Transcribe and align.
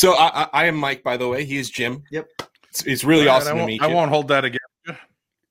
So 0.00 0.14
I, 0.14 0.44
I, 0.44 0.48
I 0.54 0.64
am 0.64 0.76
Mike, 0.76 1.02
by 1.02 1.18
the 1.18 1.28
way. 1.28 1.44
He 1.44 1.58
is 1.58 1.68
Jim. 1.68 2.02
Yep. 2.10 2.26
It's, 2.70 2.86
it's 2.86 3.04
really 3.04 3.28
All 3.28 3.34
right, 3.34 3.42
awesome 3.42 3.52
to 3.52 3.56
won't, 3.58 3.66
meet 3.66 3.82
I 3.82 3.86
won't 3.88 4.08
hold 4.10 4.28
that 4.28 4.46
against 4.46 4.64
you. 4.86 4.94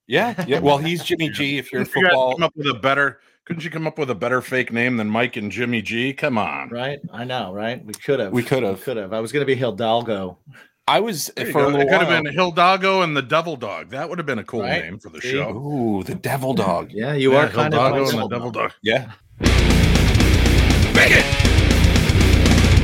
Yeah, 0.08 0.44
yeah. 0.44 0.58
Well, 0.58 0.78
he's 0.88 1.04
Jimmy 1.04 1.30
G. 1.30 1.56
If 1.58 1.70
you're 1.70 1.82
in 1.82 1.86
Couldn't 1.86 2.02
you 2.02 2.08
football, 2.08 2.34
come 2.34 2.42
up 2.42 2.56
with 2.56 2.66
a 2.66 2.74
better? 2.74 3.20
Couldn't 3.44 3.62
you 3.62 3.70
come 3.70 3.86
up 3.86 3.96
with 3.96 4.10
a 4.10 4.14
better 4.16 4.42
fake 4.42 4.72
name 4.72 4.96
than 4.96 5.08
Mike 5.08 5.36
and 5.36 5.52
Jimmy 5.52 5.82
G? 5.82 6.12
Come 6.12 6.36
on. 6.36 6.68
Right? 6.70 6.98
I 7.12 7.22
know, 7.22 7.52
right? 7.52 7.84
We 7.84 7.94
could 7.94 8.18
have. 8.18 8.32
We 8.32 8.42
could 8.42 8.64
have. 8.64 8.82
Could 8.82 8.96
have. 8.96 9.12
I 9.12 9.20
was 9.20 9.30
going 9.30 9.42
to 9.42 9.46
be 9.46 9.54
Hidalgo. 9.54 10.38
I 10.88 10.98
was 10.98 11.30
There 11.36 11.46
for 11.52 11.60
a 11.60 11.66
little 11.66 11.82
It 11.82 11.88
could 11.88 12.00
have 12.00 12.24
been 12.24 12.34
Hildoggo 12.34 13.04
and 13.04 13.16
the 13.16 13.22
Devil 13.22 13.54
Dog. 13.54 13.90
That 13.90 14.08
would 14.08 14.18
have 14.18 14.26
been 14.26 14.40
a 14.40 14.44
cool 14.44 14.62
Right? 14.62 14.82
name 14.82 14.98
for 14.98 15.10
the 15.10 15.20
See? 15.20 15.30
show. 15.30 15.50
Ooh, 15.56 16.02
the 16.02 16.16
Devil 16.16 16.54
Dog. 16.54 16.90
Yeah, 16.90 17.14
you 17.14 17.34
Yeah, 17.34 17.44
are 17.44 17.48
kind 17.48 17.72
Hildoggo 17.72 18.02
of 18.02 18.14
and 18.14 18.22
the 18.24 18.28
Devil 18.28 18.50
Dog. 18.50 18.72
Yeah. 18.82 19.12
Bacon! 20.92 21.22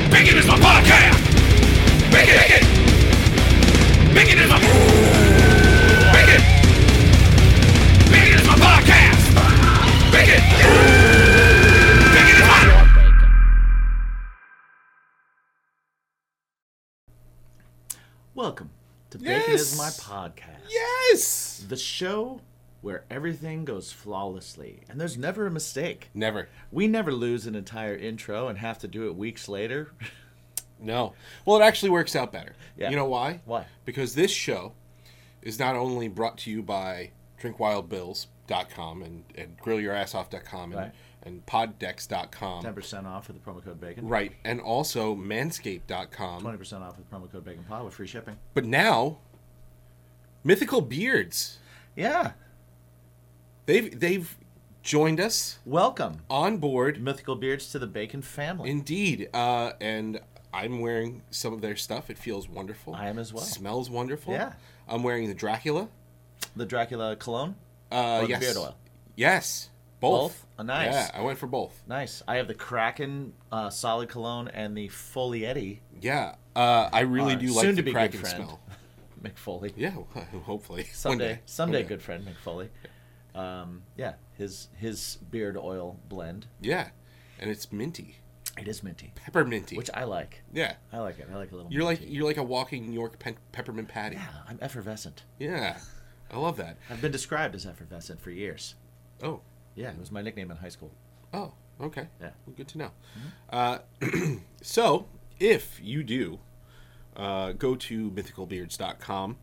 Bacon 0.09 0.37
is 0.37 0.47
my 0.47 0.55
podcast! 0.59 1.16
Welcome 18.35 18.71
to 19.11 19.17
Bacon 19.17 19.53
is 19.53 19.77
My 19.77 19.87
Podcast. 19.87 20.67
Yes. 20.69 21.65
The 21.69 21.77
show 21.77 22.41
where 22.81 23.05
everything 23.09 23.63
goes 23.63 23.93
flawlessly 23.93 24.81
and 24.89 24.99
there's 24.99 25.17
never 25.17 25.47
a 25.47 25.51
mistake. 25.51 26.09
Never. 26.13 26.49
We 26.73 26.89
never 26.89 27.13
lose 27.13 27.47
an 27.47 27.55
entire 27.55 27.95
intro 27.95 28.49
and 28.49 28.57
have 28.57 28.79
to 28.79 28.89
do 28.89 29.07
it 29.07 29.15
weeks 29.15 29.47
later. 29.47 29.93
No. 30.79 31.13
Well, 31.45 31.59
it 31.59 31.63
actually 31.63 31.89
works 31.89 32.15
out 32.15 32.31
better. 32.31 32.55
Yeah. 32.77 32.89
You 32.89 32.95
know 32.95 33.05
why? 33.05 33.41
Why? 33.45 33.65
Because 33.85 34.15
this 34.15 34.31
show 34.31 34.73
is 35.41 35.59
not 35.59 35.75
only 35.75 36.07
brought 36.07 36.37
to 36.39 36.51
you 36.51 36.61
by 36.61 37.11
drinkwildbills.com 37.41 39.03
and, 39.03 39.23
and 39.35 39.57
grillyourassoff.com 39.59 40.71
and, 40.71 40.75
Right. 40.81 40.91
and 41.23 41.45
poddex.com. 41.45 42.63
10% 42.63 43.05
off 43.05 43.27
with 43.27 43.43
the 43.43 43.51
promo 43.51 43.63
code 43.63 43.79
BACON. 43.79 44.07
Right. 44.07 44.33
And 44.43 44.59
also 44.61 45.15
manscaped.com. 45.15 46.41
20% 46.43 46.81
off 46.81 46.97
with 46.97 47.09
promo 47.11 47.31
code 47.31 47.45
BACONPOD 47.45 47.85
with 47.85 47.93
free 47.93 48.07
shipping. 48.07 48.37
But 48.53 48.65
now, 48.65 49.19
Mythical 50.43 50.81
Beards. 50.81 51.59
Yeah. 51.95 52.31
They've 53.65 53.99
they've 53.99 54.37
joined 54.81 55.19
us 55.19 55.59
Welcome, 55.65 56.21
on 56.29 56.57
board. 56.57 57.01
Mythical 57.01 57.35
Beards, 57.35 57.69
to 57.71 57.79
the 57.79 57.87
Bacon 57.87 58.21
family. 58.21 58.69
Indeed. 58.69 59.29
Uh, 59.33 59.73
and 59.81 60.21
I'm 60.53 60.79
wearing 60.79 61.21
some 61.29 61.53
of 61.53 61.61
their 61.61 61.75
stuff. 61.75 62.09
It 62.09 62.17
feels 62.17 62.47
wonderful. 62.49 62.95
I 62.95 63.07
am 63.09 63.19
as 63.19 63.33
well. 63.33 63.43
Smells 63.43 63.89
wonderful. 63.89 64.33
Yeah. 64.33 64.53
I'm 64.87 65.03
wearing 65.03 65.27
the 65.27 65.33
Dracula. 65.33 65.89
the 66.55 66.65
Dracula 66.65 67.15
cologne? 67.15 67.55
Uh, 67.91 68.25
yes. 68.27 68.39
beard 68.39 68.57
oil? 68.57 68.75
Yes. 69.15 69.69
Both. 69.99 70.21
Both? 70.21 70.45
Oh, 70.59 70.63
nice. 70.63 70.93
Yeah, 70.93 71.11
I 71.13 71.21
went 71.21 71.37
for 71.39 71.47
both. 71.47 71.81
Nice. 71.87 72.21
I 72.27 72.35
have 72.35 72.47
the 72.47 72.53
Kraken 72.53 73.33
uh, 73.51 73.69
solid 73.69 74.09
cologne 74.09 74.47
and 74.47 74.77
the 74.77 74.87
Folietti 74.89 75.79
Yeah. 76.01 76.35
Uh, 76.55 76.89
I 76.91 77.01
really 77.01 77.35
do 77.35 77.47
like 77.53 77.63
soon 77.65 77.75
the 77.75 77.81
to 77.81 77.83
be 77.83 77.91
good 77.91 77.95
Kraken 77.97 78.19
friend. 78.21 78.35
smell. 78.35 78.59
Mick 79.23 79.37
Foley. 79.37 79.73
Yeah, 79.75 79.91
hopefully. 80.45 80.83
One 80.83 80.91
Someday, 80.93 81.27
day. 81.35 81.39
someday, 81.45 81.77
One 81.79 81.83
day. 81.83 81.87
good 81.89 82.01
friend 82.03 82.25
Mick 82.27 82.37
Foley. 82.43 82.69
Um, 83.35 83.81
yeah, 83.95 84.13
his 84.37 84.67
his 84.77 85.17
beard 85.31 85.57
oil 85.57 85.99
blend. 86.07 86.45
Yeah. 86.61 86.89
And 87.39 87.49
it's 87.49 87.71
minty. 87.71 88.17
It 88.57 88.67
is 88.67 88.83
minty, 88.83 89.13
Pepperminty. 89.15 89.77
which 89.77 89.89
I 89.93 90.03
like. 90.03 90.41
yeah. 90.53 90.75
I 90.91 90.99
like 90.99 91.19
it. 91.19 91.27
I 91.31 91.35
like 91.37 91.51
a 91.51 91.55
little. 91.55 91.71
You're 91.71 91.83
like 91.83 91.99
you're 92.03 92.25
like 92.25 92.37
a 92.37 92.43
walking 92.43 92.87
New 92.87 92.93
York 92.93 93.19
pe- 93.19 93.35
peppermint 93.51 93.87
patty. 93.87 94.15
yeah, 94.15 94.27
I'm 94.47 94.57
effervescent. 94.61 95.23
Yeah. 95.39 95.77
I 96.31 96.37
love 96.37 96.57
that. 96.57 96.77
I've 96.89 97.01
been 97.01 97.11
described 97.11 97.55
as 97.55 97.65
effervescent 97.65 98.19
for 98.19 98.31
years. 98.31 98.75
Oh. 99.23 99.41
Yeah, 99.75 99.91
it 99.91 99.99
was 99.99 100.11
my 100.11 100.21
nickname 100.21 100.51
in 100.51 100.57
high 100.57 100.69
school. 100.69 100.91
Oh, 101.33 101.53
okay. 101.79 102.07
Yeah. 102.19 102.31
Well, 102.45 102.55
good 102.57 102.67
to 102.69 102.77
know. 102.77 102.91
Uh, 103.49 103.77
so, 104.61 105.07
if 105.39 105.79
you 105.81 106.03
do 106.03 106.39
uh, 107.15 107.51
go 107.53 107.75
to 107.75 108.11
mythicalbeards.com, 108.11 109.37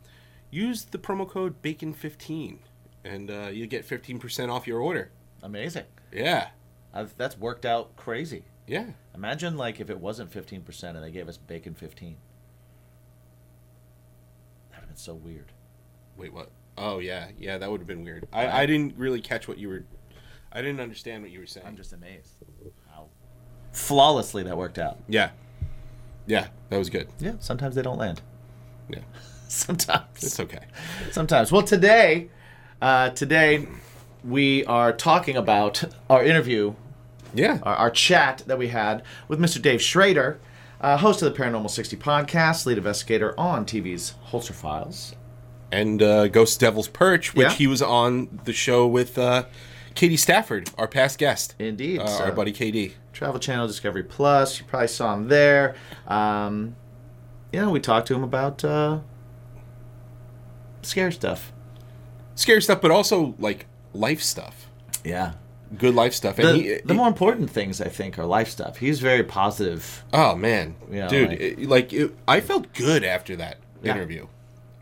use 0.51 0.85
the 0.85 0.99
promo 0.99 1.29
code 1.29 1.63
BACON15 1.63 2.59
and 3.05 3.31
uh, 3.31 3.49
you 3.53 3.67
get 3.67 3.87
15% 3.89 4.51
off 4.51 4.67
your 4.67 4.81
order. 4.81 5.11
Amazing. 5.43 5.85
Yeah. 6.13 6.49
I've, 6.93 7.17
that's 7.17 7.39
worked 7.39 7.65
out 7.65 7.97
crazy. 7.97 8.45
Yeah. 8.67 8.87
Imagine 9.15 9.57
like 9.57 9.81
if 9.81 9.91
it 9.91 10.01
wasn't 10.01 10.31
15% 10.31 10.83
and 10.85 11.03
they 11.03 11.11
gave 11.11 11.29
us 11.29 11.37
bacon 11.37 11.75
15. 11.75 12.17
That 14.71 14.77
would 14.77 14.81
have 14.81 14.89
been 14.89 14.97
so 14.97 15.15
weird. 15.15 15.53
Wait, 16.17 16.33
what? 16.33 16.51
Oh, 16.79 16.99
yeah. 16.99 17.29
Yeah, 17.39 17.59
that 17.59 17.71
would 17.71 17.81
have 17.81 17.87
been 17.87 18.05
weird. 18.05 18.27
I, 18.33 18.63
I 18.63 18.67
didn't 18.67 18.95
really 18.97 19.21
catch 19.21 19.47
what 19.47 19.59
you 19.59 19.69
were. 19.69 19.85
I 20.53 20.63
didn't 20.63 20.81
understand 20.81 21.23
what 21.23 21.31
you 21.31 21.41
were 21.41 21.47
saying. 21.47 21.67
I'm 21.67 21.77
just 21.77 21.93
amazed. 21.93 22.31
How 22.91 23.07
flawlessly 23.73 24.43
that 24.45 24.57
worked 24.57 24.79
out. 24.79 24.99
Yeah. 25.09 25.31
Yeah, 26.27 26.49
that 26.71 26.79
was 26.79 26.89
good. 26.91 27.09
Yeah, 27.19 27.35
sometimes 27.39 27.75
they 27.75 27.83
don't 27.83 27.99
land. 27.99 28.23
Yeah. 28.89 29.01
Sometimes. 29.49 30.23
It's 30.23 30.41
okay. 30.41 30.65
Sometimes. 31.13 31.53
Well, 31.53 31.63
today, 31.63 32.29
uh, 32.81 33.11
today 33.11 33.69
we 34.25 34.65
are 34.65 34.93
talking 34.93 35.37
about 35.37 35.85
our 36.11 36.25
interview, 36.25 36.75
Yeah. 37.35 37.59
our, 37.63 37.75
our 37.77 37.91
chat 37.91 38.43
that 38.47 38.59
we 38.59 38.69
had 38.69 39.03
with 39.29 39.39
Mr. 39.41 39.61
Dave 39.61 39.81
Schrader, 39.83 40.39
uh, 40.81 40.97
host 40.99 41.23
of 41.23 41.33
the 41.33 41.39
Paranormal 41.43 41.71
60 41.71 41.97
podcast, 41.97 42.67
lead 42.67 42.79
investigator 42.79 43.39
on 43.39 43.65
TV's 43.65 44.15
Holzer 44.31 44.53
Files. 44.53 45.15
and 45.73 46.03
uh, 46.03 46.29
Ghost 46.29 46.61
Devil's 46.61 46.89
Perch, 46.89 47.35
which 47.35 47.47
Yeah. 47.49 47.53
he 47.55 47.67
was 47.67 47.83
on 47.83 48.41
the 48.45 48.53
show 48.53 48.87
with 48.87 49.17
uh, 49.19 49.45
Katie 49.95 50.17
Stafford, 50.17 50.71
our 50.79 50.87
past 50.89 51.19
guest. 51.19 51.55
Indeed. 51.59 52.01
Uh, 52.01 52.07
so- 52.07 52.25
our 52.25 52.33
buddy 52.33 52.53
KD. 52.53 52.93
Travel 53.13 53.39
Channel, 53.39 53.67
Discovery 53.69 54.03
Plus. 54.03 54.59
You 54.59 54.67
probably 54.67 54.89
saw 54.89 55.15
him 55.15 55.29
there. 55.29 55.77
Um, 56.09 56.75
yeah, 57.53 57.69
we 57.69 57.79
talked 57.79 58.09
to 58.09 58.15
him 58.15 58.25
about 58.25 58.65
uh, 58.65 58.99
scare 60.83 61.11
stuff. 61.13 61.53
Scary 62.35 62.61
stuff, 62.61 62.81
but 62.81 62.91
also 62.91 63.35
like 63.39 63.67
life 63.93 64.21
stuff, 64.21 64.69
Yeah. 65.05 65.35
Good 65.79 65.95
life 65.95 66.13
stuff. 66.15 66.39
And 66.39 66.49
The, 66.49 66.53
he, 66.63 66.81
the 66.85 66.95
more 66.95 67.09
important 67.09 67.51
things, 67.51 67.81
I 67.81 67.89
think, 67.89 68.19
are 68.19 68.25
life 68.27 68.49
stuff. 68.49 68.77
He's 68.79 69.01
very 69.01 69.25
positive. 69.25 70.05
oh 70.13 70.35
man, 70.37 70.75
Yeah, 70.91 71.09
dude, 71.09 71.29
like- 71.31 71.41
it- 71.41 71.69
like 71.69 71.93
it, 71.93 72.15
I 72.29 72.41
felt 72.41 72.73
good 72.75 73.05
after 73.05 73.37
that 73.37 73.59
Yeah. 73.83 73.93
interview. 73.95 74.27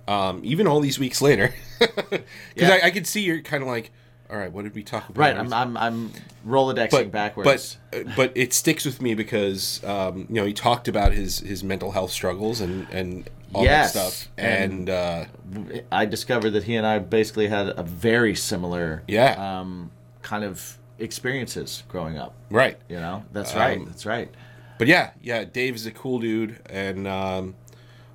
Um, 0.08 0.40
even 0.42 0.66
all 0.66 0.80
these 0.80 0.98
weeks 0.98 1.22
later, 1.22 1.54
because 1.78 2.20
Yeah. 2.56 2.78
I, 2.82 2.86
I 2.86 2.90
could 2.90 3.06
see 3.06 3.20
you're 3.22 3.40
kind 3.40 3.62
of 3.62 3.68
like, 3.68 3.92
all 4.28 4.36
right, 4.36 4.50
what 4.50 4.62
did 4.64 4.74
we 4.74 4.82
talk 4.82 5.08
about? 5.08 5.20
Right. 5.20 5.36
I'm, 5.36 5.52
I'm, 5.52 5.76
I'm 5.76 6.12
Rolodexing 6.46 6.90
but 6.90 7.12
backwards. 7.12 7.78
But 7.90 7.98
uh, 8.00 8.12
but 8.16 8.32
it 8.34 8.52
sticks 8.52 8.84
with 8.84 9.00
me 9.02 9.14
because 9.14 9.82
um, 9.84 10.26
you 10.28 10.34
know 10.36 10.44
he 10.46 10.52
talked 10.54 10.88
about 10.88 11.12
his 11.12 11.38
his 11.40 11.62
mental 11.62 11.92
health 11.92 12.10
struggles 12.10 12.60
and 12.60 12.88
and 12.90 13.28
all 13.54 13.62
Yes, 13.64 13.92
that 13.92 13.98
stuff 14.12 14.32
and- 14.38 14.88
and, 14.88 14.90
uh, 14.90 15.24
I 15.92 16.06
discovered 16.06 16.50
that 16.50 16.64
he 16.64 16.74
and 16.76 16.86
I 16.86 16.98
basically 16.98 17.46
had 17.48 17.68
a 17.76 17.82
very 17.82 18.34
similar 18.34 19.02
Yeah. 19.06 19.60
um, 19.60 19.90
kind 20.22 20.42
of 20.44 20.78
experiences 20.98 21.82
growing 21.88 22.18
up. 22.18 22.34
right. 22.50 22.78
You 22.88 22.96
know, 22.96 23.24
that's 23.32 23.54
right. 23.54 23.78
Um, 23.78 23.86
That's 23.86 24.06
right. 24.06 24.32
But 24.78 24.88
yeah, 24.88 25.10
yeah, 25.22 25.44
Dave 25.44 25.74
is 25.76 25.86
a 25.86 25.90
cool 25.92 26.18
dude, 26.18 26.58
and 26.68 27.06
um, 27.06 27.54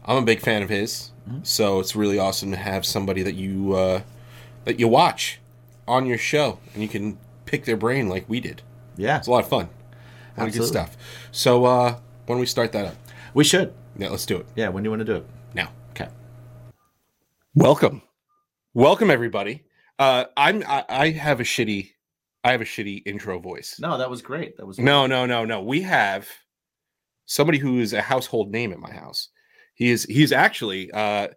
I'm 0.06 0.18
a 0.18 0.22
big 0.26 0.42
fan 0.42 0.64
of 0.64 0.70
his. 0.70 1.12
Mm-hmm. 1.30 1.40
So 1.44 1.80
it's 1.80 1.96
really 1.96 2.20
awesome 2.20 2.52
to 2.52 2.58
have 2.58 2.86
somebody 2.86 3.24
that 3.24 3.36
you 3.36 3.74
uh, 3.74 4.02
that 4.66 4.80
you 4.80 4.88
watch 4.88 5.40
on 5.88 6.06
your 6.06 6.18
show, 6.18 6.60
and 6.74 6.82
you 6.84 6.90
can 6.90 7.18
pick 7.46 7.64
their 7.66 7.78
brain 7.78 8.10
like 8.10 8.28
we 8.28 8.40
did. 8.42 8.62
Yeah, 8.98 9.18
It's 9.20 9.28
a 9.28 9.32
lot 9.32 9.44
of 9.44 9.50
fun, 9.50 9.70
a 10.36 10.40
lot 10.42 10.50
of 10.50 10.54
good 10.56 10.66
stuff. 10.66 10.98
So 11.32 11.64
uh, 11.66 11.92
why 11.94 12.00
don't 12.28 12.40
we 12.40 12.46
start 12.46 12.72
that 12.74 12.86
up? 12.86 12.96
we 13.34 13.44
should. 13.44 13.74
Yeah, 13.98 14.10
let's 14.10 14.26
do 14.26 14.38
it 14.38 14.46
Yeah, 14.56 14.70
when 14.70 14.84
do 14.84 14.88
you 14.88 14.92
want 14.92 15.02
to 15.02 15.06
do 15.06 15.16
it? 15.16 15.26
now. 15.54 15.70
Okay. 15.92 16.10
Welcome, 17.56 18.02
welcome 18.74 19.10
everybody. 19.10 19.64
Uh, 20.00 20.26
I'm 20.36 20.64
I, 20.68 20.84
I 20.90 21.10
have 21.12 21.40
a 21.40 21.44
shitty, 21.44 21.92
I 22.44 22.52
have 22.52 22.62
a 22.62 22.66
shitty 22.66 23.04
intro 23.06 23.40
voice. 23.40 23.78
No, 23.80 23.98
that 23.98 24.10
was 24.10 24.22
great. 24.22 24.58
That 24.58 24.66
was 24.66 24.80
No, 24.80 25.06
no, 25.08 25.26
no, 25.26 25.46
no. 25.46 25.62
We 25.62 25.82
have 25.82 26.28
somebody 27.26 27.58
who 27.58 27.80
is 27.80 27.94
a 27.94 28.02
household 28.02 28.52
name 28.52 28.72
at 28.72 28.80
my 28.80 28.92
house. 28.92 29.30
He 29.76 29.90
is 29.90 30.04
he's 30.04 30.32
actually 30.32 30.92
uh 30.92 31.30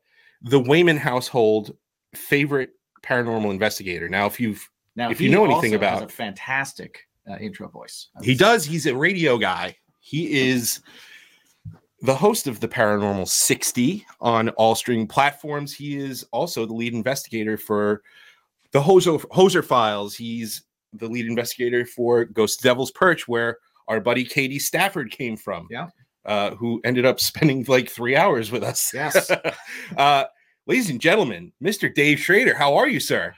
the 0.42 0.60
Wayman 0.60 0.96
household 0.96 1.76
favorite 2.14 2.70
paranormal 3.02 3.50
investigator. 3.50 4.08
Now, 4.08 4.26
if 4.26 4.40
you've 4.40 4.68
Now, 4.96 5.10
if 5.10 5.20
you 5.20 5.30
know 5.30 5.44
anything 5.44 5.74
about- 5.74 6.02
a 6.02 6.08
fantastic 6.08 7.06
uh, 7.30 7.36
intro 7.36 7.68
voice. 7.68 8.08
He 8.22 8.34
does, 8.34 8.64
he's 8.64 8.86
a 8.86 8.94
radio 8.96 9.38
guy. 9.38 9.76
He 10.00 10.48
is 10.48 10.80
the 12.02 12.14
host 12.14 12.46
of 12.46 12.60
the 12.60 12.68
Paranormal 12.68 13.28
60 13.28 14.06
on 14.20 14.48
all 14.50 14.74
streaming 14.74 15.06
platforms. 15.06 15.74
He 15.74 15.96
is 15.96 16.24
also 16.32 16.64
the 16.64 16.72
lead 16.72 16.94
investigator 16.94 17.58
for 17.58 18.02
the 18.72 18.80
Hoser, 18.80 19.20
Hoser 19.28 19.64
Files. 19.64 20.16
He's 20.16 20.62
the 20.92 21.08
lead 21.08 21.26
investigator 21.26 21.84
for 21.86 22.24
Ghost 22.24 22.62
Devil's 22.62 22.90
Perch, 22.90 23.26
where 23.28 23.58
our 23.88 24.00
buddy 24.00 24.24
Katie 24.24 24.58
Stafford 24.58 25.10
came 25.10 25.36
from. 25.36 25.66
Yeah. 25.70 25.88
uh, 26.26 26.50
who 26.54 26.80
ended 26.84 27.06
up 27.06 27.18
spending 27.20 27.64
like 27.68 27.88
three 27.90 28.16
hours 28.16 28.50
with 28.50 28.62
us. 28.62 28.90
Yes. 28.92 29.30
uh, 29.96 30.24
ladies 30.66 30.90
and 30.90 31.00
gentlemen, 31.00 31.52
Mr. 31.62 31.92
Dave 31.94 32.18
Schrader, 32.20 32.54
how 32.54 32.74
are 32.76 32.88
you, 32.88 33.00
sir? 33.00 33.34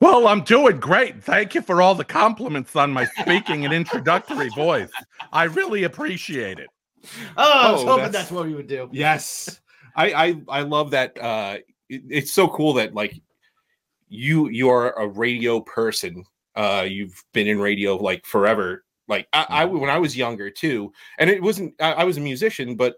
Well, 0.00 0.26
I'm 0.26 0.42
doing 0.42 0.80
great. 0.80 1.22
Thank 1.22 1.54
you 1.54 1.62
for 1.62 1.80
all 1.80 1.94
the 1.94 2.04
compliments 2.04 2.74
on 2.74 2.90
my 2.92 3.04
speaking 3.20 3.64
and 3.64 3.72
introductory 3.72 4.48
voice. 4.48 4.90
I 5.32 5.44
really 5.44 5.84
appreciate 5.84 6.58
it. 6.58 6.66
Oh, 7.36 7.52
I 7.52 7.70
was 7.70 7.82
Oh, 7.82 7.86
hoping 7.86 7.96
that's- 8.06 8.12
that's 8.12 8.30
what 8.32 8.46
we 8.46 8.54
would 8.54 8.66
do. 8.66 8.88
Yes, 8.92 9.60
I 9.96 10.12
I, 10.12 10.42
I 10.48 10.62
love 10.62 10.90
that. 10.90 11.16
Uh, 11.22 11.58
it- 11.88 12.02
it's 12.10 12.32
so 12.32 12.48
cool 12.48 12.72
that 12.74 12.94
like 12.94 13.14
you 14.08 14.48
you 14.48 14.68
are 14.70 14.92
a 14.98 15.06
radio 15.06 15.60
person. 15.60 16.24
Uh, 16.54 16.86
you've 16.88 17.22
been 17.32 17.46
in 17.46 17.60
radio 17.60 17.96
like 17.96 18.24
forever. 18.26 18.84
Like 19.08 19.26
I, 19.32 19.46
I 19.48 19.64
when 19.64 19.90
I 19.90 19.98
was 19.98 20.16
younger 20.16 20.50
too, 20.50 20.92
and 21.18 21.28
it 21.28 21.42
wasn't. 21.42 21.74
I, 21.80 21.92
I 21.92 22.04
was 22.04 22.16
a 22.16 22.20
musician, 22.20 22.76
but 22.76 22.96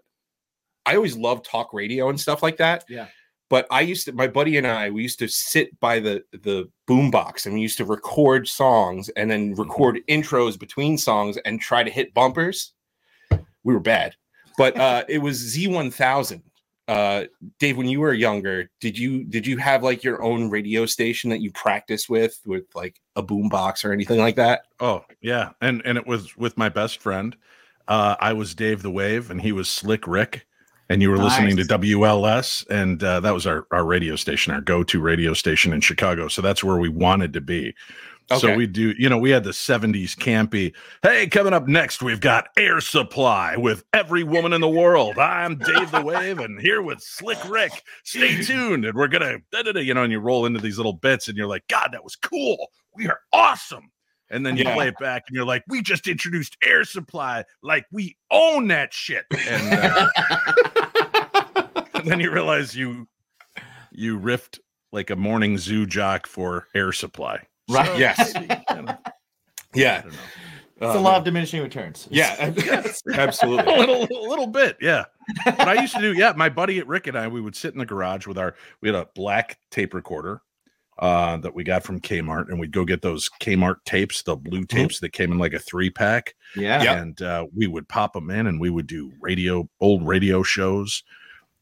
I 0.85 0.95
always 0.95 1.17
loved 1.17 1.45
talk 1.45 1.73
radio 1.73 2.09
and 2.09 2.19
stuff 2.19 2.43
like 2.43 2.57
that. 2.57 2.85
Yeah. 2.87 3.07
But 3.49 3.67
I 3.69 3.81
used 3.81 4.05
to, 4.05 4.11
my 4.13 4.27
buddy 4.27 4.57
and 4.57 4.65
I, 4.65 4.89
we 4.89 5.03
used 5.03 5.19
to 5.19 5.27
sit 5.27 5.79
by 5.79 5.99
the 5.99 6.23
the 6.31 6.69
boom 6.87 7.11
box 7.11 7.45
and 7.45 7.55
we 7.55 7.61
used 7.61 7.77
to 7.77 7.85
record 7.85 8.47
songs 8.47 9.09
and 9.09 9.29
then 9.29 9.53
record 9.55 9.99
intros 10.09 10.57
between 10.57 10.97
songs 10.97 11.37
and 11.45 11.61
try 11.61 11.83
to 11.83 11.91
hit 11.91 12.13
bumpers. 12.13 12.73
We 13.63 13.73
were 13.73 13.79
bad, 13.79 14.15
but 14.57 14.77
uh, 14.77 15.03
it 15.07 15.19
was 15.19 15.55
Z1000. 15.55 16.41
Uh, 16.87 17.23
Dave, 17.59 17.77
when 17.77 17.87
you 17.87 17.99
were 17.99 18.13
younger, 18.13 18.69
did 18.79 18.97
you 18.97 19.23
did 19.23 19.47
you 19.47 19.57
have 19.57 19.81
like 19.81 20.03
your 20.03 20.21
own 20.21 20.49
radio 20.49 20.85
station 20.85 21.29
that 21.31 21.41
you 21.41 21.51
practice 21.51 22.07
with, 22.07 22.39
with 22.45 22.65
like 22.75 23.01
a 23.15 23.23
boom 23.23 23.49
box 23.49 23.83
or 23.83 23.91
anything 23.91 24.19
like 24.19 24.35
that? 24.35 24.63
Oh, 24.79 25.03
yeah. 25.21 25.51
And 25.61 25.81
and 25.85 25.97
it 25.97 26.05
was 26.05 26.37
with 26.37 26.57
my 26.57 26.69
best 26.69 26.99
friend. 26.99 27.35
Uh, 27.87 28.15
I 28.19 28.33
was 28.33 28.53
Dave 28.53 28.81
the 28.81 28.91
Wave 28.91 29.31
and 29.31 29.41
he 29.41 29.51
was 29.51 29.67
Slick 29.67 30.07
Rick. 30.07 30.45
And 30.87 31.01
you 31.01 31.09
were 31.09 31.17
listening 31.17 31.57
to 31.57 31.63
WLS, 31.63 32.63
and 32.69 33.03
uh, 33.03 33.19
that 33.21 33.33
was 33.33 33.47
our, 33.47 33.65
our 33.71 33.83
radio 33.83 34.15
station, 34.15 34.53
our 34.53 34.61
go 34.61 34.83
to 34.83 35.01
radio 35.01 35.33
station 35.33 35.73
in 35.73 35.81
Chicago. 35.81 36.27
So 36.27 36.43
that's 36.43 36.63
where 36.63 36.77
we 36.77 36.89
wanted 36.89 37.33
to 37.33 37.41
be. 37.41 37.73
So 38.39 38.55
we 38.55 38.65
do, 38.65 38.93
you 38.97 39.07
know, 39.07 39.17
we 39.19 39.29
had 39.29 39.43
the 39.43 39.51
70s 39.51 40.15
campy. 40.15 40.73
Hey, 41.03 41.27
coming 41.27 41.53
up 41.53 41.67
next, 41.67 42.01
we've 42.01 42.19
got 42.19 42.47
Air 42.57 42.81
Supply 42.81 43.55
with 43.55 43.83
Every 43.93 44.23
Woman 44.23 44.51
in 44.51 44.61
the 44.61 44.69
World. 44.69 45.19
I'm 45.19 45.57
Dave 45.57 45.91
the 45.91 46.01
Wave 46.01 46.39
and 46.39 46.59
here 46.59 46.81
with 46.81 47.01
Slick 47.01 47.37
Rick. 47.47 47.83
Stay 48.03 48.41
tuned. 48.41 48.83
And 48.85 48.95
we're 48.97 49.07
going 49.07 49.41
to, 49.53 49.83
you 49.83 49.93
know, 49.93 50.01
and 50.03 50.11
you 50.11 50.19
roll 50.19 50.45
into 50.47 50.59
these 50.59 50.77
little 50.77 50.93
bits 50.93 51.27
and 51.27 51.37
you're 51.37 51.45
like, 51.47 51.67
God, 51.67 51.89
that 51.91 52.03
was 52.03 52.15
cool. 52.15 52.71
We 52.95 53.07
are 53.07 53.19
awesome. 53.31 53.91
And 54.31 54.43
then 54.43 54.57
you 54.57 54.63
Yeah. 54.63 54.73
play 54.73 54.87
it 54.87 54.97
back 54.97 55.23
and 55.27 55.35
you're 55.35 55.45
like, 55.45 55.63
we 55.67 55.83
just 55.83 56.07
introduced 56.07 56.57
Air 56.63 56.83
Supply. 56.83 57.43
Like 57.61 57.85
we 57.91 58.17
own 58.31 58.67
that 58.69 58.91
shit. 58.91 59.25
And, 59.47 59.79
uh, 59.79 60.07
and 61.93 62.07
then 62.07 62.19
you 62.19 62.31
realize 62.31 62.75
you, 62.75 63.07
you 63.91 64.19
riffed 64.19 64.57
like 64.91 65.11
a 65.11 65.15
morning 65.15 65.57
zoo 65.59 65.85
jock 65.85 66.25
for 66.25 66.67
Air 66.73 66.91
Supply. 66.91 67.45
Right. 67.69 67.87
So, 67.87 67.95
Yes. 67.97 68.33
you 68.39 68.47
know, 68.47 68.85
I 68.87 68.97
Yeah, 69.73 70.01
don't 70.01 70.11
know. 70.13 70.19
It's 70.81 70.93
the 70.93 70.99
law 70.99 71.15
of 71.17 71.23
diminishing 71.23 71.61
returns. 71.61 72.05
Yeah, 72.11 72.35
a 72.57 72.93
absolutely. 73.13 73.75
little, 73.77 74.03
a 74.03 74.27
little 74.27 74.47
bit, 74.47 74.77
yeah. 74.81 75.05
But 75.45 75.67
I 75.69 75.81
used 75.81 75.95
to 75.95 76.01
do, 76.01 76.11
yeah. 76.13 76.33
My 76.35 76.49
buddy 76.49 76.79
at 76.79 76.87
Rick 76.87 77.07
and 77.07 77.17
I, 77.17 77.27
we 77.29 77.39
would 77.39 77.55
sit 77.55 77.71
in 77.73 77.79
the 77.79 77.85
garage 77.85 78.27
with 78.27 78.37
our, 78.37 78.55
we 78.81 78.89
had 78.89 78.95
a 78.95 79.07
black 79.15 79.57
tape 79.71 79.93
recorder 79.93 80.41
uh, 80.99 81.37
that 81.37 81.55
we 81.55 81.63
got 81.63 81.83
from 81.83 81.99
Kmart, 82.01 82.49
and 82.49 82.59
we'd 82.59 82.73
go 82.73 82.83
get 82.85 83.01
those 83.01 83.29
Kmart 83.41 83.77
tapes, 83.85 84.21
the 84.23 84.35
blue 84.35 84.63
tapes 84.65 84.99
that 84.99 85.13
came 85.13 85.31
in 85.31 85.37
like 85.37 85.53
a 85.53 85.59
three 85.59 85.89
pack, 85.89 86.35
Yeah. 86.57 86.83
Yep. 86.83 86.97
and 87.01 87.21
uh, 87.21 87.47
we 87.55 87.67
would 87.67 87.87
pop 87.87 88.11
them 88.13 88.29
in, 88.29 88.45
and 88.47 88.59
we 88.59 88.69
would 88.69 88.87
do 88.87 89.11
radio, 89.21 89.67
old 89.79 90.05
radio 90.05 90.43
shows. 90.43 91.03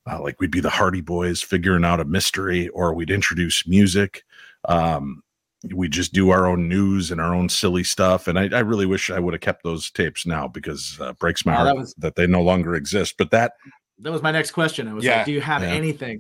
Uh, 0.09 0.21
like 0.21 0.39
we'd 0.41 0.51
be 0.51 0.59
the 0.59 0.69
Hardy 0.69 1.01
Boys 1.01 1.41
figuring 1.41 1.85
out 1.85 1.99
a 2.01 2.06
mystery, 2.06 2.67
or 2.69 2.94
we'd 2.94 3.09
introduce 3.11 3.65
music. 3.67 4.23
Um, 4.65 5.22
we 5.71 5.88
just 5.88 6.13
do 6.13 6.30
our 6.30 6.45
own 6.45 6.68
news 6.68 7.10
and 7.12 7.21
our 7.21 7.33
own 7.33 7.48
silly 7.50 7.83
stuff. 7.83 8.27
And 8.27 8.38
I, 8.38 8.50
I 8.56 8.60
really 8.60 8.86
wish 8.86 9.10
I 9.10 9.19
would 9.19 9.33
have 9.33 9.42
kept 9.42 9.63
those 9.63 9.89
tapes 9.92 10.25
now 10.25 10.48
because 10.48 10.98
uh, 11.00 11.13
breaks 11.13 11.45
my 11.45 11.54
Oh, 11.54 11.57
heart 11.65 11.77
that 11.77 11.94
that, 12.00 12.15
they 12.15 12.27
no 12.27 12.42
longer 12.42 12.75
exist. 12.75 13.15
But 13.18 13.31
that 13.31 13.54
That 14.00 14.12
was 14.12 14.21
my 14.21 14.31
next 14.31 14.51
question. 14.51 14.88
I 14.88 14.94
was 14.94 15.06
Yeah. 15.06 15.18
like, 15.18 15.25
do 15.25 15.31
you 15.31 15.42
have 15.42 15.62
Yeah. 15.62 15.69
anything? 15.69 16.19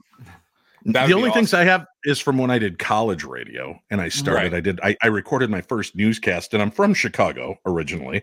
That'd 0.85 1.03
the 1.03 1.07
be 1.07 1.13
only 1.13 1.31
things. 1.31 1.53
I 1.53 1.63
have 1.63 1.85
is 2.03 2.19
from 2.19 2.37
when 2.37 2.51
I 2.51 2.59
did 2.59 2.77
college 2.77 3.23
radio 3.23 3.79
and 3.89 4.01
I 4.01 4.09
started. 4.09 4.51
Right. 4.51 4.53
I 4.55 4.59
did 4.59 4.79
I, 4.81 4.95
I 5.01 5.07
recorded 5.07 5.49
my 5.49 5.61
first 5.61 5.95
newscast, 5.95 6.53
and 6.53 6.61
I'm 6.61 6.71
from 6.71 6.93
Chicago 6.93 7.55
originally, 7.65 8.21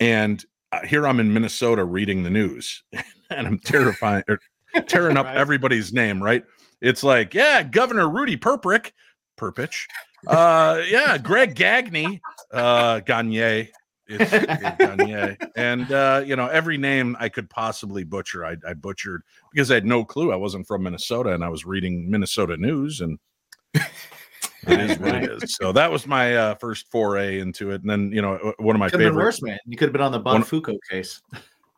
and 0.00 0.44
uh, 0.72 0.84
here 0.84 1.06
I'm 1.06 1.20
in 1.20 1.32
Minnesota 1.32 1.84
reading 1.84 2.24
the 2.24 2.30
news, 2.30 2.82
and 3.30 3.46
I'm 3.46 3.58
terrifying, 3.60 4.24
or 4.28 4.40
tearing 4.88 5.16
up 5.16 5.26
Right. 5.26 5.36
everybody's 5.36 5.92
name. 5.92 6.20
Right? 6.20 6.44
It's 6.80 7.04
like, 7.04 7.32
yeah, 7.32 7.62
Governor 7.62 8.08
Rudy 8.08 8.36
Perprick, 8.36 8.90
Perpich, 9.38 9.86
uh, 10.26 10.82
yeah, 10.88 11.18
Greg 11.18 11.54
Gagne, 11.54 12.20
uh, 12.52 13.00
Gagne. 13.00 13.70
It's, 14.06 14.32
it's 14.32 14.78
Gagne. 14.78 15.36
And 15.56 15.90
uh, 15.90 16.22
you 16.24 16.36
know, 16.36 16.46
every 16.48 16.76
name 16.76 17.16
I 17.18 17.28
could 17.28 17.48
possibly 17.48 18.04
butcher, 18.04 18.44
I, 18.44 18.56
I 18.66 18.74
butchered 18.74 19.22
because 19.52 19.70
I 19.70 19.74
had 19.74 19.86
no 19.86 20.04
clue. 20.04 20.32
I 20.32 20.36
wasn't 20.36 20.66
from 20.66 20.82
Minnesota 20.82 21.32
and 21.32 21.42
I 21.44 21.48
was 21.48 21.64
reading 21.64 22.10
Minnesota 22.10 22.56
news 22.56 23.00
and 23.00 23.18
it 23.74 24.90
is 24.90 24.98
what 24.98 25.14
it 25.14 25.30
is. 25.30 25.56
So 25.56 25.72
that 25.72 25.90
was 25.90 26.06
my 26.06 26.36
uh, 26.36 26.54
first 26.56 26.90
foray 26.90 27.40
into 27.40 27.70
it. 27.70 27.80
And 27.82 27.90
then, 27.90 28.12
you 28.12 28.22
know, 28.22 28.54
one 28.58 28.76
of 28.76 28.80
my 28.80 28.88
Could 28.88 29.00
have 29.00 29.06
been 29.06 29.12
favorite 29.12 29.24
worse, 29.24 29.42
man. 29.42 29.58
You 29.66 29.76
could 29.76 29.86
have 29.86 29.92
been 29.92 30.02
on 30.02 30.12
the 30.40 30.46
Foucault 30.46 30.78
case. 30.90 31.20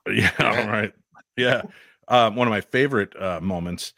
Yeah, 0.09 0.31
all 0.39 0.69
right. 0.69 0.93
Yeah. 1.37 1.63
Um, 2.07 2.37
one 2.37 2.47
of 2.47 2.53
my 2.53 2.61
favorite 2.61 3.21
uh, 3.21 3.41
moments 3.41 3.93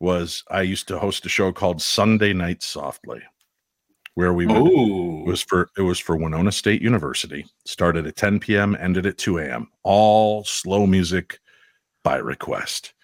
was 0.00 0.42
I 0.50 0.62
used 0.62 0.88
to 0.88 0.98
host 0.98 1.24
a 1.26 1.28
show 1.28 1.52
called 1.52 1.80
Sunday 1.80 2.32
Night 2.32 2.62
Softly, 2.62 3.20
where 4.18 4.34
we 4.34 4.46
would 4.46 4.66
It 4.66 5.28
was 5.28 5.42
for 5.42 5.70
it 5.76 5.82
was 5.82 6.00
for 6.00 6.16
Winona 6.16 6.50
State 6.50 6.82
University. 6.82 7.46
Started 7.66 8.04
at 8.04 8.16
10 8.16 8.40
p.m., 8.40 8.76
ended 8.80 9.06
at 9.06 9.16
2 9.16 9.38
a.m. 9.38 9.68
All 9.84 10.42
slow 10.42 10.88
music 10.88 11.38
by 12.02 12.16
request. 12.16 12.94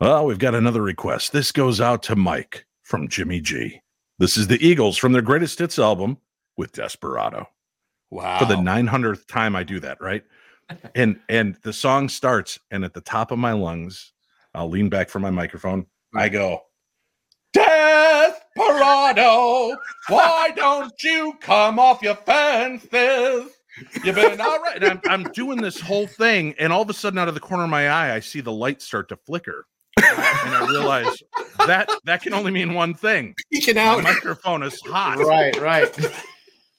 Well, 0.00 0.24
we've 0.24 0.38
got 0.38 0.54
another 0.54 0.80
request. 0.80 1.32
This 1.32 1.52
goes 1.52 1.82
out 1.82 2.02
to 2.04 2.16
Mike 2.16 2.64
from 2.82 3.08
Jimmy 3.08 3.42
G. 3.42 3.82
This 4.18 4.38
is 4.38 4.46
the 4.46 4.66
Eagles 4.66 4.96
from 4.96 5.12
their 5.12 5.20
greatest 5.20 5.58
hits 5.58 5.78
album 5.78 6.16
with 6.56 6.72
Desperado. 6.72 7.46
wow. 8.10 8.38
For 8.38 8.46
the 8.46 8.54
900th 8.54 9.26
time 9.26 9.54
I 9.54 9.64
do 9.64 9.80
that, 9.80 10.00
right? 10.00 10.24
And 10.94 11.20
and 11.28 11.56
the 11.62 11.74
song 11.74 12.08
starts 12.08 12.58
and 12.70 12.86
at 12.86 12.94
the 12.94 13.02
top 13.02 13.32
of 13.32 13.38
my 13.38 13.52
lungs, 13.52 14.14
I'll 14.54 14.70
lean 14.70 14.88
back 14.88 15.10
from 15.10 15.20
my 15.20 15.30
microphone. 15.30 15.84
I 16.14 16.30
go, 16.30 16.62
Desperado, 17.52 18.36
why 20.08 20.52
don't 20.54 20.92
you 21.02 21.34
come 21.40 21.78
off 21.78 22.02
your 22.02 22.14
fences? 22.14 23.50
You've 24.04 24.16
been 24.16 24.40
all 24.40 24.60
right. 24.60 24.82
And 24.82 24.84
I'm, 24.84 25.00
I'm 25.08 25.22
doing 25.32 25.60
this 25.60 25.80
whole 25.80 26.06
thing, 26.06 26.54
and 26.58 26.72
all 26.72 26.82
of 26.82 26.90
a 26.90 26.94
sudden, 26.94 27.18
out 27.18 27.28
of 27.28 27.34
the 27.34 27.40
corner 27.40 27.64
of 27.64 27.70
my 27.70 27.88
eye, 27.88 28.14
I 28.14 28.20
see 28.20 28.40
the 28.40 28.52
light 28.52 28.82
start 28.82 29.08
to 29.10 29.16
flicker. 29.16 29.66
and 29.96 30.54
I 30.54 30.66
realize 30.68 31.22
that 31.66 31.90
that 32.04 32.22
can 32.22 32.34
only 32.34 32.50
mean 32.52 32.74
one 32.74 32.94
thing. 32.94 33.34
Peeking 33.52 33.76
My 33.76 33.82
out. 33.82 34.02
microphone 34.02 34.62
is 34.62 34.80
hot 34.82 35.18
Right, 35.18 35.58
right. 35.60 35.94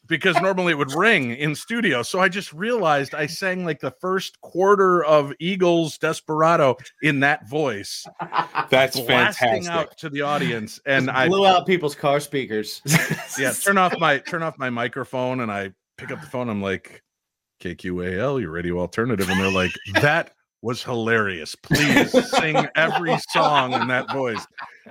Because 0.09 0.35
normally 0.41 0.71
it 0.71 0.77
would 0.77 0.93
ring 0.93 1.31
in 1.31 1.55
studio. 1.55 2.01
So 2.01 2.19
I 2.19 2.27
just 2.27 2.51
realized 2.51 3.15
I 3.15 3.27
sang 3.27 3.63
like 3.63 3.79
the 3.79 3.91
first 4.01 4.41
quarter 4.41 5.03
of 5.05 5.31
Eagles 5.39 5.97
Desperado 5.97 6.75
in 7.01 7.21
that 7.21 7.47
voice, 7.47 8.05
That's 8.69 8.99
blasting 8.99 9.63
fantastic. 9.63 9.71
out 9.71 9.97
to 9.99 10.09
the 10.09 10.21
audience. 10.21 10.79
And 10.85 11.05
Just 11.05 11.17
I 11.17 11.27
blew 11.27 11.45
out 11.45 11.65
people's 11.65 11.95
car 11.95 12.19
speakers. 12.19 12.81
yeah, 13.39 13.53
turn 13.53 13.77
off 13.77 13.97
my 13.99 14.17
turn 14.17 14.43
off 14.43 14.57
my 14.57 14.69
microphone 14.69 15.39
and 15.39 15.51
I 15.51 15.71
pick 15.97 16.11
up 16.11 16.19
the 16.19 16.27
phone. 16.27 16.49
I'm 16.49 16.61
like, 16.61 17.03
KQAL, 17.61 18.41
your 18.41 18.51
radio 18.51 18.79
alternative. 18.79 19.29
And 19.29 19.39
they're 19.39 19.51
like, 19.51 19.71
that 20.01 20.31
was 20.61 20.83
hilarious. 20.83 21.55
Please 21.55 22.11
sing 22.29 22.67
every 22.75 23.17
song 23.29 23.73
in 23.73 23.87
that 23.87 24.11
voice. 24.11 24.45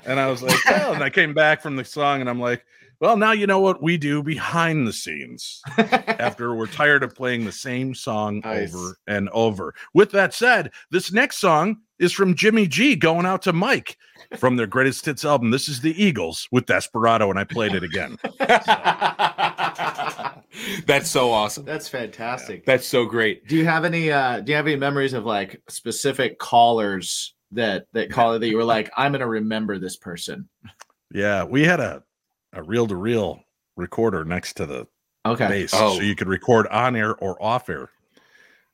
And 0.07 0.19
I 0.21 0.31
was 0.31 0.43
like, 0.43 0.65
well, 0.67 0.95
and 0.95 1.03
I 1.03 1.11
came 1.11 1.35
back 1.35 1.61
from 1.61 1.77
the 1.77 1.85
song 1.85 2.21
and 2.21 2.31
I'm 2.31 2.41
like, 2.41 2.65
well, 3.01 3.17
now 3.17 3.33
you 3.33 3.47
know 3.47 3.61
what 3.61 3.83
we 3.83 3.97
do 3.97 4.23
behind 4.23 4.87
the 4.87 4.93
scenes 4.93 5.61
after 5.79 6.55
we're 6.55 6.67
tired 6.67 7.03
of 7.03 7.15
playing 7.15 7.45
the 7.45 7.53
same 7.53 7.95
song 7.95 8.41
Nice. 8.45 8.75
over 8.75 8.97
and 9.07 9.29
over. 9.31 9.75
With 9.95 10.11
that 10.13 10.35
said, 10.35 10.73
this 10.91 11.13
next 11.13 11.39
song 11.39 11.79
is 11.99 12.13
from 12.13 12.35
Jimmy 12.35 12.67
G 12.67 12.97
going 12.97 13.27
out 13.27 13.43
to 13.43 13.53
Mike 13.53 13.97
from 14.37 14.57
their 14.57 14.67
greatest 14.67 15.05
hits 15.05 15.25
album. 15.25 15.51
This 15.51 15.69
is 15.69 15.81
the 15.81 16.01
Eagles 16.03 16.49
with 16.53 16.67
Desperado, 16.67 17.31
and 17.31 17.39
I 17.39 17.45
played 17.45 17.75
it 17.75 17.83
again. 17.83 18.17
That's 20.87 21.09
so 21.09 21.31
awesome. 21.31 21.65
That's 21.65 21.89
fantastic. 21.89 22.65
That's 22.65 22.87
so 22.87 23.05
great. 23.05 23.47
Do 23.49 23.57
you 23.57 23.65
have 23.65 23.85
any 23.85 24.11
uh 24.11 24.41
do 24.41 24.51
you 24.53 24.57
have 24.57 24.67
any 24.67 24.77
memories 24.77 25.13
of 25.13 25.25
like 25.25 25.61
specific 25.69 26.39
callers 26.39 27.35
that 27.53 27.87
that 27.93 28.11
caller 28.11 28.39
that 28.39 28.49
you 28.49 28.57
were 28.57 28.65
like, 28.65 28.91
I'm 28.97 29.13
gonna 29.13 29.29
remember 29.29 29.79
this 29.79 29.97
person? 29.97 30.49
Yeah, 31.13 31.45
we 31.45 31.65
had 31.65 31.81
a 31.81 32.03
a 32.53 32.63
reel 32.63 32.87
to 32.87 32.97
reel 32.97 33.41
recorder 33.77 34.25
next 34.25 34.55
to 34.55 34.67
the 34.67 34.87
Okay. 35.27 35.49
bass, 35.49 35.71
Oh. 35.75 35.97
so 35.97 36.01
you 36.03 36.15
could 36.17 36.29
record 36.29 36.67
on 36.69 36.97
air 36.97 37.15
or 37.17 37.41
off 37.43 37.69
air. 37.69 37.91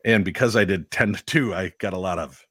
and 0.05 0.25
because 0.25 0.55
I 0.57 0.65
did 0.65 0.91
ten 0.91 1.13
to 1.15 1.25
two, 1.25 1.55
I 1.55 1.73
got 1.79 1.93
a 1.95 1.99
lot 1.99 2.19
of 2.19 2.45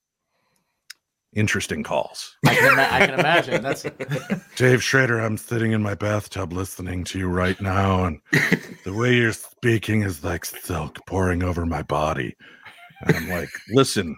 interesting 1.36 1.84
calls. 1.84 2.36
I 2.46 2.56
can, 2.56 2.74
ima- 2.74 2.88
I 2.92 3.06
can 3.06 3.20
imagine. 3.20 3.62
That's 3.64 3.86
Dave 4.56 4.84
Schrader, 4.84 5.20
I'm 5.20 5.38
sitting 5.38 5.72
in 5.72 5.82
my 5.82 5.96
bathtub 5.96 6.54
listening 6.54 7.04
to 7.06 7.20
you 7.20 7.28
right 7.28 7.60
now, 7.62 8.06
and 8.06 8.20
the 8.84 8.94
way 8.94 9.16
you're 9.16 9.34
speaking 9.34 10.04
is 10.04 10.24
like 10.24 10.46
silk 10.46 11.00
pouring 11.08 11.44
over 11.44 11.66
my 11.66 11.82
body. 11.84 12.36
And 13.06 13.16
I'm 13.18 13.30
like, 13.30 13.50
listen, 13.70 14.16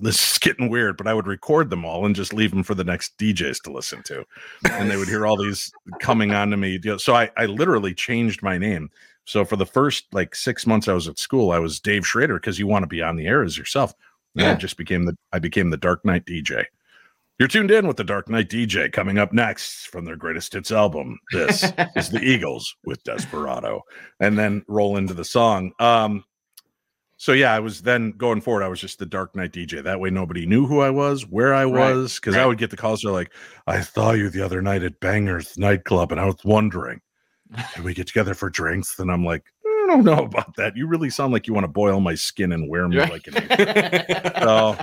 this 0.00 0.32
is 0.32 0.38
getting 0.38 0.68
weird, 0.68 0.96
but 0.96 1.06
I 1.06 1.14
would 1.14 1.26
record 1.26 1.70
them 1.70 1.84
all 1.84 2.06
and 2.06 2.14
just 2.14 2.32
leave 2.32 2.50
them 2.50 2.62
for 2.62 2.74
the 2.74 2.84
next 2.84 3.16
DJs 3.18 3.62
to 3.62 3.72
listen 3.72 4.02
to. 4.04 4.24
And 4.70 4.90
they 4.90 4.96
would 4.96 5.08
hear 5.08 5.26
all 5.26 5.36
these 5.36 5.70
coming 6.00 6.32
on 6.32 6.50
to 6.50 6.56
me. 6.56 6.80
So 6.98 7.14
I, 7.14 7.30
I 7.36 7.46
literally 7.46 7.94
changed 7.94 8.42
my 8.42 8.58
name. 8.58 8.90
So 9.24 9.44
for 9.44 9.56
the 9.56 9.66
first 9.66 10.06
like 10.12 10.34
six 10.34 10.66
months 10.66 10.88
I 10.88 10.94
was 10.94 11.06
at 11.06 11.18
school, 11.18 11.50
I 11.50 11.58
was 11.58 11.80
Dave 11.80 12.06
Schrader 12.06 12.34
because 12.34 12.58
you 12.58 12.66
want 12.66 12.82
to 12.82 12.88
be 12.88 13.02
on 13.02 13.16
the 13.16 13.26
air 13.26 13.42
as 13.42 13.58
yourself. 13.58 13.92
And 14.36 14.46
I 14.46 14.54
just 14.54 14.76
became 14.76 15.04
the 15.04 15.16
I 15.32 15.38
became 15.38 15.70
the 15.70 15.76
Dark 15.76 16.04
Knight 16.04 16.24
DJ. 16.24 16.64
You're 17.38 17.48
tuned 17.48 17.70
in 17.70 17.86
with 17.86 17.96
the 17.96 18.04
Dark 18.04 18.28
Knight 18.28 18.48
DJ 18.48 18.90
coming 18.92 19.18
up 19.18 19.32
next 19.32 19.86
from 19.88 20.04
their 20.04 20.16
greatest 20.16 20.52
hits 20.54 20.72
album. 20.72 21.18
This 21.32 21.64
is 21.96 22.08
the 22.08 22.22
Eagles 22.22 22.74
with 22.84 23.02
Desperado, 23.04 23.82
and 24.18 24.38
then 24.38 24.64
roll 24.66 24.96
into 24.96 25.14
the 25.14 25.24
song. 25.24 25.72
Um, 25.78 26.24
so 27.20 27.32
yeah, 27.32 27.52
I 27.52 27.58
was 27.58 27.82
then 27.82 28.12
going 28.12 28.40
forward. 28.40 28.62
I 28.62 28.68
was 28.68 28.80
just 28.80 29.00
the 29.00 29.04
Dark 29.06 29.34
Knight 29.34 29.52
DJ. 29.52 29.82
That 29.82 29.98
way, 29.98 30.08
nobody 30.08 30.46
knew 30.46 30.66
who 30.66 30.80
I 30.80 30.90
was, 30.90 31.26
where 31.26 31.52
I 31.52 31.66
was, 31.66 32.14
because 32.14 32.36
I 32.36 32.38
right. 32.38 32.46
would 32.46 32.58
get 32.58 32.70
the 32.70 32.76
calls. 32.76 33.02
They're 33.02 33.12
like, 33.12 33.32
"I 33.66 33.80
saw 33.80 34.12
you 34.12 34.30
the 34.30 34.40
other 34.40 34.62
night 34.62 34.84
at 34.84 35.00
Bangers 35.00 35.58
nightclub, 35.58 36.12
and 36.12 36.20
I 36.20 36.26
was 36.26 36.36
wondering, 36.44 37.00
can 37.74 37.82
we 37.82 37.92
get 37.92 38.06
together 38.06 38.34
for 38.34 38.48
drinks?" 38.48 38.98
And 39.00 39.10
I'm 39.10 39.24
like, 39.24 39.44
"I 39.66 39.84
don't 39.88 40.04
know 40.04 40.18
about 40.24 40.54
that. 40.56 40.76
You 40.76 40.86
really 40.86 41.10
sound 41.10 41.32
like 41.32 41.48
you 41.48 41.54
want 41.54 41.64
to 41.64 41.68
boil 41.68 41.98
my 42.00 42.14
skin 42.14 42.52
and 42.52 42.68
wear 42.70 42.86
me 42.88 42.98
Right. 42.98 43.10
like 43.10 43.26
an." 43.26 43.34
So 44.42 44.76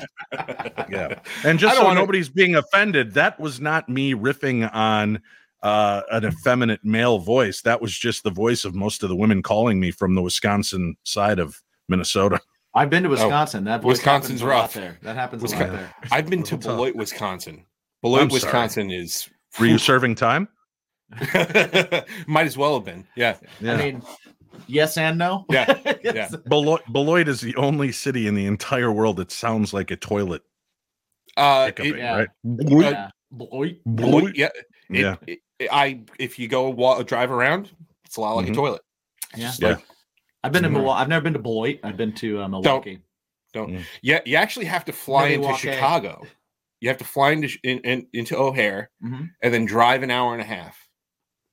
yeah. 0.89 1.19
And 1.45 1.57
just 1.57 1.77
so 1.77 1.85
wanna- 1.85 2.01
nobody's 2.01 2.27
being 2.29 2.55
offended, 2.55 3.13
that 3.13 3.39
was 3.39 3.61
not 3.61 3.87
me 3.87 4.13
riffing 4.13 4.69
on 4.73 5.21
uh, 5.63 6.01
an 6.11 6.25
effeminate 6.25 6.83
male 6.83 7.17
voice. 7.17 7.61
That 7.61 7.81
was 7.81 7.97
just 7.97 8.23
the 8.23 8.29
voice 8.29 8.65
of 8.65 8.75
most 8.75 9.01
of 9.03 9.09
the 9.09 9.15
women 9.15 9.41
calling 9.41 9.79
me 9.79 9.89
from 9.89 10.13
the 10.15 10.21
Wisconsin 10.21 10.95
side 11.03 11.39
of 11.39 11.61
Minnesota. 11.89 12.39
I've 12.73 12.89
been 12.89 13.03
to 13.03 13.09
Wisconsin. 13.09 13.63
that 13.65 13.81
voice 13.81 13.97
Wisconsin's 13.97 14.41
happens 14.41 14.41
a 14.41 14.45
lot 14.45 14.61
rough. 14.61 14.73
there. 14.73 14.97
That 15.03 15.15
happens 15.15 15.43
a 15.43 15.55
lot 15.57 15.71
there. 15.71 15.93
I've 16.11 16.29
been 16.29 16.43
to 16.43 16.55
Little 16.55 16.69
tough. 16.71 16.77
Beloit, 16.77 16.95
Wisconsin. 16.95 17.65
Beloit, 18.01 18.21
I'm 18.23 18.29
sorry. 18.29 18.41
Wisconsin 18.43 18.91
is 18.91 19.29
Were 19.59 19.65
you 19.67 19.77
serving 19.91 20.15
time? 20.15 20.49
might 22.27 22.45
as 22.45 22.57
well 22.57 22.73
have 22.75 22.85
been. 22.85 23.07
Yeah. 23.15 23.37
I 23.65 23.77
mean, 23.77 24.01
yes 24.67 24.97
and 24.97 25.17
no. 25.17 25.45
Yeah, 25.49 25.73
Yes. 26.03 26.15
yeah. 26.15 26.29
Beloit, 26.49 26.81
Beloit 26.91 27.27
is 27.27 27.41
the 27.41 27.55
only 27.55 27.91
city 27.91 28.27
in 28.27 28.35
the 28.35 28.45
entire 28.45 28.91
world 28.91 29.17
that 29.17 29.31
sounds 29.31 29.73
like 29.73 29.91
a 29.91 29.95
toilet 29.95 30.41
Uh, 31.37 31.65
hiccuping, 31.67 31.93
it- 31.95 31.97
yeah. 31.99 32.17
right? 32.17 32.27
Yeah. 32.43 33.09
Boy. 33.31 33.77
Beloit, 33.95 34.35
yeah. 34.35 34.49
it- 34.55 34.65
Yeah. 34.89 35.15
it- 35.27 35.39
I 35.71 36.01
if 36.19 36.37
you 36.37 36.47
go 36.49 36.69
wa- 36.69 37.01
drive 37.03 37.31
around, 37.31 37.71
it's 38.05 38.17
a 38.17 38.21
lot 38.21 38.35
like 38.35 38.47
Mhm. 38.47 38.51
a 38.51 38.55
toilet. 38.55 38.81
Yeah. 39.35 39.47
Just 39.47 39.61
Yeah. 39.61 39.75
Like- 40.45 40.47
I've 40.47 40.53
been 40.53 40.63
to. 40.63 40.69
Milwaukee. 40.69 41.01
I've 41.01 41.07
never 41.09 41.23
been 41.23 41.33
to 41.33 41.39
Beloit. 41.39 41.79
I've 41.83 41.97
been 41.97 42.13
to 42.13 42.41
uh, 42.41 42.47
Milwaukee. 42.47 43.01
Don't 43.53 43.79
yeah, 44.01 44.19
you 44.25 44.35
actually 44.35 44.65
have 44.65 44.83
to 44.85 44.91
fly 44.93 45.27
into 45.27 45.39
Milwaukee. 45.41 45.71
Chicago. 45.71 46.25
You 46.81 46.89
have 46.89 46.97
to 46.97 47.05
fly 47.05 47.31
into 47.31 47.49
in, 47.63 47.79
in, 47.79 48.07
into 48.13 48.37
O'Hare 48.37 48.89
Mhm. 49.03 49.29
and 49.41 49.53
then 49.53 49.65
drive 49.65 50.03
an 50.03 50.11
hour 50.11 50.33
and 50.33 50.41
a 50.41 50.45
half, 50.45 50.77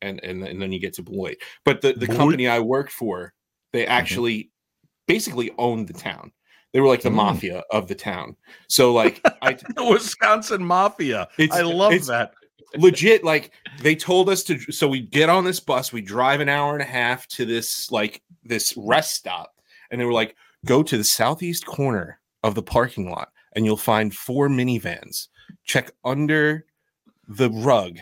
and 0.00 0.20
and, 0.24 0.42
and 0.42 0.60
then 0.60 0.72
you 0.72 0.80
get 0.80 0.94
to 0.94 1.02
Beloit. 1.02 1.36
But 1.64 1.80
the 1.80 1.92
the 1.92 2.06
Beloit? 2.06 2.16
company 2.18 2.48
I 2.48 2.58
worked 2.58 2.92
for, 2.92 3.32
they 3.72 3.86
actually 3.86 4.50
basically 5.06 5.52
owned 5.58 5.86
the 5.88 5.92
town. 5.94 6.32
They 6.72 6.80
were 6.80 6.88
like 6.88 7.02
the 7.02 7.10
Mm. 7.10 7.14
mafia 7.14 7.62
of 7.70 7.86
the 7.86 7.94
town. 7.94 8.36
So 8.68 8.92
like 8.92 9.20
I 9.42 9.52
The 9.76 9.84
Wisconsin 9.84 10.64
Mafia. 10.64 11.28
It's- 11.38 11.56
I 11.58 11.62
love 11.62 11.92
it's- 11.92 12.08
that. 12.08 12.32
legit 12.76 13.22
like 13.22 13.52
they 13.82 13.94
told 13.94 14.28
us 14.30 14.42
to 14.44 14.58
so 14.72 14.88
we 14.88 14.98
get 15.00 15.28
on 15.28 15.44
this 15.44 15.60
bus 15.60 15.92
we 15.92 16.00
drive 16.00 16.40
an 16.40 16.48
hour 16.48 16.72
and 16.72 16.80
a 16.80 16.86
half 16.86 17.26
to 17.28 17.44
this 17.44 17.90
like 17.90 18.22
this 18.44 18.74
rest 18.76 19.14
stop 19.14 19.54
and 19.90 20.00
they 20.00 20.04
were 20.04 20.12
like 20.12 20.34
go 20.64 20.82
to 20.82 20.96
the 20.96 21.04
southeast 21.04 21.64
corner 21.66 22.20
of 22.42 22.54
the 22.54 22.62
parking 22.62 23.10
lot 23.10 23.30
and 23.54 23.64
you'll 23.64 23.76
find 23.76 24.14
four 24.14 24.48
minivans 24.48 25.28
check 25.64 25.90
under 26.04 26.64
the 27.28 27.50
rug 27.50 27.98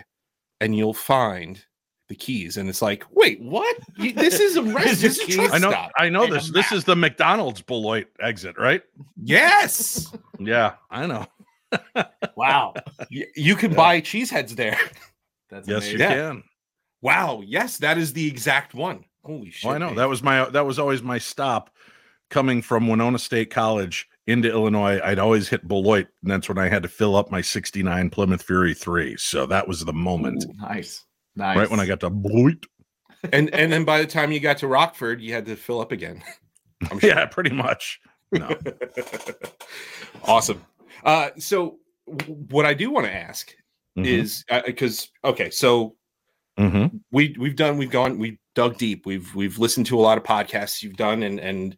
and 0.61 0.77
you'll 0.77 0.95
find 0.95 1.65
the 2.09 2.15
keys 2.15 2.57
and 2.57 2.69
it's 2.69 2.83
like 2.83 3.05
wait 3.13 3.41
what 3.41 3.77
You- 3.97 4.13
this 4.13 4.41
is 4.41 4.57
a 4.57 4.63
rest 4.75 5.01
this 5.03 5.19
is 5.19 5.21
a 5.21 5.33
truck 5.37 5.53
I 5.55 5.59
know. 5.59 5.71
stop 5.71 5.93
I 5.97 6.09
know 6.09 6.25
And 6.25 6.33
this. 6.33 6.51
This 6.51 6.73
is 6.73 6.85
the 6.85 6.97
McDonald's 6.97 7.63
Beloit 7.63 8.07
exit, 8.21 8.57
right? 8.59 8.83
yes 9.23 10.13
Yeah, 10.41 10.75
I 10.91 11.07
know. 11.07 11.27
Wow. 12.37 12.75
Y- 13.13 13.27
you 13.37 13.55
can 13.55 13.71
Yeah. 13.73 13.77
buy 13.77 14.01
cheeseheads 14.01 14.51
there 14.57 14.79
That's 15.51 15.69
Yes, 15.69 15.93
you. 15.93 15.99
Yeah. 15.99 16.09
can. 16.15 16.43
wow 17.03 17.43
yes 17.45 17.77
that 17.79 17.97
is 17.99 18.13
the 18.13 18.27
exact 18.27 18.75
one 18.75 19.05
holy 19.25 19.51
shit 19.51 19.71
Oh, 19.71 19.75
I 19.75 19.79
know 19.79 19.87
man. 19.89 19.97
that 19.97 20.09
was 20.09 20.23
my 20.23 20.49
that 20.51 20.67
was 20.67 20.79
always 20.79 21.03
my 21.03 21.19
stop 21.19 21.71
coming 22.31 22.63
from 22.63 22.89
Winona 22.89 23.19
State 23.19 23.51
College 23.51 24.09
into 24.27 24.49
Illinois. 24.51 25.01
I'd 25.03 25.19
always 25.19 25.49
hit 25.49 25.67
Beloit, 25.67 26.07
and 26.23 26.31
that's 26.31 26.49
when 26.49 26.59
I 26.59 26.69
had 26.69 26.83
to 26.85 26.89
fill 26.89 27.17
up 27.17 27.31
my 27.31 27.41
'69 27.41 28.11
Plymouth 28.11 28.43
Fury 28.43 28.75
three. 28.75 29.17
So 29.17 29.47
that 29.47 29.67
was 29.67 29.85
the 29.85 29.93
moment, 29.93 30.45
Ooh, 30.49 30.55
nice. 30.61 31.05
Nice. 31.37 31.57
right 31.57 31.71
when 31.71 31.81
I 31.81 31.87
got 31.87 32.01
to 32.01 32.11
Beloit. 32.11 32.65
and 33.33 33.53
and 33.55 33.73
then 33.73 33.85
by 33.85 34.01
the 34.01 34.07
time 34.07 34.33
you 34.33 34.41
got 34.41 34.59
to 34.59 34.67
Rockford, 34.69 35.21
you 35.21 35.33
had 35.33 35.47
to 35.47 35.57
fill 35.57 35.81
up 35.81 35.93
again. 35.93 36.23
I'm 36.91 36.99
sure. 37.01 37.11
Yeah, 37.11 37.27
pretty 37.27 37.51
much. 37.55 38.01
No, 38.33 38.57
awesome. 40.25 40.65
Uh, 41.05 41.31
so 41.39 41.79
what 42.51 42.67
I 42.67 42.75
do 42.75 42.91
want 42.91 43.07
to 43.07 43.15
ask 43.15 43.53
Mhm. 43.99 44.07
is 44.07 44.45
because 44.67 45.09
okay, 45.25 45.51
so 45.51 45.97
Mhm. 46.59 47.01
we 47.13 47.35
we've 47.39 47.57
done 47.57 47.79
we've 47.79 47.91
gone 47.91 48.19
we 48.19 48.39
dug 48.55 48.77
deep. 48.79 49.07
We've 49.07 49.33
we've 49.35 49.59
listened 49.59 49.87
to 49.87 49.99
a 49.99 50.03
lot 50.03 50.19
of 50.19 50.25
podcasts 50.25 50.83
you've 50.83 50.97
done, 50.97 51.23
and 51.23 51.39
and 51.41 51.77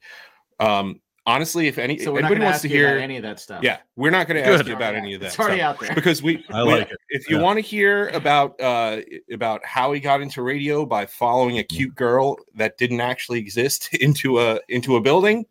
um, 0.60 1.00
honestly, 1.26 1.68
if 1.68 1.78
any 1.78 1.98
So 1.98 2.12
we're 2.12 2.18
anybody 2.20 2.34
going 2.36 2.44
wants 2.46 2.56
ask 2.56 2.62
to 2.62 2.68
you 2.68 2.84
about 2.84 2.94
hear, 2.94 2.98
any 2.98 3.16
of 3.16 3.22
that 3.22 3.38
stuff. 3.40 3.62
yeah, 3.62 3.78
we're 3.96 4.10
not 4.10 4.26
going 4.26 4.42
to 4.42 4.48
ask 4.48 4.66
you 4.66 4.74
about 4.74 4.94
any 4.94 5.14
of 5.14 5.20
that. 5.20 5.26
It's 5.28 5.38
already 5.38 5.58
stuff. 5.60 5.74
out 5.76 5.80
there. 5.86 5.94
because 5.94 6.22
we, 6.22 6.44
I 6.50 6.64
we- 6.64 6.70
like 6.72 6.90
it. 6.90 6.96
if 7.10 7.28
you 7.30 7.36
Yeah. 7.36 7.42
want 7.42 7.58
to 7.58 7.60
hear 7.60 8.08
about 8.08 8.60
uh 8.60 9.00
about 9.32 9.64
how 9.64 9.92
he 9.92 10.00
got 10.00 10.20
into 10.20 10.42
radio 10.42 10.84
by 10.86 11.06
following 11.06 11.58
a 11.58 11.62
cute 11.64 11.94
girl 11.94 12.36
that 12.54 12.76
didn't 12.78 13.00
actually 13.00 13.38
exist 13.38 13.88
into 14.00 14.40
a 14.40 14.58
into 14.68 14.96
a 14.96 15.00
building 15.00 15.44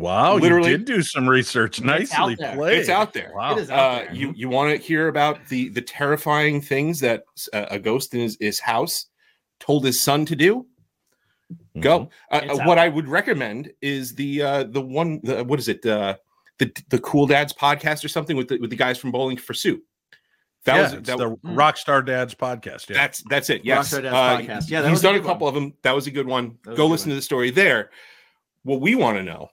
wow, 0.00 0.36
Literally- 0.36 0.70
you 0.70 0.76
did 0.78 0.86
do 0.86 1.02
some 1.02 1.28
research. 1.28 1.80
Nicely 1.80 2.34
there. 2.34 2.54
played. 2.56 2.78
it's 2.78 2.88
out 2.88 3.12
there 3.12 3.32
Wow. 3.34 3.52
It 3.56 3.62
is 3.62 3.70
out 3.70 3.78
uh, 3.78 4.04
there. 4.04 4.14
you 4.14 4.32
you 4.36 4.48
want 4.48 4.74
to 4.76 4.82
hear 4.84 5.08
about 5.08 5.46
the 5.48 5.68
the 5.70 5.82
terrifying 5.82 6.60
things 6.60 7.00
that 7.00 7.24
uh, 7.52 7.66
a 7.70 7.78
ghost 7.78 8.14
in 8.14 8.20
his, 8.20 8.36
his 8.40 8.58
house 8.60 9.06
told 9.60 9.84
his 9.84 10.00
son 10.02 10.24
to 10.26 10.34
do 10.36 10.66
go 11.80 12.08
uh, 12.30 12.40
It's 12.42 12.58
uh, 12.58 12.62
what 12.64 12.78
out 12.78 12.84
i 12.84 12.88
would 12.88 13.08
recommend 13.08 13.70
is 13.82 14.14
the 14.14 14.40
uh 14.42 14.62
the 14.64 14.80
one 14.80 15.20
the, 15.22 15.44
what 15.44 15.58
is 15.58 15.68
it 15.68 15.84
uh 15.84 16.16
the 16.58 16.72
the 16.88 16.98
cool 17.00 17.26
dads 17.26 17.52
podcast 17.52 18.04
or 18.04 18.08
something 18.08 18.36
with 18.36 18.48
the, 18.48 18.58
with 18.58 18.70
the 18.70 18.76
guys 18.76 18.98
from 18.98 19.10
bowling 19.12 19.36
for 19.36 19.52
soup 19.54 19.82
that 20.64 20.76
yeah, 20.76 20.82
was 20.82 20.92
it's 20.92 21.08
that, 21.08 21.16
the 21.18 21.30
Rockstar 21.46 22.04
Dads 22.04 22.34
podcast. 22.34 22.90
Yeah. 22.90 22.96
That's 22.96 23.22
that's 23.30 23.48
it. 23.48 23.64
Yes, 23.64 23.88
Rockstar 23.94 24.02
Dads 24.02 24.14
Uh, 24.14 24.36
podcast. 24.38 24.70
Yeah, 24.70 24.82
that 24.82 24.88
he's 24.88 24.96
was 24.96 25.00
a 25.00 25.02
done 25.04 25.14
a 25.14 25.18
good 25.20 25.26
couple 25.26 25.48
of 25.48 25.54
them. 25.54 25.72
That 25.82 25.94
was 25.94 26.06
a 26.06 26.10
good 26.10 26.26
one. 26.26 26.58
Go 26.66 26.74
good 26.76 26.84
listen 26.84 27.08
one. 27.08 27.14
to 27.14 27.16
the 27.16 27.22
story 27.22 27.50
there. 27.50 27.88
What 28.64 28.82
we 28.82 28.94
want 28.94 29.16
to 29.16 29.22
know, 29.22 29.48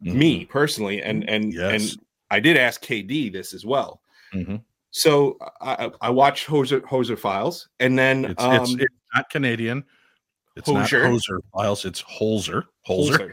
me 0.00 0.40
Mm-hmm. 0.40 0.50
personally, 0.52 1.02
and 1.02 1.28
and 1.28 1.52
Yes. 1.52 1.92
and 1.94 2.02
I 2.30 2.40
did 2.40 2.56
ask 2.56 2.82
KD 2.84 3.32
this 3.32 3.54
as 3.54 3.64
well. 3.64 4.00
Mhm. 4.34 4.62
So 4.90 5.36
I, 5.60 5.86
I 5.86 5.90
I 6.02 6.10
watched 6.10 6.46
Hoser 6.46 6.80
Hoser 6.82 7.18
Files, 7.18 7.68
and 7.80 7.98
then 7.98 8.24
It's, 8.26 8.42
um, 8.42 8.54
it's 8.62 8.72
it's 8.74 8.94
not 9.14 9.28
Canadian. 9.30 9.84
It's 10.56 10.68
Hoser. 10.68 11.02
not 11.02 11.12
Hoser 11.12 11.38
Files. 11.54 11.84
It's 11.84 12.02
Holzer. 12.02 12.62
Holzer. 12.88 13.18
Holzer, 13.18 13.32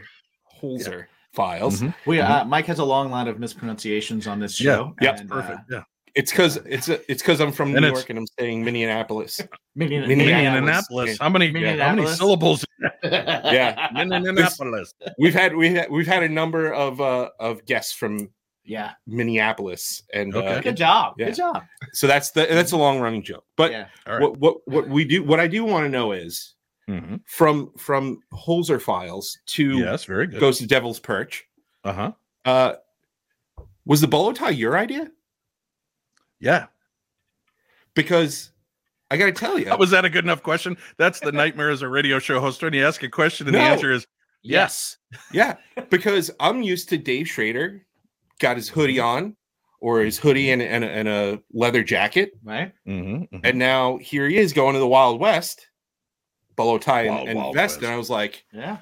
Holzer 0.62 1.04
Files. 1.32 1.80
Mhm. 1.80 1.94
We 2.06 2.20
uh, 2.20 2.44
Mike 2.44 2.66
has 2.66 2.78
a 2.78 2.84
long 2.84 3.10
line 3.10 3.28
of 3.28 3.38
mispronunciations 3.38 4.26
on 4.26 4.38
this 4.40 4.60
Yeah. 4.60 4.74
show. 4.74 4.94
Yep. 5.00 5.20
and, 5.20 5.30
Perfect. 5.30 5.58
Uh, 5.58 5.62
Yeah. 5.76 5.82
It's 6.14 6.30
because 6.30 6.56
it's 6.58 6.88
a, 6.88 7.00
it's 7.10 7.22
because 7.22 7.40
I'm 7.40 7.50
from 7.50 7.72
New 7.72 7.78
And 7.78 7.86
York 7.86 8.08
and 8.08 8.18
I'm 8.20 8.26
saying 8.38 8.64
Minneapolis. 8.64 9.40
Minneapolis. 9.74 10.08
Minneapolis. 10.08 10.54
Minneapolis. 10.60 11.18
How 11.18 11.28
many? 11.28 11.78
How 11.78 11.94
many 11.94 12.06
syllables? 12.08 12.64
Yeah, 13.04 13.88
Minneapolis. 13.92 14.94
we've 15.18 15.34
had 15.34 15.54
we 15.56 15.74
had 15.74 15.90
we've 15.90 16.06
had 16.06 16.22
a 16.22 16.28
number 16.28 16.72
of 16.72 17.00
uh 17.00 17.30
of 17.40 17.64
guests 17.66 17.92
from 17.92 18.30
yeah. 18.64 18.92
Minneapolis, 19.06 20.02
and 20.14 20.34
Okay. 20.34 20.46
uh, 20.54 20.60
Good 20.60 20.76
job. 20.76 21.14
Yeah. 21.18 21.26
Good 21.26 21.36
job. 21.36 21.62
so 21.92 22.06
that's 22.06 22.30
the 22.30 22.46
that's 22.48 22.72
a 22.72 22.76
long 22.76 23.00
running 23.00 23.22
joke. 23.22 23.44
But 23.56 23.72
yeah. 23.72 23.86
All 24.06 24.12
right. 24.14 24.22
what 24.22 24.38
what 24.38 24.56
what 24.68 24.88
we 24.88 25.04
do 25.04 25.22
what 25.22 25.38
I 25.40 25.46
do 25.46 25.64
want 25.64 25.84
to 25.84 25.88
know 25.90 26.12
is 26.12 26.54
Mhm. 26.88 27.20
from 27.26 27.72
from 27.78 28.20
Holzer 28.32 28.80
files 28.80 29.38
to 29.46 29.78
Yes, 29.78 30.04
very 30.04 30.26
good. 30.26 30.40
goes 30.40 30.58
to 30.58 30.66
Devil's 30.66 31.00
Perch. 31.00 31.44
Uh 31.84 31.92
huh. 31.92 32.12
Uh, 32.44 32.74
was 33.86 34.00
the 34.00 34.08
bolo 34.08 34.32
tie 34.32 34.50
your 34.50 34.76
idea? 34.78 35.10
Yeah. 36.44 36.66
Because 37.94 38.50
I 39.10 39.16
got 39.16 39.26
to 39.26 39.32
tell 39.32 39.58
you, 39.58 39.74
Was 39.76 39.90
that 39.90 40.04
a 40.04 40.10
good 40.10 40.24
enough 40.24 40.42
question? 40.42 40.76
That's 40.98 41.20
the 41.20 41.32
nightmare 41.32 41.70
as 41.70 41.82
a 41.82 41.88
radio 41.88 42.18
show 42.18 42.40
host 42.40 42.62
when 42.62 42.72
you 42.72 42.86
ask 42.86 43.02
a 43.02 43.08
question 43.08 43.46
and 43.46 43.54
No. 43.54 43.60
the 43.60 43.64
answer 43.64 43.92
is, 43.92 44.06
Yes. 44.42 44.98
Yeah, 45.32 45.56
because 45.88 46.30
I'm 46.38 46.62
used 46.62 46.90
to 46.90 46.98
Dave 46.98 47.26
Schrader 47.28 47.86
got 48.40 48.56
his 48.56 48.68
hoodie 48.68 49.00
on 49.00 49.36
or 49.80 50.00
his 50.00 50.18
hoodie 50.18 50.50
and, 50.50 50.60
and, 50.60 50.84
a- 50.84 50.90
and 50.90 51.08
a 51.08 51.40
leather 51.52 51.82
jacket. 51.82 52.32
Right? 52.42 52.72
Mm-hmm. 52.86 53.36
And 53.42 53.58
now 53.58 53.96
here 53.98 54.28
he 54.28 54.36
is 54.36 54.52
going 54.52 54.74
to 54.74 54.80
the 54.80 54.86
Wild 54.86 55.18
West, 55.20 55.68
bolo 56.56 56.76
tie 56.78 57.02
and, 57.02 57.14
Wild, 57.14 57.28
and 57.28 57.38
Wild 57.38 57.54
vest. 57.54 57.76
West. 57.76 57.84
And 57.84 57.92
I 57.92 57.96
was 57.96 58.10
like, 58.10 58.44
Yeah. 58.52 58.78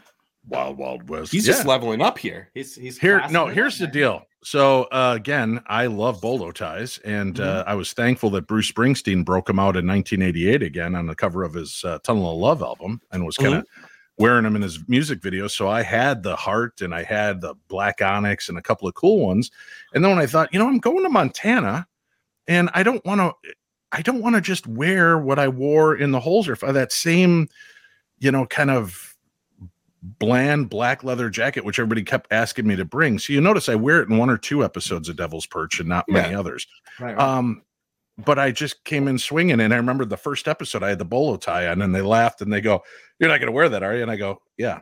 Wild 0.49 0.79
Wild 0.79 1.09
West. 1.09 1.31
he's 1.31 1.47
Yeah. 1.47 1.53
just 1.55 1.67
leveling 1.67 2.01
up 2.03 2.19
here. 2.19 2.51
He's 2.55 2.75
he's 2.75 2.99
here 2.99 3.23
no 3.31 3.47
here's 3.47 3.79
the 3.79 3.85
man. 3.85 3.93
deal 3.95 4.27
so 4.43 4.85
uh, 4.85 5.13
again 5.17 5.61
i 5.67 5.87
love 5.87 6.21
bolo 6.21 6.51
ties 6.51 6.99
and 7.05 7.35
Mm-hmm. 7.37 7.45
uh, 7.49 7.63
i 7.71 7.75
was 7.75 7.93
thankful 7.93 8.29
that 8.31 8.47
bruce 8.47 8.71
springsteen 8.71 9.25
broke 9.25 9.47
them 9.47 9.59
out 9.59 9.77
in 9.77 9.87
1988 9.87 10.63
again 10.63 10.95
on 10.95 11.07
the 11.07 11.15
cover 11.15 11.45
of 11.45 11.55
his 11.55 11.85
uh, 11.85 11.99
tunnel 12.03 12.33
of 12.33 12.39
love 12.39 12.63
album 12.63 13.01
and 13.13 13.25
was 13.25 13.37
kind 13.37 13.55
of 13.55 13.63
Mm-hmm. 13.63 14.23
wearing 14.23 14.45
them 14.45 14.57
in 14.57 14.63
his 14.63 14.79
music 14.89 15.21
videos 15.21 15.53
so 15.53 15.69
i 15.69 15.83
had 15.83 16.23
the 16.23 16.37
heart 16.37 16.81
and 16.81 16.95
i 16.95 17.03
had 17.03 17.41
the 17.41 17.55
black 17.69 18.03
onyx 18.03 18.49
and 18.49 18.59
a 18.59 18.63
couple 18.63 18.87
of 18.89 18.95
cool 18.95 19.25
ones 19.27 19.51
and 19.95 20.05
then 20.05 20.11
when 20.11 20.21
i 20.21 20.27
thought 20.27 20.53
you 20.53 20.59
know 20.59 20.69
i'm 20.69 20.79
going 20.79 21.03
to 21.03 21.09
montana 21.09 21.87
and 22.49 22.69
i 22.75 22.83
don't 22.83 23.05
want 23.07 23.21
to 23.21 23.33
i 23.93 24.03
don't 24.03 24.21
want 24.23 24.35
to 24.35 24.41
just 24.41 24.67
wear 24.67 25.19
what 25.19 25.39
i 25.39 25.47
wore 25.49 25.95
in 25.97 26.11
the 26.11 26.21
holzer 26.21 26.57
for 26.59 26.73
that 26.73 26.93
same 26.93 27.49
you 28.19 28.31
know 28.31 28.45
kind 28.47 28.71
of 28.71 29.12
bland 30.03 30.69
black 30.69 31.05
leather 31.05 31.31
jacket, 31.31 31.65
which 31.65 31.79
everybody 31.79 32.03
kept 32.03 32.33
asking 32.33 32.67
me 32.67 32.77
to 32.77 32.85
bring. 32.85 33.19
So 33.19 33.33
you 33.33 33.41
notice 33.41 33.69
I 33.69 33.77
wear 33.77 34.03
it 34.03 34.09
in 34.09 34.19
one 34.19 34.31
or 34.31 34.39
two 34.39 34.65
episodes 34.65 35.09
of 35.09 35.17
Devil's 35.17 35.47
Perch 35.47 35.79
and 35.81 35.89
not 35.89 36.05
many 36.09 36.33
Yeah. 36.33 36.41
others. 36.41 36.67
Right, 36.99 37.17
right. 37.17 37.19
Um, 37.19 37.63
but 38.19 38.39
I 38.39 38.51
just 38.51 38.85
came 38.85 39.09
in 39.09 39.19
swinging, 39.19 39.61
and 39.61 39.73
I 39.73 39.77
remember 39.77 40.05
the 40.05 40.17
first 40.17 40.47
episode 40.49 40.83
I 40.83 40.91
had 40.91 40.99
the 40.99 41.05
bolo 41.05 41.37
tie 41.37 41.67
on, 41.69 41.81
and 41.81 41.95
they 41.95 42.03
laughed 42.03 42.43
and 42.43 42.53
they 42.53 42.61
go, 42.61 42.83
"You're 43.19 43.31
not 43.31 43.39
going 43.39 43.47
to 43.47 43.53
wear 43.53 43.69
that, 43.71 43.83
are 43.83 43.95
you?" 43.97 44.03
And 44.03 44.11
I 44.11 44.17
go, 44.17 44.43
"Yeah." 44.59 44.81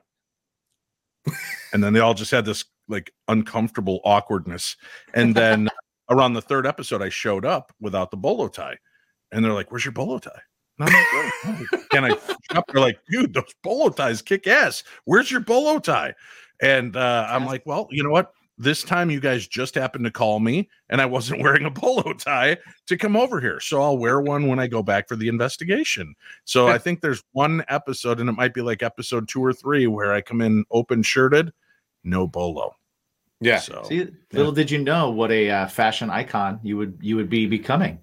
and 1.73 1.83
then 1.85 1.93
they 1.93 2.01
all 2.01 2.15
just 2.15 2.31
had 2.31 2.45
this 2.45 2.65
like 2.89 3.13
uncomfortable 3.29 4.01
awkwardness, 4.05 4.77
and 5.15 5.35
then 5.35 5.69
around 6.11 6.33
the 6.33 6.43
third 6.43 6.67
episode, 6.67 7.03
I 7.03 7.09
showed 7.09 7.45
up 7.45 7.73
without 7.81 8.11
the 8.11 8.17
bolo 8.17 8.49
tie, 8.49 8.79
and 9.31 9.45
they're 9.45 9.53
like, 9.53 9.71
"Where's 9.71 9.85
your 9.85 9.93
bolo 9.93 10.19
tie?" 10.19 10.43
And 10.81 10.89
I'm 10.89 10.95
like, 10.95 11.07
"Oh, 11.13 11.31
oh." 11.45 11.81
I 11.93 12.11
up, 12.57 12.65
they're 12.69 12.81
like, 12.81 12.99
dude, 13.11 13.35
those 13.35 13.55
bolo 13.63 13.91
ties 13.91 14.23
kick 14.23 14.47
ass. 14.47 14.83
Where's 15.05 15.31
your 15.31 15.41
bolo 15.41 15.79
tie? 15.79 16.15
And 16.63 16.97
uh, 16.97 17.27
I'm 17.29 17.47
like, 17.47 17.65
well, 17.67 17.89
you 17.91 18.03
know 18.03 18.11
what? 18.11 18.33
This 18.59 18.83
time 18.83 19.11
you 19.11 19.21
guys 19.21 19.47
just 19.47 19.75
happened 19.75 20.05
to 20.05 20.11
call 20.11 20.39
me, 20.39 20.69
and 20.91 21.01
I 21.01 21.07
wasn't 21.07 21.41
wearing 21.43 21.65
a 21.65 21.71
bolo 21.71 22.13
tie 22.13 22.59
to 22.87 22.97
come 22.99 23.17
over 23.17 23.41
here. 23.41 23.59
So 23.61 23.81
I'll 23.81 23.97
wear 23.97 24.21
one 24.21 24.49
when 24.49 24.59
I 24.59 24.67
go 24.67 24.83
back 24.83 25.09
for 25.09 25.17
the 25.17 25.29
investigation. 25.29 26.15
So 26.45 26.69
I 26.69 26.77
think 26.77 27.01
there's 27.01 27.23
one 27.33 27.65
episode, 27.69 28.21
and 28.21 28.29
it 28.29 28.33
might 28.33 28.53
be 28.53 28.61
like 28.61 28.83
episode 28.83 29.29
two 29.29 29.43
or 29.43 29.55
three, 29.55 29.87
where 29.87 30.13
I 30.13 30.21
come 30.21 30.43
in 30.43 30.65
open 30.71 31.03
shirted, 31.03 31.53
no 32.05 32.27
bolo. 32.27 32.75
Yeah. 33.41 33.59
So 33.61 33.83
See, 33.85 34.09
little 34.33 34.53
did 34.53 34.71
you 34.71 34.79
know 34.79 35.11
what 35.11 35.31
a 35.31 35.51
uh, 35.51 35.67
fashion 35.67 36.11
icon 36.11 36.61
you 36.63 36.77
would 36.77 36.99
you 37.01 37.17
would 37.17 37.31
be 37.31 37.47
becoming. 37.47 37.99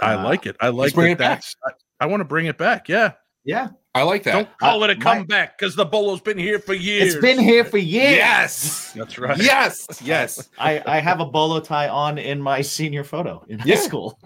I 0.00 0.14
Uh, 0.14 0.24
like 0.24 0.46
it. 0.46 0.56
I 0.60 0.70
like 0.70 0.94
that 0.94 1.10
it 1.10 1.18
that's 1.18 1.54
I, 2.02 2.04
I 2.04 2.06
want 2.06 2.20
to 2.20 2.24
bring 2.24 2.46
it 2.46 2.58
back. 2.58 2.88
Yeah. 2.88 3.12
Yeah, 3.44 3.70
I 3.92 4.02
like 4.04 4.22
that. 4.22 4.32
Don't 4.34 4.58
call 4.58 4.84
Uh, 4.84 4.86
it 4.88 4.96
a 4.98 5.00
comeback 5.00 5.58
because 5.58 5.74
the 5.74 5.84
bolo's 5.84 6.20
been 6.20 6.38
here 6.38 6.60
for 6.60 6.74
years. 6.74 7.14
it's 7.14 7.20
been 7.20 7.40
here 7.40 7.64
for 7.64 7.76
years. 7.78 8.12
Yes. 8.12 8.92
That's 8.96 9.18
right. 9.18 9.36
Yes. 9.36 10.00
Yes. 10.00 10.48
I, 10.60 10.80
I 10.86 11.00
have 11.00 11.18
a 11.18 11.24
bolo 11.26 11.58
tie 11.58 11.88
on 11.88 12.18
in 12.18 12.40
my 12.40 12.60
senior 12.62 13.02
photo 13.02 13.44
in 13.48 13.58
high 13.58 13.74
school. 13.74 14.16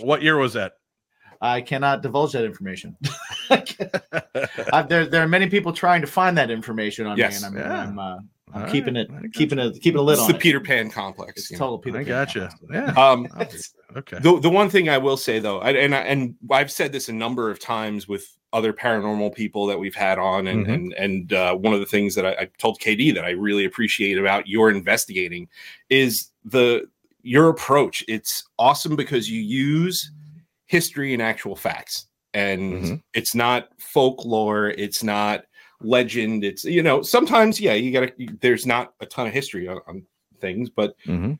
what 0.00 0.22
year 0.22 0.36
was 0.36 0.52
that? 0.52 0.74
I 1.40 1.60
cannot 1.60 2.02
divulge 2.02 2.32
that 2.34 2.44
information. 2.44 2.96
there, 4.88 5.06
there 5.06 5.22
are 5.22 5.28
many 5.28 5.48
people 5.48 5.72
trying 5.72 6.00
to 6.02 6.06
find 6.06 6.38
that 6.38 6.50
information 6.50 7.06
on 7.06 7.18
Yes. 7.18 7.42
me, 7.42 7.48
and 7.48 7.58
I'm, 7.58 7.62
Yeah. 7.70 7.82
I'm, 7.82 7.98
uh, 7.98 8.18
I'm 8.52 8.62
All 8.62 8.68
keeping 8.70 8.94
right. 8.94 9.06
it, 9.06 9.10
I 9.10 9.22
got 9.22 9.32
keeping 9.32 9.58
it, 9.58 9.80
keeping 9.82 9.98
a 9.98 10.02
lid 10.02 10.14
It's 10.14 10.22
on 10.22 10.28
the 10.30 10.36
it. 10.36 10.40
Peter 10.40 10.60
Pan 10.60 10.88
complex. 10.88 11.32
It's 11.36 11.50
you 11.50 11.56
know. 11.56 11.64
total 11.64 11.78
Peter 11.78 11.98
I 11.98 12.04
Pan 12.04 12.08
gotcha. 12.08 12.48
complex. 12.48 12.72
Yeah. 12.72 12.92
Um, 13.10 13.28
Okay. 13.96 14.18
the 14.20 14.38
the 14.40 14.50
one 14.50 14.68
thing 14.68 14.88
I 14.88 14.98
will 14.98 15.16
say 15.16 15.38
though, 15.38 15.60
I, 15.60 15.70
and 15.70 15.94
I, 15.94 16.00
and 16.00 16.34
I've 16.50 16.70
said 16.70 16.92
this 16.92 17.08
a 17.08 17.12
number 17.12 17.50
of 17.50 17.58
times 17.58 18.06
with 18.06 18.36
other 18.52 18.72
paranormal 18.72 19.34
people 19.34 19.66
that 19.66 19.78
we've 19.78 19.94
had 19.94 20.18
on, 20.18 20.46
and 20.48 20.66
Mhm. 20.66 20.74
and 20.74 20.92
and 20.94 21.32
uh, 21.32 21.54
one 21.54 21.72
of 21.72 21.80
the 21.80 21.86
things 21.86 22.14
that 22.14 22.26
I, 22.26 22.30
I 22.42 22.48
told 22.58 22.78
KD 22.78 23.14
that 23.14 23.24
I 23.24 23.30
really 23.30 23.64
appreciate 23.64 24.18
about 24.18 24.46
your 24.46 24.70
investigating 24.70 25.48
is 25.88 26.28
the 26.44 26.88
your 27.22 27.48
approach. 27.48 28.04
It's 28.06 28.44
awesome 28.58 28.96
because 28.96 29.30
you 29.30 29.40
use 29.40 30.10
history 30.66 31.12
and 31.14 31.22
actual 31.22 31.56
facts, 31.56 32.06
and 32.34 32.60
Mhm. 32.84 33.02
it's 33.14 33.34
not 33.34 33.68
folklore. 33.78 34.70
It's 34.70 35.02
not 35.02 35.44
legend. 35.80 36.44
It's 36.44 36.64
you 36.64 36.82
know 36.82 37.02
sometimes 37.02 37.60
yeah 37.60 37.74
you 37.74 37.92
gotta 37.92 38.12
there's 38.40 38.66
not 38.66 38.94
a 39.00 39.06
ton 39.06 39.26
of 39.26 39.32
history 39.32 39.68
on, 39.68 39.80
on 39.86 40.02
things, 40.40 40.70
but 40.70 40.94
Mhm. 41.06 41.38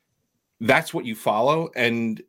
that's 0.60 0.92
what 0.94 1.04
you 1.04 1.14
follow 1.14 1.70
and 1.76 2.22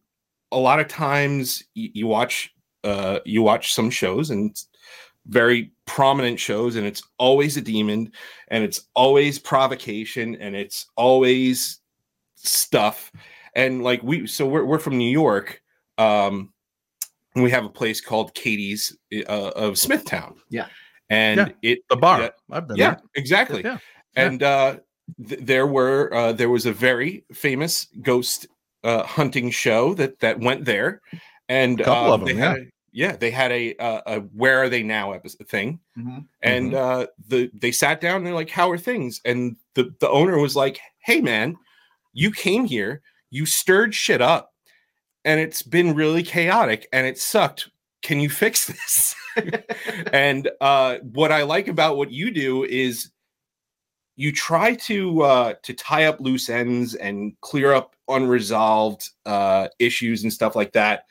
a 0.51 0.57
lot 0.57 0.79
of 0.79 0.87
times 0.87 1.63
you, 1.73 1.89
you 1.93 2.07
watch 2.07 2.53
uh 2.83 3.19
you 3.25 3.41
watch 3.41 3.73
some 3.73 3.89
shows 3.89 4.29
and 4.29 4.51
it's 4.51 4.67
very 5.27 5.71
prominent 5.85 6.39
shows 6.39 6.75
and 6.77 6.85
it's 6.87 7.03
always 7.17 7.57
a 7.57 7.61
demon 7.61 8.11
and 8.49 8.63
it's 8.63 8.87
always 8.95 9.39
provocation 9.39 10.35
and 10.35 10.55
it's 10.55 10.85
always 10.95 11.79
stuff 12.35 13.11
and 13.55 13.83
like 13.83 14.01
we 14.03 14.25
so 14.27 14.45
we're, 14.45 14.63
we're 14.63 14.79
from 14.79 14.97
new 14.97 15.09
york 15.09 15.61
um 15.97 16.53
and 17.35 17.43
we 17.43 17.51
have 17.51 17.65
a 17.65 17.69
place 17.69 17.99
called 18.01 18.33
katie's 18.33 18.97
uh, 19.27 19.51
of 19.55 19.77
smithtown 19.77 20.35
Yeah. 20.49 20.67
And 21.09 21.37
Yeah, 21.61 21.71
it 21.71 21.79
The 21.89 21.95
bar. 21.95 22.21
yeah, 22.21 22.29
I've 22.51 22.67
been 22.67 22.77
yeah 22.77 22.89
there. 22.95 23.03
exactly 23.15 23.61
Yeah. 23.63 23.77
and 24.15 24.43
uh 24.43 24.77
th- 25.27 25.41
there 25.41 25.67
were 25.67 26.13
uh 26.13 26.33
there 26.33 26.49
was 26.49 26.65
a 26.65 26.73
very 26.73 27.23
famous 27.33 27.87
ghost 28.01 28.47
uh 28.83 29.03
hunting 29.03 29.49
show 29.51 29.93
that 29.95 30.19
that 30.19 30.39
went 30.39 30.65
there 30.65 31.01
and 31.49 31.79
A 31.81 31.85
couple 31.85 32.11
uh, 32.11 32.15
of 32.15 32.21
'em, 32.21 32.25
they 32.27 32.33
had 32.35 32.57
a, 32.57 32.65
yeah 32.91 33.15
they 33.15 33.31
had 33.31 33.51
a, 33.51 33.75
uh, 33.77 34.01
a 34.07 34.19
where 34.35 34.57
are 34.61 34.69
they 34.69 34.83
now 34.83 35.11
episode 35.13 35.47
thing 35.47 35.79
Mhm. 35.97 36.25
and 36.41 36.73
uh 36.73 37.07
the 37.27 37.49
they 37.53 37.71
sat 37.71 38.01
down 38.01 38.17
and 38.17 38.25
they're 38.25 38.33
like 38.33 38.49
how 38.49 38.69
are 38.69 38.77
things 38.77 39.21
and 39.25 39.55
the 39.75 39.93
the 39.99 40.09
owner 40.09 40.37
was 40.39 40.55
like 40.55 40.79
hey 40.99 41.21
man 41.21 41.55
you 42.13 42.31
came 42.31 42.65
here 42.65 43.01
you 43.29 43.45
stirred 43.45 43.93
shit 43.93 44.21
up 44.21 44.53
and 45.25 45.39
it's 45.39 45.61
been 45.61 45.93
really 45.95 46.23
chaotic 46.23 46.87
and 46.93 47.05
it 47.05 47.17
sucked 47.17 47.69
can 48.01 48.19
you 48.19 48.29
fix 48.29 48.65
this? 48.67 49.15
And 50.13 50.49
uh 50.61 50.97
what 51.13 51.31
i 51.31 51.43
like 51.43 51.67
about 51.67 51.95
what 51.97 52.09
you 52.11 52.31
do 52.31 52.63
is 52.63 53.11
you 54.15 54.31
try 54.31 54.73
to 54.75 55.21
uh 55.21 55.53
to 55.63 55.73
tie 55.73 56.05
up 56.05 56.19
loose 56.19 56.49
ends 56.49 56.95
and 56.95 57.33
clear 57.41 57.73
up 57.73 57.95
unresolved 58.07 59.09
uh 59.25 59.67
issues 59.79 60.23
and 60.23 60.33
stuff 60.33 60.55
like 60.55 60.71
that. 60.73 61.05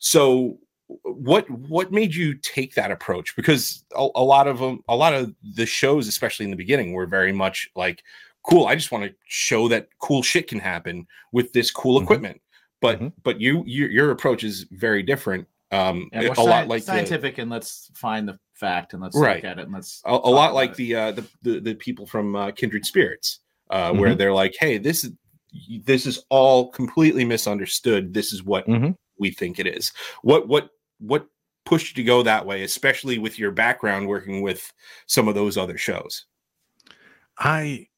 So 0.00 0.58
what 1.04 1.48
what 1.50 1.92
made 1.92 2.14
you 2.14 2.34
take 2.34 2.74
that 2.74 2.90
approach? 2.90 3.34
Because 3.36 3.84
a, 3.96 4.06
a 4.14 4.22
lot 4.22 4.46
of 4.48 4.58
them 4.58 4.80
a 4.88 4.96
lot 4.96 5.14
of 5.14 5.34
the 5.54 5.64
shows 5.64 6.08
especially 6.08 6.44
in 6.44 6.50
the 6.50 6.56
beginning 6.56 6.92
were 6.92 7.06
very 7.06 7.32
much 7.32 7.70
like 7.74 8.02
cool 8.44 8.66
i 8.66 8.74
just 8.74 8.90
want 8.92 9.04
to 9.04 9.14
show 9.28 9.68
that 9.68 9.88
cool 10.00 10.20
shit 10.22 10.48
can 10.48 10.58
happen 10.58 11.06
with 11.32 11.52
this 11.54 11.70
cool 11.70 11.98
Mhm. 11.98 12.02
equipment. 12.02 12.40
But 12.82 13.00
Mhm. 13.00 13.12
but 13.22 13.40
you 13.40 13.62
your, 13.66 13.88
your 13.90 14.10
approach 14.10 14.44
is 14.44 14.66
very 14.72 15.02
different 15.02 15.46
um 15.72 16.08
Yeah, 16.12 16.20
a 16.20 16.24
more 16.26 16.34
lot 16.36 16.62
sci- 16.64 16.68
like 16.68 16.82
the, 16.82 16.86
scientific, 16.86 17.38
and 17.38 17.50
let's 17.50 17.90
find 17.94 18.28
the 18.28 18.38
fact 18.54 18.92
and 18.92 19.02
let's 19.02 19.16
Right. 19.16 19.36
look 19.36 19.44
at 19.44 19.58
it 19.58 19.62
and 19.64 19.72
let's 19.72 20.00
a, 20.04 20.10
a 20.12 20.30
lot 20.30 20.54
like 20.54 20.72
it. 20.72 20.76
the 20.76 20.94
uh 20.94 21.12
the, 21.12 21.26
the 21.42 21.60
the 21.60 21.74
people 21.74 22.06
from 22.06 22.36
uh, 22.36 22.50
kindred 22.52 22.84
spirits 22.86 23.40
uh 23.70 23.92
where 23.92 24.14
Mhm. 24.14 24.18
they're 24.18 24.32
like 24.32 24.54
hey 24.60 24.78
this 24.78 25.02
is 25.04 25.12
this 25.84 26.06
is 26.06 26.24
all 26.30 26.70
completely 26.70 27.24
misunderstood 27.24 28.14
this 28.14 28.32
is 28.32 28.42
what 28.44 28.66
Mhm. 28.68 28.94
we 29.18 29.30
think 29.30 29.58
it 29.58 29.66
is 29.66 29.92
what 30.22 30.46
what 30.48 30.70
what 30.98 31.26
pushed 31.64 31.96
you 31.96 32.02
to 32.02 32.06
go 32.06 32.22
that 32.22 32.44
way 32.46 32.62
especially 32.62 33.18
with 33.18 33.38
your 33.38 33.50
background 33.50 34.06
working 34.08 34.42
with 34.42 34.72
some 35.06 35.28
of 35.28 35.34
those 35.34 35.56
other 35.56 35.78
shows 35.78 36.26
I 37.38 37.88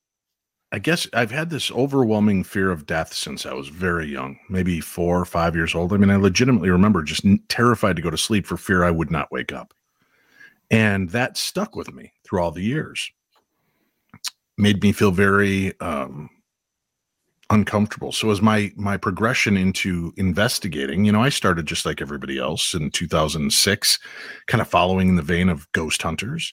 I 0.75 0.81
guess 0.81 1.07
I've 1.13 1.31
had 1.31 1.51
this 1.51 1.71
overwhelming 1.71 2.43
fear 2.43 2.73
of 2.73 2.85
death 2.85 3.15
since 3.15 3.47
I 3.47 3.53
was 3.53 3.69
very 3.69 4.09
young, 4.09 4.41
maybe 4.49 4.81
four 4.81 5.21
or 5.21 5.25
five 5.25 5.55
years 5.55 5.73
old. 5.73 5.93
I 5.93 5.99
mean, 5.99 6.11
I 6.11 6.17
legitimately 6.17 6.69
remember 6.69 7.05
just 7.05 7.25
terrified 7.47 7.95
to 7.95 8.03
go 8.03 8.11
to 8.11 8.19
sleep 8.19 8.45
for 8.45 8.57
fear 8.57 8.83
I 8.83 8.91
would 8.91 9.09
not 9.09 9.31
wake 9.31 9.53
up. 9.53 9.73
And 10.73 11.11
that 11.11 11.37
stuck 11.37 11.77
with 11.77 11.95
me 11.95 12.13
through 12.25 12.41
all 12.41 12.51
the 12.51 12.65
years. 12.65 13.09
Made 14.59 14.83
me 14.83 14.91
feel 14.91 15.13
very 15.13 15.79
um, 15.81 16.29
uncomfortable. 17.51 18.11
So 18.11 18.33
as 18.33 18.43
my 18.43 18.73
my 18.75 18.97
progression 18.97 19.57
into 19.57 20.13
investigating, 20.17 21.05
you 21.05 21.13
know, 21.13 21.23
I 21.23 21.29
started 21.29 21.67
just 21.67 21.87
like 21.87 22.01
everybody 22.01 22.37
else 22.37 22.75
in 22.75 22.91
2006, 22.91 24.01
kind 24.49 24.61
of 24.61 24.67
following 24.67 25.11
in 25.11 25.15
the 25.15 25.23
vein 25.23 25.49
of 25.49 25.71
ghost 25.71 26.03
hunters. 26.03 26.53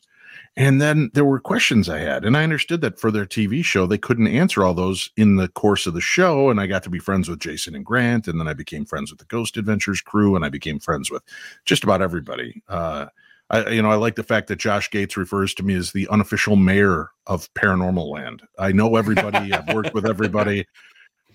And 0.58 0.82
then 0.82 1.10
there 1.14 1.24
were 1.24 1.40
questions 1.40 1.88
I 1.88 2.00
had, 2.00 2.26
and 2.26 2.36
I 2.36 2.44
understood 2.44 2.82
that 2.82 3.00
for 3.00 3.10
their 3.10 3.26
TV 3.26 3.64
show, 3.64 3.86
they 3.86 3.98
couldn't 3.98 4.28
answer 4.28 4.66
all 4.66 4.74
those 4.74 5.10
in 5.16 5.38
the 5.38 5.48
course 5.48 5.88
of 5.88 5.94
the 5.94 6.02
show. 6.02 6.50
And 6.50 6.60
I 6.60 6.68
got 6.68 6.84
to 6.84 6.90
be 6.90 7.00
friends 7.00 7.30
with 7.30 7.40
Jason 7.40 7.74
and 7.74 7.86
Grant, 7.86 8.28
and 8.28 8.38
then 8.38 8.50
I 8.50 8.54
became 8.54 8.86
friends 8.86 9.12
with 9.12 9.20
the 9.20 9.26
Ghost 9.26 9.56
Adventures 9.56 10.02
crew, 10.02 10.36
and 10.36 10.44
I 10.44 10.50
became 10.50 10.78
friends 10.78 11.10
with 11.10 11.24
just 11.64 11.86
about 11.86 12.02
everybody. 12.02 12.62
Uh, 12.68 13.06
I, 13.50 13.70
you 13.70 13.82
know, 13.82 13.92
I 13.92 13.96
like 13.96 14.16
the 14.16 14.24
fact 14.24 14.48
that 14.48 14.58
Josh 14.58 14.90
Gates 14.92 15.16
refers 15.16 15.54
to 15.56 15.64
me 15.64 15.74
as 15.76 15.92
the 15.92 16.08
unofficial 16.10 16.58
mayor 16.58 17.10
of 17.28 17.54
paranormal 17.54 18.10
land. 18.10 18.42
I 18.60 18.74
know 18.74 18.98
everybody. 18.98 19.54
I've 19.54 19.74
worked 19.74 19.94
with 19.94 20.06
everybody. 20.06 20.66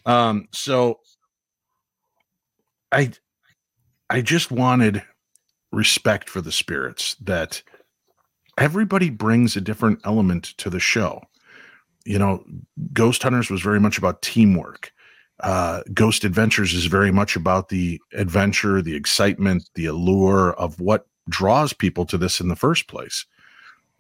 Um, 0.05 0.49
so 0.53 1.01
I, 2.93 3.13
I 4.09 4.21
just 4.21 4.51
wanted 4.51 5.03
respect 5.73 6.31
for 6.31 6.41
the 6.41 6.53
spirits 6.53 7.17
that 7.23 7.63
everybody 8.59 9.11
brings 9.11 9.57
a 9.57 9.61
different 9.61 10.01
element 10.05 10.45
to 10.59 10.71
the 10.71 10.81
show. 10.81 11.23
You 12.05 12.19
know, 12.19 12.45
Ghost 12.93 13.23
Hunters 13.23 13.51
was 13.51 13.61
very 13.61 13.81
much 13.81 13.99
about 13.99 14.23
teamwork. 14.23 14.93
Uh, 15.41 15.83
Ghost 15.93 16.25
Adventures 16.25 16.73
is 16.73 16.87
very 16.87 17.13
much 17.13 17.37
about 17.37 17.69
the 17.69 18.01
adventure, 18.15 18.81
the 18.81 18.95
excitement, 18.95 19.69
the 19.75 19.87
allure 19.87 20.55
of 20.55 20.81
what 20.81 21.07
draws 21.29 21.73
people 21.73 22.07
to 22.07 22.17
this 22.17 22.41
in 22.41 22.49
the 22.49 22.57
first 22.57 22.89
place. 22.89 23.27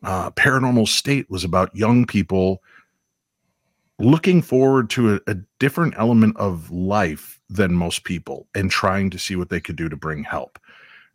Uh, 0.02 0.30
Paranormal 0.30 0.88
State 0.88 1.28
was 1.28 1.44
about 1.44 1.74
young 1.74 2.06
people 2.06 2.62
looking 3.98 4.42
forward 4.42 4.88
to 4.90 5.14
a, 5.14 5.20
a 5.26 5.34
different 5.58 5.94
element 5.96 6.36
of 6.36 6.70
life 6.70 7.40
than 7.48 7.74
most 7.74 8.04
people 8.04 8.46
and 8.54 8.70
trying 8.70 9.10
to 9.10 9.18
see 9.18 9.36
what 9.36 9.48
they 9.48 9.60
could 9.60 9.76
do 9.76 9.88
to 9.88 9.96
bring 9.96 10.22
help. 10.22 10.58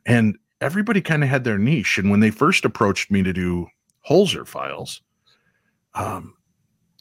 And 0.05 0.37
everybody 0.61 1.01
kind 1.01 1.23
of 1.23 1.29
had 1.29 1.43
their 1.43 1.57
niche. 1.57 1.97
And 1.97 2.09
when 2.09 2.19
they 2.19 2.31
first 2.31 2.63
approached 2.63 3.11
me 3.11 3.23
to 3.23 3.33
do 3.33 3.67
Holzer 4.07 4.47
files, 4.47 5.01
um, 5.95 6.35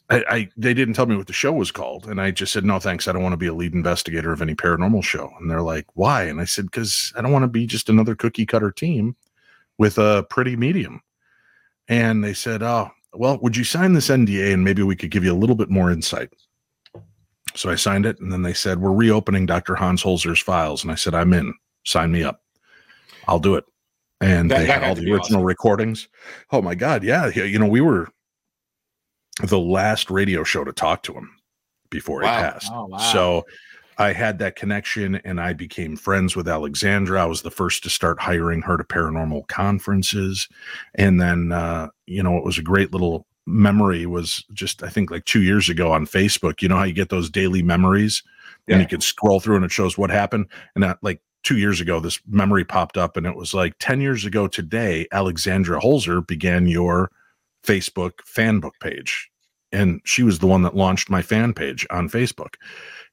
I, 0.09 0.25
I 0.29 0.49
they 0.57 0.73
didn't 0.73 0.95
tell 0.95 1.05
me 1.05 1.15
what 1.15 1.27
the 1.27 1.33
show 1.33 1.53
was 1.53 1.71
called, 1.71 2.07
and 2.07 2.19
I 2.19 2.31
just 2.31 2.51
said 2.51 2.65
no 2.65 2.79
thanks. 2.79 3.07
I 3.07 3.13
don't 3.13 3.23
want 3.23 3.33
to 3.33 3.37
be 3.37 3.47
a 3.47 3.53
lead 3.53 3.73
investigator 3.73 4.33
of 4.33 4.41
any 4.41 4.55
paranormal 4.55 5.03
show. 5.03 5.31
And 5.39 5.49
they're 5.49 5.61
like, 5.61 5.85
why? 5.93 6.23
And 6.23 6.41
I 6.41 6.45
said 6.45 6.65
because 6.65 7.13
I 7.15 7.21
don't 7.21 7.31
want 7.31 7.43
to 7.43 7.47
be 7.47 7.65
just 7.65 7.87
another 7.87 8.15
cookie 8.15 8.45
cutter 8.45 8.71
team 8.71 9.15
with 9.77 9.97
a 9.97 10.25
pretty 10.29 10.57
medium. 10.57 11.01
And 11.87 12.23
they 12.23 12.33
said, 12.33 12.61
oh 12.61 12.91
well, 13.13 13.39
would 13.41 13.55
you 13.55 13.63
sign 13.63 13.93
this 13.93 14.09
NDA 14.09 14.53
and 14.53 14.63
maybe 14.63 14.83
we 14.83 14.95
could 14.95 15.11
give 15.11 15.23
you 15.23 15.33
a 15.33 15.37
little 15.37 15.55
bit 15.55 15.69
more 15.69 15.91
insight? 15.91 16.29
So 17.55 17.69
I 17.69 17.75
signed 17.75 18.05
it, 18.05 18.19
and 18.19 18.31
then 18.31 18.43
they 18.43 18.53
said 18.53 18.79
we're 18.79 18.93
reopening 18.93 19.45
Dr. 19.45 19.75
Hans 19.75 20.03
Holzer's 20.03 20.39
files, 20.39 20.83
and 20.83 20.91
I 20.91 20.95
said 20.95 21.13
I'm 21.13 21.33
in. 21.33 21.53
Sign 21.83 22.11
me 22.11 22.23
up. 22.23 22.40
I'll 23.27 23.39
do 23.39 23.55
it. 23.55 23.65
And 24.19 24.49
That- 24.51 24.59
they 24.59 24.65
that 24.67 24.73
had 24.73 24.81
had 24.83 24.89
all 24.89 24.95
the 24.95 25.11
original 25.11 25.39
awesome. 25.39 25.43
recordings. 25.43 26.07
Oh 26.51 26.61
my 26.61 26.75
God. 26.75 27.03
Yeah. 27.03 27.31
yeah, 27.35 27.43
You 27.43 27.59
know, 27.59 27.67
we 27.67 27.81
were 27.81 28.07
the 29.43 29.59
last 29.59 30.11
radio 30.11 30.43
show 30.43 30.63
to 30.63 30.71
talk 30.73 31.03
to 31.03 31.13
him 31.13 31.31
before 31.89 32.21
Wow. 32.21 32.35
he 32.37 32.43
passed. 32.51 32.71
Oh, 32.73 32.85
wow. 32.85 32.97
So 32.97 33.45
I 33.97 34.13
had 34.13 34.39
that 34.39 34.55
connection 34.55 35.15
and 35.25 35.39
I 35.39 35.53
became 35.53 35.95
friends 35.95 36.35
with 36.35 36.47
Alexandra. 36.47 37.21
I 37.21 37.25
was 37.25 37.41
the 37.41 37.51
first 37.51 37.83
to 37.83 37.89
start 37.89 38.19
hiring 38.19 38.61
her 38.61 38.77
to 38.77 38.83
paranormal 38.83 39.47
conferences. 39.47 40.47
And 40.95 41.19
then, 41.19 41.51
uh, 41.51 41.89
you 42.07 42.21
know, 42.23 42.37
it 42.37 42.43
was 42.43 42.57
a 42.57 42.63
great 42.63 42.91
little 42.91 43.25
memory 43.47 44.05
was 44.05 44.45
just, 44.53 44.83
I 44.83 44.89
think 44.89 45.09
like 45.11 45.25
two 45.25 45.41
years 45.41 45.67
ago 45.69 45.91
on 45.91 46.05
Facebook. 46.05 46.61
You 46.61 46.69
know 46.69 46.77
how 46.77 46.83
you 46.83 46.93
get 46.93 47.09
those 47.09 47.29
daily 47.29 47.63
memories 47.63 48.21
and 48.67 48.79
you 48.79 48.87
can 48.87 49.01
scroll 49.01 49.39
through 49.39 49.55
and 49.57 49.65
it 49.65 49.71
shows 49.71 49.97
what 49.97 50.09
happened. 50.11 50.45
And 50.75 50.83
that 50.83 50.99
like 51.01 51.19
two 51.43 51.57
years 51.57 51.81
ago, 51.81 51.99
this 51.99 52.19
memory 52.27 52.63
popped 52.63 52.97
up 52.97 53.17
and 53.17 53.25
it 53.25 53.35
was 53.35 53.53
like 53.53 53.75
10 53.79 54.01
years 54.01 54.25
ago 54.25 54.47
today, 54.47 55.07
Alexandra 55.11 55.79
Holzer 55.79 56.25
began 56.25 56.67
your 56.67 57.11
Facebook 57.63 58.21
fan 58.25 58.59
book 58.59 58.75
page. 58.79 59.30
And 59.71 60.01
she 60.03 60.23
was 60.23 60.39
the 60.39 60.47
one 60.47 60.63
that 60.63 60.75
launched 60.75 61.09
my 61.09 61.21
fan 61.21 61.53
page 61.53 61.85
on 61.89 62.09
Facebook. 62.09 62.55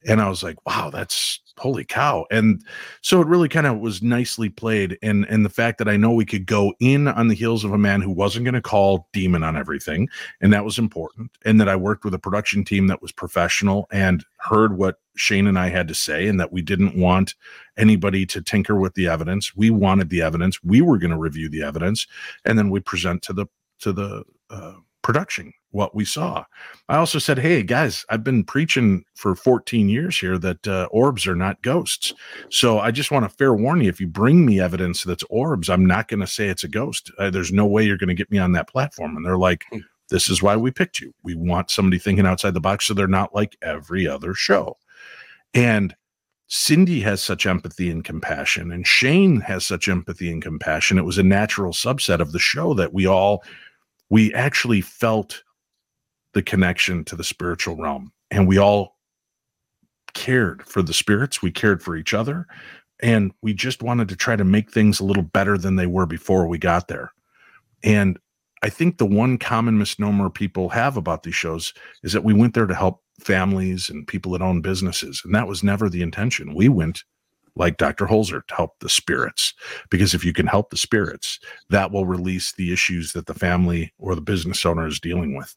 And 0.07 0.21
I 0.21 0.29
was 0.29 0.43
like, 0.43 0.57
wow, 0.65 0.89
that's 0.89 1.39
holy 1.57 1.83
cow. 1.83 2.25
And 2.31 2.63
so 3.01 3.21
it 3.21 3.27
really 3.27 3.49
kind 3.49 3.67
of 3.67 3.79
was 3.79 4.01
nicely 4.01 4.49
played. 4.49 4.97
And 5.01 5.25
and 5.25 5.45
the 5.45 5.49
fact 5.49 5.77
that 5.77 5.89
I 5.89 5.97
know 5.97 6.11
we 6.11 6.25
could 6.25 6.45
go 6.45 6.73
in 6.79 7.07
on 7.07 7.27
the 7.27 7.35
heels 7.35 7.63
of 7.63 7.73
a 7.73 7.77
man 7.77 8.01
who 8.01 8.11
wasn't 8.11 8.45
going 8.45 8.55
to 8.55 8.61
call 8.61 9.09
demon 9.13 9.43
on 9.43 9.57
everything. 9.57 10.09
And 10.41 10.53
that 10.53 10.65
was 10.65 10.79
important. 10.79 11.31
And 11.45 11.59
that 11.59 11.69
I 11.69 11.75
worked 11.75 12.05
with 12.05 12.13
a 12.13 12.19
production 12.19 12.63
team 12.63 12.87
that 12.87 13.01
was 13.01 13.11
professional 13.11 13.87
and 13.91 14.25
heard 14.37 14.77
what 14.77 14.99
Shane 15.15 15.47
and 15.47 15.59
I 15.59 15.69
had 15.69 15.89
to 15.89 15.93
say, 15.93 16.27
and 16.27 16.39
that 16.39 16.53
we 16.53 16.61
didn't 16.61 16.97
want 16.97 17.35
anybody 17.77 18.25
to 18.27 18.41
tinker 18.41 18.79
with 18.79 18.93
the 18.93 19.07
evidence. 19.07 19.53
We 19.53 19.69
wanted 19.69 20.09
the 20.09 20.21
evidence. 20.21 20.63
We 20.63 20.81
were 20.81 20.97
going 20.97 21.11
to 21.11 21.17
review 21.17 21.49
the 21.49 21.63
evidence, 21.63 22.07
and 22.45 22.57
then 22.57 22.69
we 22.69 22.79
present 22.79 23.21
to 23.23 23.33
the 23.33 23.47
to 23.79 23.91
the 23.91 24.23
uh, 24.49 24.75
production 25.01 25.53
what 25.71 25.93
we 25.93 26.03
saw. 26.03 26.43
I 26.87 26.97
also 26.97 27.19
said, 27.19 27.39
"Hey 27.39 27.63
guys, 27.63 28.05
I've 28.09 28.23
been 28.23 28.43
preaching 28.43 29.03
for 29.15 29.35
14 29.35 29.87
years 29.89 30.17
here 30.17 30.37
that 30.39 30.67
uh, 30.67 30.87
orbs 30.91 31.27
are 31.27 31.35
not 31.35 31.61
ghosts. 31.61 32.13
So 32.49 32.79
I 32.79 32.91
just 32.91 33.11
want 33.11 33.23
to 33.25 33.37
fair 33.37 33.53
warn 33.53 33.81
you: 33.81 33.89
if 33.89 34.01
you 34.01 34.07
bring 34.07 34.45
me 34.45 34.59
evidence 34.59 35.03
that's 35.03 35.23
orbs, 35.29 35.69
I'm 35.69 35.85
not 35.85 36.07
going 36.07 36.21
to 36.21 36.27
say 36.27 36.47
it's 36.47 36.63
a 36.63 36.69
ghost. 36.69 37.11
Uh, 37.17 37.29
there's 37.29 37.51
no 37.51 37.65
way 37.65 37.83
you're 37.85 37.97
going 37.97 38.09
to 38.09 38.15
get 38.15 38.31
me 38.31 38.39
on 38.39 38.53
that 38.53 38.69
platform." 38.69 39.15
And 39.15 39.25
they're 39.25 39.37
like. 39.37 39.63
Hmm. 39.71 39.79
This 40.09 40.27
is 40.27 40.41
why 40.41 40.55
we 40.55 40.71
picked 40.71 40.99
you. 40.99 41.13
We 41.21 41.35
want 41.35 41.69
somebody 41.69 41.99
thinking 41.99 42.25
outside 42.25 42.55
the 42.55 42.59
box 42.59 42.87
so 42.87 42.95
they're 42.95 43.07
not 43.07 43.35
like 43.35 43.55
every 43.61 44.07
other 44.07 44.33
show. 44.33 44.75
And 45.53 45.95
Cindy 46.47 46.99
has 47.01 47.21
such 47.21 47.45
empathy 47.45 47.91
and 47.91 48.03
compassion, 48.03 48.71
and 48.71 48.85
Shane 48.85 49.39
has 49.41 49.67
such 49.67 49.87
empathy 49.87 50.31
and 50.31 50.41
compassion. 50.41 50.97
It 50.97 51.05
was 51.05 51.19
a 51.19 51.23
natural 51.23 51.73
subset 51.73 52.19
of 52.19 52.31
the 52.31 52.39
show 52.39 52.73
that 52.73 52.91
we 52.91 53.05
all, 53.05 53.43
we 54.09 54.33
actually 54.33 54.81
felt 54.81 55.43
the 56.33 56.41
connection 56.41 57.03
to 57.05 57.15
the 57.15 57.23
spiritual 57.23 57.75
realm, 57.75 58.11
and 58.31 58.47
we 58.47 58.57
all 58.57 58.97
cared 60.13 60.67
for 60.67 60.81
the 60.81 60.93
spirits. 60.93 61.41
We 61.41 61.51
cared 61.51 61.81
for 61.81 61.95
each 61.95 62.13
other, 62.13 62.47
and 63.01 63.31
we 63.41 63.53
just 63.53 63.81
wanted 63.81 64.09
to 64.09 64.15
try 64.15 64.35
to 64.35 64.43
make 64.43 64.71
things 64.71 64.99
a 64.99 65.05
little 65.05 65.23
better 65.23 65.57
than 65.57 65.75
they 65.75 65.87
were 65.87 66.05
before 66.05 66.47
we 66.47 66.57
got 66.57 66.87
there. 66.87 67.11
And 67.83 68.19
I 68.61 68.69
think 68.69 68.97
the 68.97 69.05
one 69.05 69.37
common 69.37 69.77
misnomer 69.77 70.29
people 70.29 70.69
have 70.69 70.97
about 70.97 71.23
these 71.23 71.35
shows 71.35 71.73
is 72.03 72.11
that 72.13 72.25
we 72.25 72.33
went 72.33 72.53
there 72.53 72.67
to 72.67 72.75
help 72.75 73.01
families 73.21 73.89
and 73.89 74.07
people 74.07 74.33
that 74.33 74.41
own 74.41 74.61
businesses. 74.61 75.21
And 75.23 75.33
that 75.33 75.47
was 75.47 75.63
never 75.63 75.89
the 75.89 76.01
intention. 76.01 76.53
We 76.53 76.67
went 76.67 77.03
like 77.59 77.77
Dr. 77.77 78.07
Holzer 78.07 78.45
to 78.47 78.55
help 78.55 78.79
the 78.79 78.89
spirits. 78.89 79.53
Because 79.91 80.15
if 80.15 80.25
you 80.25 80.33
can 80.33 80.47
help 80.47 80.71
the 80.71 80.77
spirits, 80.77 81.39
that 81.69 81.91
will 81.91 82.07
release 82.07 82.53
the 82.53 82.73
issues 82.73 83.13
that 83.13 83.27
the 83.27 83.33
family 83.33 83.93
or 83.99 84.15
the 84.15 84.21
business 84.21 84.65
owner 84.65 84.87
is 84.87 84.99
dealing 84.99 85.37
with. 85.37 85.55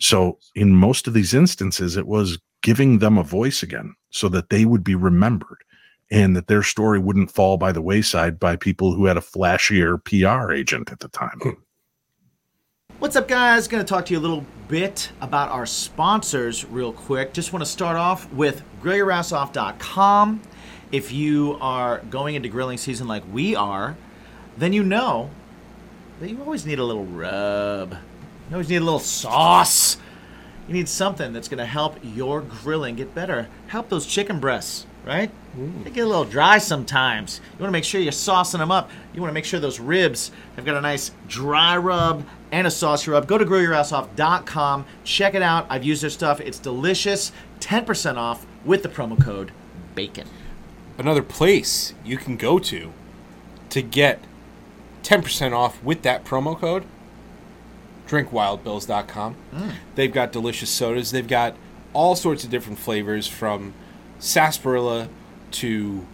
So, 0.00 0.38
in 0.56 0.74
most 0.74 1.06
of 1.06 1.14
these 1.14 1.32
instances, 1.32 1.96
it 1.96 2.08
was 2.08 2.38
giving 2.62 2.98
them 2.98 3.18
a 3.18 3.22
voice 3.22 3.62
again 3.62 3.94
so 4.10 4.28
that 4.30 4.50
they 4.50 4.64
would 4.64 4.82
be 4.82 4.94
remembered 4.94 5.62
and 6.10 6.34
that 6.36 6.46
their 6.48 6.62
story 6.62 6.98
wouldn't 6.98 7.30
fall 7.30 7.56
by 7.56 7.72
the 7.72 7.82
wayside 7.82 8.40
by 8.40 8.56
people 8.56 8.92
who 8.92 9.06
had 9.06 9.16
a 9.16 9.20
flashier 9.20 10.02
PR 10.04 10.52
agent 10.52 10.90
at 10.90 11.00
the 11.00 11.08
time. 11.08 11.38
Hmm. 11.40 11.50
What's 12.98 13.16
up, 13.16 13.26
guys? 13.26 13.66
Going 13.66 13.84
to 13.84 13.88
talk 13.88 14.06
to 14.06 14.12
you 14.12 14.18
a 14.18 14.22
little 14.22 14.46
bit 14.68 15.10
about 15.20 15.48
our 15.48 15.66
sponsors 15.66 16.64
real 16.66 16.92
quick. 16.92 17.32
Just 17.32 17.52
want 17.52 17.64
to 17.64 17.70
start 17.70 17.96
off 17.96 18.32
with 18.32 18.62
grillyourassoff.com. 18.80 20.40
If 20.92 21.10
you 21.10 21.56
are 21.60 22.00
going 22.10 22.34
into 22.34 22.50
grilling 22.50 22.76
season 22.76 23.08
like 23.08 23.22
we 23.32 23.56
are, 23.56 23.96
then 24.58 24.74
you 24.74 24.82
know 24.84 25.30
that 26.20 26.28
you 26.28 26.38
always 26.40 26.66
need 26.66 26.78
a 26.78 26.84
little 26.84 27.06
rub. 27.06 27.92
You 28.48 28.56
always 28.56 28.68
need 28.68 28.76
a 28.76 28.84
little 28.84 28.98
sauce. 28.98 29.96
You 30.68 30.74
need 30.74 30.88
something 30.88 31.32
that's 31.32 31.48
going 31.48 31.58
to 31.58 31.66
help 31.66 31.96
your 32.02 32.42
grilling 32.42 32.96
get 32.96 33.14
better. 33.14 33.48
Help 33.68 33.88
those 33.88 34.06
chicken 34.06 34.38
breasts, 34.38 34.86
right? 35.04 35.30
They 35.84 35.90
get 35.90 36.02
a 36.02 36.06
little 36.06 36.24
dry 36.24 36.58
sometimes. 36.58 37.40
You 37.54 37.58
want 37.58 37.68
to 37.68 37.72
make 37.72 37.84
sure 37.84 38.00
you're 38.00 38.12
saucing 38.12 38.58
them 38.58 38.70
up. 38.70 38.90
You 39.14 39.22
want 39.22 39.30
to 39.30 39.34
make 39.34 39.46
sure 39.46 39.58
those 39.60 39.80
ribs 39.80 40.30
have 40.56 40.64
got 40.64 40.76
a 40.76 40.80
nice 40.80 41.10
dry 41.26 41.76
rub 41.76 42.24
and 42.52 42.66
a 42.66 42.70
saucy 42.70 43.10
rub. 43.10 43.26
Go 43.26 43.38
to 43.38 43.44
grillyourassoff.com. 43.44 44.84
Check 45.04 45.34
it 45.34 45.42
out. 45.42 45.66
I've 45.70 45.84
used 45.84 46.02
their 46.02 46.10
stuff. 46.10 46.40
It's 46.40 46.58
delicious. 46.58 47.32
10% 47.60 48.16
off 48.16 48.46
with 48.64 48.82
the 48.82 48.88
promo 48.88 49.20
code 49.20 49.52
BACON. 49.96 50.26
Another 50.98 51.22
place 51.22 51.94
you 52.04 52.16
can 52.16 52.36
go 52.36 52.58
to 52.58 52.92
to 53.70 53.82
get 53.82 54.20
10% 55.02 55.52
off 55.52 55.82
with 55.82 56.02
that 56.02 56.24
promo 56.24 56.56
code 56.58 56.84
drinkwildbills.com. 58.06 59.36
They've 59.94 60.12
got 60.12 60.32
delicious 60.32 60.68
sodas. 60.70 61.12
They've 61.12 61.26
got 61.26 61.56
all 61.92 62.14
sorts 62.14 62.44
of 62.44 62.50
different 62.50 62.78
flavors 62.78 63.26
from 63.26 63.72
sarsaparilla 64.18 65.08
to 65.52 66.06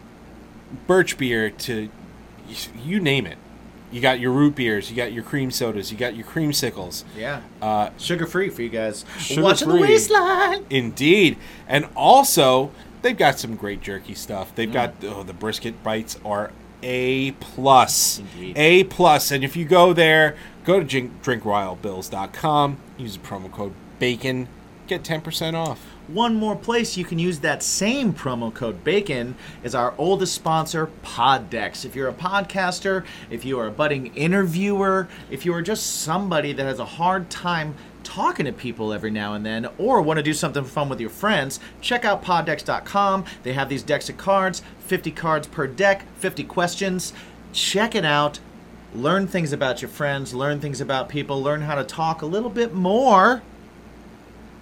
birch 0.87 1.19
beer 1.19 1.51
to 1.51 1.89
you 2.85 3.01
name 3.01 3.27
it. 3.27 3.39
You 3.91 4.01
got 4.03 4.21
your 4.21 4.33
root 4.33 4.55
beers, 4.55 4.91
you 4.91 4.97
got 4.97 5.13
your 5.13 5.23
cream 5.25 5.51
sodas, 5.51 5.91
you 5.91 5.97
got 5.97 6.15
your 6.15 6.27
creamsicles. 6.27 7.05
Yeah. 7.17 7.41
Uh, 7.61 7.91
Sugar 7.97 8.27
free 8.27 8.51
for 8.51 8.61
you 8.63 8.69
guys. 8.69 9.05
Sugar 9.19 9.43
Watching 9.43 9.69
the 9.69 9.75
free. 9.75 9.83
waistline. 9.83 10.67
Indeed. 10.69 11.39
And 11.67 11.89
also, 11.97 12.71
they've 13.03 13.17
got 13.17 13.39
some 13.39 13.57
great 13.57 13.81
jerky 13.81 14.15
stuff. 14.15 14.55
They've 14.55 14.73
got 14.73 15.01
mm. 15.01 15.13
oh, 15.13 15.23
the 15.23 15.33
brisket 15.33 15.83
bites 15.83 16.19
are 16.25 16.53
A 16.83 17.33
plus. 17.33 18.19
Indeed. 18.19 18.57
A 18.57 18.85
plus. 18.85 19.31
And 19.31 19.45
if 19.45 19.57
you 19.57 19.65
go 19.65 19.93
there, 19.93 20.37
go 20.65 20.79
to 20.79 20.85
drink, 20.85 21.23
drinkwildbills.com, 21.23 22.79
use 22.99 23.17
the 23.17 23.27
promo 23.27 23.51
code 23.51 23.75
BACON 23.99 24.49
get 24.89 25.05
10% 25.05 25.55
off. 25.55 25.85
One 26.09 26.35
more 26.35 26.57
place 26.57 26.97
you 26.97 27.05
can 27.05 27.19
use 27.19 27.41
that 27.41 27.63
same 27.63 28.15
promo 28.15 28.53
code 28.53 28.83
BACON 28.83 29.35
is 29.63 29.75
our 29.75 29.95
oldest 29.99 30.35
sponsor, 30.35 30.91
Poddex. 31.05 31.85
If 31.85 31.95
you're 31.95 32.09
a 32.09 32.15
podcaster, 32.15 33.05
if 33.31 33.45
you 33.45 33.59
are 33.61 33.67
a 33.67 33.71
budding 33.71 34.07
interviewer, 34.17 35.09
if 35.31 35.45
you 35.45 35.53
are 35.53 35.61
just 35.61 36.01
somebody 36.01 36.55
that 36.55 36.65
has 36.65 36.79
a 36.79 36.85
hard 36.87 37.29
time 37.29 37.75
talking 38.09 38.47
to 38.47 38.53
people 38.53 38.95
every 38.95 39.11
now 39.11 39.35
and 39.35 39.45
then, 39.45 39.69
or 39.77 40.01
want 40.01 40.17
to 40.17 40.23
do 40.23 40.33
something 40.33 40.65
fun 40.65 40.89
with 40.89 40.99
your 40.99 41.11
friends, 41.11 41.61
check 41.83 42.07
out 42.07 42.25
poddex.com. 42.25 43.27
They 43.43 43.53
have 43.53 43.69
these 43.69 43.83
decks 43.83 44.09
of 44.09 44.17
cards, 44.17 44.63
50 44.81 45.11
cards 45.11 45.47
per 45.47 45.67
deck, 45.67 46.07
50 46.17 46.45
questions. 46.45 47.13
Check 47.53 47.95
it 47.95 48.07
out. 48.07 48.41
Learn 48.95 49.27
things 49.27 49.53
about 49.53 49.83
your 49.83 49.91
friends, 49.91 50.33
learn 50.33 50.59
things 50.59 50.81
about 50.81 51.11
people, 51.11 51.43
learn 51.43 51.61
how 51.61 51.75
to 51.75 51.85
talk 51.85 52.23
a 52.23 52.27
little 52.27 52.49
bit 52.49 52.73
more 52.73 53.43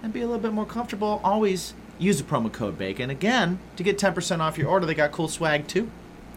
and 0.03 0.11
be 0.11 0.19
a 0.19 0.25
little 0.25 0.41
bit 0.41 0.51
more 0.51 0.65
comfortable, 0.65 1.21
always 1.23 1.73
use 1.97 2.17
the 2.17 2.25
promo 2.25 2.51
code 2.51 2.77
BACON. 2.77 3.09
Again, 3.09 3.59
to 3.77 3.83
get 3.83 3.97
10% 3.97 4.41
off 4.41 4.57
your 4.57 4.67
order, 4.67 4.85
they 4.85 4.93
got 4.93 5.13
cool 5.13 5.29
swag 5.29 5.67
too. 5.67 5.89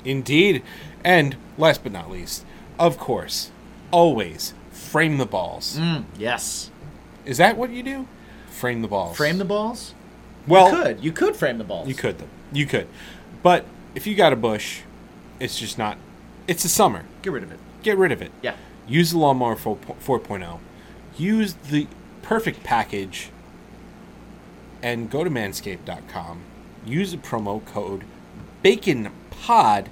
Indeed. 0.05 0.63
And 1.05 1.37
last 1.59 1.83
but 1.83 1.91
not 1.91 2.09
least, 2.09 2.47
of 2.79 2.99
course, 2.99 3.51
always 3.91 4.55
frame 4.71 5.19
the 5.19 5.27
balls. 5.27 5.77
Mm, 5.77 6.05
yes. 6.17 6.71
Is 7.25 7.39
that 7.39 7.57
what 7.57 7.71
you 7.71 7.83
do? 7.83 8.09
Frame 8.49 8.83
the 8.83 8.89
balls. 8.89 9.17
Frame 9.17 9.39
the 9.39 9.45
balls? 9.45 9.95
well, 10.47 10.71
you 10.71 10.83
could. 10.83 11.05
You 11.05 11.13
could 11.13 11.37
frame 11.37 11.59
the 11.59 11.65
balls. 11.65 11.89
You 11.89 11.95
could 11.95 12.19
though. 12.19 12.29
You 12.53 12.67
could. 12.67 12.89
But 13.43 13.65
if 13.95 14.07
you 14.07 14.15
got 14.15 14.33
a 14.33 14.37
bush, 14.37 14.81
it's 15.39 15.59
just 15.59 15.79
not. 15.79 15.99
It's 16.47 16.63
the 16.63 16.69
summer. 16.69 17.05
Get 17.23 17.33
rid 17.33 17.43
of 17.43 17.53
it. 17.53 17.59
Get 17.83 17.97
rid 17.97 18.13
of 18.13 18.21
it. 18.23 18.33
Yeah. 18.43 18.55
Use 18.87 19.13
the 19.13 19.19
lawnmower 19.19 19.57
4 19.57 19.77
4.0. 19.77 20.59
Use 21.17 21.55
the 21.55 21.87
perfect 22.23 22.63
package 22.65 23.31
and 24.83 25.11
go 25.11 25.25
to 25.25 25.31
manscaped.com. 25.31 26.41
Use 26.87 27.13
the 27.13 27.19
promo 27.19 27.65
code 27.65 28.05
BACONPOD. 28.65 29.87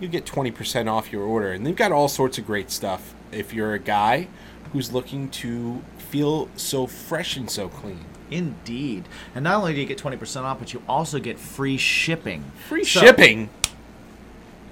You 0.00 0.08
get 0.08 0.24
20% 0.24 0.90
off 0.90 1.12
your 1.12 1.22
order. 1.22 1.52
And 1.52 1.66
they've 1.66 1.76
got 1.76 1.92
all 1.92 2.08
sorts 2.08 2.38
of 2.38 2.46
great 2.46 2.70
stuff. 2.70 3.14
If 3.32 3.52
you're 3.52 3.74
a 3.74 3.78
guy 3.78 4.28
who's 4.72 4.92
looking 4.92 5.28
to 5.30 5.82
feel 6.10 6.48
so 6.56 6.86
fresh 6.86 7.36
and 7.36 7.48
so 7.50 7.68
clean. 7.68 8.04
Indeed. 8.30 9.08
And 9.34 9.44
not 9.44 9.56
only 9.56 9.74
do 9.74 9.80
you 9.80 9.86
get 9.86 9.98
20% 9.98 10.42
off, 10.42 10.58
but 10.58 10.72
you 10.72 10.82
also 10.88 11.18
get 11.18 11.38
free 11.38 11.76
shipping. 11.76 12.44
Free 12.68 12.84
So, 12.84 13.00
shipping. 13.00 13.50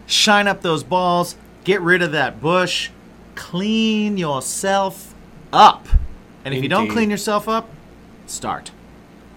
Shine 0.07 0.48
up 0.48 0.62
those 0.62 0.83
balls, 0.83 1.37
get 1.64 1.81
rid 1.81 2.03
of 2.03 2.12
that 2.12 2.40
bush, 2.40 2.90
clean 3.35 4.16
yourself 4.16 5.14
up. 5.53 5.87
And 6.44 6.55
if 6.55 6.62
you 6.62 6.68
don't 6.68 6.88
clean 6.88 7.11
yourself 7.11 7.48
up, 7.48 7.68
start. 8.27 8.70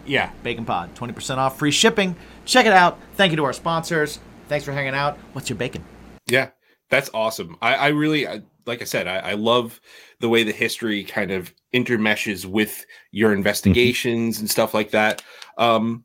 Yeah. 0.05 0.31
Bacon 0.43 0.65
Pod, 0.65 0.95
20% 0.95 1.37
off, 1.37 1.59
free 1.59 1.71
shipping. 1.71 2.15
Check 2.45 2.65
it 2.65 2.73
out. 2.73 2.97
Thank 3.15 3.31
you 3.31 3.37
to 3.37 3.43
our 3.43 3.53
sponsors. 3.53 4.19
Thanks 4.47 4.65
for 4.65 4.71
hanging 4.71 4.93
out. 4.93 5.17
What's 5.33 5.49
your 5.49 5.57
bacon? 5.57 5.83
Yeah, 6.27 6.49
that's 6.89 7.09
awesome. 7.13 7.57
I, 7.61 7.75
I 7.75 7.87
really, 7.89 8.27
I, 8.27 8.41
like 8.65 8.81
I 8.81 8.85
said, 8.85 9.07
I, 9.07 9.31
I 9.31 9.33
love 9.33 9.81
the 10.21 10.29
way 10.29 10.43
the 10.43 10.51
history 10.51 11.03
kind 11.03 11.31
of 11.31 11.53
intermeshes 11.73 12.45
with 12.45 12.85
your 13.11 13.33
investigations 13.33 14.39
and 14.39 14.49
stuff 14.49 14.73
like 14.73 14.91
that. 14.91 15.21
Um, 15.57 16.03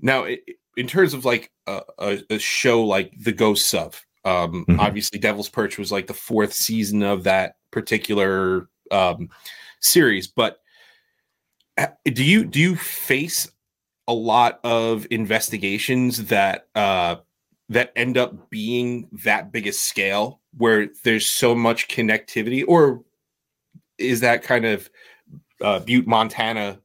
now, 0.00 0.24
i 0.24 0.38
in 0.76 0.88
terms 0.88 1.14
of 1.14 1.24
like 1.24 1.52
a, 1.68 1.82
a, 2.00 2.18
a 2.30 2.38
show 2.38 2.82
like 2.84 3.12
The 3.16 3.30
Ghosts 3.30 3.72
of, 3.74 4.04
um, 4.24 4.66
Mhm. 4.66 4.78
obviously 4.80 5.20
Devil's 5.20 5.48
Perch 5.48 5.78
was 5.78 5.92
like 5.92 6.08
the 6.08 6.14
fourth 6.14 6.52
season 6.52 7.04
of 7.04 7.22
that 7.24 7.56
particular 7.70 8.68
um, 8.90 9.30
series. 9.80 10.26
But 10.26 10.58
do 12.04 12.24
you 12.24 12.44
do 12.44 12.60
you 12.60 12.76
face 12.76 13.48
a 14.08 14.14
lot 14.14 14.60
of 14.64 15.06
investigations 15.10 16.26
that 16.26 16.66
uh, 16.74 17.16
that 17.68 17.92
end 17.96 18.18
up 18.18 18.50
being 18.50 19.08
that 19.24 19.52
big 19.52 19.66
a 19.66 19.72
scale 19.72 20.40
where 20.56 20.88
there's 21.04 21.30
so 21.30 21.54
much 21.54 21.88
connectivity 21.88 22.64
or 22.66 23.02
is 23.98 24.20
that 24.20 24.42
kind 24.42 24.64
of 24.64 24.90
uh, 25.60 25.78
butte 25.80 26.06
montana 26.06 26.78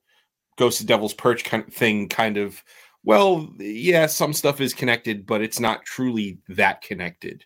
ghost 0.57 0.81
of 0.81 0.87
devil's 0.87 1.13
perch 1.13 1.43
kind 1.43 1.67
of 1.67 1.73
thing 1.73 2.07
kind 2.07 2.37
of 2.37 2.63
well 3.03 3.49
yeah 3.59 4.05
some 4.05 4.33
stuff 4.33 4.61
is 4.61 4.73
connected 4.73 5.25
but 5.25 5.41
it's 5.41 5.59
not 5.59 5.83
truly 5.85 6.37
that 6.49 6.81
connected 6.81 7.45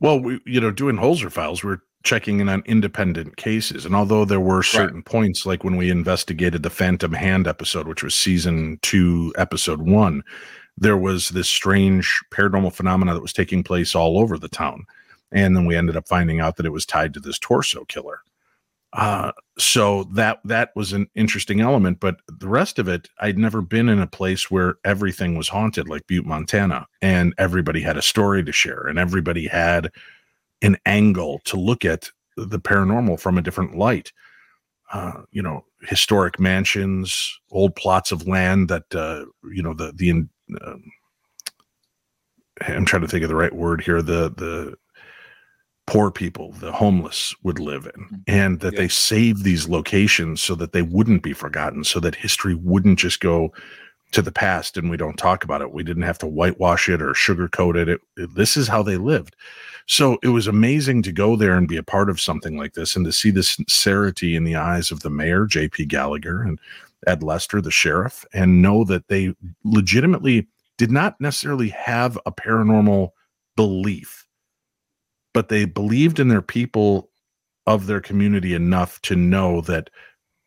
Well, 0.00 0.20
we, 0.20 0.40
you 0.46 0.60
know, 0.60 0.70
doing 0.70 0.96
Holzer 0.96 1.30
files, 1.30 1.64
we're 1.64 1.80
checking 2.04 2.40
in 2.40 2.48
on 2.48 2.62
independent 2.66 3.36
cases. 3.36 3.84
And 3.84 3.94
although 3.94 4.24
there 4.24 4.40
were 4.40 4.62
certain 4.62 5.02
points, 5.02 5.44
like 5.44 5.64
when 5.64 5.76
we 5.76 5.90
investigated 5.90 6.62
the 6.62 6.70
Phantom 6.70 7.12
Hand 7.12 7.48
episode, 7.48 7.88
which 7.88 8.02
was 8.02 8.14
season 8.14 8.78
two, 8.82 9.32
episode 9.36 9.82
one, 9.82 10.22
there 10.76 10.96
was 10.96 11.30
this 11.30 11.48
strange 11.48 12.22
paranormal 12.30 12.72
phenomena 12.72 13.14
that 13.14 13.20
was 13.20 13.32
taking 13.32 13.64
place 13.64 13.94
all 13.96 14.18
over 14.18 14.38
the 14.38 14.48
town. 14.48 14.86
And 15.32 15.56
then 15.56 15.66
we 15.66 15.76
ended 15.76 15.96
up 15.96 16.06
finding 16.06 16.40
out 16.40 16.56
that 16.56 16.66
it 16.66 16.72
was 16.72 16.86
tied 16.86 17.12
to 17.14 17.20
this 17.20 17.38
torso 17.38 17.84
killer. 17.86 18.22
Uh, 18.94 19.32
so 19.58 20.04
that 20.04 20.40
that 20.44 20.70
was 20.74 20.92
an 20.92 21.06
interesting 21.14 21.60
element, 21.60 22.00
but 22.00 22.20
the 22.40 22.48
rest 22.48 22.78
of 22.78 22.88
it, 22.88 23.08
I'd 23.20 23.36
never 23.36 23.60
been 23.60 23.88
in 23.88 24.00
a 24.00 24.06
place 24.06 24.50
where 24.50 24.76
everything 24.84 25.36
was 25.36 25.48
haunted 25.48 25.88
like 25.88 26.06
Butte, 26.06 26.24
Montana, 26.24 26.86
and 27.02 27.34
everybody 27.36 27.82
had 27.82 27.98
a 27.98 28.02
story 28.02 28.42
to 28.42 28.52
share, 28.52 28.86
and 28.86 28.98
everybody 28.98 29.46
had 29.46 29.90
an 30.62 30.78
angle 30.86 31.40
to 31.44 31.58
look 31.58 31.84
at 31.84 32.10
the 32.36 32.58
paranormal 32.58 33.20
from 33.20 33.36
a 33.36 33.42
different 33.42 33.76
light. 33.76 34.12
Uh, 34.90 35.22
you 35.32 35.42
know, 35.42 35.66
historic 35.82 36.40
mansions, 36.40 37.38
old 37.50 37.76
plots 37.76 38.10
of 38.10 38.26
land 38.26 38.68
that 38.68 38.94
uh, 38.94 39.26
you 39.52 39.62
know 39.62 39.74
the 39.74 39.92
the 39.96 40.10
um, 40.10 40.92
I'm 42.62 42.84
trying 42.86 43.02
to 43.02 43.08
think 43.08 43.22
of 43.22 43.28
the 43.28 43.36
right 43.36 43.54
word 43.54 43.82
here. 43.82 44.00
The 44.00 44.30
the 44.30 44.76
poor 45.88 46.10
people, 46.10 46.52
the 46.52 46.70
homeless 46.72 47.34
would 47.42 47.58
live 47.58 47.86
in, 47.86 48.02
mm-hmm. 48.04 48.14
and 48.26 48.60
that 48.60 48.74
Yeah. 48.74 48.80
they 48.80 48.88
saved 48.88 49.42
these 49.42 49.68
locations 49.68 50.40
so 50.40 50.54
that 50.54 50.72
they 50.72 50.82
wouldn't 50.82 51.22
be 51.22 51.32
forgotten, 51.32 51.82
so 51.84 51.98
that 52.00 52.14
history 52.14 52.54
wouldn't 52.54 52.98
just 52.98 53.20
go 53.20 53.52
to 54.12 54.22
the 54.22 54.32
past 54.32 54.76
and 54.78 54.88
we 54.90 54.96
don't 54.96 55.18
talk 55.18 55.44
about 55.44 55.60
it. 55.60 55.72
We 55.72 55.82
didn't 55.82 56.04
have 56.04 56.18
to 56.18 56.26
whitewash 56.26 56.88
it 56.88 57.02
or 57.02 57.12
sugarcoat 57.12 57.76
it. 57.76 57.88
it, 57.88 58.00
it 58.16 58.34
this 58.34 58.56
is 58.56 58.68
how 58.68 58.82
they 58.82 58.96
lived. 58.96 59.36
So 59.86 60.18
it 60.22 60.28
was 60.28 60.46
amazing 60.46 61.02
to 61.02 61.12
go 61.12 61.36
there 61.36 61.54
and 61.56 61.66
be 61.68 61.76
a 61.76 61.82
part 61.82 62.10
of 62.10 62.20
something 62.20 62.56
like 62.56 62.74
this 62.74 62.94
and 62.96 63.04
to 63.06 63.12
see 63.12 63.30
the 63.30 63.42
sincerity 63.42 64.36
in 64.36 64.44
the 64.44 64.56
eyes 64.56 64.90
of 64.90 65.00
the 65.00 65.10
mayor, 65.10 65.46
JP 65.46 65.88
Gallagher, 65.88 66.42
and 66.42 66.58
Ed 67.06 67.22
Lester, 67.22 67.60
the 67.60 67.70
sheriff, 67.70 68.24
and 68.34 68.60
know 68.60 68.84
that 68.84 69.08
they 69.08 69.34
legitimately 69.64 70.46
did 70.76 70.90
not 70.90 71.18
necessarily 71.20 71.68
have 71.70 72.18
a 72.26 72.32
paranormal 72.32 73.10
belief, 73.56 74.26
but 75.38 75.50
they 75.50 75.64
believed 75.64 76.18
in 76.18 76.26
their 76.26 76.42
people 76.42 77.10
of 77.64 77.86
their 77.86 78.00
community 78.00 78.54
enough 78.54 79.00
to 79.02 79.14
know 79.14 79.60
that 79.60 79.88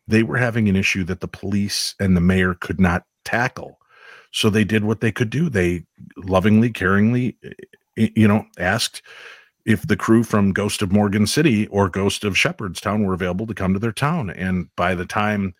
they 0.06 0.22
were 0.22 0.36
having 0.36 0.68
an 0.68 0.76
issue 0.76 1.02
that 1.02 1.20
the 1.20 1.26
police 1.26 1.94
and 1.98 2.14
the 2.14 2.20
mayor 2.20 2.52
could 2.52 2.78
not 2.78 3.04
tackle. 3.24 3.78
So 4.32 4.50
they 4.50 4.64
did 4.64 4.84
what 4.84 5.00
they 5.00 5.10
could 5.10 5.30
do. 5.30 5.48
They 5.48 5.86
lovingly, 6.18 6.70
caringly, 6.70 7.36
eh, 7.96 8.08
you 8.14 8.28
know, 8.28 8.44
asked 8.58 9.00
if 9.64 9.88
the 9.88 9.96
crew 9.96 10.24
from 10.24 10.52
Ghost 10.52 10.82
of 10.82 10.92
Morgan 10.92 11.26
City 11.26 11.68
or 11.68 11.88
Ghost 11.88 12.22
of 12.22 12.36
Shepherdstown 12.36 13.02
were 13.02 13.14
available 13.14 13.46
to 13.46 13.54
come 13.54 13.72
to 13.72 13.80
their 13.80 13.92
town. 13.92 14.28
And 14.28 14.68
by 14.76 14.94
the 14.94 15.06
time 15.06 15.54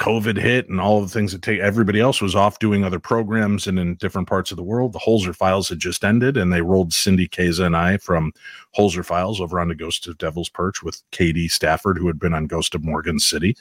COVID 0.00 0.38
hit 0.38 0.70
and 0.70 0.80
all 0.80 1.02
of 1.02 1.08
the 1.08 1.12
things 1.12 1.30
that 1.32 1.42
take 1.42 1.60
everybody 1.60 2.00
else 2.00 2.22
was 2.22 2.34
off 2.34 2.58
doing 2.58 2.84
other 2.84 2.98
programs 2.98 3.66
and 3.66 3.78
in 3.78 3.96
different 3.96 4.26
parts 4.26 4.50
of 4.50 4.56
the 4.56 4.62
world. 4.62 4.94
The 4.94 4.98
Holzer 4.98 5.36
Files 5.36 5.68
had 5.68 5.78
just 5.78 6.04
ended, 6.04 6.38
and 6.38 6.50
they 6.50 6.62
rolled 6.62 6.94
Cindy 6.94 7.28
Kaza 7.28 7.66
and 7.66 7.76
I 7.76 7.98
from 7.98 8.32
Holzer 8.76 9.04
Files 9.04 9.42
over 9.42 9.60
onto 9.60 9.74
Ghost 9.74 10.06
of 10.06 10.16
Devil's 10.16 10.48
Perch 10.48 10.82
with 10.82 11.02
Katie 11.10 11.48
Stafford, 11.48 11.98
who 11.98 12.06
had 12.06 12.18
been 12.18 12.32
on 12.32 12.46
Ghost 12.46 12.74
of 12.74 12.82
Morgan 12.82 13.18
City, 13.18 13.54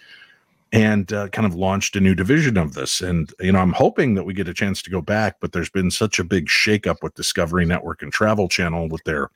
and 0.72 1.12
uh, 1.12 1.28
kind 1.28 1.46
of 1.46 1.56
launched 1.56 1.98
a 1.98 2.00
new 2.00 2.16
division 2.16 2.56
of 2.56 2.74
this. 2.74 3.02
And 3.02 3.34
you 3.42 3.52
know, 3.52 3.60
I'm 3.60 3.74
hoping 3.74 4.16
that 4.16 4.24
we 4.24 4.34
get 4.34 4.48
a 4.48 4.54
chance 4.54 4.82
to 4.84 4.90
go 4.90 5.02
back, 5.02 5.42
but 5.42 5.52
there's 5.52 5.70
been 5.70 5.92
such 5.92 6.20
a 6.20 6.24
big 6.24 6.48
shakeup 6.48 7.04
with 7.04 7.16
Discovery 7.16 7.66
Network 7.66 8.02
and 8.02 8.14
Travel 8.14 8.48
Channel 8.48 8.88
with 8.88 9.04
their 9.04 9.30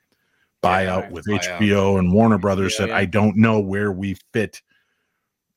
buyout 0.63 1.04
Yeah, 1.04 1.10
with 1.10 1.26
buyout. 1.26 1.60
HBO 1.60 2.00
and 2.00 2.13
Warner 2.13 2.38
Brothers 2.38 2.78
Yeah, 2.80 2.86
that 2.86 2.92
yeah. 2.94 2.98
I 2.98 3.06
don't 3.06 3.36
know 3.36 3.60
where 3.60 3.92
we 3.92 4.16
fit 4.32 4.62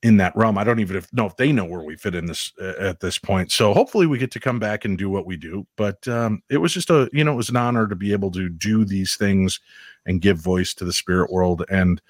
in 0.03 0.17
that 0.17 0.35
realm. 0.35 0.57
I 0.57 0.63
don't 0.63 0.79
even 0.79 1.03
know 1.11 1.25
if 1.25 1.35
they 1.37 1.51
know 1.51 1.65
where 1.65 1.81
we 1.81 1.95
fit 1.95 2.15
in 2.15 2.27
this 2.27 2.51
uh, 2.61 2.73
at 2.79 2.99
this 2.99 3.17
point. 3.17 3.51
So 3.51 3.73
hopefully 3.73 4.05
we 4.05 4.17
get 4.17 4.31
to 4.31 4.39
come 4.39 4.59
back 4.59 4.85
and 4.85 4.97
do 4.97 5.09
what 5.09 5.25
we 5.25 5.37
do. 5.37 5.65
But 5.75 6.07
um, 6.07 6.43
it 6.49 6.57
was 6.57 6.73
just 6.73 6.89
a 6.89 7.09
you 7.13 7.23
know 7.23 7.33
it 7.33 7.37
was 7.37 7.49
an 7.49 7.55
honor 7.55 7.87
to 7.87 7.95
be 7.95 8.13
able 8.13 8.31
to 8.31 8.49
do 8.49 8.85
these 8.85 9.15
things 9.15 9.59
and 10.05 10.21
give 10.21 10.37
voice 10.37 10.73
to 10.75 10.85
the 10.85 10.93
spirit 10.93 11.31
world 11.31 11.63
and 11.69 12.01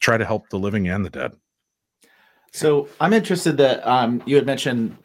try 0.00 0.16
to 0.16 0.24
help 0.24 0.48
the 0.50 0.58
living 0.58 0.88
and 0.88 1.04
the 1.04 1.10
dead. 1.10 1.32
So 2.52 2.88
I'm 3.00 3.12
interested 3.12 3.56
that 3.58 3.86
um, 3.86 4.22
you 4.26 4.36
had 4.36 4.46
mentioned 4.46 4.96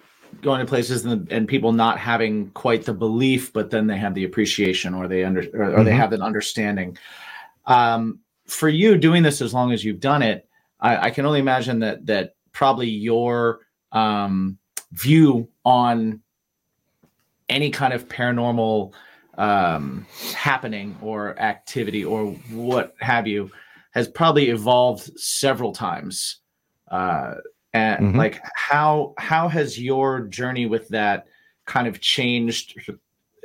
going 0.41 0.60
to 0.60 0.65
places 0.65 1.06
and, 1.06 1.30
and 1.32 1.47
people 1.47 1.74
not 1.74 2.00
having 2.00 2.50
quite 2.52 2.86
the 2.86 2.93
belief, 2.93 3.52
but 3.52 3.69
then 3.69 3.88
they 3.88 3.97
have 3.97 4.13
the 4.15 4.24
appreciation 4.24 4.93
or 4.93 5.08
they 5.08 5.24
under 5.24 5.41
or, 5.54 5.80
or 5.80 5.84
they 5.84 5.91
Mhm. 5.91 5.97
have 5.97 6.13
an 6.13 6.21
understanding. 6.21 6.97
Um, 7.65 8.19
for 8.47 8.69
you 8.69 8.97
doing 8.97 9.24
this 9.24 9.41
as 9.41 9.54
long 9.54 9.71
as 9.71 9.84
you've 9.84 10.00
done 10.00 10.21
it, 10.21 10.47
I, 10.81 11.07
I 11.07 11.09
can 11.11 11.25
only 11.25 11.39
imagine 11.39 11.79
that 11.79 12.05
that 12.07 12.35
probably 12.51 12.89
your 12.89 13.59
um, 13.91 14.57
view 14.91 15.49
on 15.63 16.21
any 17.49 17.69
kind 17.69 17.93
of 17.93 18.07
paranormal 18.07 18.93
um, 19.37 20.05
happening 20.33 20.97
or 21.01 21.37
activity 21.39 22.03
or 22.03 22.27
what 22.51 22.95
have 22.99 23.27
you 23.27 23.51
has 23.91 24.07
probably 24.07 24.49
evolved 24.49 25.19
several 25.19 25.73
times. 25.73 26.37
Uh, 26.89 27.35
and 27.73 28.13
Mhm. 28.13 28.17
like 28.17 28.41
how 28.55 29.13
how 29.17 29.47
has 29.47 29.79
your 29.79 30.21
journey 30.21 30.65
with 30.65 30.87
that 30.89 31.27
kind 31.65 31.87
of 31.87 32.01
changed? 32.01 32.75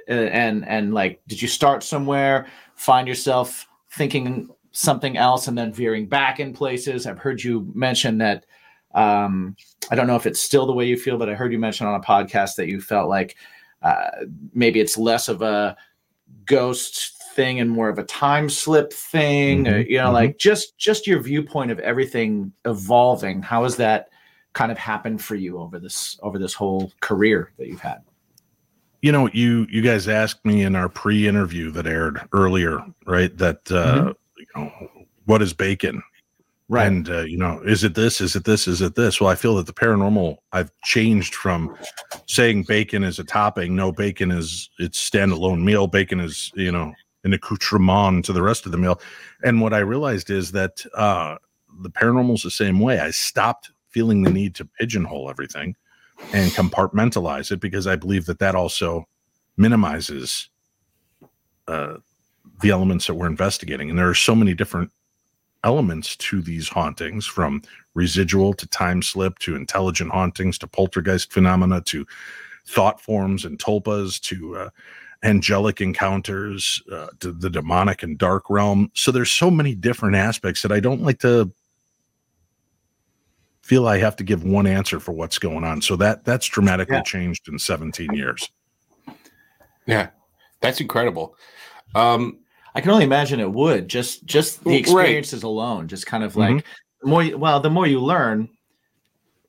And 0.09 0.67
and 0.67 0.95
like, 0.95 1.21
did 1.27 1.41
you 1.43 1.49
start 1.49 1.83
somewhere, 1.83 2.47
find 2.75 3.07
yourself 3.09 3.67
thinking 3.93 4.49
something 4.77 5.17
else, 5.17 5.49
and 5.49 5.57
then 5.57 5.73
veering 5.73 6.07
back 6.07 6.41
in 6.41 6.53
places? 6.53 7.07
I've 7.07 7.19
heard 7.19 7.43
you 7.43 7.71
mention 7.75 8.19
that. 8.19 8.47
Um, 8.95 9.57
I 9.91 9.95
don't 9.95 10.07
know 10.07 10.17
if 10.17 10.27
it's 10.27 10.41
still 10.41 10.67
the 10.67 10.73
way 10.73 10.87
you 10.87 10.97
feel, 10.97 11.19
but 11.19 11.29
I 11.29 11.35
heard 11.35 11.53
you 11.53 11.59
mention 11.59 11.87
on 11.87 11.95
a 11.95 12.03
podcast 12.03 12.57
that 12.57 12.69
you 12.69 12.81
felt 12.81 13.09
like 13.09 13.37
uh, 13.83 14.11
maybe 14.55 14.81
it's 14.81 14.97
less 14.97 15.29
of 15.29 15.43
a 15.43 15.77
ghost 16.47 17.23
thing 17.35 17.61
and 17.61 17.71
more 17.71 17.89
of 17.91 17.99
a 17.99 18.05
time 18.05 18.49
slip 18.49 18.93
thing. 18.93 19.69
or, 19.69 19.83
Mhm, 19.85 19.91
you 19.91 19.99
know, 19.99 20.09
mhm. 20.09 20.15
like 20.15 20.39
just 20.39 20.79
just 20.79 21.07
your 21.07 21.21
viewpoint 21.21 21.71
of 21.71 21.79
everything 21.81 22.53
evolving. 22.65 23.43
How 23.43 23.65
has 23.65 23.77
that 23.77 24.09
kind 24.55 24.73
of 24.73 24.79
happened 24.79 25.21
for 25.21 25.35
you 25.35 25.59
over 25.59 25.79
this 25.79 26.19
over 26.23 26.39
this 26.39 26.55
whole 26.55 26.91
career 27.01 27.53
that 27.59 27.67
you've 27.69 27.81
had? 27.81 27.99
you 29.03 29.13
know 29.13 29.29
you 29.35 29.67
you 29.71 29.83
guys 29.83 30.09
asked 30.09 30.43
me 30.45 30.63
in 30.63 30.75
our 30.75 30.89
pre-interview 30.89 31.71
that 31.71 31.87
aired 31.87 32.19
earlier 32.33 32.81
right 33.07 33.37
that 33.37 33.71
uh 33.71 34.07
you 34.07 34.17
know 34.57 34.91
what 35.27 35.43
is 35.43 35.53
bacon? 35.53 36.03
Right. 36.69 36.89
and 36.89 37.09
uh, 37.09 37.21
you 37.21 37.39
know 37.39 37.61
is 37.65 37.85
it 37.85 37.95
this? 37.95 38.21
Is 38.21 38.35
it 38.35 38.45
this? 38.45 38.67
Is 38.67 38.83
it 38.83 38.97
this? 38.97 39.21
Well 39.21 39.31
i 39.31 39.37
feel 39.37 39.55
that 39.57 39.67
the 39.67 39.73
paranormal 39.73 40.39
i've 40.53 40.73
changed 40.83 41.35
from 41.37 41.77
saying 42.27 42.65
bacon 42.67 43.05
is 43.05 43.21
a 43.21 43.25
topping 43.25 43.77
no 43.77 43.93
bacon 43.93 44.33
is 44.33 44.69
it's 44.81 45.09
standalone 45.09 45.63
meal 45.63 45.87
bacon 45.87 46.19
is 46.19 46.51
you 46.57 46.73
know 46.73 46.93
an 47.23 47.33
accoutrement 47.33 48.25
to 48.25 48.33
the 48.33 48.43
rest 48.43 48.67
of 48.67 48.73
the 48.73 48.79
meal. 48.79 49.01
And 49.45 49.61
what 49.61 49.75
i 49.75 49.79
realized 49.79 50.29
is 50.31 50.51
that 50.53 50.85
uh 50.97 51.37
the 51.83 51.91
paranormal's 51.91 52.43
the 52.43 52.51
same 52.51 52.81
way. 52.81 53.01
I 53.01 53.11
stopped 53.11 53.71
feeling 53.91 54.23
the 54.23 54.31
need 54.31 54.55
to 54.57 54.65
pigeonhole 54.65 55.31
everything 55.31 55.77
and 56.33 56.51
compartmentalize 56.53 57.53
it 57.53 57.61
because 57.61 57.87
i 57.87 57.95
believe 57.95 58.27
that 58.27 58.39
that 58.41 58.55
also 58.57 59.07
minimizes 59.57 60.49
uh 61.69 61.99
the 62.61 62.71
elements 62.71 63.07
that 63.07 63.15
we're 63.15 63.27
investigating. 63.27 63.91
And 63.91 63.99
there 63.99 64.09
are 64.09 64.15
so 64.15 64.35
many 64.35 64.55
different 64.55 64.91
elements 65.65 66.17
to 66.17 66.41
these 66.41 66.69
hauntings 66.69 67.27
from 67.27 67.63
residual 67.95 68.53
to 68.55 68.67
time 68.69 69.03
slip 69.03 69.39
to 69.41 69.57
intelligent 69.57 70.11
hauntings 70.13 70.59
to 70.59 70.67
poltergeist 70.67 71.33
phenomena 71.33 71.81
to 71.83 72.07
thought 72.67 73.01
forms 73.01 73.45
and 73.45 73.59
tulpas 73.59 74.21
to 74.21 74.57
uh, 74.57 74.71
angelic 75.23 75.81
encounters 75.81 76.83
uh, 76.93 77.09
to 77.21 77.33
the 77.33 77.51
demonic 77.51 78.03
and 78.03 78.19
dark 78.19 78.49
realm. 78.51 78.91
So 78.95 79.11
there's 79.11 79.33
so 79.33 79.51
many 79.51 79.75
different 79.75 80.15
aspects 80.15 80.63
that 80.63 80.73
i 80.73 80.79
don't 80.79 81.03
like 81.03 81.19
to 81.21 81.51
feel 83.63 83.89
i 83.89 83.99
have 83.99 84.15
to 84.17 84.23
give 84.25 84.45
one 84.45 84.67
answer 84.67 85.01
for 85.01 85.13
what's 85.13 85.39
going 85.39 85.65
on. 85.65 85.83
So 85.83 85.97
that 85.97 86.25
that's 86.25 86.47
dramatically 86.47 86.97
Yeah. 86.97 87.03
changed 87.03 87.49
in 87.49 87.59
17 87.59 88.13
years. 88.15 88.49
Yeah, 89.87 90.11
that's 90.61 90.81
incredible. 90.81 91.37
Um, 91.95 92.39
I 92.77 92.83
can 92.83 92.91
only 92.91 93.05
imagine 93.05 93.41
it 93.41 93.51
would 93.51 93.89
just 93.89 94.27
just 94.27 94.63
the 94.63 94.71
Right. 94.71 94.81
experiences 94.81 95.43
alone, 95.45 95.89
just 95.89 96.07
kind 96.07 96.23
of 96.23 96.37
like 96.37 96.65
the 97.01 97.09
more 97.09 97.23
you, 97.23 97.39
well, 97.39 97.59
the 97.59 97.71
more 97.71 97.87
you 97.87 98.01
learn, 98.01 98.51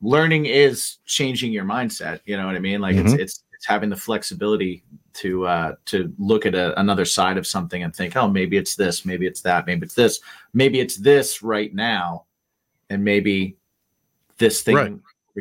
learning 0.02 0.46
is 0.46 1.00
changing 1.06 1.52
your 1.52 1.66
mindset. 1.66 2.22
You 2.24 2.38
know 2.38 2.46
what 2.46 2.56
I 2.56 2.60
mean? 2.60 2.80
Like 2.80 2.96
it's 2.96 3.14
it's 3.14 3.44
it's 3.52 3.66
having 3.66 3.90
the 3.90 3.98
flexibility 3.98 4.84
to 5.16 5.46
uh 5.46 5.76
to 5.88 6.14
look 6.18 6.46
at 6.46 6.56
a, 6.56 6.80
another 6.80 7.04
side 7.04 7.38
of 7.38 7.46
something 7.46 7.84
and 7.84 7.94
think, 7.94 8.16
oh, 8.16 8.30
maybe 8.30 8.56
it's 8.56 8.76
this, 8.78 9.04
maybe 9.04 9.28
it's 9.28 9.42
that, 9.42 9.66
maybe 9.68 9.86
it's 9.86 9.96
this, 9.96 10.22
maybe 10.54 10.80
it's 10.80 10.96
this 10.96 11.44
right 11.44 11.74
now, 11.76 12.26
and 12.90 13.04
maybe 13.04 13.58
this 14.38 14.62
thing 14.62 14.76
Right. 14.78 14.94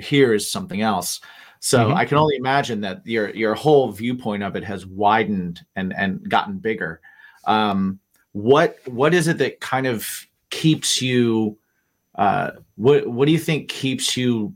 here 0.02 0.34
is 0.34 0.50
something 0.50 0.80
else. 0.80 1.20
So 1.60 1.90
Mhm. 1.90 1.94
I 1.94 2.04
can 2.04 2.18
only 2.18 2.34
imagine 2.36 2.80
that 2.80 3.06
your 3.06 3.30
your 3.30 3.54
whole 3.54 3.92
viewpoint 3.92 4.42
of 4.42 4.56
it 4.56 4.64
has 4.64 4.86
widened 4.86 5.64
and 5.76 5.94
and 5.94 6.28
gotten 6.28 6.58
bigger. 6.58 7.00
Um, 7.46 8.00
what 8.32 8.78
what 8.86 9.14
is 9.14 9.28
it 9.28 9.38
that 9.38 9.60
kind 9.60 9.86
of 9.86 10.26
keeps 10.50 11.00
you? 11.00 11.58
Uh, 12.16 12.52
what 12.76 13.06
what 13.06 13.26
do 13.26 13.32
you 13.32 13.38
think 13.38 13.68
keeps 13.68 14.16
you 14.16 14.54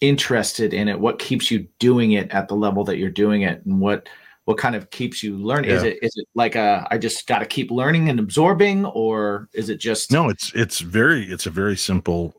interested 0.00 0.74
in 0.74 0.88
it? 0.88 0.98
What 0.98 1.18
keeps 1.18 1.50
you 1.50 1.66
doing 1.78 2.12
it 2.12 2.30
at 2.30 2.48
the 2.48 2.56
level 2.56 2.84
that 2.84 2.98
you're 2.98 3.10
doing 3.10 3.42
it, 3.42 3.64
and 3.64 3.80
what 3.80 4.08
what 4.44 4.58
kind 4.58 4.74
of 4.74 4.90
keeps 4.90 5.22
you 5.22 5.36
learning? 5.36 5.70
Is 5.70 5.82
it 5.82 5.98
is 6.02 6.12
it 6.16 6.28
like 6.34 6.54
a 6.54 6.86
I 6.90 6.98
just 6.98 7.26
got 7.26 7.38
to 7.38 7.46
keep 7.46 7.70
learning 7.70 8.08
and 8.08 8.18
absorbing, 8.18 8.84
or 8.86 9.48
is 9.54 9.68
it 9.68 9.78
just 9.78 10.10
No, 10.10 10.28
it's 10.28 10.52
it's 10.54 10.80
very 10.80 11.24
it's 11.24 11.46
a 11.46 11.50
very 11.50 11.76
simple 11.76 12.34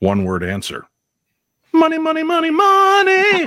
one 0.00 0.24
word 0.24 0.44
answer. 0.44 0.86
Money, 1.76 1.98
money, 1.98 2.22
money, 2.22 2.50
money, 2.50 3.46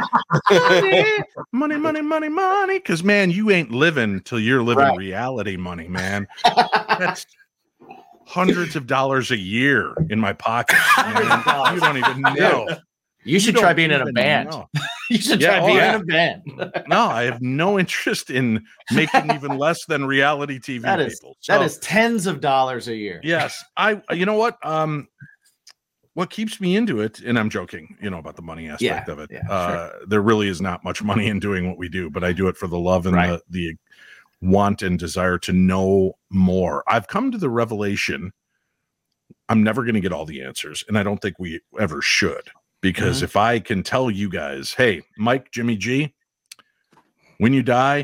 money, 0.52 1.14
money, 1.52 1.78
money, 1.78 2.02
money, 2.02 2.30
money. 2.30 2.78
Because 2.78 3.04
man, 3.04 3.32
you 3.32 3.50
ain't 3.50 3.72
living 3.72 4.20
till 4.22 4.40
you're 4.40 4.62
living 4.62 4.86
Right. 4.86 4.98
reality 4.98 5.58
money, 5.58 5.88
man. 5.88 6.28
That's 7.00 7.26
hundreds 8.28 8.76
of 8.76 8.86
dollars 8.86 9.32
a 9.32 9.38
year 9.38 9.96
in 10.12 10.20
my 10.20 10.34
pocket. 10.34 10.78
man. 10.98 11.44
You 11.74 11.80
don't 11.82 11.98
even 11.98 12.22
know. 12.36 12.68
You 13.24 13.40
should 13.40 13.56
You 13.56 13.62
try 13.62 13.74
being 13.74 13.92
in 13.92 14.02
a 14.02 14.12
band. 14.14 14.50
know. 14.50 14.70
You 15.10 15.18
should 15.18 15.42
Yeah, 15.42 15.58
try 15.58 15.60
oh, 15.62 15.66
being 15.66 15.78
yeah. 15.78 15.96
in 15.96 16.02
a 16.02 16.06
band. 16.06 16.44
No, 16.88 17.00
I 17.08 17.24
have 17.24 17.42
no 17.42 17.80
interest 17.80 18.30
in 18.30 18.64
making 18.94 19.34
even 19.34 19.58
less 19.58 19.84
than 19.86 20.06
reality 20.06 20.60
TV 20.60 20.84
That 20.84 21.00
is 21.00 21.20
people. 21.20 21.36
that 21.48 21.58
So- 21.58 21.64
is 21.64 21.80
tens 21.80 22.28
of 22.28 22.42
dollars 22.42 22.88
a 22.88 22.96
year. 22.96 23.20
yes 23.24 23.64
i 23.76 24.00
you 24.14 24.26
know 24.28 24.36
what 24.36 24.64
um 24.64 25.08
what 26.20 26.30
keeps 26.30 26.60
me 26.60 26.76
into 26.76 27.00
it 27.00 27.20
and 27.22 27.40
i'm 27.40 27.50
joking 27.50 27.96
you 28.02 28.10
know 28.10 28.18
about 28.20 28.36
the 28.36 28.42
money 28.42 28.68
aspect 28.68 29.08
Yeah, 29.08 29.14
of 29.14 29.20
it 29.20 29.32
yeah, 29.32 29.50
uh 29.50 29.92
there 30.06 30.22
really 30.22 30.50
is 30.50 30.60
not 30.62 30.84
much 30.84 31.02
money 31.02 31.28
in 31.28 31.40
doing 31.40 31.68
what 31.68 31.78
we 31.78 31.88
do 31.88 32.10
but 32.10 32.24
i 32.26 32.34
do 32.34 32.50
it 32.50 32.58
for 32.58 32.68
the 32.68 32.78
love 32.78 33.06
and 33.06 33.16
Right. 33.16 33.40
the 33.50 33.72
the 33.72 33.76
want 34.42 34.82
and 34.82 35.00
desire 35.00 35.38
to 35.40 35.54
know 35.54 36.14
more 36.30 36.84
i've 36.88 37.08
come 37.08 37.32
to 37.32 37.38
the 37.38 37.50
revelation 37.50 38.32
i'm 39.48 39.64
never 39.64 39.84
going 39.84 39.96
to 39.96 40.02
get 40.02 40.12
all 40.12 40.26
the 40.26 40.42
answers 40.42 40.84
and 40.90 40.98
i 40.98 41.04
don't 41.04 41.22
think 41.22 41.40
we 41.40 41.62
ever 41.80 42.02
should 42.02 42.50
because 42.82 43.18
Mm-hmm. 43.18 43.26
if 43.26 43.36
i 43.38 43.60
can 43.60 43.82
tell 43.82 44.12
you 44.12 44.30
guys 44.30 44.74
hey 44.74 45.02
mike 45.18 45.52
jimmy 45.52 45.78
g 45.78 46.14
when 47.38 47.54
you 47.54 47.64
die 47.64 48.04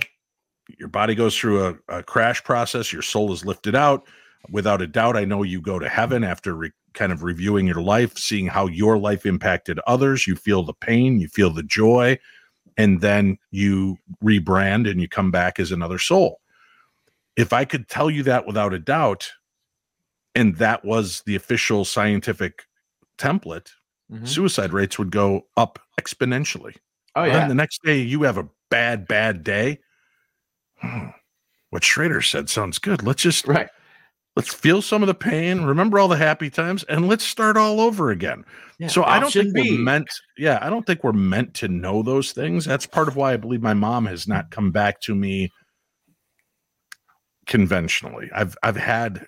your 0.79 0.87
body 0.87 1.15
goes 1.15 1.37
through 1.37 1.65
a, 1.67 1.75
a 1.89 2.03
crash 2.03 2.43
process 2.43 2.91
your 2.93 3.01
soul 3.01 3.31
is 3.33 3.45
lifted 3.45 3.75
out 3.75 4.07
without 4.49 4.81
a 4.81 4.87
doubt 4.87 5.15
i 5.17 5.25
know 5.25 5.43
you 5.43 5.59
go 5.61 5.79
to 5.79 5.87
heaven 5.89 6.23
after 6.23 6.53
re- 6.55 6.71
kind 6.95 7.11
of 7.11 7.21
reviewing 7.23 7.67
your 7.67 7.81
life 7.81 8.17
seeing 8.17 8.47
how 8.47 8.65
your 8.67 8.97
life 8.97 9.25
impacted 9.25 9.79
others 9.85 10.25
you 10.25 10.35
feel 10.35 10.63
the 10.63 10.73
pain 10.73 11.19
you 11.19 11.27
feel 11.27 11.49
the 11.51 11.61
joy 11.63 12.17
and 12.77 13.01
then 13.01 13.37
you 13.51 13.97
rebrand 14.23 14.89
and 14.89 14.99
you 14.99 15.07
come 15.07 15.29
back 15.31 15.59
as 15.59 15.71
another 15.71 15.99
soul 15.99 16.39
if 17.37 17.53
i 17.53 17.63
could 17.65 17.87
tell 17.87 18.09
you 18.09 18.23
that 18.23 18.47
without 18.47 18.73
a 18.73 18.79
doubt 18.79 19.29
and 20.33 20.55
that 20.57 20.83
was 20.83 21.21
the 21.25 21.35
official 21.35 21.85
scientific 21.85 22.63
template 23.17 23.69
Mhm. 24.11 24.27
suicide 24.27 24.71
rates 24.73 24.99
would 24.99 25.11
go 25.11 25.47
up 25.57 25.79
exponentially 25.99 26.75
Oh 27.15 27.23
yeah. 27.23 27.47
the 27.47 27.55
next 27.55 27.81
day 27.83 28.01
you 28.01 28.21
have 28.23 28.37
a 28.37 28.47
bad, 28.69 29.07
bad 29.07 29.43
day. 29.43 29.79
Hmm, 30.77 31.07
What 31.69 31.83
Schrader 31.83 32.21
said 32.21 32.49
sounds 32.49 32.77
good. 32.77 33.01
Let's 33.03 33.21
just 33.23 33.47
Right. 33.47 33.69
Let's 34.35 34.53
feel 34.53 34.81
some 34.81 35.01
of 35.01 35.07
the 35.07 35.13
pain, 35.13 35.61
remember 35.61 35.97
all 35.97 36.07
the 36.07 36.17
happy 36.17 36.49
times, 36.49 36.83
and 36.83 37.07
let's 37.07 37.23
start 37.23 37.57
all 37.57 37.79
over 37.79 38.11
again. 38.11 38.43
Yeah. 38.79 38.87
so 38.87 39.03
I 39.03 39.19
don't 39.19 39.31
think 39.31 39.53
B. 39.53 39.71
we're 39.71 39.79
meant, 39.79 40.09
yeah, 40.37 40.59
I 40.61 40.69
don't 40.69 40.85
think 40.85 41.03
we're 41.03 41.13
meant 41.13 41.53
to 41.55 41.67
know 41.67 42.03
those 42.03 42.33
things. 42.33 42.65
That's 42.65 42.85
part 42.85 43.07
of 43.07 43.15
why 43.15 43.33
I 43.33 43.37
believe 43.37 43.61
my 43.61 43.73
mom 43.73 44.05
has 44.05 44.27
not 44.27 44.51
come 44.51 44.71
back 44.71 44.99
to 45.01 45.15
me 45.15 45.51
conventionally. 47.45 48.29
I've 48.33 48.57
I've 48.63 48.75
had 48.75 49.27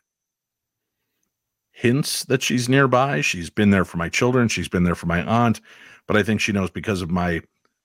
hints 1.72 2.26
that 2.26 2.42
she's 2.42 2.68
nearby. 2.68 3.22
She's 3.22 3.50
been 3.50 3.70
there 3.70 3.86
for 3.86 3.98
my 3.98 4.10
children. 4.10 4.48
She's 4.48 4.68
been 4.68 4.84
there 4.84 4.96
for 4.96 5.06
my 5.06 5.22
aunt, 5.24 5.62
but 6.08 6.18
I 6.18 6.24
think 6.24 6.42
she 6.42 6.52
knows 6.52 6.72
because 6.72 7.02
of 7.02 7.12
my 7.12 7.42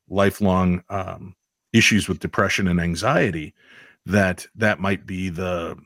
lifelong 0.08 0.82
um, 0.88 1.34
issues 1.72 2.08
with 2.08 2.18
depression 2.18 2.66
and 2.66 2.80
anxiety 2.80 3.54
that 4.06 4.46
that 4.56 4.80
might 4.80 5.06
be 5.06 5.28
the 5.28 5.76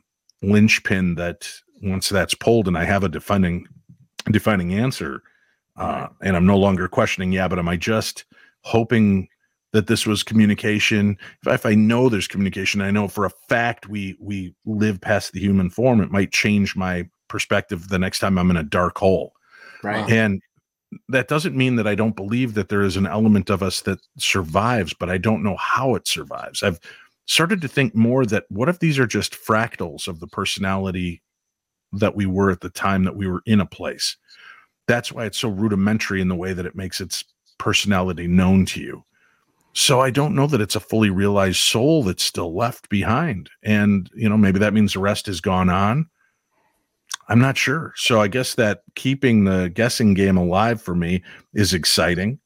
linchpin 0.42 1.14
that 1.16 1.48
once 1.82 2.08
that's 2.08 2.34
pulled 2.34 2.68
and 2.68 2.76
I 2.78 2.84
have 2.84 3.04
a 3.04 3.08
defining 3.08 3.66
defining 4.30 4.74
answer, 4.74 5.22
uh, 5.76 6.08
and 6.22 6.36
I'm 6.36 6.46
no 6.46 6.58
longer 6.58 6.88
questioning. 6.88 7.32
Yeah, 7.32 7.48
but 7.48 7.58
am 7.58 7.68
I 7.68 7.76
just 7.76 8.24
hoping? 8.62 9.28
that 9.72 9.88
this 9.88 10.06
was 10.06 10.22
communication 10.22 11.18
if, 11.44 11.52
if 11.52 11.66
i 11.66 11.74
know 11.74 12.08
there's 12.08 12.28
communication 12.28 12.80
i 12.80 12.90
know 12.90 13.08
for 13.08 13.26
a 13.26 13.30
fact 13.48 13.88
we 13.88 14.16
we 14.20 14.54
live 14.64 14.98
past 15.00 15.32
the 15.32 15.40
human 15.40 15.68
form 15.68 16.00
it 16.00 16.10
might 16.10 16.32
change 16.32 16.76
my 16.76 17.06
perspective 17.28 17.88
the 17.88 17.98
next 17.98 18.20
time 18.20 18.38
i'm 18.38 18.50
in 18.50 18.56
a 18.56 18.62
dark 18.62 18.96
hole 18.96 19.34
Right. 19.82 20.08
and 20.08 20.40
that 21.08 21.28
doesn't 21.28 21.56
mean 21.56 21.76
that 21.76 21.86
I 21.86 21.94
don't 21.94 22.16
believe 22.16 22.54
that 22.54 22.68
there 22.68 22.82
is 22.82 22.96
an 22.96 23.06
element 23.06 23.50
of 23.50 23.62
us 23.62 23.80
that 23.82 23.98
survives, 24.18 24.94
but 24.94 25.10
I 25.10 25.18
don't 25.18 25.42
know 25.42 25.56
how 25.56 25.94
it 25.94 26.06
survives. 26.06 26.62
I've 26.62 26.80
started 27.26 27.60
to 27.60 27.68
think 27.68 27.94
more 27.94 28.24
that 28.26 28.44
what 28.48 28.68
if 28.68 28.78
these 28.78 28.98
are 28.98 29.06
just 29.06 29.34
fractals 29.34 30.08
of 30.08 30.20
the 30.20 30.26
personality 30.26 31.22
that 31.92 32.16
we 32.16 32.26
were 32.26 32.50
at 32.50 32.60
the 32.60 32.70
time 32.70 33.04
that 33.04 33.16
we 33.16 33.26
were 33.26 33.42
in 33.46 33.60
a 33.60 33.66
place? 33.66 34.16
That's 34.88 35.12
why 35.12 35.26
it's 35.26 35.38
so 35.38 35.48
rudimentary 35.48 36.20
in 36.20 36.28
the 36.28 36.36
way 36.36 36.52
that 36.52 36.66
it 36.66 36.76
makes 36.76 37.00
its 37.00 37.24
personality 37.58 38.26
known 38.26 38.66
to 38.66 38.80
you. 38.80 39.04
So 39.72 40.00
I 40.00 40.10
don't 40.10 40.34
know 40.34 40.46
that 40.46 40.60
it's 40.60 40.76
a 40.76 40.80
fully 40.80 41.10
realized 41.10 41.58
soul 41.58 42.02
that's 42.02 42.22
still 42.22 42.56
left 42.56 42.88
behind. 42.88 43.50
And, 43.62 44.08
you 44.14 44.28
know, 44.28 44.38
maybe 44.38 44.58
that 44.58 44.72
means 44.72 44.94
the 44.94 45.00
rest 45.00 45.26
has 45.26 45.40
gone 45.40 45.68
on. 45.68 46.06
I'm 47.28 47.40
not 47.40 47.58
sure. 47.58 47.92
So 47.96 48.20
I 48.20 48.28
guess 48.28 48.54
that 48.54 48.82
keeping 48.94 49.44
the 49.44 49.68
guessing 49.68 50.14
game 50.14 50.36
alive 50.36 50.80
for 50.80 50.94
me 50.94 51.22
is 51.52 51.74
exciting. 51.74 52.38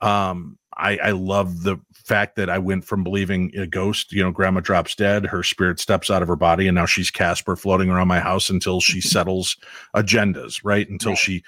Um, 0.00 0.58
I, 0.76 0.96
I 0.98 1.10
love 1.10 1.64
the 1.64 1.76
fact 2.08 2.36
that 2.36 2.50
I 2.50 2.58
went 2.58 2.84
from 2.84 3.04
believing 3.04 3.52
a 3.56 3.66
ghost, 3.66 4.12
you 4.12 4.22
know, 4.22 4.32
grandma 4.32 4.60
drops 4.60 4.94
dead, 4.94 5.26
her 5.26 5.42
spirit 5.42 5.78
steps 5.78 6.10
out 6.10 6.22
of 6.22 6.28
her 6.28 6.36
body, 6.36 6.66
and 6.66 6.74
now 6.74 6.86
she's 6.86 7.10
Casper 7.10 7.54
floating 7.54 7.90
around 7.90 8.08
my 8.08 8.20
house 8.20 8.50
until 8.50 8.80
she 8.80 9.00
settles 9.14 9.56
agendas, 9.94 10.60
right? 10.64 10.88
Until 10.88 11.12
Right. 11.12 11.18
she, 11.18 11.42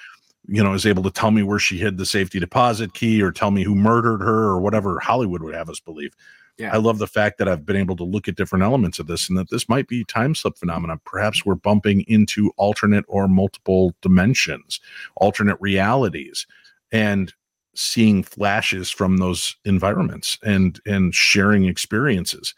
you 0.47 0.63
know, 0.63 0.75
is 0.75 0.87
able 0.87 1.03
to 1.05 1.11
tell 1.11 1.31
me 1.31 1.43
where 1.43 1.59
she 1.59 1.79
hid 1.79 1.97
the 1.99 2.07
safety 2.07 2.39
deposit 2.39 2.95
key 2.95 3.23
or 3.23 3.33
tell 3.33 3.51
me 3.51 3.63
who 3.65 3.75
murdered 3.75 4.21
her 4.21 4.45
or 4.45 4.61
whatever 4.61 5.01
Hollywood 5.01 5.43
would 5.43 5.55
have 5.55 5.69
us 5.71 5.81
believe. 5.81 6.15
Yeah. 6.59 6.75
I 6.75 6.77
love 6.77 6.99
the 6.99 7.07
fact 7.07 7.39
that 7.39 7.49
I've 7.49 7.65
been 7.65 7.77
able 7.77 7.97
to 7.97 8.05
look 8.05 8.29
at 8.29 8.37
different 8.37 8.63
elements 8.65 8.99
of 8.99 9.07
this 9.07 9.31
and 9.31 9.39
that 9.39 9.49
this 9.49 9.67
might 9.69 9.89
be 9.89 10.05
time 10.05 10.35
slip 10.35 10.59
phenomena. 10.59 10.99
Perhaps 11.07 11.47
we're 11.47 11.55
bumping 11.55 12.03
into 12.07 12.53
alternate 12.59 13.07
or 13.09 13.29
multiple 13.29 13.95
dimensions, 14.03 14.79
alternate 15.17 15.57
realities, 15.59 16.47
and 16.93 17.33
seeing 17.75 18.23
flashes 18.23 18.91
from 18.91 19.19
those 19.19 19.57
environments 19.65 20.39
and 20.43 20.81
and 20.87 21.15
sharing 21.15 21.65
experiences. 21.65 22.55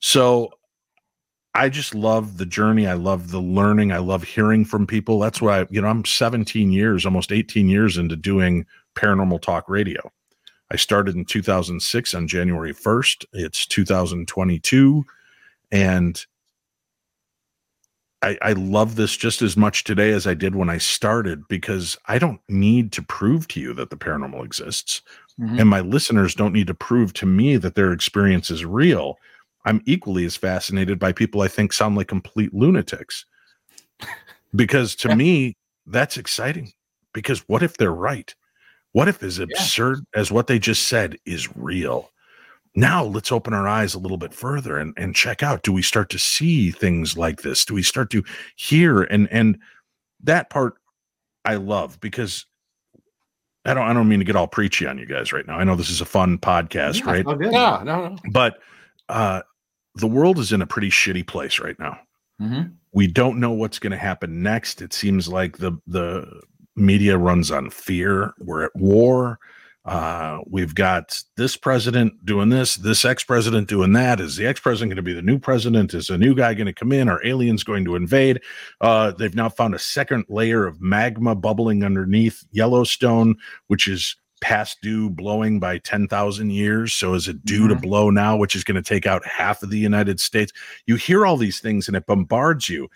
So 0.00 0.52
I 1.54 1.68
just 1.68 1.94
love 1.94 2.38
the 2.38 2.46
journey. 2.46 2.86
I 2.86 2.94
love 2.94 3.30
the 3.30 3.40
learning. 3.40 3.92
I 3.92 3.98
love 3.98 4.22
hearing 4.22 4.64
from 4.64 4.86
people. 4.86 5.18
That's 5.18 5.42
why, 5.42 5.66
you 5.70 5.82
know, 5.82 5.88
I'm 5.88 6.04
17 6.04 6.72
years, 6.72 7.04
almost 7.04 7.30
18 7.30 7.68
years 7.68 7.98
into 7.98 8.16
doing 8.16 8.64
paranormal 8.94 9.42
talk 9.42 9.68
radio. 9.68 10.10
I 10.70 10.76
started 10.76 11.14
in 11.14 11.26
2006 11.26 12.14
on 12.14 12.26
January 12.26 12.72
1st. 12.72 13.26
It's 13.34 13.66
2022. 13.66 15.04
And 15.70 16.24
I, 18.22 18.38
I 18.40 18.52
love 18.52 18.94
this 18.94 19.16
just 19.16 19.42
as 19.42 19.56
much 19.56 19.84
today 19.84 20.10
as 20.12 20.26
I 20.26 20.34
did 20.34 20.54
when 20.54 20.70
I 20.70 20.78
started 20.78 21.46
because 21.48 21.98
I 22.06 22.18
don't 22.18 22.40
need 22.48 22.92
to 22.92 23.02
prove 23.02 23.48
to 23.48 23.60
you 23.60 23.74
that 23.74 23.90
the 23.90 23.96
paranormal 23.96 24.44
exists. 24.44 25.02
Mhm. 25.40 25.60
And 25.60 25.68
my 25.68 25.80
listeners 25.80 26.34
don't 26.34 26.52
need 26.52 26.68
to 26.68 26.74
prove 26.74 27.12
to 27.14 27.26
me 27.26 27.56
that 27.56 27.74
their 27.74 27.92
experience 27.92 28.50
is 28.50 28.64
real. 28.64 29.18
I'm 29.64 29.82
equally 29.86 30.24
as 30.24 30.36
fascinated 30.36 30.98
by 30.98 31.12
people 31.12 31.40
I 31.42 31.48
think 31.48 31.72
sound 31.72 31.96
like 31.96 32.08
complete 32.08 32.54
lunatics. 32.54 33.24
Because 34.54 34.94
to 34.96 35.08
me, 35.16 35.56
that's 35.86 36.16
exciting. 36.16 36.72
Because 37.12 37.40
what 37.48 37.62
if 37.62 37.76
they're 37.76 37.92
right? 37.92 38.34
What 38.92 39.08
if 39.08 39.22
as 39.22 39.38
absurd 39.38 40.04
as 40.14 40.30
what 40.30 40.46
they 40.46 40.58
just 40.58 40.86
said 40.86 41.16
is 41.24 41.54
real? 41.56 42.10
Now 42.74 43.04
let's 43.04 43.30
open 43.32 43.52
our 43.52 43.68
eyes 43.68 43.94
a 43.94 43.98
little 43.98 44.16
bit 44.16 44.32
further 44.32 44.78
and, 44.78 44.94
and 44.96 45.14
check 45.14 45.42
out. 45.42 45.62
Do 45.62 45.72
we 45.72 45.82
start 45.82 46.08
to 46.10 46.18
see 46.18 46.70
things 46.70 47.16
like 47.18 47.42
this? 47.42 47.64
Do 47.64 47.74
we 47.74 47.82
start 47.82 48.10
to 48.10 48.24
hear 48.56 49.02
and 49.02 49.28
and 49.30 49.58
that 50.22 50.48
part 50.50 50.74
I 51.44 51.56
love 51.56 52.00
because 52.00 52.46
I 53.64 53.74
don't 53.74 53.86
I 53.86 53.92
don't 53.92 54.08
mean 54.08 54.20
to 54.20 54.24
get 54.24 54.36
all 54.36 54.46
preachy 54.48 54.86
on 54.86 54.96
you 54.98 55.06
guys 55.06 55.32
right 55.32 55.46
now. 55.46 55.58
I 55.58 55.64
know 55.64 55.76
this 55.76 55.90
is 55.90 56.00
a 56.00 56.04
fun 56.06 56.38
podcast, 56.38 57.00
Yeah, 57.00 57.10
right? 57.10 57.24
good. 57.26 57.52
No, 57.52 57.82
no, 57.82 58.08
no. 58.08 58.16
But 58.30 58.58
uh 59.08 59.42
the 59.96 60.06
world 60.08 60.38
is 60.38 60.52
in 60.52 60.62
a 60.62 60.66
pretty 60.66 60.88
shitty 60.88 61.26
place 61.26 61.58
right 61.58 61.78
now 61.78 61.98
Mhm. 62.40 62.72
we 62.92 63.06
don't 63.06 63.38
know 63.38 63.50
what's 63.52 63.78
going 63.78 63.90
to 63.90 63.98
happen 63.98 64.42
next 64.42 64.80
it 64.80 64.94
seems 64.94 65.28
like 65.28 65.58
the 65.58 65.72
the 65.86 66.40
media 66.76 67.18
runs 67.18 67.50
on 67.50 67.68
fear 67.68 68.32
we're 68.38 68.62
at 68.64 68.74
war 68.74 69.38
uh 69.84 70.38
we've 70.48 70.74
got 70.76 71.20
this 71.36 71.56
president 71.56 72.12
doing 72.24 72.48
this 72.50 72.76
this 72.76 73.04
ex-president 73.04 73.68
doing 73.68 73.92
that. 73.92 74.20
Is 74.20 74.36
the 74.36 74.46
ex-president 74.46 74.90
going 74.90 74.96
to 74.96 75.02
be 75.02 75.12
the 75.12 75.22
new 75.22 75.38
president? 75.40 75.92
Is 75.92 76.08
a 76.08 76.16
new 76.16 76.34
guy 76.36 76.54
going 76.54 76.66
to 76.66 76.72
come 76.72 76.92
in? 76.92 77.08
Are 77.08 77.24
aliens 77.26 77.64
going 77.64 77.84
to 77.86 77.96
invade? 77.96 78.40
Uh 78.80 79.10
they've 79.10 79.34
now 79.34 79.48
found 79.48 79.74
a 79.74 79.80
second 79.80 80.24
layer 80.28 80.66
of 80.66 80.80
magma 80.80 81.34
bubbling 81.34 81.82
underneath 81.84 82.44
yellowstone 82.52 83.34
which 83.66 83.88
is 83.88 84.14
past 84.40 84.78
due 84.82 85.08
blowing 85.08 85.60
by 85.60 85.78
10,000 85.78 86.50
years. 86.50 86.92
So 86.94 87.14
is 87.14 87.28
it 87.28 87.44
due 87.44 87.68
to 87.68 87.76
Mhm. 87.76 87.82
blow 87.82 88.10
now 88.10 88.36
which 88.36 88.56
is 88.56 88.64
going 88.64 88.74
to 88.80 88.88
take 88.88 89.06
out 89.06 89.24
half 89.26 89.62
of 89.62 89.70
the 89.70 89.78
united 89.78 90.20
states? 90.20 90.52
You 90.86 90.96
hear 90.96 91.26
all 91.26 91.36
these 91.36 91.60
things 91.60 91.88
and 91.88 91.96
it 91.96 92.06
bombards 92.06 92.68
you 92.68 92.88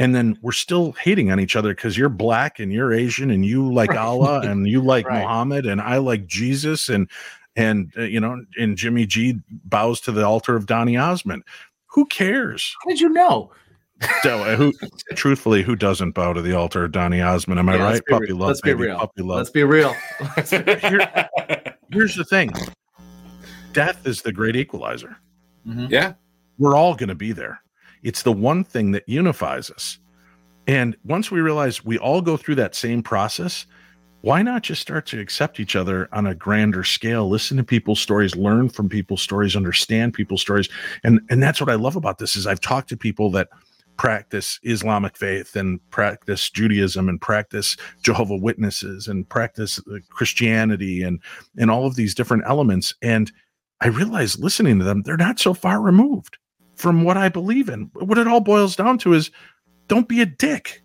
and 0.00 0.14
then 0.14 0.38
we're 0.42 0.52
still 0.52 0.92
hating 0.92 1.30
on 1.32 1.40
each 1.40 1.56
other 1.56 1.74
because 1.74 1.96
you're 1.98 2.08
black 2.08 2.58
and 2.60 2.72
you're 2.72 2.92
asian 2.92 3.30
and 3.30 3.44
you 3.44 3.72
like 3.72 3.94
allah 3.94 4.40
and 4.44 4.66
you 4.68 4.80
like 4.82 5.06
Right. 5.06 5.22
muhammad 5.22 5.66
and 5.66 5.80
i 5.80 5.98
like 5.98 6.26
jesus 6.26 6.88
and 6.88 7.10
and 7.56 7.92
uh, 7.98 8.02
you 8.02 8.20
know 8.20 8.44
and 8.58 8.76
jimmy 8.76 9.06
g 9.06 9.38
bows 9.64 10.00
to 10.02 10.12
the 10.12 10.24
altar 10.24 10.54
of 10.56 10.66
donny 10.66 10.96
osmond 10.96 11.42
who 11.86 12.04
cares 12.06 12.74
How 12.84 12.90
did 12.90 13.00
you 13.00 13.08
know? 13.08 13.50
so, 14.22 14.44
uh, 14.44 14.54
who 14.54 14.72
truthfully 15.16 15.62
who 15.64 15.74
doesn't 15.74 16.12
bow 16.12 16.32
to 16.32 16.40
the 16.40 16.52
altar 16.54 16.84
of 16.84 16.92
donny 16.92 17.20
osmond 17.20 17.58
am 17.58 17.68
i 17.68 17.74
Yeah, 17.76 17.82
right 17.82 18.02
puppy 18.08 18.26
real. 18.26 18.36
love 18.36 18.48
Let's 18.48 18.60
be 18.60 18.74
real. 18.74 18.96
puppy 18.98 19.22
love 19.22 19.38
Let's 19.38 19.50
be 19.50 19.64
real. 19.64 19.94
here's 21.90 22.14
the 22.14 22.24
thing 22.28 22.52
death 23.72 24.06
is 24.06 24.22
the 24.22 24.32
great 24.32 24.54
equalizer 24.56 25.16
Mhm. 25.66 25.90
Yeah. 25.90 26.12
we're 26.58 26.74
all 26.76 26.94
going 26.94 27.08
to 27.10 27.14
be 27.14 27.32
there. 27.32 27.60
It's 28.02 28.22
the 28.22 28.32
one 28.32 28.64
thing 28.64 28.92
that 28.92 29.08
unifies 29.08 29.70
us. 29.70 29.98
And 30.66 30.96
once 31.04 31.30
we 31.30 31.40
realize 31.40 31.84
we 31.84 31.98
all 31.98 32.20
go 32.20 32.36
through 32.36 32.56
that 32.56 32.74
same 32.74 33.02
process, 33.02 33.66
why 34.20 34.42
not 34.42 34.62
just 34.62 34.82
start 34.82 35.06
to 35.06 35.20
accept 35.20 35.60
each 35.60 35.76
other 35.76 36.08
on 36.12 36.26
a 36.26 36.34
grander 36.34 36.84
scale, 36.84 37.28
listen 37.28 37.56
to 37.56 37.64
people's 37.64 38.00
stories, 38.00 38.34
learn 38.34 38.68
from 38.68 38.88
people's 38.88 39.22
stories, 39.22 39.56
understand 39.56 40.12
people's 40.12 40.40
stories. 40.40 40.68
And 41.04 41.20
and 41.30 41.42
that's 41.42 41.60
what 41.60 41.70
I 41.70 41.74
love 41.74 41.96
about 41.96 42.18
this 42.18 42.36
is 42.36 42.46
I've 42.46 42.60
talked 42.60 42.88
to 42.90 42.96
people 42.96 43.30
that 43.32 43.48
practice 43.96 44.60
Islamic 44.62 45.16
faith 45.16 45.56
and 45.56 45.80
practice 45.90 46.50
Judaism 46.50 47.08
and 47.08 47.20
practice 47.20 47.76
Jehovah 48.02 48.36
Witnesses 48.36 49.08
and 49.08 49.28
practice 49.28 49.80
uh, 49.90 49.98
Christianity 50.10 51.02
and 51.02 51.20
and 51.56 51.70
all 51.70 51.86
of 51.86 51.94
these 51.94 52.14
different 52.14 52.44
elements 52.46 52.94
and 53.02 53.32
I 53.80 53.86
realize 53.86 54.38
listening 54.40 54.80
to 54.80 54.84
them, 54.84 55.02
they're 55.02 55.16
not 55.16 55.38
so 55.38 55.54
far 55.54 55.80
removed 55.80 56.36
from 56.78 57.02
what 57.02 57.16
I 57.16 57.28
believe 57.28 57.68
in. 57.68 57.90
What 57.94 58.18
it 58.18 58.28
all 58.28 58.40
boils 58.40 58.76
down 58.76 58.98
to 58.98 59.12
is 59.12 59.30
don't 59.88 60.08
be 60.08 60.20
a 60.22 60.26
dick 60.26 60.82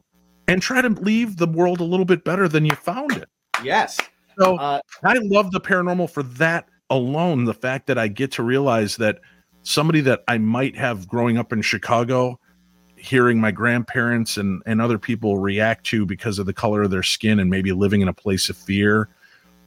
and 0.47 0.61
try 0.61 0.81
to 0.81 0.89
leave 0.89 1.37
the 1.37 1.47
world 1.47 1.79
a 1.79 1.83
little 1.83 2.05
bit 2.05 2.23
better 2.23 2.47
than 2.47 2.65
you 2.65 2.75
found 2.75 3.11
it. 3.13 3.29
Yes. 3.63 3.99
So 4.39 4.57
Uh, 4.57 4.81
I 5.03 5.13
love 5.21 5.51
the 5.51 5.61
paranormal 5.61 6.09
for 6.09 6.23
that 6.23 6.67
alone. 6.89 7.45
The 7.45 7.53
fact 7.53 7.87
that 7.87 7.97
I 7.97 8.07
get 8.07 8.31
to 8.33 8.43
realize 8.43 8.97
that 8.97 9.19
somebody 9.61 10.01
that 10.01 10.23
I 10.27 10.39
might 10.39 10.75
have 10.75 11.07
growing 11.07 11.37
up 11.37 11.53
in 11.53 11.61
Chicago, 11.61 12.39
hearing 12.95 13.39
my 13.39 13.51
grandparents 13.51 14.37
and, 14.37 14.63
and 14.65 14.81
other 14.81 14.97
people 14.97 15.37
react 15.37 15.85
to 15.87 16.05
because 16.05 16.39
of 16.39 16.45
the 16.47 16.53
color 16.53 16.81
of 16.81 16.91
their 16.91 17.03
skin 17.03 17.39
and 17.39 17.49
maybe 17.49 17.71
living 17.71 18.01
in 18.01 18.07
a 18.07 18.13
place 18.13 18.49
of 18.49 18.57
fear. 18.57 19.09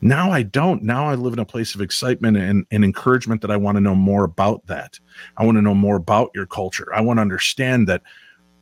Now 0.00 0.30
I 0.30 0.42
don't. 0.42 0.82
Now 0.82 1.08
I 1.08 1.14
live 1.14 1.32
in 1.32 1.38
a 1.38 1.44
place 1.44 1.74
of 1.74 1.80
excitement 1.80 2.36
and, 2.36 2.66
and 2.70 2.84
encouragement 2.84 3.40
that 3.42 3.50
I 3.50 3.56
want 3.56 3.76
to 3.76 3.80
know 3.80 3.94
more 3.94 4.24
about 4.24 4.66
that. 4.66 4.98
I 5.36 5.44
want 5.44 5.56
to 5.56 5.62
know 5.62 5.74
more 5.74 5.96
about 5.96 6.30
your 6.34 6.46
culture. 6.46 6.94
I 6.94 7.00
want 7.00 7.16
to 7.18 7.22
understand 7.22 7.88
that, 7.88 8.02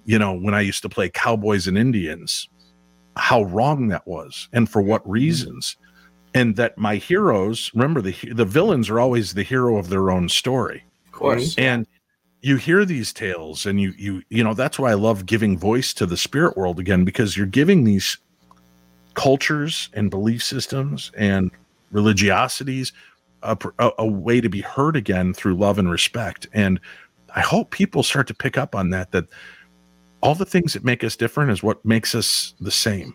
you 0.04 0.18
know, 0.18 0.32
when 0.32 0.54
I 0.54 0.60
used 0.60 0.82
to 0.82 0.88
play 0.88 1.08
cowboys 1.08 1.66
and 1.66 1.76
Indians, 1.76 2.48
how 3.16 3.42
wrong 3.44 3.88
that 3.88 4.06
was 4.06 4.48
and 4.52 4.68
for 4.68 4.80
what 4.80 5.02
mm-hmm. 5.02 5.12
reasons. 5.12 5.76
And 6.36 6.56
that 6.56 6.76
my 6.76 6.96
heroes, 6.96 7.70
remember 7.74 8.00
the 8.00 8.16
the 8.32 8.44
villains 8.44 8.90
are 8.90 8.98
always 8.98 9.34
the 9.34 9.44
hero 9.44 9.76
of 9.76 9.88
their 9.88 10.10
own 10.10 10.28
story 10.28 10.84
of 11.06 11.12
course. 11.12 11.54
Mm-hmm. 11.54 11.60
and 11.60 11.86
you 12.44 12.56
hear 12.56 12.84
these 12.84 13.12
tales 13.12 13.64
and 13.64 13.80
you 13.80 13.94
you 13.96 14.22
you 14.28 14.44
know 14.44 14.52
that's 14.52 14.78
why 14.78 14.90
i 14.90 14.94
love 14.94 15.24
giving 15.24 15.56
voice 15.56 15.94
to 15.94 16.04
the 16.04 16.16
spirit 16.16 16.56
world 16.58 16.78
again 16.78 17.04
because 17.04 17.36
you're 17.38 17.46
giving 17.46 17.84
these 17.84 18.18
cultures 19.14 19.88
and 19.94 20.10
belief 20.10 20.42
systems 20.42 21.10
and 21.16 21.50
religiosities 21.92 22.92
a, 23.42 23.56
a, 23.78 23.90
a 23.98 24.06
way 24.06 24.40
to 24.40 24.48
be 24.48 24.60
heard 24.60 24.96
again 24.96 25.34
through 25.34 25.54
love 25.56 25.78
and 25.78 25.90
respect. 25.90 26.46
And 26.52 26.80
i 27.36 27.40
hope 27.40 27.70
people 27.70 28.02
start 28.04 28.26
to 28.28 28.34
pick 28.34 28.56
up 28.56 28.74
on 28.74 28.90
that 28.90 29.10
that 29.10 29.24
all 30.22 30.34
the 30.34 30.44
things 30.46 30.72
that 30.72 30.84
make 30.84 31.02
us 31.04 31.16
different 31.16 31.50
is 31.50 31.62
what 31.62 31.84
makes 31.84 32.14
us 32.14 32.54
the 32.60 32.70
same. 32.70 33.14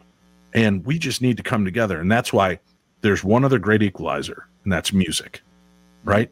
And 0.53 0.85
we 0.85 0.99
just 0.99 1.21
need 1.21 1.37
to 1.37 1.43
come 1.43 1.65
together. 1.65 1.99
And 1.99 2.11
that's 2.11 2.31
why 2.33 2.59
there's 3.01 3.23
one 3.23 3.43
other 3.45 3.59
great 3.59 3.81
equalizer 3.81 4.47
and 4.63 4.71
that's 4.73 4.91
music 4.93 5.41
right? 6.05 6.31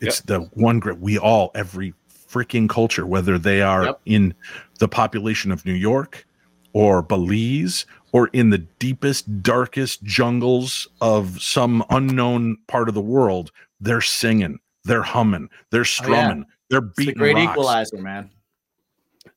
It's 0.00 0.20
the 0.20 0.40
one 0.52 0.78
great 0.78 0.98
we 0.98 1.18
all 1.18 1.50
every 1.54 1.94
freaking 2.28 2.68
culture 2.68 3.06
whether 3.06 3.38
they 3.38 3.62
are 3.62 3.84
Yep. 3.84 4.00
in 4.04 4.34
the 4.78 4.88
population 4.88 5.50
of 5.52 5.64
new 5.64 5.72
york 5.72 6.25
or 6.76 7.00
Belize 7.02 7.86
or 8.12 8.28
in 8.34 8.50
the 8.50 8.58
deepest, 8.58 9.42
darkest 9.42 10.02
jungles 10.04 10.86
of 11.00 11.40
some 11.40 11.82
unknown 11.88 12.58
part 12.66 12.88
of 12.90 12.94
the 12.94 13.00
world, 13.00 13.50
they're 13.80 14.02
singing, 14.02 14.58
they're 14.84 15.02
humming, 15.02 15.48
they're 15.70 15.86
strumming, 15.86 16.44
they're 16.68 16.80
It's 16.80 16.96
the 16.98 17.04
beating 17.06 17.18
great 17.18 17.34
rocks. 17.34 17.52
equalizer, 17.52 17.96
man. 17.96 18.30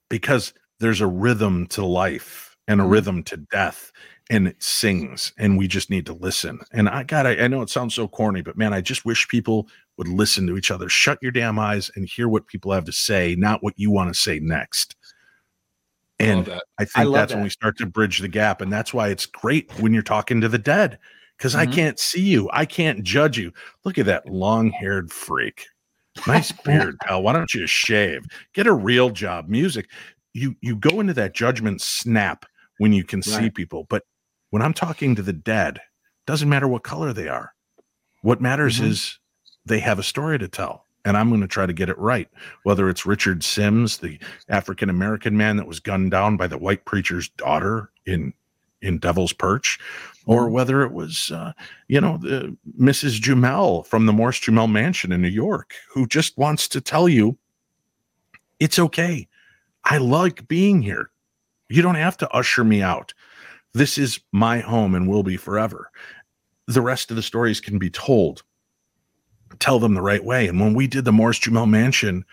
because 0.10 0.54
there's 0.80 1.00
a 1.02 1.08
rhythm 1.08 1.66
to 1.68 1.86
life 1.86 2.58
and 2.68 2.82
a 2.82 2.84
Mhm. 2.84 2.92
rhythm 2.92 3.24
to 3.24 3.38
death 3.38 3.92
and 4.32 4.48
it 4.48 4.62
sings 4.62 5.32
and 5.38 5.58
we 5.58 5.68
just 5.68 5.90
need 5.90 6.06
to 6.08 6.14
listen. 6.14 6.60
And 6.72 6.90
i 6.90 7.04
got 7.04 7.26
I, 7.26 7.38
I 7.44 7.48
know 7.48 7.62
it 7.62 7.70
sounds 7.70 7.96
so 7.96 8.08
corny 8.08 8.42
but 8.42 8.58
man 8.58 8.74
i 8.74 8.82
just 8.82 9.06
wish 9.06 9.28
people 9.28 9.68
would 9.98 10.08
listen 10.08 10.46
to 10.48 10.58
each 10.58 10.72
other. 10.72 10.88
Shut 10.90 11.20
your 11.22 11.32
damn 11.32 11.58
eyes 11.60 11.90
and 11.96 12.06
hear 12.08 12.28
what 12.28 12.48
people 12.48 12.72
have 12.72 12.86
to 12.86 12.92
say 12.92 13.36
not 13.38 13.64
what 13.64 13.74
you 13.78 13.92
want 13.92 14.14
to 14.14 14.20
say 14.20 14.40
next 14.40 14.96
and 16.20 16.46
that. 16.46 16.64
I 16.80 16.86
think 16.86 17.06
love 17.06 17.14
that's 17.14 17.34
when 17.34 17.44
we 17.44 17.50
start 17.50 17.78
to 17.78 17.86
bridge 17.86 18.20
the 18.20 18.28
gap. 18.28 18.62
And 18.62 18.72
that's 18.72 18.94
why 18.94 19.08
it's 19.10 19.26
great 19.26 19.72
when 19.80 19.94
you're 19.94 20.04
talking 20.04 20.42
to 20.42 20.50
the 20.50 20.58
dead 20.58 21.00
because 21.38 21.56
I 21.56 21.66
Mhm. 21.66 21.74
can't 21.74 22.00
see 22.00 22.22
you. 22.22 22.50
I 22.52 22.66
can't 22.66 23.04
judge 23.04 23.38
you. 23.38 23.54
Look 23.86 23.98
at 23.98 24.06
that 24.08 24.28
long 24.28 24.72
haired 24.72 25.12
freak. 25.12 25.66
Nice 26.28 26.52
beard, 26.66 26.98
pal. 27.00 27.24
Why 27.24 27.34
don't 27.34 27.54
you 27.54 27.66
shave? 27.68 28.26
Get 28.54 28.68
a 28.68 28.74
real 28.74 29.10
job. 29.10 29.48
Music. 29.48 29.90
You 30.34 30.56
you 30.62 30.76
go 30.76 31.00
into 31.00 31.14
that 31.14 31.34
judgment 31.34 31.82
snap 31.82 32.46
when 32.78 32.94
you 32.94 33.04
can 33.04 33.22
see 33.22 33.50
people. 33.50 33.86
But 33.90 34.04
when 34.52 34.62
I'm 34.62 34.74
talking 34.74 35.16
to 35.16 35.22
the 35.22 35.34
dead, 35.34 35.80
doesn't 36.28 36.50
matter 36.50 36.68
what 36.68 36.84
color 36.84 37.14
they 37.14 37.28
are. 37.28 37.54
What 38.22 38.42
matters 38.42 38.80
Mhm. 38.80 38.88
is 38.88 39.20
they 39.66 39.80
have 39.80 40.00
a 40.00 40.04
story 40.04 40.38
to 40.40 40.48
tell. 40.48 40.86
And 41.10 41.18
I'm 41.18 41.30
going 41.30 41.42
to 41.42 41.48
try 41.48 41.66
to 41.66 41.74
get 41.74 41.90
it 41.90 41.98
right. 41.98 42.30
Whether 42.64 42.88
it's 42.88 43.04
Richard 43.04 43.44
Sims, 43.44 43.98
the 43.98 44.20
African 44.48 44.92
American 44.92 45.36
man 45.36 45.58
that 45.58 45.66
was 45.66 45.80
gunned 45.80 46.12
down 46.12 46.38
by 46.38 46.46
the 46.46 46.60
white 46.60 46.86
preacher's 46.86 47.30
daughter 47.30 47.90
in 48.06 48.32
in 48.84 49.00
Devil's 49.00 49.34
Perch, 49.34 49.80
or 50.28 50.50
whether 50.50 50.84
it 50.84 50.92
was 50.92 51.32
uh, 51.34 51.54
you 51.88 52.00
know 52.00 52.18
the 52.18 52.56
Mrs. 52.80 53.20
Jumel 53.20 53.88
from 53.88 54.06
the 54.06 54.14
Morris 54.14 54.40
Jumel 54.40 54.72
Mansion 54.72 55.12
in 55.12 55.24
New 55.24 55.30
York, 55.30 55.74
who 55.92 56.06
just 56.06 56.38
wants 56.38 56.68
to 56.68 56.80
tell 56.80 57.10
you 57.10 57.40
it's 58.60 58.78
okay. 58.78 59.28
I 59.86 59.98
like 59.98 60.48
being 60.48 60.84
here. 60.84 61.10
You 61.70 61.82
don't 61.82 61.96
have 61.96 62.18
to 62.18 62.30
usher 62.30 62.64
me 62.64 62.84
out. 62.84 63.16
This 63.74 63.98
is 63.98 64.20
my 64.32 64.60
home 64.60 64.94
and 64.94 65.10
will 65.10 65.24
be 65.24 65.38
forever. 65.38 65.90
The 66.68 66.82
rest 66.82 67.10
of 67.10 67.16
the 67.16 67.24
stories 67.24 67.60
can 67.60 67.80
be 67.80 67.90
told. 67.90 68.44
Tell 69.60 69.80
them 69.80 69.94
the 69.94 70.02
right 70.02 70.24
way. 70.24 70.48
And 70.48 70.60
when 70.60 70.74
we 70.74 70.88
did 70.88 71.06
the 71.06 71.12
Morris 71.12 71.40
Jumel 71.40 71.70
Mansion 71.70 72.26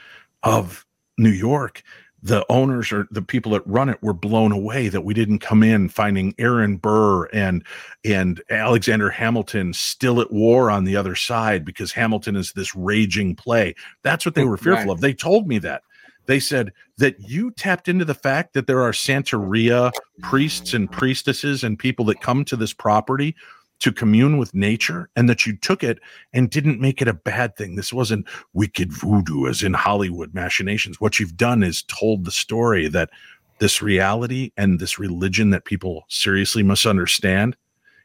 of 0.42 0.84
New 1.18 1.30
York, 1.30 1.82
the 2.22 2.44
owners 2.48 2.92
or 2.92 3.06
the 3.10 3.22
people 3.22 3.52
that 3.52 3.66
run 3.66 3.88
it 3.88 4.02
were 4.02 4.12
blown 4.12 4.50
away 4.50 4.88
that 4.88 5.02
we 5.02 5.14
didn't 5.14 5.38
come 5.38 5.62
in 5.62 5.88
finding 5.88 6.34
Aaron 6.38 6.76
Burr 6.76 7.26
and 7.26 7.64
and 8.04 8.42
Alexander 8.50 9.10
Hamilton 9.10 9.72
still 9.72 10.20
at 10.20 10.32
war 10.32 10.70
on 10.70 10.84
the 10.84 10.96
other 10.96 11.14
side 11.14 11.64
because 11.64 11.92
Hamilton 11.92 12.34
is 12.34 12.52
this 12.52 12.74
raging 12.74 13.36
play. 13.36 13.74
That's 14.02 14.24
what 14.26 14.34
they 14.34 14.44
were 14.44 14.56
fearful 14.56 14.86
Right. 14.86 14.92
of. 14.92 15.00
They 15.00 15.14
told 15.14 15.46
me 15.46 15.58
that. 15.58 15.82
They 16.26 16.40
said 16.40 16.72
that 16.98 17.14
you 17.20 17.52
tapped 17.52 17.86
into 17.86 18.04
the 18.04 18.14
fact 18.14 18.54
that 18.54 18.66
there 18.66 18.82
are 18.82 18.90
Santeria 18.90 19.92
priests 20.22 20.74
and 20.74 20.90
priestesses 20.90 21.62
and 21.62 21.78
people 21.78 22.04
that 22.06 22.20
come 22.20 22.44
to 22.46 22.56
this 22.56 22.72
property 22.72 23.36
to 23.80 23.92
commune 23.92 24.38
with 24.38 24.54
nature 24.54 25.10
and 25.16 25.28
that 25.28 25.46
you 25.46 25.56
took 25.56 25.84
it 25.84 25.98
and 26.32 26.50
didn't 26.50 26.80
make 26.80 27.02
it 27.02 27.08
a 27.08 27.14
bad 27.14 27.56
thing. 27.56 27.76
This 27.76 27.92
wasn't 27.92 28.26
wicked 28.54 28.92
voodoo 28.92 29.46
as 29.46 29.62
in 29.62 29.74
Hollywood 29.74 30.32
machinations. 30.34 31.00
What 31.00 31.20
you've 31.20 31.36
done 31.36 31.62
is 31.62 31.82
told 31.82 32.24
the 32.24 32.30
story 32.30 32.88
that 32.88 33.10
this 33.58 33.82
reality 33.82 34.52
and 34.56 34.78
this 34.78 34.98
religion 34.98 35.50
that 35.50 35.64
people 35.64 36.04
seriously 36.08 36.62
misunderstand 36.62 37.56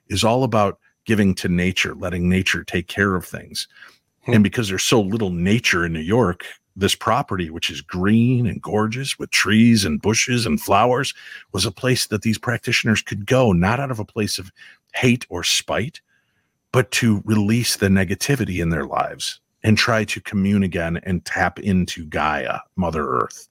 is 0.10 0.24
all 0.24 0.44
about 0.44 0.80
giving 1.06 1.34
to 1.36 1.50
nature, 1.50 1.96
letting 1.96 2.30
nature 2.30 2.64
take 2.64 2.88
care 2.88 3.16
of 3.16 3.26
things. 3.26 3.68
Hmm. 4.26 4.34
And 4.34 4.44
because 4.44 4.70
there's 4.70 4.84
so 4.84 5.02
little 5.02 5.32
nature 5.32 5.86
in 5.86 5.94
New 5.94 6.00
York, 6.00 6.46
this 6.76 6.96
property, 6.96 7.50
which 7.50 7.70
is 7.70 7.82
green 7.82 8.48
and 8.48 8.62
gorgeous 8.62 9.20
with 9.20 9.30
trees 9.32 9.84
and 9.84 10.02
bushes 10.02 10.46
and 10.46 10.62
flowers, 10.62 11.14
was 11.52 11.66
a 11.66 11.72
place 11.72 12.08
that 12.08 12.22
these 12.22 12.38
practitioners 12.38 13.02
could 13.02 13.26
go, 13.26 13.52
not 13.52 13.80
out 13.80 13.92
of 13.92 14.00
a 14.00 14.06
place 14.06 14.40
of 14.40 14.52
hate 14.94 15.26
or 15.30 15.44
spite, 15.44 16.02
but 16.72 16.92
to 16.92 17.22
release 17.26 17.78
the 17.78 17.88
negativity 17.88 18.62
in 18.62 18.70
their 18.70 18.86
lives 18.86 19.40
and 19.64 19.78
try 19.78 20.04
to 20.06 20.22
commune 20.22 20.64
again 20.64 21.00
and 21.04 21.24
tap 21.26 21.60
into 21.60 22.06
Gaia, 22.06 22.60
Mother 22.76 23.08
Earth. 23.08 23.48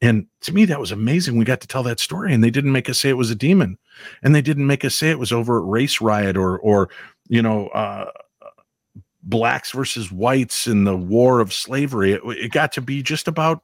And 0.00 0.26
to 0.40 0.52
me, 0.52 0.64
that 0.66 0.80
was 0.80 0.92
amazing. 0.92 1.38
We 1.38 1.44
got 1.44 1.60
to 1.60 1.66
tell 1.66 1.82
that 1.84 2.00
story, 2.00 2.34
and 2.34 2.42
they 2.42 2.50
didn't 2.50 2.72
make 2.72 2.90
us 2.90 3.00
say 3.00 3.08
it 3.08 3.16
was 3.16 3.30
a 3.30 3.36
demon, 3.36 3.78
and 4.22 4.34
they 4.34 4.42
didn't 4.42 4.66
make 4.66 4.84
us 4.84 4.94
say 4.94 5.10
it 5.10 5.18
was 5.18 5.32
over 5.32 5.62
race 5.62 6.00
riot 6.00 6.36
or, 6.36 6.58
or 6.58 6.90
you 7.28 7.40
know, 7.40 7.68
uh, 7.68 8.10
blacks 9.22 9.70
versus 9.72 10.12
whites 10.12 10.66
in 10.66 10.84
the 10.84 10.96
war 10.96 11.40
of 11.40 11.52
slavery. 11.52 12.12
It, 12.12 12.20
it 12.24 12.52
got 12.52 12.72
to 12.72 12.80
be 12.80 13.02
just 13.02 13.28
about. 13.28 13.62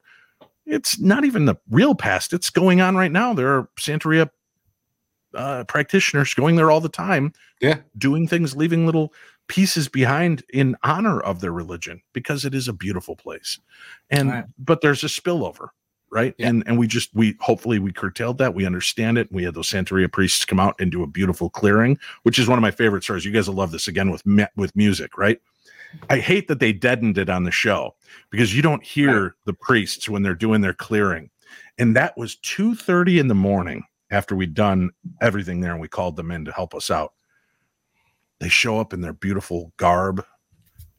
It's 0.66 1.00
not 1.00 1.24
even 1.24 1.46
the 1.46 1.56
real 1.68 1.94
past. 1.94 2.32
It's 2.32 2.48
going 2.48 2.80
on 2.80 2.96
right 2.96 3.10
now. 3.10 3.34
There 3.34 3.52
are 3.52 3.68
Santeria 3.76 4.30
uh, 5.34 5.64
practitioners 5.64 6.34
going 6.34 6.56
there 6.56 6.70
all 6.70 6.80
the 6.80 6.88
time, 6.88 7.32
Yeah. 7.60 7.78
doing 7.98 8.26
things, 8.26 8.56
leaving 8.56 8.86
little 8.86 9.12
pieces 9.48 9.88
behind 9.88 10.44
in 10.52 10.76
honor 10.84 11.20
of 11.20 11.40
their 11.40 11.52
religion 11.52 12.00
because 12.12 12.44
it 12.44 12.54
is 12.54 12.68
a 12.68 12.72
beautiful 12.72 13.16
place. 13.16 13.58
And 14.08 14.30
Right. 14.30 14.44
but 14.58 14.80
there's 14.80 15.02
a 15.02 15.08
spillover, 15.08 15.68
right? 16.10 16.34
Yeah. 16.38 16.48
And 16.48 16.62
and 16.66 16.78
we 16.78 16.86
just 16.86 17.10
we 17.14 17.36
hopefully 17.40 17.78
we 17.78 17.92
curtailed 17.92 18.38
that. 18.38 18.54
We 18.54 18.64
understand 18.66 19.18
it. 19.18 19.28
We 19.32 19.42
had 19.44 19.54
those 19.54 19.68
Santeria 19.70 20.10
priests 20.10 20.44
come 20.44 20.60
out 20.60 20.76
and 20.80 20.90
do 20.92 21.02
a 21.02 21.06
beautiful 21.08 21.50
clearing, 21.50 21.98
which 22.22 22.38
is 22.38 22.46
one 22.48 22.58
of 22.58 22.62
my 22.62 22.70
favorite 22.70 23.02
stories. 23.02 23.24
You 23.24 23.32
guys 23.32 23.48
will 23.48 23.56
love 23.56 23.72
this 23.72 23.88
again 23.88 24.10
with 24.10 24.24
me- 24.24 24.46
with 24.56 24.74
music, 24.76 25.18
right? 25.18 25.40
I 26.08 26.18
hate 26.18 26.46
that 26.46 26.60
they 26.60 26.72
deadened 26.72 27.18
it 27.18 27.28
on 27.28 27.42
the 27.42 27.50
show 27.50 27.96
because 28.30 28.54
you 28.54 28.62
don't 28.62 28.84
hear 28.84 29.34
the 29.44 29.52
priests 29.52 30.08
when 30.08 30.22
they're 30.22 30.36
doing 30.36 30.60
their 30.60 30.74
clearing. 30.74 31.30
And 31.78 31.96
that 31.96 32.16
was 32.16 32.36
2:30 32.36 33.18
in 33.18 33.26
the 33.26 33.34
morning 33.34 33.82
after 34.10 34.34
we'd 34.34 34.54
done 34.54 34.90
everything 35.20 35.60
there 35.60 35.72
and 35.72 35.80
we 35.80 35.88
called 35.88 36.16
them 36.16 36.30
in 36.30 36.44
to 36.44 36.52
help 36.52 36.74
us 36.74 36.90
out. 36.90 37.12
They 38.40 38.48
show 38.48 38.80
up 38.80 38.92
in 38.92 39.00
their 39.00 39.12
beautiful 39.12 39.72
garb 39.76 40.24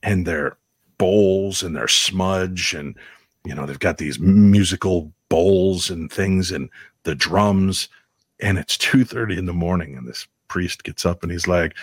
and 0.04 0.26
their 0.26 0.58
bowls 0.98 1.64
and 1.64 1.76
their 1.76 1.88
smudge 1.88 2.74
and 2.74 2.96
you 3.44 3.56
know 3.56 3.66
they've 3.66 3.80
got 3.80 3.98
these 3.98 4.20
musical 4.20 5.12
bowls 5.30 5.90
and 5.90 6.12
things 6.12 6.52
and 6.52 6.70
the 7.04 7.16
drums. 7.16 7.90
And 8.40 8.58
it's 8.58 8.78
2:30 8.78 9.38
in 9.38 9.46
the 9.46 9.54
morning 9.54 9.96
and 9.98 10.08
this 10.08 10.28
priest 10.48 10.84
gets 10.84 11.06
up 11.06 11.24
and 11.24 11.32
he's 11.32 11.48
like 11.48 11.74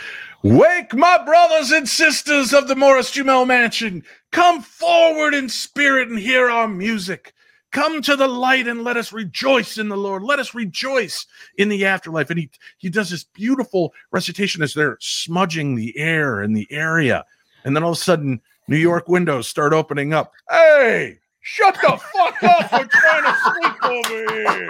wake 0.43 0.93
my 0.93 1.16
brothers 1.24 1.70
and 1.70 1.89
sisters 1.89 2.53
of 2.53 2.68
the 2.68 2.76
Morris 2.76 3.11
Jumel 3.11 3.47
mansion. 3.47 4.05
Come 4.31 4.61
forward 4.62 5.33
in 5.35 5.49
spirit 5.49 6.09
and 6.09 6.18
hear 6.18 6.51
our 6.51 6.68
music 6.68 7.33
come 7.73 8.03
to 8.03 8.16
the 8.16 8.29
light 8.29 8.66
and 8.66 8.85
let 8.85 8.97
us 8.97 9.12
rejoice 9.12 9.79
in 9.79 9.89
the 9.89 9.97
Lord. 9.97 10.23
Let 10.23 10.39
us 10.39 10.55
rejoice 10.55 11.27
in 11.57 11.69
the 11.69 11.85
afterlife. 11.87 12.31
And 12.31 12.39
he 12.39 12.51
he 12.79 12.91
does 12.91 13.11
this 13.11 13.25
beautiful 13.25 13.93
recitation 14.11 14.62
as 14.62 14.75
they're 14.75 14.99
smudging 15.01 15.75
the 15.75 15.97
air 15.99 16.43
in 16.43 16.53
the 16.53 16.66
area. 16.71 17.25
And 17.64 17.75
then 17.75 17.83
all 17.83 17.93
of 17.93 17.99
a 17.99 18.01
sudden 18.01 18.41
New 18.69 18.77
York 18.77 19.09
windows 19.09 19.49
start 19.49 19.73
opening 19.73 20.12
up. 20.12 20.33
Hey 20.51 21.19
shut 21.49 21.75
the 21.81 21.97
fuck 21.97 22.43
up. 22.43 22.73
We're 22.73 22.87
trying 22.87 23.25
to 23.25 23.37
sleep 23.45 23.85
over 23.85 24.35
here. 24.35 24.69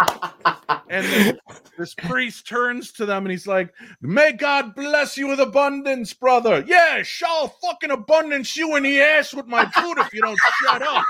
And 0.89 1.41
this 1.79 1.95
priest 1.95 2.47
turns 2.47 2.93
to 2.93 3.07
them 3.07 3.25
and 3.25 3.31
he's 3.31 3.47
like, 3.47 3.73
May 4.03 4.33
God 4.33 4.75
bless 4.75 5.17
you 5.17 5.29
with 5.29 5.41
abundance, 5.41 6.13
brother. 6.13 6.65
Yeah, 6.67 7.03
shall 7.03 7.49
fucking 7.63 7.91
abundance 7.91 8.57
you 8.57 8.77
in 8.77 8.83
the 8.83 9.01
ass 9.01 9.33
with 9.33 9.47
my 9.47 9.65
boot 9.65 9.99
if 9.99 10.13
you 10.13 10.21
don't 10.21 10.39
shut 10.63 10.83
up. 10.83 11.05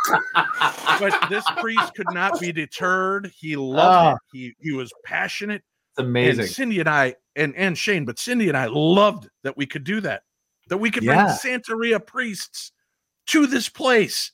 But 1.00 1.28
this 1.28 1.44
priest 1.56 1.94
could 1.94 2.12
not 2.12 2.38
be 2.40 2.52
deterred. 2.52 3.32
He 3.36 3.56
loved 3.56 3.78
ah. 3.80 4.12
it. 4.12 4.18
He 4.32 4.54
he 4.60 4.72
was 4.72 4.92
passionate. 5.04 5.62
It's 5.92 6.00
amazing. 6.00 6.40
And 6.40 6.50
Cindy 6.50 6.80
and 6.80 6.88
I 6.88 7.16
and 7.34 7.56
and 7.56 7.76
Shane, 7.76 8.04
but 8.04 8.18
Cindy 8.18 8.48
and 8.48 8.56
I 8.56 8.66
loved 8.66 9.28
that 9.42 9.56
we 9.56 9.66
could 9.66 9.84
do 9.84 10.00
that. 10.02 10.22
That 10.68 10.78
we 10.78 10.90
could 10.90 11.02
Yeah. 11.02 11.24
bring 11.24 11.60
Santeria 11.60 12.04
priests 12.04 12.72
to 13.28 13.46
this 13.46 13.68
place 13.68 14.32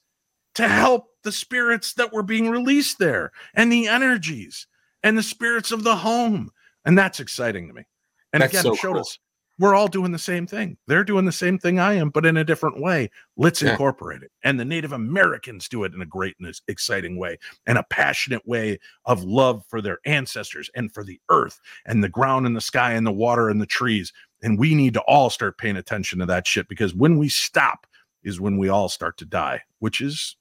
to 0.57 0.69
help 0.69 1.09
the 1.23 1.33
spirits 1.33 1.95
that 1.95 2.13
were 2.13 2.23
being 2.23 2.51
released 2.51 2.99
there 2.99 3.33
and 3.55 3.73
the 3.73 3.89
energies 3.89 4.67
and 5.05 5.17
the 5.17 5.23
spirits 5.23 5.71
of 5.71 5.85
the 5.85 5.95
home. 5.95 6.51
And 6.85 6.99
that's 6.99 7.21
exciting 7.21 7.69
to 7.69 7.75
me. 7.75 7.85
And 8.33 8.43
That's 8.43 8.53
again, 8.53 8.63
so 8.65 8.73
it 8.73 8.79
showed 8.79 8.93
cool. 8.95 9.01
us 9.03 9.19
we're 9.59 9.75
all 9.75 9.87
doing 9.87 10.11
the 10.11 10.19
same 10.19 10.47
thing. 10.47 10.77
They're 10.89 11.05
doing 11.05 11.25
the 11.27 11.33
same 11.33 11.59
thing 11.59 11.79
I 11.79 11.95
am, 11.95 12.11
but 12.11 12.27
in 12.27 12.37
a 12.37 12.45
different 12.45 12.81
way. 12.81 13.11
Let's 13.37 13.63
Yeah. 13.63 13.71
incorporate 13.73 14.23
it. 14.23 14.33
And 14.43 14.59
the 14.59 14.65
Native 14.65 14.93
Americans 14.93 15.69
do 15.69 15.85
it 15.85 15.95
in 15.95 16.03
a 16.03 16.07
great 16.07 16.35
and 16.41 16.53
exciting 16.67 17.17
way 17.19 17.39
and 17.67 17.79
a 17.79 17.85
passionate 17.85 18.47
way 18.49 18.79
of 19.05 19.23
love 19.23 19.65
for 19.69 19.81
their 19.81 19.99
ancestors 20.05 20.71
and 20.75 20.93
for 20.93 21.05
the 21.05 21.21
earth 21.29 21.61
and 21.87 22.03
the 22.03 22.09
ground 22.09 22.47
and 22.47 22.57
the 22.57 22.61
sky 22.61 22.93
and 22.93 23.07
the 23.07 23.13
water 23.13 23.49
and 23.49 23.61
the 23.61 23.67
trees. 23.67 24.13
And 24.43 24.59
we 24.59 24.75
need 24.75 24.95
to 24.95 25.01
all 25.03 25.31
start 25.31 25.57
paying 25.59 25.77
attention 25.77 26.19
to 26.19 26.27
that 26.27 26.47
shit 26.47 26.69
because 26.69 26.95
when 26.95 27.17
we 27.17 27.29
stop 27.29 27.87
is 28.25 28.41
when 28.41 28.59
we 28.59 28.69
all 28.69 28.89
start 28.89 29.17
to 29.19 29.25
die, 29.25 29.63
which 29.79 30.01
is 30.01 30.37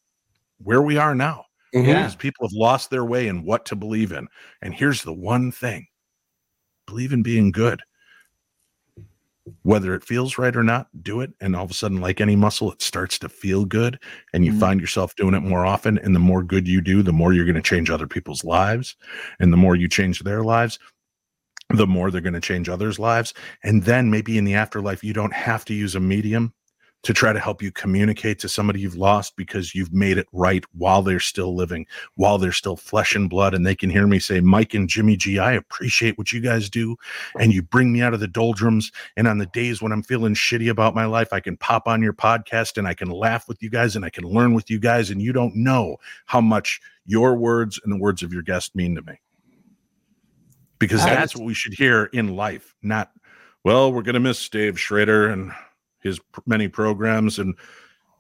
where 0.58 0.82
we 0.82 0.98
are 0.98 1.14
now. 1.14 1.46
Mhm. 1.74 1.86
Yeah. 1.88 1.94
because 2.04 2.16
people 2.16 2.48
have 2.48 2.54
lost 2.54 2.90
their 2.90 3.06
way 3.06 3.28
in 3.28 3.44
what 3.44 3.66
to 3.68 3.76
believe 3.76 4.12
in. 4.12 4.28
And 4.62 4.74
here's 4.74 5.04
the 5.04 5.14
one 5.14 5.52
thing 5.52 5.88
believe 6.88 7.14
in 7.14 7.24
being 7.24 7.52
good. 7.52 7.82
Whether 9.64 9.94
it 9.94 10.06
feels 10.06 10.38
right 10.38 10.56
or 10.56 10.64
not, 10.64 10.88
do 11.04 11.20
it. 11.20 11.34
And 11.42 11.54
all 11.56 11.66
of 11.66 11.72
a 11.72 11.74
sudden, 11.74 12.00
like 12.00 12.22
any 12.22 12.36
muscle, 12.36 12.72
it 12.72 12.82
starts 12.82 13.20
to 13.20 13.30
feel 13.30 13.66
good. 13.66 14.00
And 14.34 14.46
you 14.46 14.52
Mhm. 14.52 14.60
find 14.60 14.80
yourself 14.80 15.16
doing 15.16 15.34
it 15.34 15.42
more 15.42 15.66
often. 15.66 15.98
And 15.98 16.16
the 16.16 16.20
more 16.20 16.44
good 16.44 16.66
you 16.68 16.80
do, 16.80 17.02
the 17.04 17.12
more 17.12 17.34
you're 17.34 17.44
going 17.46 17.56
to 17.56 17.62
change 17.62 17.90
other 17.90 18.08
people's 18.08 18.44
lives. 18.46 18.96
And 19.40 19.52
the 19.52 19.58
more 19.58 19.76
you 19.76 19.90
change 19.90 20.20
their 20.22 20.44
lives, 20.44 20.80
the 21.70 21.88
more 21.88 22.12
they're 22.12 22.22
going 22.22 22.34
to 22.34 22.42
change 22.42 22.70
others' 22.70 23.00
lives. 23.00 23.34
And 23.64 23.84
then 23.84 24.12
maybe 24.12 24.38
in 24.38 24.46
the 24.46 24.56
afterlife, 24.56 25.04
you 25.04 25.14
don't 25.14 25.34
have 25.34 25.66
to 25.66 25.74
use 25.76 25.96
a 25.96 26.00
medium 26.02 26.54
to 27.04 27.14
try 27.14 27.34
to 27.34 27.40
help 27.40 27.62
you 27.62 27.72
communicate 27.72 28.40
to 28.40 28.50
somebody 28.50 28.80
you've 28.80 28.96
lost 28.96 29.36
because 29.36 29.76
you've 29.76 29.94
made 29.94 30.18
it 30.18 30.28
right 30.32 30.64
while 30.72 31.02
they're 31.02 31.20
still 31.20 31.54
living, 31.54 31.86
while 32.16 32.38
they're 32.38 32.54
still 32.54 32.78
flesh 32.78 33.14
and 33.14 33.30
blood. 33.30 33.54
And 33.54 33.66
they 33.66 33.76
can 33.76 33.90
hear 33.90 34.08
me 34.08 34.20
say, 34.20 34.40
Mike 34.40 34.74
and 34.74 34.88
Jimmy 34.88 35.18
G, 35.18 35.38
I 35.38 35.52
appreciate 35.52 36.18
what 36.18 36.32
you 36.32 36.40
guys 36.40 36.70
do. 36.70 36.96
And 37.40 37.54
you 37.54 37.62
bring 37.62 37.92
me 37.92 38.02
out 38.02 38.14
of 38.14 38.22
the 38.22 38.28
doldrums. 38.28 38.92
And 39.18 39.28
on 39.28 39.38
the 39.38 39.46
days 39.48 39.82
when 39.82 39.92
I'm 39.92 40.02
feeling 40.02 40.34
shitty 40.34 40.70
about 40.70 40.96
my 40.96 41.06
life, 41.06 41.34
I 41.34 41.42
can 41.42 41.58
pop 41.58 41.88
on 41.88 42.02
your 42.02 42.14
podcast 42.14 42.78
and 42.78 42.88
I 42.88 42.94
can 42.94 43.10
laugh 43.10 43.50
with 43.50 43.62
you 43.62 43.70
guys 43.70 43.98
and 43.98 44.06
I 44.06 44.10
can 44.10 44.24
learn 44.24 44.54
with 44.54 44.72
you 44.72 44.80
guys. 44.80 45.10
And 45.10 45.22
you 45.22 45.34
don't 45.34 45.56
know 45.56 45.98
how 46.26 46.40
much 46.40 46.80
your 47.06 47.36
words 47.36 47.80
and 47.84 47.92
the 47.92 48.00
words 48.00 48.24
of 48.24 48.32
your 48.32 48.44
guest 48.44 48.76
mean 48.76 48.96
to 48.96 49.02
me. 49.02 49.20
Because 50.80 51.04
that's 51.04 51.36
what 51.36 51.46
we 51.46 51.54
should 51.54 51.74
hear 51.74 52.06
in 52.06 52.36
life, 52.36 52.76
not, 52.82 53.12
well, 53.64 53.94
we're 53.94 54.02
going 54.02 54.16
to 54.16 54.20
miss 54.20 54.50
Dave 54.50 54.78
Schrader 54.78 55.30
and 55.30 55.54
his 56.04 56.20
pr- 56.20 56.42
many 56.46 56.68
programs 56.68 57.40
and 57.40 57.56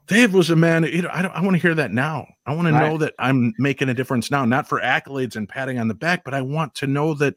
Dave 0.07 0.33
was 0.33 0.49
a 0.49 0.55
man. 0.55 0.83
You 0.83 1.03
know, 1.03 1.09
I 1.13 1.21
don't. 1.21 1.31
I 1.31 1.41
want 1.41 1.55
to 1.55 1.61
hear 1.61 1.75
that 1.75 1.91
now. 1.91 2.27
I 2.45 2.53
want 2.53 2.67
to 2.67 2.73
know 2.73 2.97
that 2.97 3.13
I'm 3.19 3.53
making 3.57 3.87
a 3.87 3.93
difference 3.93 4.29
now, 4.29 4.43
not 4.43 4.67
for 4.67 4.81
accolades 4.81 5.37
and 5.37 5.47
patting 5.47 5.79
on 5.79 5.87
the 5.87 5.93
back, 5.93 6.25
but 6.25 6.33
I 6.33 6.41
want 6.41 6.75
to 6.75 6.87
know 6.87 7.13
that 7.15 7.35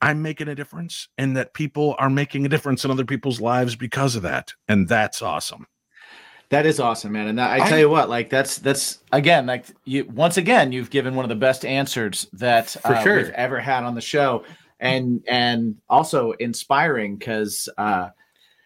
I'm 0.00 0.22
making 0.22 0.46
a 0.48 0.54
difference 0.54 1.08
and 1.18 1.36
that 1.36 1.52
people 1.52 1.96
are 1.98 2.10
making 2.10 2.46
a 2.46 2.48
difference 2.48 2.84
in 2.84 2.90
other 2.92 3.04
people's 3.04 3.40
lives 3.40 3.74
because 3.74 4.14
of 4.14 4.22
that. 4.22 4.52
And 4.68 4.88
that's 4.88 5.20
awesome. 5.20 5.66
That 6.50 6.66
is 6.66 6.78
awesome, 6.78 7.12
man. 7.12 7.28
And 7.28 7.38
that, 7.38 7.50
I 7.50 7.64
I- 7.64 7.68
tell 7.68 7.78
you 7.78 7.88
what, 7.88 8.08
like 8.08 8.28
that's 8.30 8.58
that's 8.58 8.98
again, 9.10 9.46
like 9.46 9.66
you 9.84 10.04
once 10.04 10.36
again, 10.36 10.70
you've 10.70 10.90
given 10.90 11.14
one 11.16 11.24
of 11.24 11.28
the 11.28 11.34
best 11.34 11.64
answers 11.64 12.28
that 12.34 12.70
For 12.70 12.94
uh, 12.94 13.02
sure. 13.02 13.16
we've 13.16 13.30
ever 13.30 13.58
had 13.58 13.82
on 13.84 13.94
the 13.96 14.00
show, 14.00 14.44
and 14.78 15.24
and 15.26 15.76
also 15.88 16.32
inspiring 16.32 17.16
because 17.16 17.68
uh, 17.78 18.10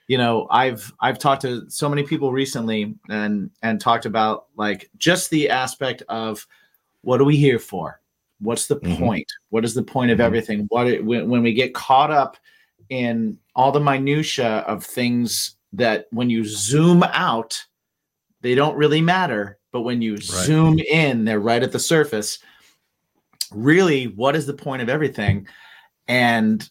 you 0.09 0.19
know 0.19 0.47
I've 0.51 0.93
I've 1.01 1.19
talked 1.19 1.43
to 1.43 1.69
so 1.69 1.89
many 1.89 2.03
people 2.03 2.33
recently 2.33 2.95
and 3.09 3.51
and 3.63 3.81
talked 3.81 4.07
about 4.07 4.47
like 4.57 4.91
just 4.97 5.31
the 5.31 5.51
aspect 5.51 6.03
of 6.09 6.47
what 7.03 7.21
are 7.21 7.25
we 7.25 7.37
here 7.37 7.59
for? 7.59 8.01
What's 8.41 8.67
the 8.67 8.77
Mhm. 8.77 8.99
point? 8.99 9.33
What 9.51 9.65
is 9.65 9.75
the 9.75 9.83
point 9.83 10.11
of 10.11 10.19
Mhm. 10.19 10.25
everything? 10.25 10.67
What 10.69 10.87
it, 10.89 11.05
when, 11.05 11.29
when 11.29 11.43
we 11.43 11.53
get 11.53 11.75
caught 11.75 12.11
up 12.11 12.37
in 12.89 13.39
all 13.55 13.73
the 13.73 13.81
minutia 13.81 14.59
of 14.67 14.85
things 14.85 15.57
that 15.73 16.07
when 16.11 16.31
you 16.31 16.45
zoom 16.45 17.03
out 17.05 17.61
they 18.43 18.55
don't 18.55 18.77
really 18.77 19.01
matter 19.01 19.59
but 19.73 19.81
when 19.81 20.01
you 20.01 20.17
zoom 20.19 20.79
in 20.79 21.25
they're 21.25 21.41
right 21.41 21.65
at 21.65 21.73
the 21.73 21.79
surface 21.81 22.39
really 23.51 24.07
what 24.07 24.37
is 24.37 24.47
the 24.47 24.55
point 24.55 24.81
of 24.83 24.89
everything 24.89 25.47
and 26.07 26.71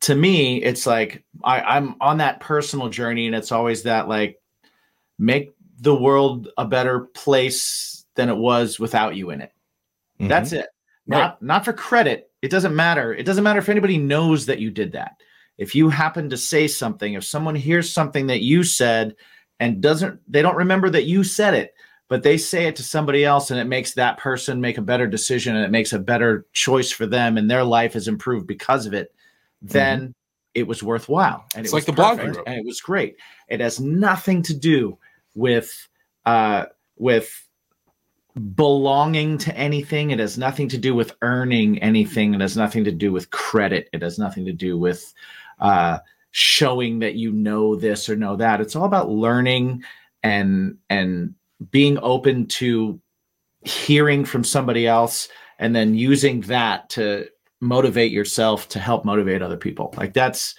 to 0.00 0.14
me 0.14 0.62
it's 0.62 0.86
like 0.86 1.24
I, 1.42 1.60
i'm 1.60 1.96
on 2.00 2.18
that 2.18 2.40
personal 2.40 2.88
journey 2.88 3.26
and 3.26 3.34
it's 3.34 3.52
always 3.52 3.82
that 3.84 4.08
like 4.08 4.40
make 5.18 5.54
the 5.80 5.94
world 5.94 6.48
a 6.56 6.64
better 6.64 7.00
place 7.00 8.04
than 8.14 8.28
it 8.28 8.36
was 8.36 8.78
without 8.78 9.16
you 9.16 9.30
in 9.30 9.40
it. 9.40 9.52
Mhm. 10.20 10.28
that's 10.28 10.52
it. 10.52 10.66
Not 11.06 11.42
not 11.42 11.64
for 11.64 11.72
credit. 11.72 12.30
It 12.40 12.50
doesn't 12.50 12.74
matter. 12.74 13.12
It 13.12 13.26
doesn't 13.26 13.44
matter 13.44 13.58
if 13.58 13.68
anybody 13.68 13.98
knows 13.98 14.46
that 14.46 14.60
you 14.60 14.70
did 14.70 14.92
that. 14.92 15.16
If 15.58 15.74
you 15.74 15.88
happen 15.88 16.30
to 16.30 16.36
say 16.36 16.66
something 16.66 17.14
if 17.14 17.24
someone 17.24 17.54
hears 17.54 17.92
something 17.92 18.26
that 18.28 18.40
you 18.40 18.64
said 18.64 19.14
and 19.60 19.80
doesn't 19.80 20.20
they 20.30 20.42
don't 20.42 20.56
remember 20.56 20.90
that 20.90 21.04
you 21.04 21.22
said 21.24 21.54
it 21.54 21.74
but 22.08 22.22
they 22.22 22.36
say 22.36 22.66
it 22.66 22.76
to 22.76 22.82
somebody 22.82 23.24
else 23.24 23.50
and 23.50 23.58
it 23.60 23.64
makes 23.64 23.94
that 23.94 24.18
person 24.18 24.60
make 24.60 24.78
a 24.78 24.82
better 24.82 25.06
decision 25.06 25.56
and 25.56 25.64
it 25.64 25.70
makes 25.70 25.92
a 25.92 25.98
better 25.98 26.46
choice 26.52 26.90
for 26.90 27.06
them 27.06 27.38
and 27.38 27.50
their 27.50 27.64
life 27.64 27.94
is 27.96 28.08
improved 28.08 28.46
because 28.46 28.84
of 28.86 28.94
it 28.94 29.14
then 29.72 30.14
it 30.54 30.66
was 30.66 30.82
worthwhile 30.82 31.44
and 31.54 31.64
It's 31.64 31.72
it 31.72 31.76
like 31.76 31.84
the 31.86 31.92
blog 31.92 32.18
wrote. 32.18 32.38
and 32.46 32.56
it 32.56 32.64
was 32.64 32.80
great. 32.80 33.16
It 33.48 33.60
has 33.60 33.80
nothing 33.80 34.42
to 34.42 34.54
do 34.54 34.98
with 35.34 35.88
uh 36.26 36.66
with 36.96 37.28
belonging 38.54 39.38
to 39.38 39.56
anything. 39.56 40.10
It 40.10 40.18
has 40.18 40.36
nothing 40.38 40.68
to 40.68 40.78
do 40.78 40.94
with 40.94 41.14
earning 41.22 41.78
anything. 41.78 42.34
It 42.34 42.40
has 42.40 42.56
nothing 42.56 42.84
to 42.84 42.92
do 42.92 43.12
with 43.12 43.30
credit. 43.30 43.88
It 43.92 44.02
has 44.02 44.18
nothing 44.18 44.44
to 44.46 44.52
do 44.52 44.78
with 44.78 45.12
uh 45.58 45.98
showing 46.30 46.98
that 46.98 47.14
you 47.14 47.32
know 47.32 47.76
this 47.76 48.08
or 48.08 48.16
know 48.16 48.36
that. 48.36 48.60
It's 48.60 48.76
all 48.76 48.84
about 48.84 49.08
learning 49.10 49.82
and 50.22 50.76
and 50.90 51.34
being 51.70 51.98
open 52.02 52.46
to 52.46 53.00
hearing 53.62 54.24
from 54.24 54.44
somebody 54.44 54.86
else 54.86 55.28
and 55.58 55.74
then 55.74 55.94
using 55.94 56.40
that 56.42 56.90
to 56.90 57.26
motivate 57.60 58.12
yourself 58.12 58.68
to 58.68 58.78
help 58.78 59.04
motivate 59.04 59.40
other 59.42 59.56
people 59.56 59.92
like 59.96 60.12
that's 60.12 60.54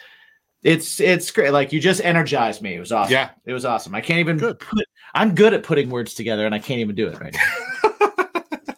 it's 0.64 1.00
it's 1.00 1.30
great 1.30 1.52
like 1.52 1.72
you 1.72 1.80
just 1.80 2.04
energized 2.04 2.62
me 2.62 2.74
it 2.76 2.80
was 2.80 2.92
awesome 2.92 3.12
Yeah. 3.14 3.30
it 3.46 3.54
was 3.54 3.66
awesome 3.66 3.94
i 3.94 4.02
can't 4.02 4.20
even 4.20 4.38
Good. 4.38 4.60
put 4.60 4.86
i'm 5.14 5.36
good 5.36 5.54
at 5.54 5.62
putting 5.64 5.90
words 5.90 6.14
together 6.16 6.46
and 6.46 6.56
i 6.56 6.60
can't 6.60 6.80
even 6.80 6.96
do 6.96 7.08
it 7.08 7.20
right 7.20 7.34
now 7.34 8.10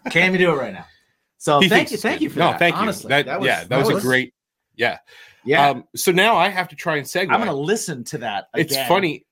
can't 0.09 0.33
even 0.33 0.39
do 0.39 0.51
it 0.51 0.57
right 0.57 0.73
now 0.73 0.85
so 1.37 1.59
He 1.61 1.69
thank 1.69 1.91
you 1.91 1.97
thank 1.97 2.19
good. 2.19 2.23
you 2.23 2.29
for 2.31 2.39
no, 2.39 2.49
that 2.51 2.59
thank 2.59 2.75
honestly 2.75 3.03
you. 3.15 3.23
That, 3.23 3.41
yeah, 3.43 3.63
that, 3.65 3.85
was, 3.85 3.97
a 3.97 4.01
great. 4.05 4.33
Yeah. 4.75 4.97
yeah 5.45 5.69
Um, 5.69 5.85
so 5.95 6.11
now 6.11 6.35
I 6.35 6.49
have 6.49 6.67
to 6.69 6.75
try 6.75 6.97
and 6.97 7.05
segue. 7.05 7.31
i'm 7.31 7.39
gonna 7.39 7.53
listen 7.53 8.03
to 8.05 8.17
that 8.19 8.47
it's 8.55 8.75
funny. 8.87 9.25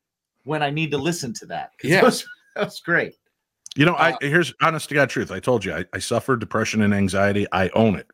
when 0.45 0.61
i 0.63 0.69
need 0.69 0.91
to 0.91 0.97
listen 0.97 1.33
to 1.33 1.45
that 1.47 1.71
'cause 1.81 1.89
Yeah. 1.91 1.97
that 1.97 2.03
was, 2.05 2.25
that 2.55 2.65
was 2.65 2.79
great 2.79 3.15
You 3.75 3.86
know, 3.86 3.95
I 3.95 4.11
Uh, 4.13 4.17
here's 4.21 4.53
honest 4.61 4.88
to 4.89 4.95
God 4.95 5.09
truth. 5.09 5.31
I 5.31 5.41
told 5.41 5.65
you 5.65 5.73
I, 5.75 5.83
I 5.91 5.99
suffered 5.99 6.39
depression 6.39 6.81
and 6.83 6.93
anxiety. 6.93 7.45
I 7.51 7.67
own 7.75 7.95
it. 7.97 8.07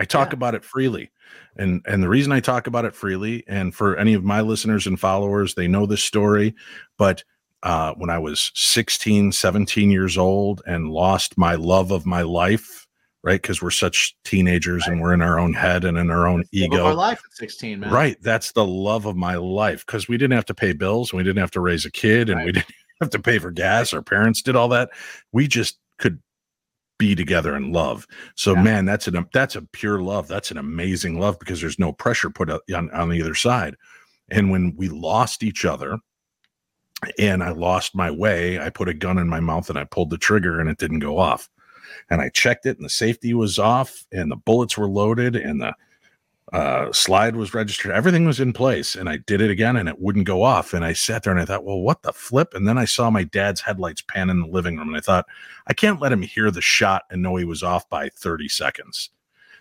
I 0.00 0.04
talk 0.04 0.30
Yeah. 0.30 0.34
about 0.36 0.54
it 0.56 0.64
freely. 0.64 1.12
And 1.56 1.82
and 1.86 2.02
the 2.02 2.08
reason 2.08 2.32
I 2.32 2.40
talk 2.40 2.66
about 2.66 2.84
it 2.84 2.94
freely, 2.94 3.44
and 3.46 3.72
for 3.74 3.96
any 3.96 4.14
of 4.14 4.24
my 4.24 4.40
listeners 4.40 4.86
and 4.86 4.98
followers, 4.98 5.54
they 5.54 5.68
know 5.68 5.86
this 5.86 6.02
story. 6.02 6.54
But 6.98 7.22
uh, 7.62 7.92
when 7.94 8.08
I 8.10 8.18
was 8.18 8.50
16, 8.54 9.32
17 9.32 9.90
years 9.90 10.16
old 10.16 10.62
and 10.66 10.88
lost 10.90 11.36
my 11.36 11.54
love 11.56 11.90
of 11.90 12.06
my 12.06 12.22
life, 12.22 12.86
right? 13.22 13.40
Because 13.40 13.60
we're 13.60 13.70
such 13.70 14.16
teenagers 14.24 14.86
and 14.86 14.98
we're 15.00 15.12
in 15.12 15.20
our 15.20 15.38
own 15.38 15.52
head 15.52 15.84
and 15.84 15.98
in 15.98 16.10
our 16.10 16.26
own 16.26 16.44
ego. 16.52 16.86
our 16.86 16.94
life 16.94 17.20
at 17.22 17.32
16 17.36 17.80
man 17.80 17.92
Right. 17.92 18.16
That's 18.22 18.52
the 18.52 18.64
love 18.64 19.04
of 19.04 19.14
my 19.14 19.34
life 19.34 19.84
because 19.84 20.08
we 20.08 20.16
didn't 20.16 20.36
have 20.36 20.46
to 20.46 20.54
pay 20.54 20.72
bills 20.72 21.12
and 21.12 21.18
we 21.18 21.22
didn't 21.22 21.40
have 21.40 21.50
to 21.50 21.60
raise 21.60 21.84
a 21.84 21.90
kid 21.90 22.30
and 22.30 22.42
we 22.46 22.52
didn't 22.52 22.72
have 23.02 23.10
to 23.10 23.18
pay 23.18 23.38
for 23.38 23.50
gas. 23.50 23.92
Our 23.92 24.00
parents 24.02 24.40
did 24.40 24.56
all 24.56 24.68
that. 24.68 24.88
We 25.32 25.46
just 25.46 25.78
be 27.00 27.14
together 27.14 27.54
and 27.54 27.72
love. 27.72 28.06
So 28.34 28.54
Yeah. 28.54 28.62
man, 28.62 28.84
that's 28.84 29.08
an 29.08 29.26
that's 29.32 29.56
a 29.56 29.62
pure 29.62 30.00
love. 30.02 30.28
That's 30.28 30.50
an 30.50 30.58
amazing 30.58 31.18
love 31.18 31.38
because 31.38 31.60
there's 31.60 31.78
no 31.78 31.92
pressure 31.92 32.28
put 32.28 32.50
on, 32.50 32.90
on 32.90 33.08
the 33.08 33.22
other 33.22 33.34
side. 33.34 33.74
And 34.30 34.50
when 34.50 34.76
we 34.76 34.88
lost 34.88 35.42
each 35.42 35.64
other 35.64 35.98
and 37.18 37.42
I 37.42 37.50
lost 37.50 37.96
my 37.96 38.10
way, 38.10 38.60
I 38.60 38.68
put 38.68 38.88
a 38.90 38.94
gun 38.94 39.16
in 39.16 39.28
my 39.28 39.40
mouth 39.40 39.70
and 39.70 39.78
I 39.78 39.84
pulled 39.84 40.10
the 40.10 40.18
trigger 40.18 40.60
and 40.60 40.68
it 40.68 40.76
didn't 40.78 40.98
go 41.00 41.18
off. 41.18 41.48
And 42.10 42.20
I 42.20 42.28
checked 42.28 42.66
it 42.66 42.76
and 42.76 42.84
the 42.84 42.90
safety 42.90 43.32
was 43.32 43.58
off 43.58 44.04
and 44.12 44.30
the 44.30 44.36
bullets 44.36 44.76
were 44.76 44.88
loaded 44.88 45.34
and 45.34 45.60
the 45.62 45.74
uh, 46.52 46.92
slide 46.92 47.36
was 47.36 47.54
registered. 47.54 47.92
Everything 47.92 48.24
was 48.24 48.40
in 48.40 48.52
place. 48.52 48.96
And 48.96 49.08
I 49.08 49.18
did 49.18 49.40
it 49.40 49.50
again 49.50 49.76
and 49.76 49.88
it 49.88 50.00
wouldn't 50.00 50.26
go 50.26 50.42
off. 50.42 50.74
And 50.74 50.84
I 50.84 50.92
sat 50.92 51.22
there 51.22 51.32
and 51.32 51.40
I 51.40 51.44
thought, 51.44 51.64
well, 51.64 51.80
what 51.80 52.02
the 52.02 52.12
flip? 52.12 52.54
And 52.54 52.66
then 52.66 52.76
I 52.76 52.84
saw 52.84 53.10
my 53.10 53.22
dad's 53.22 53.60
headlights 53.60 54.02
pan 54.02 54.30
in 54.30 54.40
the 54.40 54.48
living 54.48 54.76
room 54.76 54.88
and 54.88 54.96
I 54.96 55.00
thought, 55.00 55.26
I 55.66 55.74
can't 55.74 56.00
let 56.00 56.12
him 56.12 56.22
hear 56.22 56.50
the 56.50 56.60
shot 56.60 57.02
and 57.10 57.22
know 57.22 57.36
he 57.36 57.44
was 57.44 57.62
off 57.62 57.88
by 57.88 58.08
30 58.08 58.48
seconds. 58.48 59.10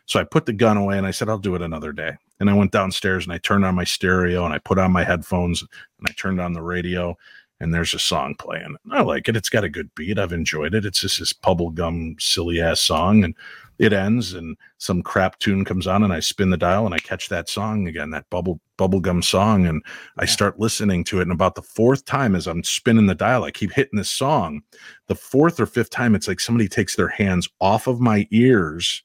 So 0.05 0.19
I 0.19 0.23
put 0.23 0.47
the 0.47 0.53
gun 0.53 0.77
away 0.77 0.97
and 0.97 1.05
I 1.05 1.11
said, 1.11 1.29
I'll 1.29 1.37
do 1.37 1.53
it 1.53 1.61
another 1.61 1.91
day. 1.91 2.13
And 2.39 2.49
I 2.49 2.53
went 2.53 2.71
downstairs 2.71 3.25
and 3.25 3.33
I 3.33 3.37
turned 3.37 3.65
on 3.65 3.75
my 3.75 3.83
stereo 3.83 4.43
and 4.43 4.53
I 4.53 4.57
put 4.57 4.79
on 4.79 4.91
my 4.91 5.03
headphones 5.03 5.61
and 5.61 6.07
I 6.07 6.11
turned 6.13 6.41
on 6.41 6.53
the 6.53 6.63
radio 6.63 7.15
and 7.59 7.73
there's 7.73 7.93
a 7.93 7.99
song 7.99 8.35
playing. 8.35 8.77
I 8.91 9.01
like 9.01 9.27
it. 9.27 9.35
It's 9.35 9.49
got 9.49 9.63
a 9.63 9.69
good 9.69 9.93
beat. 9.93 10.17
I've 10.17 10.33
enjoyed 10.33 10.73
it. 10.73 10.85
It's 10.85 11.01
just 11.01 11.19
this 11.19 11.33
bubblegum 11.33 12.19
silly 12.19 12.61
ass 12.61 12.79
song. 12.79 13.23
And 13.23 13.35
it 13.79 13.93
ends 13.93 14.33
and 14.33 14.57
some 14.77 15.01
crap 15.01 15.39
tune 15.39 15.63
comes 15.63 15.87
on 15.87 16.03
and 16.03 16.13
I 16.13 16.19
spin 16.19 16.49
the 16.49 16.57
dial 16.57 16.85
and 16.85 16.93
I 16.93 16.99
catch 16.99 17.29
that 17.29 17.49
song 17.49 17.87
again, 17.87 18.09
that 18.11 18.29
bubble 18.29 18.59
bubblegum 18.77 19.23
song. 19.23 19.65
And 19.65 19.83
I 20.17 20.25
start 20.25 20.59
listening 20.59 21.03
to 21.05 21.19
it. 21.19 21.23
And 21.23 21.31
about 21.31 21.55
the 21.55 21.61
fourth 21.61 22.05
time 22.05 22.35
as 22.35 22.45
I'm 22.45 22.63
spinning 22.63 23.07
the 23.07 23.15
dial, 23.15 23.43
I 23.43 23.51
keep 23.51 23.71
hitting 23.71 23.97
this 23.97 24.11
song. 24.11 24.61
The 25.07 25.15
fourth 25.15 25.59
or 25.59 25.65
fifth 25.65 25.89
time, 25.89 26.13
it's 26.13 26.27
like 26.27 26.39
somebody 26.39 26.67
takes 26.67 26.95
their 26.95 27.07
hands 27.07 27.47
off 27.59 27.87
of 27.87 27.99
my 27.99 28.27
ears 28.31 29.03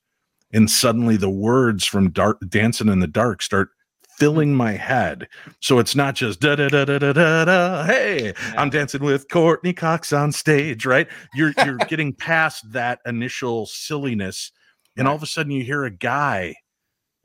and 0.52 0.70
suddenly 0.70 1.16
the 1.16 1.30
words 1.30 1.84
from 1.84 2.10
dark 2.10 2.38
dancing 2.48 2.88
in 2.88 3.00
the 3.00 3.06
dark 3.06 3.42
start 3.42 3.70
filling 4.16 4.54
my 4.54 4.72
head. 4.72 5.28
So 5.60 5.78
it's 5.78 5.96
not 5.96 6.14
just 6.14 6.40
da 6.40 6.54
da 6.54 6.68
da 6.68 6.84
da 6.84 6.98
da 6.98 7.12
da 7.12 7.44
da. 7.44 7.84
Hey, 7.84 8.32
I'm 8.56 8.70
dancing 8.70 9.02
with 9.02 9.28
Courteney 9.28 9.72
Cox 9.72 10.12
on 10.12 10.32
stage, 10.32 10.86
right? 10.86 11.08
You're 11.34 11.52
you're 11.64 11.76
getting 11.88 12.12
past 12.12 12.70
that 12.72 13.00
initial 13.06 13.66
silliness, 13.66 14.52
and 14.96 15.08
all 15.08 15.16
of 15.16 15.22
a 15.22 15.26
sudden 15.26 15.52
you 15.52 15.64
hear 15.64 15.84
a 15.84 15.90
guy. 15.90 16.54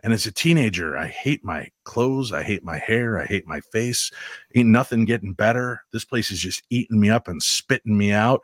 And 0.02 0.14
as 0.14 0.26
a 0.26 0.32
teenager, 0.32 0.98
I 0.98 1.08
hate 1.08 1.44
my 1.44 1.70
clothes. 1.84 2.32
I 2.32 2.42
hate 2.42 2.64
my 2.64 2.78
hair. 2.78 3.20
I 3.20 3.26
hate 3.26 3.46
my 3.46 3.60
face. 3.60 4.12
Ain't 4.56 4.70
nothing 4.70 5.04
getting 5.04 5.34
better. 5.34 5.84
This 5.92 6.06
place 6.06 6.32
is 6.32 6.40
just 6.40 6.64
eating 6.70 7.00
me 7.00 7.10
up 7.10 7.28
and 7.28 7.44
spitting 7.44 7.98
me 7.98 8.14
out. 8.14 8.44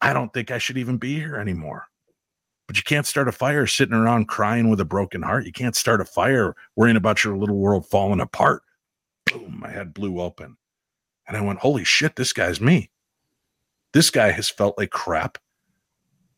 I 0.00 0.12
don't 0.12 0.32
think 0.32 0.50
I 0.50 0.58
should 0.58 0.78
even 0.78 0.96
be 0.96 1.16
here 1.16 1.36
anymore. 1.36 1.88
But 2.68 2.76
you 2.76 2.84
can't 2.84 3.06
start 3.06 3.26
a 3.26 3.32
fire 3.32 3.66
sitting 3.66 3.96
around 3.96 4.28
crying 4.28 4.70
with 4.70 4.78
a 4.78 4.84
broken 4.84 5.22
heart. 5.22 5.44
You 5.44 5.50
can't 5.50 5.74
start 5.74 6.00
a 6.00 6.04
fire 6.04 6.54
worrying 6.76 6.96
about 6.96 7.24
your 7.24 7.36
little 7.36 7.58
world 7.58 7.88
falling 7.88 8.20
apart. 8.20 8.62
Boom, 9.26 9.58
my 9.58 9.70
head 9.70 9.92
blew 9.92 10.20
open. 10.20 10.56
And 11.26 11.36
I 11.36 11.40
went, 11.40 11.58
holy 11.58 11.82
shit, 11.82 12.14
this 12.14 12.32
guy's 12.32 12.60
me. 12.60 12.90
This 13.92 14.08
guy 14.10 14.30
has 14.30 14.48
felt 14.48 14.78
like 14.78 14.90
crap. 14.90 15.36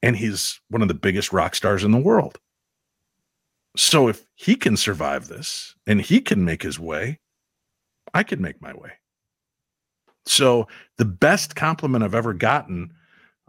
And 0.03 0.17
he's 0.17 0.61
one 0.69 0.83
of 0.83 0.89
the 0.89 0.95
biggest 0.95 1.33
rock 1.33 1.55
stars 1.55 1.85
in 1.85 1.93
the 1.93 1.99
world. 1.99 2.39
So 3.77 4.09
if 4.09 4.27
he 4.35 4.55
can 4.57 4.77
survive 4.77 5.29
this 5.29 5.75
and 5.87 6.01
he 6.01 6.21
can 6.21 6.45
make 6.45 6.63
his 6.63 6.79
way, 6.79 7.21
I 8.13 8.23
can 8.23 8.41
make 8.43 8.61
my 8.61 8.75
way. 8.75 8.93
So 10.27 10.69
the 10.99 11.05
best 11.05 11.57
compliment 11.57 12.05
I've 12.05 12.15
ever 12.15 12.33
gotten 12.35 12.93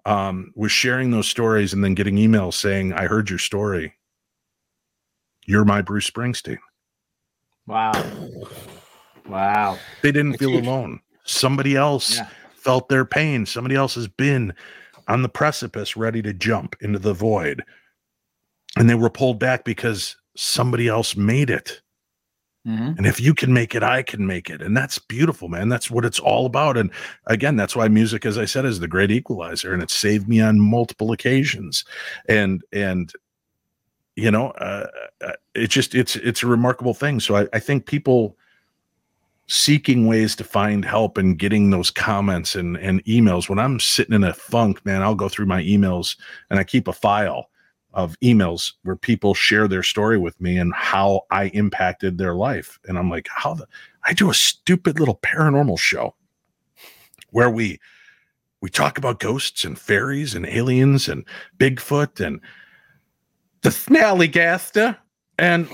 um, 0.06 0.51
was 0.56 0.72
sharing 0.72 1.12
those 1.12 1.28
stories 1.28 1.74
and 1.74 1.84
then 1.84 1.93
getting 1.95 2.16
emails 2.16 2.54
saying, 2.54 2.93
I 2.93 3.06
heard 3.08 3.30
your 3.30 3.39
story. 3.39 3.93
You're 5.45 5.66
my 5.66 5.82
Bruce 5.82 6.10
Springsteen. 6.10 6.60
Wow. 7.68 7.91
Wow. 9.28 9.78
They 10.01 10.12
didn't 10.12 10.32
That's 10.32 10.39
feel 10.41 10.51
huge. 10.51 10.66
alone. 10.66 10.99
Somebody 11.26 11.76
else 11.76 12.16
Yeah. 12.18 12.28
felt 12.56 12.89
their 12.89 13.06
pain. 13.06 13.45
Somebody 13.45 13.76
else 13.76 13.95
has 13.95 14.08
been 14.08 14.54
on 15.08 15.22
the 15.22 15.30
precipice 15.30 15.97
ready 15.97 16.22
to 16.22 16.34
jump 16.34 16.76
into 16.82 16.99
the 16.99 17.14
void. 17.14 17.64
And 18.78 18.89
they 18.89 18.95
were 18.95 19.10
pulled 19.10 19.39
back 19.39 19.64
because 19.64 20.16
somebody 20.36 20.88
else 20.88 21.16
made 21.16 21.49
it. 21.49 21.82
Mhm. 22.68 22.97
And 22.97 23.06
if 23.06 23.20
you 23.20 23.34
can 23.34 23.54
make 23.54 23.76
it, 23.76 23.84
I 23.84 24.04
can 24.04 24.26
make 24.26 24.49
it. 24.49 24.62
And 24.62 24.76
that's 24.76 24.97
beautiful, 24.97 25.49
man. 25.49 25.68
That's 25.68 25.91
what 25.91 26.06
it's 26.06 26.20
all 26.20 26.45
about. 26.45 26.78
And 26.78 26.91
again, 27.28 27.58
that's 27.58 27.76
why 27.76 27.89
music, 27.89 28.26
as 28.26 28.38
I 28.38 28.45
said, 28.45 28.64
is 28.66 28.80
the 28.80 28.88
great 28.88 29.12
equalizer. 29.12 29.74
And 29.74 29.84
it 29.84 29.91
saved 29.91 30.30
me 30.30 30.39
on 30.39 30.62
multiple 30.62 31.12
occasions. 31.12 31.84
And 32.30 32.64
and 32.72 33.12
you 34.16 34.32
know, 34.32 34.51
uh, 34.51 34.88
uh, 35.22 35.34
it 35.56 35.68
just 35.70 35.93
it's 35.95 36.16
it's 36.16 36.43
a 36.43 36.47
remarkable 36.47 36.93
thing. 36.93 37.20
So 37.20 37.36
I, 37.36 37.47
I 37.51 37.60
think 37.60 37.86
people 37.86 38.38
seeking 39.48 40.08
ways 40.08 40.36
to 40.38 40.44
find 40.44 40.86
help 40.86 41.18
and 41.18 41.38
getting 41.38 41.70
those 41.70 41.91
comments 41.91 42.56
and 42.56 42.78
and 42.78 43.04
emails. 43.06 43.50
When 43.50 43.60
I'm 43.60 43.80
sitting 43.80 44.16
in 44.16 44.24
a 44.24 44.34
funk, 44.34 44.86
man, 44.86 45.02
I'll 45.02 45.16
go 45.16 45.30
through 45.30 45.46
my 45.46 45.62
emails 45.64 46.16
and 46.50 46.60
I 46.60 46.64
keep 46.64 46.88
a 46.88 46.94
file 46.94 47.50
of 47.94 48.20
emails 48.22 48.74
where 48.84 48.96
people 48.96 49.34
share 49.34 49.68
their 49.68 49.84
story 49.84 50.18
with 50.18 50.39
me 50.41 50.58
and 50.58 50.74
how 50.74 51.22
I 51.30 51.46
impacted 51.50 52.18
their 52.18 52.34
life. 52.34 52.80
And 52.88 52.98
I'm 52.98 53.10
like, 53.10 53.28
how 53.30 53.54
the 53.54 53.68
I 54.04 54.14
do 54.14 54.30
a 54.30 54.34
stupid 54.34 55.00
little 55.00 55.20
paranormal 55.24 55.80
show 55.80 56.16
where 57.30 57.50
we 57.50 57.80
we 58.62 58.70
talk 58.70 58.98
about 58.98 59.20
ghosts 59.20 59.66
and 59.66 59.78
fairies 59.78 60.36
and 60.36 60.46
aliens 60.46 61.10
and 61.10 61.26
Bigfoot 61.58 62.26
and 62.26 62.39
the 63.62 63.70
Snallygaster 63.70 64.98
and 65.38 65.68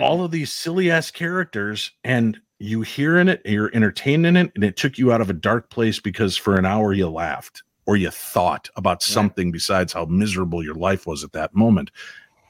all 0.00 0.24
of 0.24 0.30
these 0.30 0.50
silly 0.52 0.90
ass 0.90 1.10
characters 1.10 1.92
and 2.04 2.40
you 2.62 2.82
hear 2.82 3.18
in 3.18 3.28
it, 3.28 3.42
you're 3.44 3.74
entertained 3.74 4.24
in 4.24 4.36
it, 4.36 4.52
and 4.54 4.62
it 4.62 4.76
took 4.76 4.96
you 4.98 5.12
out 5.12 5.20
of 5.20 5.28
a 5.28 5.34
dark 5.34 5.70
place 5.70 5.98
because 5.98 6.36
for 6.36 6.56
an 6.56 6.64
hour 6.64 6.92
you 6.92 7.08
laughed 7.08 7.62
or 7.86 7.96
you 7.96 8.10
thought 8.10 8.70
about 8.76 9.02
something 9.02 9.50
besides 9.50 9.92
how 9.92 10.04
miserable 10.04 10.62
your 10.62 10.76
life 10.76 11.06
was 11.06 11.24
at 11.24 11.32
that 11.32 11.54
moment, 11.54 11.90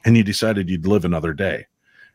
and 0.05 0.15
you 0.15 0.23
decided 0.23 0.69
you'd 0.69 0.85
live 0.85 1.05
another 1.05 1.33
day. 1.33 1.65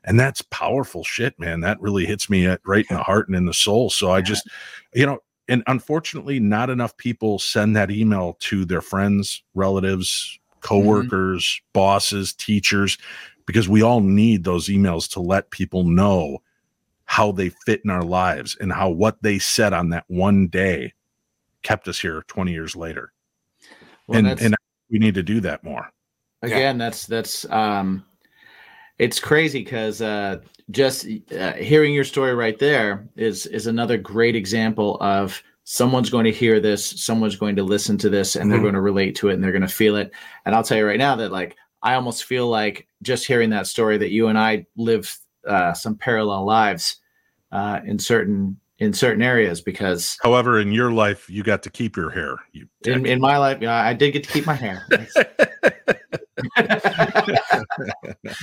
And 0.05 0.18
that's 0.18 0.42
powerful 0.42 1.03
shit, 1.03 1.38
man. 1.40 1.61
That 1.61 1.80
really 1.80 2.07
hits 2.07 2.30
me 2.30 2.46
at, 2.46 2.61
right 2.64 2.86
in 2.88 2.96
the 2.96 3.03
heart 3.11 3.26
and 3.26 3.36
in 3.36 3.46
the 3.46 3.53
soul. 3.53 3.90
So 3.90 4.12
I 4.12 4.20
just, 4.20 4.49
you 4.94 5.05
know, 5.05 5.18
and 5.49 5.64
unfortunately, 5.66 6.38
not 6.38 6.70
enough 6.70 6.96
people 6.96 7.38
send 7.38 7.74
that 7.74 7.90
email 7.90 8.36
to 8.40 8.64
their 8.64 8.80
friends, 8.80 9.42
relatives, 9.55 10.38
mm-hmm. 10.51 10.61
coworkers, 10.61 11.61
bosses, 11.72 12.32
teachers, 12.32 12.96
because 13.44 13.68
we 13.68 13.82
all 13.82 14.01
need 14.01 14.44
those 14.44 14.68
emails 14.68 15.11
to 15.14 15.20
let 15.20 15.51
people 15.51 15.82
know 15.82 16.38
how 17.11 17.32
they 17.32 17.48
fit 17.64 17.80
in 17.84 17.90
our 17.90 18.02
lives 18.04 18.54
and 18.61 18.70
how 18.70 18.90
what 18.90 19.16
they 19.22 19.38
said 19.38 19.72
on 19.72 19.88
that 19.88 20.04
one 20.09 20.46
day 20.46 20.92
kept 21.62 21.88
us 21.88 21.98
here 21.98 22.22
20 22.28 22.52
years 22.52 22.76
later. 22.76 23.12
Well, 24.06 24.18
and 24.18 24.40
and 24.40 24.54
we 24.90 24.98
need 24.98 25.14
to 25.14 25.22
do 25.22 25.40
that 25.40 25.64
more. 25.64 25.90
again 26.42 26.76
that's 26.78 27.06
that's 27.06 27.48
um 27.50 28.04
it's 28.98 29.18
crazy 29.20 29.64
because 29.64 30.02
uh 30.02 30.38
just 30.70 31.06
uh, 31.38 31.54
hearing 31.54 31.94
your 31.94 32.04
story 32.04 32.34
right 32.34 32.59
there 32.59 33.09
is 33.16 33.46
is 33.46 33.66
another 33.66 33.96
great 33.96 34.36
example 34.36 34.98
of 35.00 35.42
someone's 35.64 36.11
going 36.11 36.24
to 36.26 36.32
hear 36.32 36.61
this 36.61 36.84
someone's 37.02 37.36
going 37.36 37.56
to 37.56 37.62
listen 37.62 37.96
to 37.98 38.11
this 38.11 38.36
and 38.36 38.50
they're 38.50 38.59
Mhm. 38.59 38.62
going 38.62 38.74
to 38.74 38.80
relate 38.82 39.14
to 39.16 39.30
it 39.30 39.34
and 39.34 39.42
they're 39.42 39.52
going 39.52 39.62
to 39.62 39.68
feel 39.82 39.96
it 39.96 40.11
and 40.44 40.54
i'll 40.54 40.62
tell 40.62 40.76
you 40.78 40.86
right 40.86 40.98
now 40.98 41.16
that 41.16 41.32
like 41.32 41.56
i 41.82 41.94
almost 41.94 42.24
feel 42.24 42.48
like 42.48 42.86
just 43.02 43.26
hearing 43.26 43.50
that 43.50 43.66
story 43.66 43.96
that 43.98 44.11
you 44.11 44.28
and 44.28 44.38
i 44.38 44.64
live 44.76 45.14
uh, 45.49 45.72
some 45.74 45.96
parallel 45.96 46.44
lives 46.44 46.96
uh, 47.53 47.80
in 47.84 47.99
certain 47.99 48.59
in 48.78 48.92
certain 48.92 49.22
areas 49.22 49.61
because 49.61 50.16
However, 50.22 50.61
in 50.61 50.70
your 50.70 50.92
life, 50.92 51.28
you 51.28 51.42
got 51.42 51.62
to 51.64 51.70
keep 51.70 51.96
your 51.96 52.11
hair. 52.11 52.36
You 52.53 52.68
in, 52.84 53.07
in 53.07 53.20
my 53.20 53.36
life 53.38 53.59
yeah, 53.61 53.74
i 53.74 53.92
did 53.92 54.12
get 54.12 54.22
to 54.22 54.30
keep 54.30 54.46
my 54.46 54.55
hair 54.55 54.86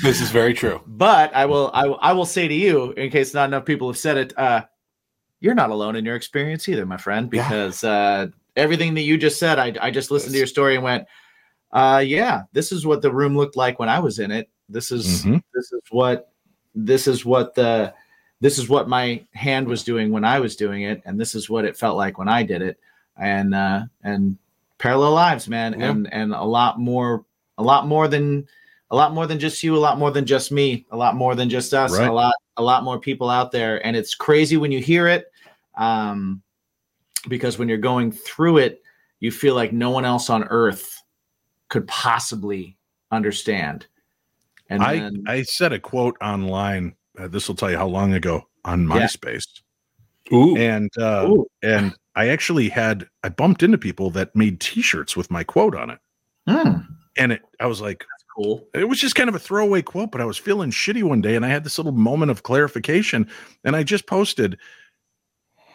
This 0.04 0.22
is 0.22 0.30
very 0.32 0.54
true. 0.54 0.82
But 0.86 1.34
I 1.36 1.46
will, 1.46 1.72
I, 1.74 1.86
I 1.86 2.12
will 2.14 2.26
say 2.26 2.48
to 2.48 2.54
you, 2.54 2.92
in 2.94 3.10
case 3.10 3.34
not 3.34 3.50
enough 3.50 3.66
people 3.66 3.88
have 3.88 3.98
said 3.98 4.18
it, 4.18 4.38
uh, 4.38 4.66
you're 5.40 5.56
not 5.56 5.70
alone 5.70 5.96
in 5.96 6.06
your 6.06 6.16
experience 6.16 6.68
either, 6.68 6.86
my 6.86 6.98
friend, 6.98 7.30
Yeah. 7.32 7.44
because 7.44 7.84
uh, 7.84 8.28
everything 8.56 8.94
that 8.96 9.02
you 9.02 9.18
just 9.18 9.40
said, 9.40 9.60
I, 9.60 9.74
I 9.80 9.92
just 9.92 10.12
listened 10.12 10.34
to 10.34 10.38
your 10.38 10.48
story 10.48 10.76
and 10.76 10.84
went, 10.84 11.06
uh, 11.72 12.04
yeah, 12.06 12.44
this 12.54 12.72
is 12.72 12.86
what 12.86 13.02
the 13.02 13.12
room 13.12 13.36
looked 13.38 13.56
like 13.56 13.80
when 13.80 13.90
I 13.90 14.00
was 14.00 14.20
in 14.20 14.32
it. 14.32 14.50
This 14.70 14.92
is, 14.92 15.24
Mhm. 15.26 15.42
this 15.54 15.72
is 15.72 15.82
what, 15.92 16.30
this 16.76 17.08
is 17.08 17.26
what 17.26 17.56
the, 17.56 17.94
this 18.42 18.58
is 18.60 18.68
what 18.70 18.90
my 18.90 19.26
hand 19.34 19.68
was 19.68 19.84
doing 19.84 20.12
when 20.12 20.26
I 20.26 20.40
was 20.40 20.56
doing 20.56 20.84
it, 20.84 21.02
and 21.06 21.20
this 21.20 21.34
is 21.36 21.50
what 21.50 21.66
it 21.66 21.78
felt 21.78 21.98
like 21.98 22.18
when 22.18 22.28
I 22.28 22.44
did 22.44 22.62
it, 22.62 22.78
and 23.18 23.56
uh, 23.56 23.84
and 24.04 24.38
parallel 24.78 25.14
lives, 25.14 25.48
man, 25.48 25.80
Yeah. 25.80 25.90
and 25.92 26.14
and 26.14 26.34
a 26.34 26.44
lot 26.44 26.80
more, 26.80 27.26
a 27.58 27.64
lot 27.64 27.88
more 27.88 28.08
than 28.08 28.48
a 28.92 28.96
lot 28.96 29.14
more 29.14 29.26
than 29.26 29.40
just 29.40 29.64
you, 29.64 29.76
a 29.76 29.80
lot 29.80 29.98
more 29.98 30.12
than 30.12 30.26
just 30.26 30.52
me, 30.52 30.86
a 30.92 30.98
lot 30.98 31.16
more 31.16 31.34
than 31.34 31.50
just 31.50 31.74
us, 31.74 31.98
Right. 31.98 32.08
a 32.08 32.14
lot, 32.14 32.36
a 32.58 32.62
lot 32.62 32.84
more 32.84 33.00
people 33.00 33.30
out 33.32 33.52
there. 33.52 33.84
And 33.86 33.96
it's 33.96 34.14
crazy 34.14 34.58
when 34.58 34.72
you 34.72 34.80
hear 34.80 35.08
it. 35.08 35.32
Um, 35.76 36.44
because 37.28 37.58
when 37.58 37.68
you're 37.68 37.80
going 37.80 38.12
through 38.12 38.58
it, 38.60 38.84
you 39.20 39.32
feel 39.32 39.56
like 39.56 39.74
no 39.74 39.90
one 39.90 40.06
else 40.06 40.30
on 40.30 40.44
earth 40.46 41.02
could 41.70 41.88
possibly 41.88 42.78
understand. 43.12 43.88
And 44.70 44.82
I, 44.84 45.00
then, 45.00 45.24
I 45.28 45.44
said 45.44 45.74
a 45.74 45.80
quote 45.80 46.18
online. 46.22 46.96
Uh, 47.18 47.28
this 47.28 47.48
will 47.48 47.56
tell 47.56 47.72
you 47.72 47.78
how 47.78 47.88
long 47.88 48.14
ago 48.14 48.48
on 48.66 48.88
Yeah. 48.90 48.96
MySpace. 49.06 49.46
Ooh. 50.34 50.58
And 50.58 50.90
uh, 50.98 51.28
Ooh. 51.30 51.46
and 51.62 51.94
I 52.16 52.30
actually 52.30 52.70
had 52.70 53.08
I 53.24 53.30
bumped 53.30 53.62
into 53.62 53.78
people 53.78 54.10
that 54.12 54.36
made 54.36 54.60
T-shirts 54.60 55.16
with 55.16 55.30
my 55.30 55.44
quote 55.44 55.76
on 55.76 55.92
it, 55.92 56.00
Hmm, 56.48 56.80
and 57.16 57.32
it 57.32 57.42
I 57.60 57.68
was 57.68 57.80
like, 57.80 58.00
that's 58.00 58.24
cool. 58.36 58.68
it 58.74 58.90
was 58.90 59.00
just 59.00 59.14
kind 59.14 59.30
of 59.30 59.36
a 59.36 59.40
throwaway 59.40 59.84
quote, 59.84 60.12
but 60.12 60.22
I 60.22 60.26
was 60.26 60.38
feeling 60.40 60.72
shitty 60.72 61.04
one 61.04 61.22
day, 61.22 61.36
and 61.36 61.46
I 61.46 61.50
had 61.50 61.64
this 61.64 61.78
little 61.78 61.92
moment 61.92 62.32
of 62.32 62.42
clarification, 62.42 63.30
and 63.64 63.76
I 63.76 63.84
just 63.84 64.08
posted, 64.08 64.58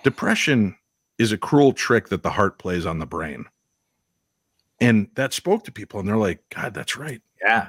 depression 0.02 0.76
is 1.18 1.30
a 1.30 1.38
cruel 1.38 1.72
trick 1.72 2.08
that 2.08 2.22
the 2.24 2.30
heart 2.30 2.58
plays 2.58 2.86
on 2.86 2.98
the 2.98 3.06
brain, 3.06 3.44
and 4.80 5.08
that 5.14 5.32
spoke 5.32 5.62
to 5.64 5.72
people, 5.72 6.00
and 6.00 6.08
they're 6.08 6.16
like, 6.16 6.40
God, 6.52 6.74
that's 6.74 6.96
right. 6.96 7.22
Yeah. 7.40 7.68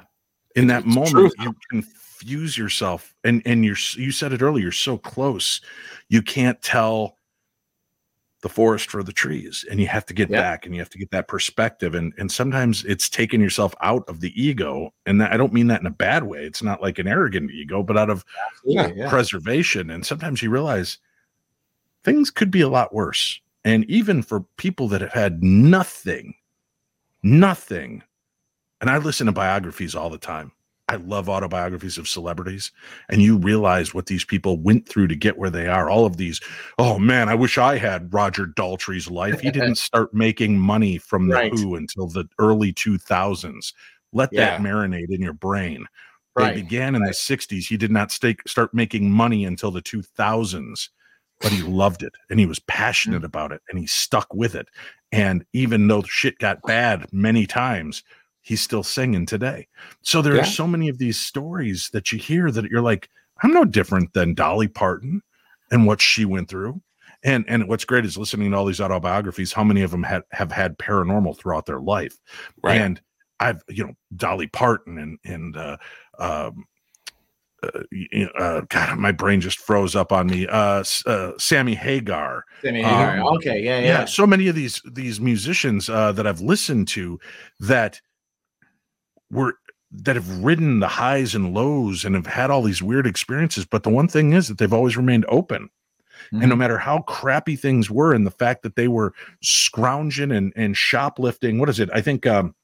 In 0.56 0.66
that 0.68 0.84
It's 0.84 0.94
moment 0.94 1.34
true. 1.36 1.44
you 1.44 1.54
confuse 1.70 2.56
yourself 2.56 3.14
and 3.24 3.42
and 3.46 3.64
you're 3.64 3.76
you 3.94 4.12
said 4.12 4.32
it 4.32 4.42
earlier 4.42 4.62
you're 4.64 4.72
so 4.72 4.96
close 4.98 5.60
you 6.08 6.22
can't 6.22 6.60
tell 6.62 7.18
the 8.42 8.48
forest 8.48 8.90
for 8.90 9.02
the 9.04 9.12
trees 9.12 9.64
and 9.70 9.78
you 9.80 9.86
have 9.86 10.04
to 10.06 10.12
get 10.14 10.28
Yeah. 10.28 10.40
back 10.40 10.66
and 10.66 10.74
you 10.74 10.80
have 10.80 10.90
to 10.90 10.98
get 10.98 11.10
that 11.12 11.28
perspective 11.28 11.94
and 11.94 12.12
and 12.18 12.30
sometimes 12.30 12.84
it's 12.84 13.08
taking 13.08 13.40
yourself 13.40 13.74
out 13.82 14.08
of 14.08 14.20
the 14.20 14.32
ego 14.40 14.92
and 15.06 15.20
that, 15.20 15.32
i 15.32 15.36
don't 15.36 15.52
mean 15.52 15.68
that 15.68 15.80
in 15.80 15.86
a 15.86 15.90
bad 15.90 16.24
way 16.24 16.44
it's 16.44 16.62
not 16.62 16.82
like 16.82 16.98
an 16.98 17.06
arrogant 17.08 17.50
ego 17.52 17.82
but 17.82 17.96
out 17.96 18.10
of 18.10 18.24
Absolutely, 18.64 18.98
yeah. 19.00 19.08
preservation 19.10 19.90
and 19.90 20.04
sometimes 20.04 20.42
you 20.42 20.50
realize 20.50 20.98
things 22.04 22.30
could 22.30 22.50
be 22.50 22.60
a 22.62 22.68
lot 22.68 22.92
worse 22.92 23.40
and 23.64 23.84
even 23.84 24.22
for 24.22 24.40
people 24.56 24.88
that 24.88 25.00
have 25.00 25.12
had 25.12 25.42
nothing 25.42 26.34
nothing 27.22 28.02
and 28.82 28.90
i 28.90 28.98
listen 28.98 29.26
to 29.26 29.32
biographies 29.32 29.94
all 29.94 30.10
the 30.10 30.18
time 30.18 30.52
I 30.92 30.96
love 30.96 31.28
autobiographies 31.30 31.96
of 31.96 32.06
celebrities, 32.06 32.70
and 33.08 33.22
you 33.22 33.38
realize 33.38 33.94
what 33.94 34.06
these 34.06 34.26
people 34.26 34.58
went 34.58 34.86
through 34.86 35.08
to 35.08 35.16
get 35.16 35.38
where 35.38 35.48
they 35.48 35.66
are. 35.66 35.88
All 35.88 36.04
of 36.04 36.18
these, 36.18 36.38
oh 36.78 36.98
man, 36.98 37.30
I 37.30 37.34
wish 37.34 37.56
I 37.56 37.78
had 37.78 38.12
Roger 38.12 38.46
Daltrey's 38.46 39.10
life. 39.10 39.40
He 39.40 39.50
didn't 39.50 39.76
start 39.78 40.12
making 40.12 40.58
money 40.58 40.98
from 40.98 41.28
the 41.28 41.36
Right. 41.36 41.52
Who 41.52 41.76
until 41.76 42.08
the 42.08 42.28
early 42.38 42.74
2000s. 42.74 43.72
Let 44.12 44.28
Yeah. 44.32 44.50
that 44.50 44.60
marinate 44.60 45.08
in 45.08 45.22
your 45.22 45.32
brain. 45.32 45.86
They 46.36 46.44
Right. 46.44 46.54
began 46.54 46.94
in 46.94 47.04
the 47.04 47.14
60s. 47.14 47.66
He 47.66 47.78
did 47.78 47.90
not 47.90 48.12
stake, 48.12 48.46
start 48.46 48.74
making 48.74 49.10
money 49.10 49.46
until 49.46 49.70
the 49.70 49.82
2000s, 49.82 50.90
but 51.40 51.52
he 51.52 51.62
loved 51.62 52.02
it 52.02 52.12
and 52.28 52.38
he 52.38 52.44
was 52.44 52.58
passionate 52.58 53.22
mm. 53.22 53.26
about 53.26 53.52
it 53.52 53.62
and 53.70 53.78
he 53.78 53.86
stuck 53.86 54.32
with 54.34 54.54
it. 54.54 54.68
And 55.10 55.46
even 55.54 55.88
though 55.88 56.02
shit 56.02 56.38
got 56.38 56.60
bad 56.62 57.06
many 57.12 57.46
times, 57.46 58.02
he's 58.42 58.60
still 58.60 58.82
singing 58.82 59.24
today. 59.24 59.66
So 60.02 60.20
there 60.20 60.34
Yeah. 60.34 60.42
are 60.42 60.46
so 60.46 60.66
many 60.66 60.88
of 60.88 60.98
these 60.98 61.18
stories 61.18 61.88
that 61.92 62.12
you 62.12 62.18
hear 62.18 62.50
that 62.50 62.66
you're 62.66 62.82
like, 62.82 63.08
I'm 63.42 63.52
no 63.52 63.64
different 63.64 64.12
than 64.12 64.34
Dolly 64.34 64.68
Parton 64.68 65.22
and 65.70 65.86
what 65.86 66.00
she 66.02 66.24
went 66.24 66.48
through. 66.48 66.82
And 67.24 67.44
and 67.48 67.68
what's 67.68 67.84
great 67.84 68.04
is 68.04 68.18
listening 68.18 68.50
to 68.50 68.56
all 68.56 68.66
these 68.66 68.80
autobiographies, 68.80 69.52
how 69.52 69.62
many 69.62 69.82
of 69.82 69.92
them 69.92 70.02
had, 70.02 70.22
have 70.32 70.50
had 70.50 70.76
paranormal 70.78 71.38
throughout 71.38 71.66
their 71.66 71.80
life. 71.80 72.16
Right. 72.62 72.80
And 72.80 73.00
I've, 73.38 73.62
you 73.68 73.86
know, 73.86 73.92
Dolly 74.16 74.48
Parton 74.48 74.98
and 74.98 75.18
and 75.24 75.56
uh 75.56 75.76
um 76.18 76.66
uh, 77.62 77.82
uh, 78.40 78.62
God, 78.70 78.98
my 78.98 79.12
brain 79.12 79.40
just 79.40 79.58
froze 79.58 79.94
up 79.94 80.10
on 80.10 80.26
me. 80.26 80.48
Uh, 80.48 80.82
uh, 81.06 81.30
Sammy 81.38 81.76
Hagar, 81.76 82.44
Sammy 82.60 82.82
Um, 82.82 83.20
okay, 83.36 83.62
yeah, 83.62 83.78
yeah. 83.78 83.86
yeah. 83.86 84.04
so 84.04 84.26
many 84.26 84.48
of 84.48 84.56
these 84.56 84.82
these 84.92 85.20
musicians 85.20 85.88
uh, 85.88 86.10
that 86.10 86.26
I've 86.26 86.40
listened 86.40 86.88
to 86.88 87.20
that 87.60 88.00
were 89.32 89.54
that 89.90 90.16
have 90.16 90.44
ridden 90.44 90.80
the 90.80 90.88
highs 90.88 91.34
and 91.34 91.52
lows 91.52 92.04
and 92.04 92.14
have 92.14 92.26
had 92.26 92.50
all 92.50 92.62
these 92.62 92.82
weird 92.82 93.06
experiences. 93.06 93.66
But 93.66 93.82
the 93.82 93.90
one 93.90 94.08
thing 94.08 94.32
is 94.32 94.48
that 94.48 94.58
they've 94.58 94.72
always 94.72 94.96
remained 94.96 95.26
open. 95.28 95.68
And 96.30 96.48
no 96.48 96.56
matter 96.56 96.78
how 96.78 97.00
crappy 97.00 97.56
things 97.56 97.90
were, 97.90 98.14
and 98.14 98.24
the 98.24 98.30
fact 98.30 98.62
that 98.62 98.76
they 98.76 98.88
were 98.88 99.12
scrounging 99.42 100.30
and, 100.30 100.52
and 100.56 100.76
shoplifting, 100.76 101.58
what 101.58 101.68
is 101.68 101.80
it? 101.80 101.90
I 101.92 102.00
think 102.00 102.26
um 102.26 102.54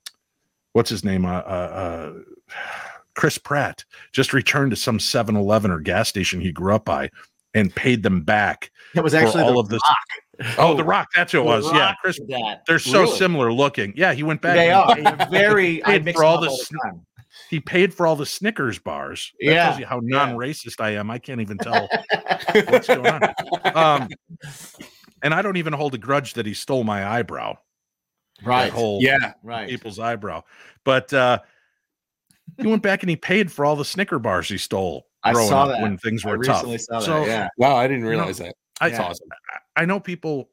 what's 0.73 0.91
his 0.91 1.05
name? 1.05 1.27
Uh, 1.27 1.41
uh, 1.41 1.41
uh 1.41 2.13
Chris 3.15 3.37
Pratt 3.37 3.85
just 4.13 4.33
returned 4.33 4.71
to 4.71 4.77
some 4.77 4.99
7-Eleven 4.99 5.73
or 5.73 5.81
gas 5.81 6.09
station 6.09 6.41
he 6.41 6.53
grew 6.53 6.73
up 6.73 6.85
by 6.85 7.11
and 7.53 7.75
paid 7.75 8.05
them 8.05 8.23
back. 8.23 8.71
It 8.95 9.03
was 9.03 9.13
actually 9.13 9.43
all 9.43 9.55
the 9.55 9.59
of 9.59 9.69
this- 9.69 9.83
Rock. 9.83 9.97
Oh, 10.59 10.75
The 10.75 10.85
Rock, 10.85 11.09
that's 11.15 11.33
who 11.33 11.41
it 11.41 11.43
The 11.43 11.47
was. 11.49 11.73
Yeah, 11.73 11.95
Chris. 12.01 12.19
did 12.19 12.29
that. 12.29 12.63
They're 12.67 12.79
so 12.79 13.03
Really? 13.03 13.17
similar 13.17 13.53
looking. 13.53 13.93
Yeah, 13.97 14.13
he 14.13 14.23
went 14.23 14.41
back. 14.41 14.57
They 14.57 14.71
and 14.71 15.07
are 15.09 15.17
They're 15.17 15.29
very. 15.31 15.85
I 15.85 15.93
paid 15.99 16.05
mix 16.05 16.17
for 16.17 16.23
them 16.23 16.29
all 16.31 16.37
up 16.37 16.43
the 16.43 16.49
all 16.51 16.57
sn- 16.59 16.77
the 16.85 16.91
time. 16.91 17.07
He 17.51 17.61
paid 17.61 17.95
for 17.95 18.07
all 18.07 18.17
the 18.17 18.27
Snickers 18.27 18.79
bars. 18.79 19.33
That 19.41 19.47
Yeah, 19.53 19.65
tells 19.67 19.79
you 19.81 19.87
how 19.87 20.01
yeah. 20.05 20.27
non-racist 20.27 20.81
I 20.81 20.91
am. 20.91 21.11
I 21.11 21.19
can't 21.19 21.41
even 21.41 21.59
tell 21.59 21.89
what's 22.53 22.87
going 22.89 23.07
on. 23.07 23.33
Um, 23.77 24.09
and 25.23 25.33
I 25.35 25.43
don't 25.43 25.57
even 25.57 25.73
hold 25.73 25.95
a 25.95 25.99
grudge 25.99 26.35
that 26.35 26.47
he 26.47 26.55
stole 26.55 26.85
my 26.85 27.07
eyebrow. 27.07 27.57
Right. 28.45 28.67
That 28.67 28.73
whole 28.73 29.01
Yeah. 29.03 29.33
Right. 29.43 29.69
people's 29.69 29.99
eyebrow. 29.99 30.45
But 30.85 31.13
uh 31.13 31.41
he 32.61 32.67
went 32.67 32.83
back 32.83 33.03
and 33.03 33.11
he 33.11 33.17
paid 33.17 33.53
for 33.53 33.65
all 33.65 33.77
the 33.77 33.85
Snicker 33.85 34.19
bars 34.19 34.49
he 34.49 34.59
stole 34.59 35.07
I 35.23 35.33
growing 35.33 35.49
saw 35.49 35.65
up 35.65 35.69
that. 35.71 35.83
when 35.83 35.99
things 35.99 36.25
I 36.25 36.31
were 36.31 36.39
tough. 36.43 36.63
recently 36.65 36.79
saw 36.79 36.99
that. 37.01 37.05
So, 37.05 37.25
yeah. 37.27 37.49
Wow, 37.59 37.77
I 37.77 37.87
didn't 37.89 38.05
know, 38.05 38.11
realize 38.11 38.39
that. 38.39 38.55
I, 38.81 38.91
That's 38.91 39.01
awesome. 39.01 39.29
I 39.77 39.85
know 39.85 40.01
people 40.01 40.51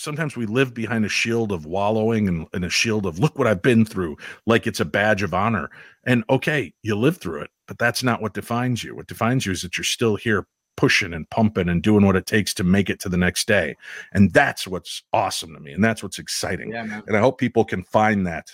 sometimes 0.00 0.36
we 0.36 0.46
live 0.46 0.72
behind 0.72 1.04
a 1.04 1.08
shield 1.08 1.52
of 1.52 1.66
wallowing 1.66 2.26
and, 2.26 2.46
and 2.52 2.64
a 2.64 2.70
shield 2.70 3.06
of 3.06 3.18
look 3.18 3.38
what 3.38 3.46
I've 3.46 3.62
been 3.62 3.84
through, 3.84 4.16
like 4.46 4.66
it's 4.66 4.80
a 4.80 4.84
badge 4.84 5.22
of 5.22 5.34
honor. 5.34 5.70
And 6.06 6.24
okay, 6.30 6.72
you 6.82 6.96
live 6.96 7.18
through 7.18 7.42
it, 7.42 7.50
but 7.68 7.78
that's 7.78 8.02
not 8.02 8.22
what 8.22 8.34
defines 8.34 8.82
you. 8.82 8.96
What 8.96 9.08
defines 9.08 9.44
you 9.44 9.52
is 9.52 9.62
that 9.62 9.76
you're 9.76 9.84
still 9.84 10.16
here 10.16 10.46
pushing 10.76 11.12
and 11.12 11.28
pumping 11.28 11.68
and 11.68 11.82
doing 11.82 12.06
what 12.06 12.16
it 12.16 12.24
takes 12.24 12.54
to 12.54 12.64
make 12.64 12.88
it 12.88 12.98
to 13.00 13.08
the 13.10 13.18
next 13.18 13.46
day. 13.46 13.76
And 14.12 14.32
that's 14.32 14.66
what's 14.66 15.02
awesome 15.12 15.52
to 15.52 15.60
me. 15.60 15.72
And 15.72 15.84
that's 15.84 16.02
what's 16.02 16.18
exciting. 16.18 16.72
Yeah. 16.72 17.02
And 17.06 17.16
I 17.16 17.20
hope 17.20 17.38
people 17.38 17.64
can 17.64 17.82
find 17.82 18.26
that. 18.26 18.50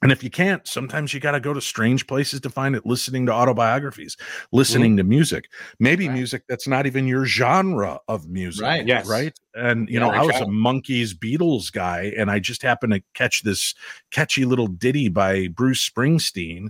And 0.00 0.12
if 0.12 0.22
you 0.22 0.30
can't, 0.30 0.64
sometimes 0.66 1.12
you 1.12 1.18
got 1.18 1.32
to 1.32 1.40
go 1.40 1.52
to 1.52 1.60
strange 1.60 2.06
places 2.06 2.40
to 2.42 2.50
find 2.50 2.76
it, 2.76 2.86
listening 2.86 3.26
to 3.26 3.32
autobiographies, 3.32 4.16
listening 4.52 4.96
to 4.96 5.02
music, 5.02 5.50
maybe 5.80 6.06
Right. 6.06 6.14
music 6.14 6.44
that's 6.48 6.68
not 6.68 6.86
even 6.86 7.08
your 7.08 7.26
genre 7.26 7.98
of 8.06 8.28
music. 8.28 8.64
Right. 8.64 8.86
Yes. 8.86 9.08
Right. 9.08 9.36
And, 9.54 9.88
you 9.88 9.94
Yeah, 9.94 10.06
know, 10.06 10.10
I 10.12 10.20
was 10.22 10.34
right. 10.34 10.42
a 10.42 10.46
Monkees 10.46 11.14
Beatles 11.14 11.72
guy, 11.72 12.12
and 12.16 12.30
I 12.30 12.38
just 12.38 12.62
happened 12.62 12.92
to 12.92 13.02
catch 13.14 13.42
this 13.42 13.74
catchy 14.12 14.44
little 14.44 14.68
ditty 14.68 15.08
by 15.08 15.48
Bruce 15.48 15.88
Springsteen. 15.88 16.68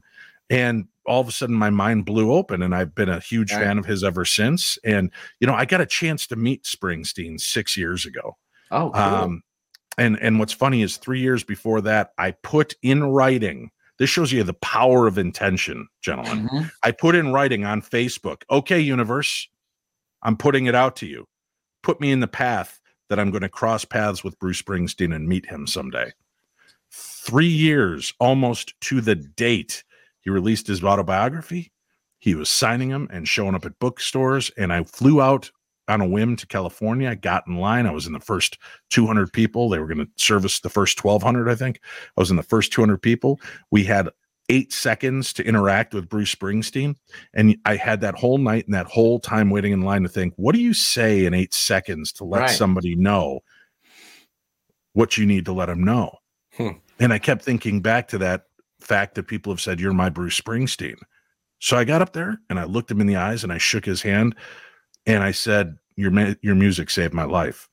And 0.48 0.86
all 1.04 1.20
of 1.20 1.28
a 1.28 1.32
sudden, 1.32 1.54
my 1.54 1.68
mind 1.68 2.06
blew 2.06 2.32
open, 2.32 2.62
and 2.62 2.74
I've 2.74 2.94
been 2.94 3.10
a 3.10 3.20
huge 3.20 3.52
Right. 3.52 3.64
fan 3.64 3.76
of 3.76 3.84
his 3.84 4.02
ever 4.02 4.24
since. 4.24 4.78
And, 4.84 5.10
you 5.40 5.46
know, 5.46 5.52
I 5.54 5.66
got 5.66 5.82
a 5.82 5.86
chance 5.86 6.26
to 6.28 6.36
meet 6.36 6.64
Springsteen 6.64 7.38
six 7.38 7.76
years 7.76 8.06
ago. 8.06 8.38
Oh, 8.70 8.90
cool. 8.90 9.02
Um, 9.02 9.42
and 9.98 10.18
and 10.22 10.38
what's 10.38 10.52
funny 10.52 10.82
is 10.82 10.96
three 10.96 11.20
years 11.20 11.44
before 11.44 11.80
that, 11.82 12.12
I 12.18 12.30
put 12.42 12.74
in 12.82 13.04
writing. 13.04 13.70
This 13.98 14.08
shows 14.10 14.32
you 14.32 14.44
the 14.44 14.54
power 14.54 15.06
of 15.06 15.18
intention, 15.18 15.88
gentlemen. 16.00 16.48
Mhm. 16.48 16.70
I 16.84 16.92
put 16.92 17.14
in 17.16 17.32
writing 17.32 17.64
on 17.64 17.82
Facebook. 17.82 18.42
Okay, 18.50 18.78
universe, 18.78 19.48
I'm 20.22 20.36
putting 20.36 20.66
it 20.66 20.74
out 20.74 20.96
to 20.96 21.06
you. 21.06 21.26
Put 21.82 22.00
me 22.00 22.12
in 22.12 22.20
the 22.20 22.28
path 22.28 22.80
that 23.08 23.18
I'm 23.18 23.30
going 23.30 23.42
to 23.42 23.48
cross 23.48 23.84
paths 23.84 24.22
with 24.22 24.38
Bruce 24.38 24.62
Springsteen 24.62 25.14
and 25.14 25.26
meet 25.28 25.46
him 25.46 25.66
someday. 25.66 26.12
Three 26.92 27.48
years, 27.48 28.14
almost 28.20 28.74
to 28.82 29.00
the 29.00 29.14
date, 29.14 29.82
he 30.20 30.30
released 30.30 30.66
his 30.66 30.82
autobiography. 30.84 31.72
He 32.18 32.34
was 32.34 32.48
signing 32.48 32.90
them 32.90 33.08
and 33.10 33.26
showing 33.26 33.54
up 33.54 33.64
at 33.64 33.78
bookstores, 33.78 34.50
and 34.56 34.72
I 34.72 34.84
flew 34.84 35.20
out 35.20 35.50
on 35.88 36.00
a 36.00 36.06
whim 36.06 36.36
to 36.36 36.46
California. 36.46 37.08
I 37.10 37.14
got 37.14 37.46
in 37.46 37.56
line. 37.56 37.86
I 37.86 37.90
was 37.92 38.06
in 38.06 38.12
the 38.12 38.20
first 38.20 38.58
200 38.90 39.32
people. 39.32 39.68
They 39.68 39.78
were 39.78 39.86
going 39.86 40.06
to 40.06 40.08
service 40.16 40.60
the 40.60 40.68
first 40.68 41.02
1,200, 41.02 41.48
I 41.48 41.54
think. 41.54 41.80
I 42.16 42.20
was 42.20 42.30
in 42.30 42.36
the 42.36 42.42
first 42.42 42.72
200 42.72 42.98
people. 42.98 43.40
We 43.70 43.84
had 43.84 44.08
eight 44.50 44.72
seconds 44.72 45.32
to 45.34 45.44
interact 45.44 45.92
with 45.92 46.08
Bruce 46.08 46.34
Springsteen. 46.34 46.96
And 47.34 47.56
I 47.64 47.76
had 47.76 48.00
that 48.00 48.14
whole 48.14 48.38
night 48.38 48.64
and 48.66 48.74
that 48.74 48.86
whole 48.86 49.20
time 49.20 49.50
waiting 49.50 49.72
in 49.72 49.82
line 49.82 50.02
to 50.04 50.08
think, 50.08 50.32
what 50.36 50.54
do 50.54 50.60
you 50.60 50.72
say 50.72 51.26
in 51.26 51.34
eight 51.34 51.52
seconds 51.52 52.12
to 52.14 52.24
let 52.24 52.40
Right. 52.40 52.50
somebody 52.50 52.94
know 52.94 53.40
what 54.94 55.16
you 55.16 55.26
need 55.26 55.44
to 55.44 55.52
let 55.52 55.66
them 55.66 55.82
know? 55.84 56.18
Hmm. 56.56 56.78
And 56.98 57.12
I 57.12 57.18
kept 57.18 57.42
thinking 57.42 57.80
back 57.80 58.08
to 58.08 58.18
that 58.18 58.44
fact 58.80 59.14
that 59.14 59.24
people 59.24 59.52
have 59.52 59.60
said, 59.60 59.80
You're 59.80 59.92
my 59.92 60.08
Bruce 60.08 60.40
Springsteen. 60.40 60.96
So 61.60 61.76
I 61.76 61.84
got 61.84 62.02
up 62.02 62.12
there 62.12 62.38
and 62.48 62.58
I 62.58 62.64
looked 62.64 62.90
him 62.90 63.00
in 63.00 63.06
the 63.06 63.16
eyes 63.16 63.42
and 63.44 63.52
I 63.52 63.58
shook 63.58 63.84
his 63.84 64.02
hand 64.02 64.34
and 65.06 65.22
I 65.22 65.30
said, 65.30 65.78
Your, 65.96 66.10
ma- 66.10 66.34
your 66.42 66.54
music 66.54 66.90
saved 66.90 67.14
my 67.14 67.24
life. 67.24 67.68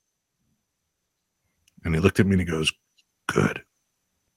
And 1.83 1.93
he 1.93 2.01
looked 2.01 2.19
at 2.19 2.25
me 2.25 2.33
and 2.33 2.41
he 2.41 2.45
goes, 2.45 2.71
Good. 3.27 3.61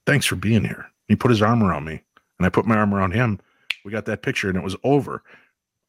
Thanks 0.05 0.25
for 0.25 0.35
being 0.35 0.63
here. 0.63 0.87
He 1.07 1.15
put 1.15 1.31
his 1.31 1.41
arm 1.41 1.63
around 1.63 1.85
me 1.85 2.01
and 2.37 2.45
I 2.45 2.49
put 2.49 2.65
my 2.65 2.75
arm 2.77 2.93
around 2.93 3.11
him. 3.11 3.39
We 3.85 3.91
got 3.91 4.05
that 4.05 4.21
picture 4.21 4.49
and 4.49 4.57
it 4.57 4.63
was 4.63 4.75
over. 4.83 5.23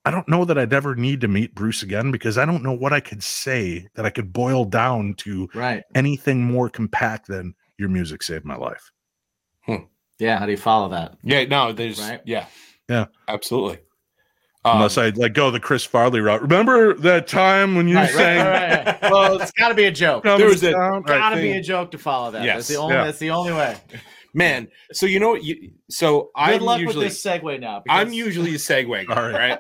I 0.05 0.11
don't 0.11 0.29
know 0.29 0.45
that 0.47 0.57
I'd 0.59 0.73
ever 0.73 0.95
need 0.95 1.21
to 1.21 1.29
meet 1.29 1.55
Bruce 1.55 1.83
again 1.83 2.11
because 2.11 2.39
I 2.39 2.47
don't 2.47 2.63
know 2.63 2.73
what 2.73 2.93
I 2.93 3.01
could 3.01 3.23
say 3.23 3.87
that 3.95 4.07
I 4.07 4.11
could 4.11 4.33
boil 4.33 4.65
down 4.65 5.15
to 5.19 5.49
right. 5.55 5.85
anything 5.95 6.43
more 6.43 6.71
compact 6.71 7.29
than 7.29 7.55
your 7.79 7.91
music 7.91 8.23
saved 8.23 8.47
my 8.47 8.57
life. 8.57 8.91
Hmm. 9.67 9.85
Yeah. 10.19 10.39
How 10.39 10.47
do 10.47 10.53
you 10.53 10.59
follow 10.59 10.89
that? 10.91 11.17
Yeah, 11.23 11.45
no, 11.45 11.73
there's 11.73 12.01
Right. 12.01 12.21
yeah. 12.25 12.47
Yeah. 12.89 13.07
Absolutely. 13.29 13.79
Um, 14.65 14.77
Unless 14.77 14.99
I 14.99 15.09
like 15.11 15.33
go 15.33 15.51
the 15.51 15.59
Chris 15.61 15.85
Farley 15.85 16.21
route. 16.21 16.43
Remember 16.43 16.93
that 16.95 17.27
time 17.27 17.77
when 17.77 17.89
you 17.89 17.97
Right, 17.97 18.11
right, 18.11 18.15
sang 18.15 18.47
right, 18.47 18.71
right, 18.85 19.03
right. 19.03 19.03
Well, 19.11 19.41
it's 19.41 19.53
got 19.53 19.69
to 19.69 19.75
be 19.75 19.85
a 19.85 19.91
joke. 19.91 20.25
Comes 20.25 20.39
There 20.39 20.49
was 20.49 20.63
a- 20.63 20.73
Got 20.73 21.31
to 21.31 21.37
thing. 21.37 21.53
be 21.53 21.59
a 21.59 21.63
joke 21.63 21.91
to 21.93 21.99
follow 21.99 22.31
that. 22.33 22.43
Yes. 22.45 22.57
That's 22.57 22.69
the 22.69 22.77
only. 22.77 22.95
Yeah. 22.95 23.05
That's 23.05 23.19
the 23.19 23.31
only 23.31 23.53
way. 23.53 23.77
man, 24.35 24.69
so 24.93 25.07
you 25.07 25.19
know 25.19 25.31
what 25.31 25.43
you 25.45 25.73
so 25.89 26.25
Good 26.25 26.31
I'm 26.37 26.61
luck 26.61 26.81
usually 26.81 27.07
with 27.07 27.15
this 27.15 27.25
segue 27.25 27.59
now. 27.59 27.83
I'm 27.89 28.13
usually 28.13 28.51
a 28.51 28.59
segue 28.59 29.07
guy, 29.09 29.15
All 29.15 29.31
right. 29.31 29.59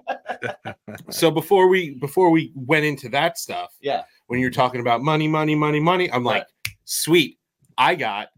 right? 0.66 0.76
so 1.09 1.30
before 1.30 1.68
we 1.68 1.94
before 1.94 2.30
we 2.30 2.53
went 2.55 2.84
into 2.84 3.09
that 3.09 3.38
stuff, 3.38 3.74
Yeah. 3.80 4.03
when 4.26 4.38
you're 4.38 4.51
talking 4.51 4.80
about 4.82 5.01
money, 5.03 5.28
money, 5.28 5.55
money, 5.55 5.80
money, 5.80 6.12
I'm 6.12 6.24
like, 6.24 6.46
sweet, 6.84 7.38
I 7.78 7.94
got 7.94 8.28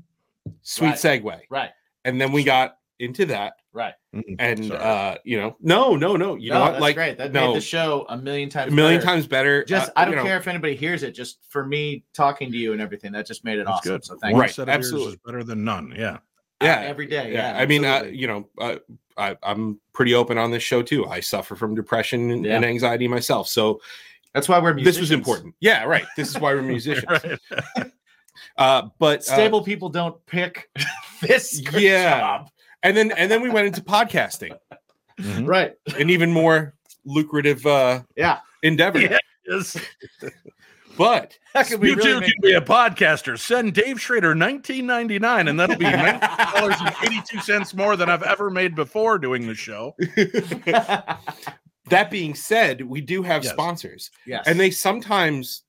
sweet 0.62 0.90
Right. 0.90 0.96
segue. 1.24 1.40
Right. 1.50 1.70
And 2.04 2.20
then 2.20 2.30
we 2.32 2.44
got 2.44 2.76
into 3.02 3.26
that. 3.26 3.54
Right. 3.72 3.94
And 4.38 4.66
Sorry. 4.66 4.80
uh, 4.80 5.16
you 5.24 5.38
know, 5.38 5.56
no, 5.60 5.96
no, 5.96 6.16
no. 6.16 6.36
You 6.36 6.50
no, 6.50 6.54
know 6.56 6.60
what? 6.64 6.70
that's 6.72 6.80
Like 6.82 6.94
great. 6.94 7.18
That 7.18 7.32
no, 7.32 7.48
made 7.48 7.56
the 7.56 7.60
show 7.60 8.04
a 8.08 8.16
million 8.16 8.48
a 8.48 8.52
times. 8.52 8.72
million 8.72 9.00
better. 9.00 9.06
times 9.10 9.26
better. 9.26 9.64
Just 9.64 9.90
Uh, 9.90 9.92
I 9.96 10.04
don't 10.04 10.12
you 10.12 10.16
know, 10.18 10.24
care 10.24 10.36
if 10.36 10.46
anybody 10.46 10.74
hears 10.76 11.02
it. 11.02 11.12
Just 11.12 11.38
for 11.48 11.66
me 11.66 12.04
talking 12.14 12.50
to 12.52 12.56
you 12.56 12.72
and 12.72 12.80
everything, 12.80 13.12
that 13.12 13.26
just 13.26 13.44
made 13.44 13.58
it 13.58 13.66
That's 13.66 13.78
awesome. 13.78 13.92
good. 13.92 14.04
So 14.04 14.16
thank 14.16 14.32
One 14.34 14.42
Right, 14.42 14.50
set 14.50 14.62
of 14.62 14.68
ears 14.68 14.76
absolutely. 14.86 15.12
is 15.14 15.18
better 15.24 15.42
than 15.44 15.64
none. 15.64 15.94
Yeah. 15.96 16.12
you. 16.12 16.18
Yeah. 16.68 16.80
every 16.80 17.06
day. 17.06 17.32
yeah, 17.32 17.54
Yeah. 17.56 17.62
I 17.62 17.66
mean, 17.66 17.84
uh, 17.84 18.02
you 18.04 18.26
know, 18.26 18.48
uh, 18.60 18.76
I, 19.16 19.36
I'm 19.42 19.80
pretty 19.92 20.14
open 20.14 20.38
on 20.38 20.50
this 20.50 20.62
show 20.62 20.82
too. 20.82 21.06
I 21.06 21.20
suffer 21.20 21.56
from 21.56 21.74
depression 21.74 22.30
and, 22.30 22.44
Yeah. 22.44 22.56
and 22.56 22.64
anxiety 22.64 23.08
myself, 23.08 23.48
so 23.48 23.80
that's 24.34 24.48
why 24.48 24.58
we're 24.58 24.80
this 24.82 24.98
was 25.00 25.10
important. 25.10 25.54
Yeah, 25.60 25.84
right. 25.84 26.04
This 26.16 26.28
is 26.30 26.38
why 26.38 26.54
we're 26.54 26.62
musicians. 26.76 27.04
Right. 27.08 27.90
Uh, 28.56 28.88
but 28.98 29.20
uh, 29.20 29.22
Stable 29.22 29.62
people 29.62 29.88
don't 29.88 30.24
pick 30.26 30.68
this 31.22 31.62
Yeah. 31.72 32.18
job. 32.20 32.50
And 32.82 32.96
then 32.96 33.12
and 33.12 33.30
then 33.30 33.42
we 33.42 33.50
went 33.50 33.66
into 33.66 33.80
podcasting, 33.82 34.56
Mhm. 35.20 35.46
Right. 35.46 35.72
an 35.98 36.10
even 36.10 36.32
more 36.32 36.74
lucrative 37.04 37.64
uh, 37.66 38.02
Yeah. 38.16 38.38
endeavor. 38.62 39.00
Yeah. 39.00 39.18
Yes. 39.46 39.76
But 40.96 41.38
That 41.54 41.66
could 41.68 41.80
be 41.80 41.88
You 41.88 41.96
really 41.96 42.20
too 42.26 42.32
can 42.32 42.40
be 42.42 42.52
a 42.52 42.60
podcaster. 42.60 43.38
Send 43.38 43.72
Dave 43.74 43.98
Schrader 44.00 44.34
nineteen 44.34 44.86
ninety 44.86 45.18
nine, 45.18 45.48
and 45.48 45.58
that'll 45.58 45.76
be 45.76 45.84
nineteen 45.90 46.20
dollars 46.54 46.76
and 46.80 46.94
eighty 47.04 47.20
two 47.26 47.40
cents 47.40 47.72
more 47.74 47.96
than 47.96 48.10
I've 48.10 48.22
ever 48.22 48.50
made 48.50 48.74
before 48.74 49.18
doing 49.18 49.46
the 49.46 49.54
show. 49.54 49.96
that 50.66 52.10
being 52.10 52.34
said, 52.34 52.82
we 52.82 53.00
do 53.00 53.22
have 53.22 53.42
Yes. 53.44 53.52
sponsors, 53.52 54.10
yes. 54.26 54.44
and 54.46 54.60
they 54.60 54.70
sometimes 54.70 55.62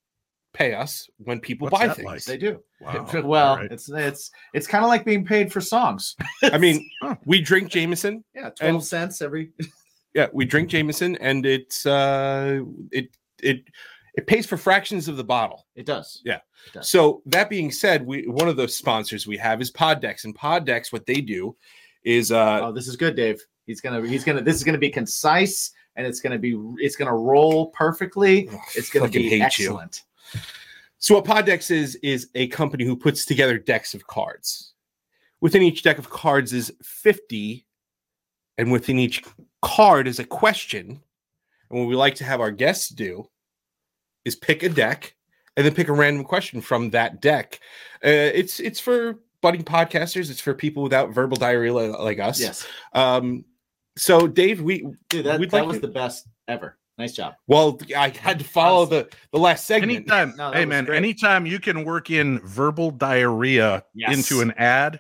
pay 0.54 0.74
us 0.74 1.10
when 1.18 1.40
people 1.40 1.68
What's 1.68 1.86
buy 1.88 1.94
things. 1.94 2.06
like? 2.06 2.24
they 2.26 2.38
do. 2.38 2.62
Wow. 2.82 3.08
Well, 3.24 3.48
All 3.52 3.58
right. 3.58 3.72
it's 3.72 3.90
it's 3.90 4.32
it's 4.54 4.68
kind 4.68 4.84
of 4.84 4.90
like 4.90 5.06
being 5.06 5.26
paid 5.26 5.52
for 5.52 5.62
songs. 5.62 6.16
I 6.44 6.58
mean, 6.58 6.88
Huh. 7.02 7.16
we 7.26 7.42
drink 7.42 7.70
Jameson. 7.70 8.24
Yeah, 8.36 8.50
twelve 8.52 8.76
And- 8.76 8.84
cents 8.84 9.22
every. 9.22 9.52
Yeah, 10.16 10.28
we 10.32 10.46
drink 10.46 10.70
Jameson, 10.70 11.16
and 11.16 11.44
it's 11.44 11.88
uh, 11.88 12.60
it 12.92 13.08
it 13.42 13.64
it 14.14 14.28
pays 14.28 14.46
for 14.46 14.58
fractions 14.58 15.08
of 15.08 15.18
the 15.18 15.24
bottle. 15.24 15.66
It 15.76 15.88
does. 15.88 16.22
Yeah. 16.24 16.38
does. 16.72 16.88
So 16.88 17.24
that 17.26 17.50
being 17.50 17.72
said, 17.72 18.06
we 18.06 18.28
one 18.28 18.48
of 18.48 18.56
the 18.56 18.68
sponsors 18.68 19.26
we 19.26 19.38
have 19.38 19.60
is 19.60 19.72
Poddex, 19.72 20.26
and 20.26 20.38
Poddex, 20.38 20.94
what 20.94 21.08
they 21.08 21.20
do 21.20 21.56
is 22.04 22.32
uh, 22.32 22.60
oh, 22.62 22.72
this 22.72 22.88
is 22.88 22.96
good, 22.96 23.16
Dave. 23.16 23.42
He's 23.66 23.82
gonna 23.82 24.06
he's 24.08 24.24
gonna 24.24 24.44
this 24.44 24.56
is 24.56 24.64
gonna 24.64 24.78
be 24.78 24.92
concise 24.92 25.72
and 25.96 26.06
it's 26.06 26.20
gonna 26.20 26.38
be 26.38 26.56
it's 26.78 26.96
gonna 26.96 27.16
roll 27.18 27.72
perfectly. 27.72 28.48
It's 28.76 28.92
gonna 28.92 29.08
fucking 29.08 29.20
be 29.20 29.30
hate 29.30 29.58
you. 29.58 29.80
So 31.00 31.16
what 31.16 31.26
Poddex 31.26 31.70
is 31.70 31.96
is 31.96 32.30
a 32.36 32.48
company 32.48 32.86
who 32.86 32.96
puts 32.96 33.26
together 33.26 33.58
decks 33.58 33.94
of 33.94 34.08
cards. 34.08 34.74
Within 35.42 35.62
each 35.62 35.84
deck 35.84 35.98
of 35.98 36.10
cards 36.10 36.54
is 36.54 36.72
50 36.82 37.66
and 38.58 38.72
within 38.72 38.98
each 39.00 39.24
card 39.62 40.08
is 40.08 40.20
a 40.20 40.24
question. 40.24 41.02
And 41.70 41.80
what 41.80 41.88
we 41.88 41.96
like 41.96 42.16
to 42.16 42.24
have 42.24 42.40
our 42.40 42.52
guests 42.52 42.88
do 42.90 43.28
is 44.24 44.36
pick 44.36 44.64
a 44.64 44.70
deck 44.70 45.16
and 45.58 45.66
then 45.66 45.74
pick 45.74 45.90
a 45.90 45.94
random 45.94 46.24
question 46.24 46.62
from 46.62 46.92
that 46.92 47.22
deck. 47.22 47.60
Uh, 48.04 48.32
it's 48.34 48.60
it's 48.60 48.80
for 48.80 49.20
budding 49.42 49.64
podcasters, 49.64 50.32
it's 50.32 50.40
for 50.40 50.54
people 50.54 50.84
without 50.84 51.14
verbal 51.14 51.36
diarrhea 51.36 51.74
like 51.74 52.20
us. 52.20 52.40
Yes, 52.40 52.66
Um 52.94 53.44
so 53.98 54.28
Dave, 54.28 54.62
we 54.62 54.88
dude, 55.10 55.26
that, 55.26 55.40
that 55.40 55.54
like 55.54 55.68
was 55.68 55.78
to- 55.78 55.82
the 55.82 55.94
best 55.94 56.28
ever. 56.48 56.78
Nice 56.98 57.14
job. 57.14 57.34
well 57.48 57.80
I 57.98 58.10
had 58.10 58.38
to 58.40 58.46
follow 58.46 58.86
the 58.86 59.10
the 59.32 59.40
last 59.40 59.66
segment. 59.66 59.92
Anytime, 59.92 60.36
No, 60.38 60.52
hey 60.52 60.66
man, 60.66 60.86
great. 60.86 60.98
anytime 60.98 61.46
you 61.46 61.60
can 61.60 61.84
work 61.86 62.12
in 62.12 62.40
verbal 62.46 62.92
diarrhea 62.92 63.84
Yes. 63.96 64.16
into 64.16 64.42
an 64.42 64.52
ad, 64.58 65.00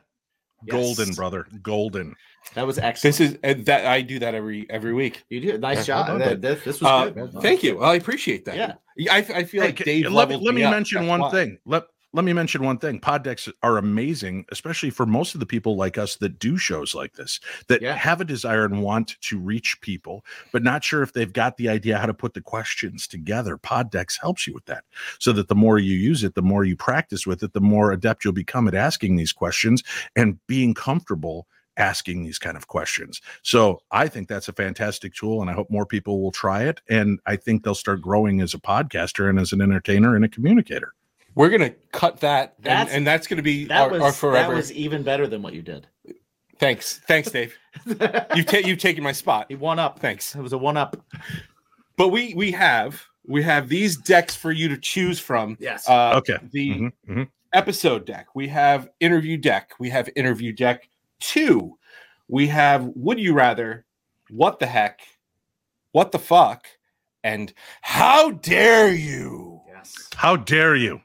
Yes. 0.65 0.71
golden, 0.71 1.13
brother, 1.13 1.45
golden. 1.61 2.15
That 2.55 2.65
was 2.67 2.77
excellent. 2.79 3.17
This 3.17 3.19
is 3.31 3.37
uh, 3.43 3.61
that 3.65 3.85
I 3.85 4.01
do 4.01 4.17
that 4.19 4.33
every 4.33 4.65
every 4.69 4.93
week. 4.93 5.23
you 5.29 5.39
did 5.39 5.61
nice 5.61 5.79
Yeah, 5.87 6.03
job. 6.05 6.07
That- 6.19 6.25
done. 6.29 6.41
that- 6.41 6.63
this 6.63 6.81
was 6.81 6.89
Uh, 6.89 7.09
good. 7.09 7.33
thank 7.41 7.63
you. 7.63 7.77
Well, 7.77 7.89
I 7.91 7.95
appreciate 7.95 8.45
that. 8.45 8.55
Yeah. 8.57 8.73
I, 9.11 9.17
I 9.19 9.43
feel 9.43 9.61
Hey, 9.61 9.67
like 9.69 9.77
ca- 9.77 9.83
Dave 9.85 10.11
let 10.11 10.29
me 10.29 10.35
let 10.37 10.53
me 10.53 10.63
up. 10.63 10.71
mention 10.71 10.99
That's 11.01 11.09
one 11.09 11.19
why. 11.21 11.31
thing. 11.31 11.57
Let 11.65 11.83
let 12.13 12.23
me 12.23 12.31
mention 12.33 12.63
one 12.63 12.77
thing. 12.77 12.99
Pod 12.99 13.23
decks 13.23 13.49
are 13.63 13.77
amazing, 13.77 14.45
especially 14.51 14.91
for 14.91 15.05
most 15.05 15.33
of 15.33 15.39
the 15.39 15.45
people 15.45 15.75
like 15.75 15.97
us 15.97 16.15
that 16.17 16.37
do 16.37 16.57
shows 16.57 16.93
like 16.93 17.13
this, 17.13 17.39
that 17.67 17.81
Yeah. 17.81 17.95
have 17.95 18.21
a 18.21 18.25
desire 18.25 18.65
and 18.65 18.83
want 18.83 19.19
to 19.21 19.39
reach 19.39 19.81
people, 19.81 20.23
but 20.51 20.63
not 20.63 20.83
sure 20.83 21.01
if 21.01 21.13
they've 21.13 21.33
got 21.33 21.57
the 21.57 21.69
idea 21.69 21.97
how 21.97 22.05
to 22.05 22.13
put 22.13 22.35
the 22.35 22.41
questions 22.41 23.07
together. 23.07 23.57
Pod 23.57 23.89
decks 23.91 24.17
helps 24.21 24.45
you 24.45 24.53
with 24.53 24.65
that, 24.65 24.83
so 25.19 25.31
that 25.33 25.47
the 25.47 25.55
more 25.55 25.79
you 25.79 25.95
use 25.95 26.23
it, 26.23 26.35
the 26.35 26.41
more 26.43 26.63
you 26.63 26.75
practice 26.75 27.25
with 27.25 27.41
it, 27.41 27.53
the 27.53 27.61
more 27.61 27.91
adept 27.91 28.23
you'll 28.23 28.33
become 28.33 28.67
at 28.67 28.75
asking 28.75 29.15
these 29.15 29.33
questions 29.33 29.83
and 30.15 30.37
being 30.47 30.73
comfortable 30.73 31.47
asking 31.75 32.23
these 32.23 32.37
kind 32.37 32.55
of 32.55 32.67
questions. 32.67 33.19
So 33.41 33.81
I 33.89 34.07
think 34.07 34.27
that's 34.27 34.47
a 34.47 34.53
fantastic 34.53 35.15
tool, 35.15 35.41
and 35.41 35.49
I 35.49 35.53
hope 35.53 35.71
more 35.71 35.87
people 35.87 36.21
will 36.21 36.31
try 36.31 36.65
it. 36.65 36.81
And 36.87 37.19
I 37.25 37.35
think 37.35 37.63
they'll 37.63 37.73
start 37.73 37.99
growing 38.01 38.41
as 38.41 38.53
a 38.53 38.59
podcaster 38.59 39.27
and 39.27 39.39
as 39.39 39.51
an 39.53 39.61
entertainer 39.61 40.15
and 40.15 40.23
a 40.23 40.29
communicator. 40.29 40.93
We're 41.35 41.49
gonna 41.49 41.71
cut 41.91 42.19
that, 42.21 42.53
and 42.57 42.65
That's- 42.65 42.91
and 42.95 43.07
that's 43.07 43.27
gonna 43.27 43.41
be 43.41 43.65
That 43.65 43.81
our, 43.81 43.89
was 43.89 44.23
our 44.23 44.31
that 44.33 44.49
was 44.49 44.71
even 44.71 45.03
better 45.03 45.25
than 45.27 45.41
what 45.41 45.53
you 45.53 45.61
did. 45.61 45.87
Thanks, 46.59 46.99
thanks, 47.07 47.31
Dave. 47.31 47.57
You've 47.85 48.45
ta- 48.45 48.61
you've 48.63 48.77
taken 48.77 49.03
my 49.03 49.11
spot. 49.11 49.47
he 49.49 49.55
won 49.55 49.79
up. 49.79 49.99
Thanks. 49.99 50.35
It 50.35 50.41
was 50.41 50.53
a 50.53 50.57
one 50.57 50.77
up. 50.77 50.95
But 51.97 52.09
we 52.09 52.33
we 52.35 52.51
have 52.51 53.03
we 53.25 53.41
have 53.43 53.67
these 53.69 53.97
decks 53.97 54.35
for 54.35 54.51
you 54.51 54.67
to 54.69 54.77
choose 54.77 55.19
from. 55.19 55.57
Yes. 55.59 55.89
Uh, 55.89 56.13
Okay. 56.17 56.37
The 56.51 56.69
Mhm, 56.71 56.91
mhm. 57.09 57.27
episode 57.53 58.05
deck. 58.05 58.27
We 58.35 58.47
have 58.49 58.89
interview 58.99 59.37
deck. 59.37 59.71
We 59.79 59.89
have 59.89 60.09
interview 60.15 60.51
deck 60.53 60.87
two. 61.19 61.77
We 62.27 62.47
have 62.47 62.85
would 62.95 63.19
you 63.19 63.33
rather, 63.33 63.85
what 64.29 64.59
the 64.59 64.67
heck, 64.67 65.01
what 65.91 66.11
the 66.11 66.19
fuck, 66.19 66.67
and 67.23 67.51
how 67.81 68.31
dare 68.31 68.93
you? 68.93 69.61
yes. 69.67 70.09
How 70.15 70.35
dare 70.35 70.75
you? 70.75 71.01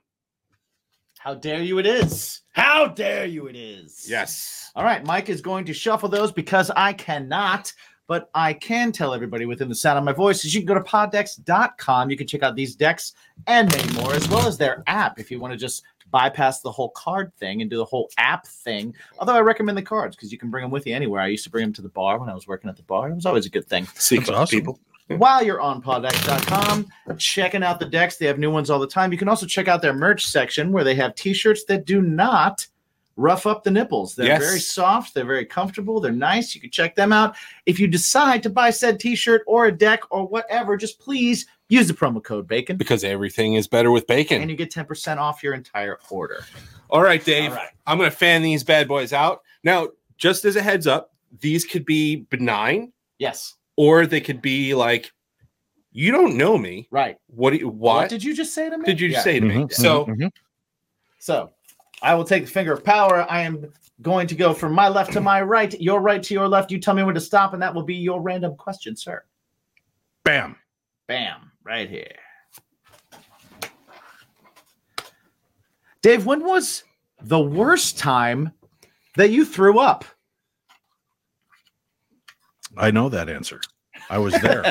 How 1.29 1.35
dare 1.35 1.63
you? 1.63 1.79
It 1.79 1.85
is. 1.85 2.41
How 2.53 2.87
dare 2.87 3.27
you? 3.27 3.49
It 3.49 3.55
is. 3.55 4.07
Yes. 4.09 4.73
All 4.75 4.83
right, 4.83 5.05
Mike 5.05 5.29
is 5.29 5.43
going 5.43 5.67
to 5.67 5.75
shuffle 5.75 6.09
those 6.09 6.33
because 6.33 6.71
I 6.71 6.95
cannot, 6.95 7.71
but 8.07 8.31
I 8.35 8.55
can 8.55 8.93
tell 8.93 9.13
everybody 9.13 9.45
within 9.45 9.69
the 9.69 9.75
sound 9.75 9.99
of 9.99 10.05
my 10.05 10.13
voice 10.13 10.43
is 10.47 10.55
you 10.55 10.63
can 10.63 10.67
go 10.67 10.73
to 10.73 10.81
poddex.com. 10.81 12.09
You 12.09 12.17
can 12.17 12.27
check 12.27 12.43
out 12.43 12.57
these 12.57 12.75
decks 12.75 13.13
and 13.47 13.71
many 13.71 13.93
more, 13.93 14.15
as 14.15 14.27
well 14.31 14.49
as 14.49 14.57
their 14.57 14.83
app 14.87 15.21
if 15.21 15.31
you 15.31 15.39
want 15.39 15.53
to 15.53 15.59
just 15.59 15.83
bypass 16.11 16.63
the 16.63 16.73
whole 16.73 16.89
card 16.97 17.31
thing 17.35 17.61
and 17.61 17.71
do 17.71 17.77
the 17.77 17.85
whole 17.85 18.09
app 18.17 18.47
thing. 18.47 18.95
Although 19.19 19.35
I 19.35 19.41
recommend 19.41 19.77
the 19.77 19.83
cards 19.83 20.17
because 20.17 20.33
you 20.33 20.39
can 20.39 20.49
bring 20.49 20.63
them 20.63 20.71
with 20.71 20.87
you 20.87 20.95
anywhere. 20.95 21.21
I 21.21 21.27
used 21.27 21.45
to 21.45 21.51
bring 21.51 21.67
them 21.67 21.75
to 21.75 21.83
the 21.83 21.91
bar 21.91 22.19
when 22.19 22.31
I 22.31 22.35
was 22.35 22.47
working 22.47 22.71
at 22.71 22.77
the 22.79 22.85
bar. 22.85 23.11
It 23.11 23.17
was 23.17 23.27
always 23.27 23.45
a 23.45 23.51
good 23.51 23.69
thing. 23.69 23.87
Secret 23.97 24.35
awesome. 24.35 24.59
people. 24.59 24.81
While 25.09 25.43
you're 25.43 25.61
on 25.61 25.81
poddex.com, 25.83 26.87
checking 27.19 27.63
out 27.63 27.81
the 27.81 27.87
decks, 27.87 28.17
they 28.17 28.27
have 28.27 28.39
new 28.39 28.51
ones 28.51 28.69
all 28.71 28.79
the 28.79 28.87
time. 28.87 29.11
You 29.11 29.19
can 29.19 29.29
also 29.29 29.47
check 29.47 29.67
out 29.69 29.81
their 29.83 29.95
merch 29.95 30.27
section 30.27 30.71
where 30.71 30.85
they 30.85 30.95
have 30.97 31.15
t-shirts 31.15 31.65
that 31.65 31.87
do 31.87 32.03
not 32.03 32.67
rough 33.17 33.47
up 33.47 33.65
the 33.65 33.71
nipples. 33.71 34.15
They're 34.15 34.27
Yes. 34.27 34.41
very 34.45 34.61
soft, 34.61 35.13
they're 35.15 35.25
very 35.25 35.45
comfortable, 35.45 35.99
they're 35.99 36.13
nice. 36.13 36.55
You 36.55 36.61
can 36.61 36.71
check 36.71 36.95
them 36.95 37.13
out. 37.13 37.35
If 37.67 37.81
you 37.81 37.89
decide 37.89 38.43
to 38.45 38.51
buy 38.51 38.71
said 38.71 39.01
t-shirt 39.01 39.43
or 39.47 39.67
a 39.67 39.73
deck 39.73 40.03
or 40.11 40.25
whatever, 40.27 40.77
just 40.77 41.01
please 41.01 41.47
use 41.69 41.89
the 41.89 41.95
promo 41.95 42.23
code 42.23 42.47
bacon 42.47 42.77
Because 42.77 43.03
everything 43.03 43.55
is 43.55 43.67
better 43.67 43.91
with 43.91 44.07
bacon. 44.07 44.41
and 44.41 44.51
you 44.51 44.57
get 44.57 44.71
10% 44.73 45.19
off 45.19 45.43
your 45.43 45.55
entire 45.55 45.99
order. 46.11 46.45
All 46.91 47.03
right, 47.03 47.25
Dave. 47.25 47.51
All 47.51 47.57
right. 47.57 47.71
I'm 47.87 47.99
going 47.99 48.09
to 48.11 48.17
fan 48.17 48.43
these 48.43 48.63
bad 48.63 48.87
boys 48.87 49.13
out. 49.13 49.43
Now, 49.65 49.89
just 50.17 50.45
as 50.45 50.55
a 50.57 50.63
heads 50.63 50.87
up, 50.87 51.13
these 51.41 51.65
could 51.65 51.85
be 51.85 52.17
benign 52.31 52.93
Yes. 53.19 53.57
Or 53.79 54.07
they 54.07 54.21
could 54.21 54.43
be 54.43 54.75
like, 54.75 55.13
you 55.93 56.11
don't 56.11 56.37
know 56.37 56.59
me. 56.59 56.89
Right. 56.91 57.17
What 57.29 57.51
do 57.51 57.59
you, 57.59 57.69
what, 57.69 57.95
What 57.95 58.09
did 58.09 58.25
you 58.25 58.35
just 58.35 58.53
say 58.53 58.69
to 58.69 58.77
me? 58.77 58.85
did 58.85 59.01
you 59.01 59.11
Yeah. 59.11 59.23
say 59.23 59.39
to 59.39 59.47
me? 59.47 59.55
Mhm, 59.55 59.73
So, 59.73 60.05
mhm, 60.07 60.17
mhm. 60.19 60.33
So 61.21 61.53
I 62.03 62.17
will 62.17 62.25
take 62.25 62.45
the 62.47 62.51
finger 62.51 62.73
of 62.73 62.83
power. 62.83 63.25
I 63.31 63.43
am 63.43 63.73
going 64.03 64.27
to 64.27 64.35
go 64.35 64.53
from 64.53 64.73
my 64.73 64.89
left 64.89 65.13
to 65.13 65.21
my 65.21 65.41
right, 65.43 65.81
your 65.81 66.01
right 66.01 66.21
to 66.25 66.35
your 66.35 66.49
left. 66.49 66.73
You 66.73 66.81
tell 66.81 66.95
me 66.95 67.05
when 67.05 67.15
to 67.15 67.21
stop, 67.21 67.53
and 67.53 67.63
that 67.63 67.73
will 67.73 67.85
be 67.85 67.95
your 67.95 68.21
random 68.21 68.57
question, 68.57 68.97
sir. 68.97 69.25
bam. 70.25 70.57
Bam, 71.07 71.53
right 71.63 71.89
here. 71.89 72.17
Dave, 76.03 76.27
when 76.27 76.45
was 76.45 76.83
the 77.23 77.41
worst 77.41 77.97
time 77.97 78.53
that 79.15 79.31
you 79.31 79.45
threw 79.45 79.79
up? 79.79 80.05
I 82.77 82.91
know 82.91 83.09
that 83.09 83.29
answer. 83.31 83.61
I 84.11 84.19
was 84.19 84.35
there. 84.41 84.65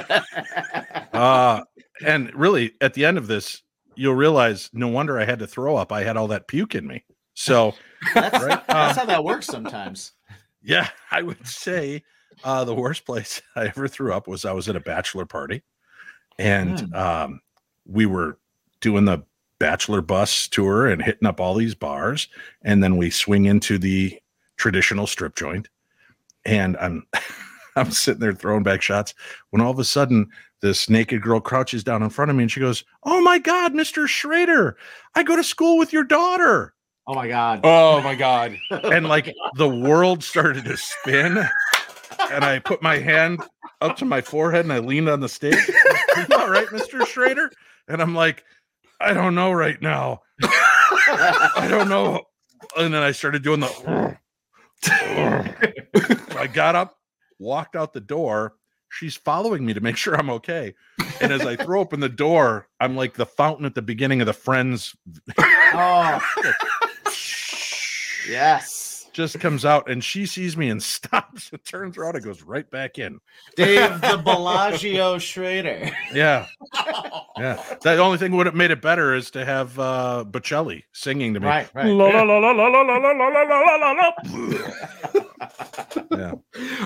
uh, 1.14 1.64
and 2.06 2.34
really, 2.34 2.74
at 2.82 2.94
the 2.94 3.06
end 3.06 3.18
of 3.18 3.28
this, 3.28 3.62
you'll 3.96 4.16
realize 4.16 4.70
no 4.74 4.88
wonder 4.88 5.20
I 5.20 5.26
had 5.26 5.40
to 5.40 5.48
throw 5.48 5.76
up. 5.76 5.92
I 5.92 6.04
had 6.04 6.18
all 6.18 6.28
that 6.28 6.48
puke 6.48 6.76
in 6.76 6.86
me. 6.88 7.04
So, 7.34 7.74
That's, 8.14 8.44
Right. 8.44 8.68
that's 8.68 8.98
how 8.98 9.06
that 9.06 9.24
works 9.24 9.48
sometimes. 9.48 10.14
yeah, 10.64 10.90
I 11.12 11.22
would 11.24 11.46
say 11.48 12.04
uh, 12.44 12.64
the 12.64 12.76
worst 12.76 13.06
place 13.06 13.42
I 13.56 13.66
ever 13.68 13.88
threw 13.88 14.14
up 14.14 14.28
was 14.28 14.46
I 14.46 14.52
was 14.52 14.70
at 14.70 14.76
a 14.76 14.80
bachelor 14.80 15.26
party, 15.26 15.64
and 16.40 16.94
um, 16.96 17.42
we 17.86 18.06
were 18.06 18.38
doing 18.82 19.06
the 19.06 19.24
bachelor 19.60 20.02
bus 20.02 20.48
tour 20.48 20.86
and 20.88 21.02
hitting 21.02 21.28
up 21.28 21.40
all 21.40 21.56
these 21.56 21.74
bars, 21.76 22.28
and 22.64 22.84
then 22.84 22.98
we 22.98 23.10
swing 23.10 23.46
into 23.46 23.80
the 23.80 24.20
traditional 24.58 25.08
strip 25.08 25.36
joint, 25.36 25.70
and 26.46 26.78
I'm 26.78 27.06
I'm 27.82 27.92
sitting 27.92 28.20
there 28.20 28.34
throwing 28.34 28.64
back 28.64 28.82
shots 28.82 29.14
when 29.52 29.62
all 29.62 29.72
of 29.72 29.80
a 29.80 29.84
sudden 29.84 30.30
this 30.62 30.90
naked 30.90 31.22
girl 31.22 31.40
crouches 31.40 31.84
down 31.84 32.02
in 32.02 32.10
front 32.10 32.32
of 32.32 32.38
me 32.38 32.44
and 32.44 32.52
she 32.52 32.60
goes, 32.60 32.84
"Oh 33.04 33.22
my 33.22 33.38
God, 33.40 33.76
Mister 33.76 34.08
Schrader, 34.08 34.78
I 35.16 35.24
go 35.24 35.36
to 35.36 35.44
school 35.44 35.78
with 35.78 35.94
your 35.94 36.04
daughter." 36.04 36.74
Oh 37.10 37.16
my 37.16 37.30
God. 37.30 37.62
oh 37.64 38.02
my 38.02 38.16
God. 38.16 38.58
and 38.72 39.08
like 39.08 39.34
the 39.56 39.70
world 39.70 40.24
started 40.24 40.66
to 40.66 40.76
spin 40.76 41.48
and 42.32 42.44
i 42.44 42.60
put 42.60 42.82
my 42.82 42.98
hand 42.98 43.42
up 43.82 43.96
to 43.98 44.06
my 44.06 44.22
forehead 44.22 44.66
and 44.66 44.74
i 44.74 44.80
leaned 44.80 45.10
on 45.10 45.20
the 45.20 45.30
stage 45.30 45.56
all 46.36 46.50
right 46.50 46.68
mr 46.68 47.06
schrader 47.06 47.52
and 47.88 48.02
i'm 48.02 48.16
like 48.16 48.44
i 49.00 49.14
don't 49.14 49.36
know 49.36 49.52
right 49.52 49.82
now 49.82 50.22
i 50.42 51.68
don't 51.70 51.90
know 51.90 52.22
and 52.78 52.94
then 52.94 53.04
i 53.04 53.12
started 53.12 53.44
doing 53.44 53.60
the 53.60 54.18
i 56.38 56.48
got 56.48 56.76
up 56.76 56.97
walked 57.40 57.76
out 57.76 57.94
the 57.94 58.02
door 58.02 58.56
she's 58.90 59.16
following 59.16 59.66
me 59.66 59.74
to 59.74 59.82
make 59.82 59.98
sure 59.98 60.16
I'm 60.16 60.30
okay. 60.30 60.76
And 61.22 61.32
as 61.32 61.42
I 61.42 61.56
throw 61.56 61.80
open 61.80 62.00
the 62.00 62.10
door, 62.10 62.68
I'm 62.80 62.96
like 62.96 63.14
the 63.16 63.26
fountain 63.26 63.66
at 63.66 63.76
the 63.76 63.82
beginning 63.82 64.22
of 64.22 64.28
the 64.28 64.34
Friends 64.34 64.96
Oh, 65.40 66.22
yes. 68.30 68.77
Just 69.18 69.40
comes 69.40 69.66
out 69.66 69.90
and 69.90 70.04
she 70.04 70.28
sees 70.28 70.56
me 70.56 70.70
and 70.70 70.82
stops 70.84 71.50
and 71.52 71.66
turns 71.66 71.98
around 71.98 72.16
and 72.16 72.24
goes 72.24 72.44
right 72.44 72.70
back 72.70 73.00
in. 73.00 73.20
Dave 73.56 74.00
the 74.02 74.22
Bellagio 74.24 75.18
Schrader. 75.18 75.90
Yeah. 76.14 76.46
Yeah. 77.36 77.62
The 77.82 77.98
only 77.98 78.20
thing 78.20 78.32
would 78.38 78.46
have 78.46 78.54
made 78.54 78.70
it 78.70 78.80
better 78.82 79.16
is 79.16 79.32
to 79.32 79.44
have 79.44 79.78
uh 79.80 80.24
Bocelli 80.30 80.84
singing 80.94 81.34
to 81.34 81.40
me. 81.40 81.48
Right, 81.48 81.68
right. 81.74 81.88
La, 81.88 82.06
la, 82.06 82.22
la, 82.22 82.38
la, 82.38 82.52
la, 82.52 82.68
la, 82.68 82.82
la, 82.82 82.98
la, 82.98 83.12
la, 83.12 83.44
la, 83.44 83.60
la, 83.60 83.76
la, 83.76 83.92
la. 83.92 85.24
Yeah. 86.12 86.32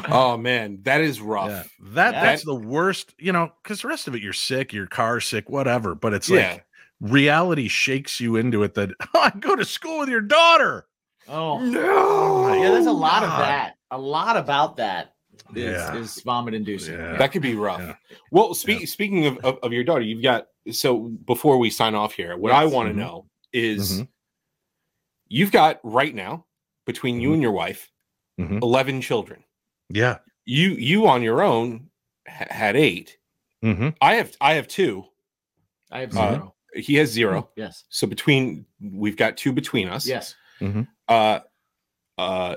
Oh 0.10 0.38
man, 0.38 0.80
that 0.84 1.02
is 1.02 1.20
rough. 1.20 1.50
Yeah. 1.50 1.64
That 1.94 2.14
Yeah. 2.14 2.24
that's 2.24 2.46
the 2.46 2.56
worst, 2.56 3.14
you 3.20 3.34
know, 3.34 3.52
because 3.62 3.82
the 3.82 3.90
rest 3.90 4.08
of 4.08 4.16
it 4.16 4.22
you're 4.22 4.32
sick, 4.34 4.72
your 4.72 4.88
car 4.88 5.20
sick, 5.20 5.50
whatever. 5.50 5.96
But 5.96 6.14
it's 6.14 6.30
Yeah. 6.30 6.54
like 6.54 6.66
reality 7.02 7.68
shakes 7.68 8.22
you 8.22 8.38
into 8.38 8.64
it 8.64 8.76
that 8.76 8.92
I 9.14 9.32
go 9.38 9.56
to 9.58 9.66
school 9.66 10.00
with 10.00 10.10
your 10.10 10.22
daughter. 10.22 10.86
Oh, 11.32 11.60
No. 11.60 12.54
yeah. 12.54 12.70
There's 12.72 12.86
a 12.88 12.92
lot 12.92 13.24
of 13.24 13.30
that. 13.30 13.76
A 13.92 13.98
lot 13.98 14.38
about 14.38 14.78
that 14.78 15.16
is, 15.56 15.64
Yeah. 15.74 15.96
is 15.96 16.22
vomit 16.22 16.54
inducing. 16.54 16.96
Yeah. 16.96 17.18
That 17.18 17.32
could 17.32 17.42
be 17.42 17.56
rough. 17.56 17.82
Yeah. 17.82 17.96
Well, 18.32 18.54
speak, 18.54 18.88
speaking 18.88 19.26
of, 19.26 19.38
of, 19.40 19.58
of 19.64 19.74
your 19.74 19.84
daughter, 19.84 20.02
you've 20.02 20.24
got 20.24 20.48
so 20.72 21.00
before 21.26 21.58
we 21.58 21.70
sign 21.70 21.96
off 21.96 22.14
here, 22.14 22.38
what 22.38 22.52
I 22.52 22.66
want 22.66 22.90
to 22.90 22.94
Mhm. 22.94 22.98
know 22.98 23.26
is 23.52 24.02
Mhm. 24.02 24.08
you've 25.28 25.52
got 25.52 25.80
right 25.84 26.14
now 26.14 26.46
between 26.86 27.20
you 27.20 27.30
Mhm. 27.30 27.34
and 27.34 27.42
your 27.42 27.52
wife 27.52 27.92
Mhm. 28.40 28.62
11 28.62 29.02
children. 29.02 29.44
Yeah. 29.90 30.20
You 30.46 30.72
you 30.72 31.08
on 31.08 31.22
your 31.24 31.42
own 31.42 31.90
ha- 32.28 32.46
had 32.50 32.76
8. 32.76 33.18
hmm 33.62 33.90
I 34.02 34.16
have 34.16 34.36
I 34.42 34.54
have 34.56 34.68
2. 34.68 35.04
I 35.92 36.02
have 36.02 36.16
Uh, 36.18 36.34
zero. 36.34 36.56
He 36.76 36.96
has 36.96 37.10
0. 37.12 37.50
yes. 37.56 37.84
So 37.90 38.08
between 38.08 38.66
we've 38.80 39.18
got 39.18 39.38
two 39.38 39.52
between 39.52 39.88
us. 39.90 40.08
Yes. 40.08 40.36
Uh 41.08 41.40
uh 42.18 42.56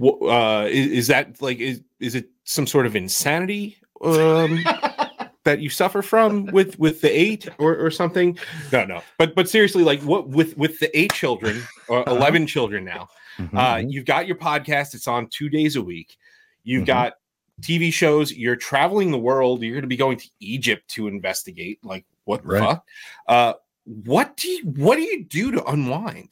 wh- 0.00 0.22
uh 0.22 0.66
is, 0.68 0.86
is 0.88 1.06
that 1.08 1.40
like 1.40 1.58
is 1.58 1.82
is 2.00 2.14
it 2.14 2.28
some 2.44 2.66
sort 2.66 2.86
of 2.86 2.94
insanity 2.96 3.76
um 4.02 4.62
that 5.44 5.60
you 5.60 5.70
suffer 5.70 6.02
from 6.02 6.46
with 6.46 6.78
with 6.78 7.00
the 7.00 7.10
eight 7.10 7.48
or, 7.58 7.76
or 7.76 7.90
something? 7.90 8.38
No 8.72 8.84
no. 8.84 9.02
But 9.18 9.34
but 9.34 9.48
seriously 9.48 9.84
like 9.84 10.00
what 10.02 10.28
with 10.28 10.56
with 10.58 10.78
the 10.80 10.96
eight 10.98 11.12
children 11.12 11.62
or 11.88 12.00
Uh-huh. 12.08 12.16
11 12.16 12.46
children 12.46 12.84
now 12.84 13.08
Mm-hmm. 13.38 13.56
uh 13.58 13.76
you've 13.76 14.06
got 14.06 14.26
your 14.26 14.36
podcast. 14.36 14.94
It's 14.94 15.06
on 15.06 15.28
two 15.28 15.48
days 15.50 15.76
a 15.76 15.82
week. 15.82 16.16
You've 16.64 16.84
Mhm. 16.84 16.86
got 16.86 17.12
tv 17.60 17.92
shows. 17.92 18.32
You're 18.32 18.56
traveling 18.56 19.10
the 19.10 19.18
world. 19.18 19.62
You're 19.62 19.74
going 19.74 19.82
to 19.82 19.88
be 19.88 19.96
going 19.96 20.16
to 20.18 20.28
egypt 20.40 20.88
to 20.92 21.06
investigate 21.06 21.78
like 21.84 22.04
what 22.24 22.42
the 22.46 22.58
fuck? 22.58 22.84
Uh 23.28 23.52
what 23.84 24.36
do 24.36 24.48
you 24.48 24.62
what 24.64 24.96
do 24.96 25.02
you 25.02 25.24
do 25.24 25.52
to 25.52 25.64
unwind 25.66 26.30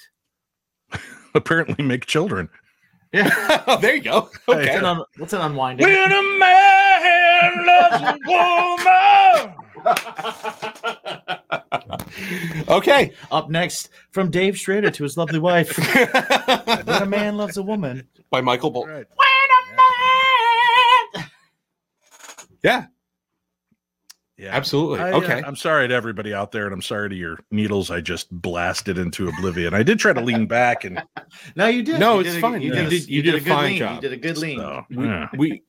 Apparently 1.34 1.84
make 1.84 2.06
children. 2.06 2.48
Yeah. 3.12 3.30
oh, 3.68 3.78
there 3.80 3.94
you 3.96 4.02
go 4.02 4.22
Hey, 4.32 4.38
What's 4.46 4.60
okay 4.60 4.76
an, 4.76 4.84
un- 4.84 5.04
what's 5.18 5.32
an 5.32 5.40
unwinding? 5.40 5.86
When 5.86 6.12
a 6.12 6.22
man 6.38 7.66
loves 7.66 8.02
a 8.02 8.18
woman. 8.26 9.54
okay 12.68 13.12
Up 13.30 13.50
next, 13.50 13.90
from 14.10 14.30
Dave 14.30 14.58
Schrader 14.58 14.90
to 14.90 15.02
his 15.02 15.16
lovely 15.16 15.38
wife. 15.38 15.76
when 15.78 16.88
a 16.88 17.06
man 17.06 17.36
loves 17.36 17.56
a 17.56 17.62
woman. 17.62 18.08
by 18.30 18.40
michael 18.40 18.70
Bol- 18.70 18.86
Right. 18.86 19.06
When 19.14 19.28
a 19.28 19.76
yeah 19.76 21.20
man. 21.20 21.26
Yeah. 22.62 22.86
Absolutely 24.42 24.98
I, 25.00 25.12
uh, 25.12 25.16
okay 25.18 25.42
I'm 25.46 25.56
sorry 25.56 25.88
to 25.88 25.94
everybody 25.94 26.34
out 26.34 26.50
there, 26.52 26.64
and 26.64 26.74
I'm 26.74 26.82
sorry 26.82 27.08
to 27.08 27.14
your 27.14 27.38
needles. 27.50 27.90
I 27.90 28.00
just 28.00 28.30
blasted 28.30 28.98
into 28.98 29.28
oblivion. 29.28 29.74
I 29.74 29.82
did 29.82 29.98
try 29.98 30.12
to 30.12 30.20
lean 30.20 30.46
back, 30.46 30.84
and 30.84 31.02
No, 31.56 31.66
you 31.68 31.82
did. 31.82 32.00
No, 32.00 32.14
You 32.14 32.20
it's 32.26 32.34
did 32.34 32.40
fine. 32.40 32.60
You, 32.62 32.68
You 32.68 32.74
did, 32.74 32.86
a- 32.86 32.90
did- 32.90 33.08
you 33.08 33.16
you 33.16 33.22
did 33.22 33.30
did 33.32 33.34
a 33.34 33.36
a 33.36 33.40
good 33.44 33.50
fine 33.54 33.64
lean. 33.70 33.78
job. 33.78 33.94
You 33.96 34.00
did 34.08 34.12
a 34.12 34.16
good 34.20 34.38
lean. 34.38 34.58
so, 34.58 34.84
we, 34.90 35.04
yeah. 35.04 35.28
we 35.36 35.62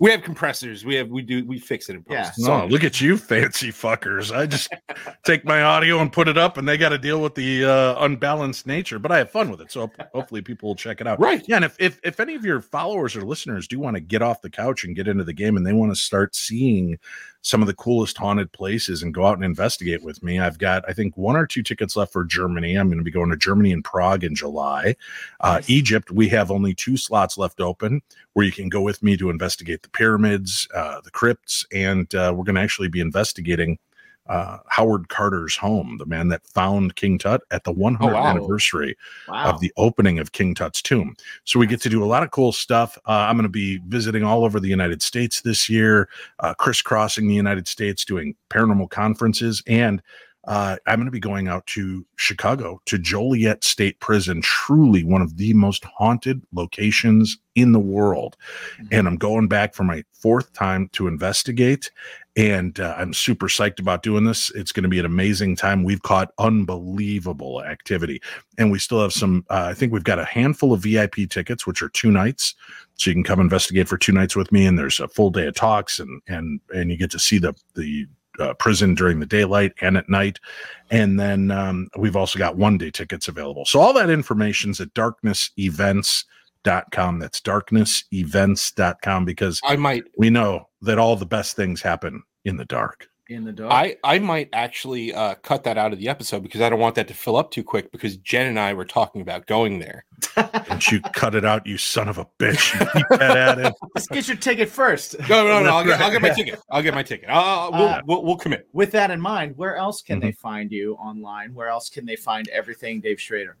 we 0.00 0.10
have 0.10 0.22
compressors 0.22 0.84
we 0.84 0.96
have 0.96 1.08
we 1.08 1.22
do 1.22 1.46
we 1.46 1.56
fix 1.56 1.88
it 1.88 1.94
in 1.94 2.02
post 2.02 2.12
Yeah. 2.12 2.30
so 2.32 2.58
No, 2.58 2.66
look 2.66 2.82
at 2.82 3.00
you, 3.00 3.16
fancy 3.16 3.68
fuckers. 3.70 4.36
I 4.36 4.44
just 4.46 4.68
take 5.24 5.44
my 5.44 5.62
audio 5.62 6.00
and 6.00 6.12
put 6.12 6.26
it 6.28 6.36
up, 6.36 6.56
and 6.58 6.68
they 6.68 6.76
got 6.76 6.88
to 6.90 6.98
deal 6.98 7.20
with 7.22 7.34
the 7.36 7.64
uh, 7.64 8.04
unbalanced 8.04 8.66
nature. 8.66 8.98
But 8.98 9.12
I 9.12 9.18
have 9.18 9.30
fun 9.30 9.50
with 9.50 9.60
it, 9.60 9.70
so 9.70 9.90
hopefully 10.12 10.42
people 10.42 10.68
will 10.68 10.74
check 10.76 11.00
it 11.00 11.06
out. 11.06 11.20
right 11.20 11.44
Yeah, 11.48 11.56
and 11.56 11.64
if, 11.64 11.76
if 11.78 12.00
if 12.04 12.18
any 12.20 12.34
of 12.34 12.44
your 12.44 12.60
followers 12.60 13.16
or 13.16 13.22
listeners 13.22 13.68
do 13.68 13.78
want 13.78 13.94
to 13.96 14.00
get 14.00 14.20
off 14.22 14.40
the 14.42 14.50
couch 14.50 14.84
and 14.84 14.96
get 14.96 15.06
into 15.08 15.24
the 15.24 15.32
game, 15.32 15.56
and 15.56 15.64
they 15.66 15.72
want 15.72 15.92
to 15.92 15.96
start 15.96 16.34
seeing 16.34 16.98
some 17.44 17.60
of 17.60 17.66
the 17.66 17.74
coolest 17.74 18.16
haunted 18.16 18.50
places 18.52 19.02
and 19.02 19.12
go 19.12 19.26
out 19.26 19.36
and 19.36 19.44
investigate 19.44 20.02
with 20.02 20.22
me, 20.22 20.40
I've 20.40 20.58
got 20.58 20.82
I 20.88 20.94
think 20.94 21.14
one 21.16 21.36
or 21.36 21.46
two 21.46 21.62
tickets 21.62 21.94
left 21.94 22.10
for 22.10 22.24
Germany. 22.24 22.74
I'm 22.74 22.88
going 22.88 22.98
to 22.98 23.04
be 23.04 23.10
going 23.10 23.30
to 23.30 23.36
Germany 23.36 23.70
and 23.70 23.84
Prague 23.84 24.24
in 24.24 24.34
July. 24.34 24.96
Uh, 25.40 25.56
Nice. 25.56 25.70
Egypt, 25.70 26.10
we 26.10 26.30
have 26.30 26.50
only 26.50 26.74
two 26.74 26.96
slots 26.96 27.36
left 27.36 27.60
open 27.60 28.00
where 28.32 28.46
you 28.46 28.50
can 28.50 28.70
go 28.70 28.80
with 28.80 29.02
me 29.02 29.16
to 29.18 29.28
investigate 29.28 29.82
the 29.82 29.90
pyramids, 29.90 30.66
uh, 30.74 31.02
the 31.02 31.10
crypts, 31.10 31.66
and 31.70 32.12
uh, 32.14 32.32
we're 32.34 32.44
going 32.44 32.56
to 32.56 32.62
actually 32.62 32.88
be 32.88 33.00
investigating. 33.00 33.78
Uh, 34.26 34.58
Howard 34.68 35.08
Carter's 35.10 35.54
home, 35.56 35.96
the 35.98 36.06
man 36.06 36.28
that 36.28 36.46
found 36.46 36.96
King 36.96 37.18
Tut 37.18 37.42
at 37.50 37.64
the 37.64 37.72
100th 37.72 37.98
Oh, 38.00 38.14
wow. 38.14 38.26
anniversary 38.26 38.96
Wow. 39.28 39.50
of 39.50 39.60
the 39.60 39.72
opening 39.76 40.18
of 40.18 40.32
King 40.32 40.54
Tut's 40.54 40.80
tomb. 40.80 41.14
So 41.44 41.58
we 41.60 41.66
get 41.66 41.80
to 41.82 41.90
do 41.90 42.02
a 42.02 42.06
lot 42.06 42.22
of 42.22 42.30
cool 42.30 42.52
stuff. 42.52 42.96
Uh, 43.06 43.12
I'm 43.12 43.36
going 43.36 43.42
to 43.42 43.48
be 43.50 43.80
visiting 43.86 44.24
all 44.24 44.44
over 44.44 44.58
the 44.60 44.68
United 44.68 45.02
States 45.02 45.42
this 45.42 45.68
year, 45.68 46.08
uh, 46.40 46.54
crisscrossing 46.54 47.28
the 47.28 47.34
United 47.34 47.68
States, 47.68 48.04
doing 48.04 48.34
paranormal 48.50 48.88
conferences, 48.90 49.62
and 49.66 50.00
uh, 50.46 50.76
I'm 50.86 50.96
going 50.98 51.06
to 51.06 51.10
be 51.10 51.20
going 51.20 51.48
out 51.48 51.66
to 51.68 52.04
Chicago 52.16 52.78
to 52.84 52.98
Joliet 52.98 53.64
State 53.64 53.98
Prison, 54.00 54.42
truly 54.42 55.02
one 55.02 55.22
of 55.22 55.38
the 55.38 55.54
most 55.54 55.86
haunted 55.86 56.42
locations 56.52 57.38
in 57.54 57.72
the 57.72 57.78
world. 57.78 58.36
And 58.90 59.06
I'm 59.06 59.16
going 59.16 59.48
back 59.48 59.72
for 59.74 59.84
my 59.84 60.04
fourth 60.12 60.52
time 60.52 60.90
to 60.92 61.08
investigate. 61.08 61.90
And 62.36 62.80
uh, 62.80 62.94
I'm 62.98 63.14
super 63.14 63.46
psyched 63.46 63.78
about 63.78 64.02
doing 64.02 64.24
this. 64.24 64.50
It's 64.56 64.72
going 64.72 64.82
to 64.82 64.88
be 64.88 64.98
an 64.98 65.06
amazing 65.06 65.54
time. 65.54 65.84
We've 65.84 66.02
caught 66.02 66.32
unbelievable 66.38 67.62
activity 67.62 68.20
and 68.58 68.70
we 68.70 68.78
still 68.78 69.00
have 69.00 69.12
some 69.12 69.44
uh, 69.50 69.66
i 69.70 69.74
think 69.74 69.92
we've 69.92 70.04
got 70.04 70.18
a 70.18 70.24
handful 70.24 70.72
of 70.72 70.82
vip 70.82 71.14
tickets 71.30 71.66
which 71.66 71.82
are 71.82 71.88
two 71.90 72.10
nights 72.10 72.54
so 72.96 73.10
you 73.10 73.14
can 73.14 73.24
come 73.24 73.40
investigate 73.40 73.88
for 73.88 73.98
two 73.98 74.12
nights 74.12 74.36
with 74.36 74.50
me 74.52 74.66
and 74.66 74.78
there's 74.78 75.00
a 75.00 75.08
full 75.08 75.30
day 75.30 75.46
of 75.46 75.54
talks 75.54 75.98
and 75.98 76.20
and 76.28 76.60
and 76.74 76.90
you 76.90 76.96
get 76.96 77.10
to 77.10 77.18
see 77.18 77.38
the 77.38 77.54
the 77.74 78.06
uh, 78.40 78.52
prison 78.54 78.96
during 78.96 79.20
the 79.20 79.26
daylight 79.26 79.72
and 79.80 79.96
at 79.96 80.08
night 80.08 80.40
and 80.90 81.20
then 81.20 81.52
um, 81.52 81.88
we've 81.96 82.16
also 82.16 82.36
got 82.36 82.56
one 82.56 82.76
day 82.76 82.90
tickets 82.90 83.28
available 83.28 83.64
so 83.64 83.78
all 83.78 83.92
that 83.92 84.10
information's 84.10 84.80
at 84.80 84.92
darknessevents.com 84.94 86.24
that's 86.64 87.40
darknessevents.com 87.40 89.24
because 89.24 89.60
i 89.64 89.76
might 89.76 90.04
we 90.18 90.30
know 90.30 90.68
that 90.82 90.98
all 90.98 91.16
the 91.16 91.26
best 91.26 91.56
things 91.56 91.82
happen 91.82 92.22
in 92.44 92.56
the 92.56 92.64
dark 92.64 93.08
in 93.30 93.42
the 93.44 93.52
dark. 93.52 93.72
i 93.72 93.96
i 94.04 94.18
might 94.18 94.50
actually 94.52 95.14
uh 95.14 95.34
cut 95.36 95.64
that 95.64 95.78
out 95.78 95.94
of 95.94 95.98
the 95.98 96.08
episode 96.08 96.42
because 96.42 96.60
i 96.60 96.68
don't 96.68 96.78
want 96.78 96.94
that 96.94 97.08
to 97.08 97.14
fill 97.14 97.36
up 97.36 97.50
too 97.50 97.62
quick 97.64 97.90
because 97.90 98.18
jen 98.18 98.46
and 98.48 98.60
i 98.60 98.74
were 98.74 98.84
talking 98.84 99.22
about 99.22 99.46
going 99.46 99.78
there 99.78 100.04
and 100.36 100.90
you 100.92 101.00
cut 101.14 101.34
it 101.34 101.42
out 101.44 101.66
you 101.66 101.78
son 101.78 102.06
of 102.06 102.18
a 102.18 102.26
bitch 102.38 102.74
you 102.78 102.86
keep 102.92 103.06
that 103.18 103.34
at 103.36 103.58
it 103.58 103.72
Let's 103.94 104.08
get 104.08 104.28
your 104.28 104.36
ticket 104.36 104.68
first. 104.68 105.18
no 105.20 105.42
no 105.46 105.62
no 105.62 105.76
i'll 105.76 105.84
get, 105.84 105.98
I'll 106.02 106.10
get 106.10 106.20
my 106.20 106.28
ticket 106.34 106.60
i'll 106.70 106.82
get 106.82 106.92
my 106.92 107.02
ticket 107.02 107.30
I'll, 107.30 107.72
we'll, 107.72 107.82
Uh, 107.88 108.02
we'll, 108.04 108.24
we'll 108.24 108.36
commit 108.36 108.68
With 108.74 108.90
that 108.92 109.10
in 109.10 109.20
mind, 109.22 109.56
where 109.56 109.76
else 109.76 110.02
can 110.02 110.18
Mm-hmm. 110.18 110.26
they 110.26 110.32
find 110.32 110.70
you 110.70 110.94
online? 110.96 111.54
Where 111.54 111.68
else 111.68 111.88
can 111.88 112.04
they 112.06 112.16
find 112.16 112.46
everything 112.48 113.00
Dave 113.00 113.18
Schrader? 113.20 113.56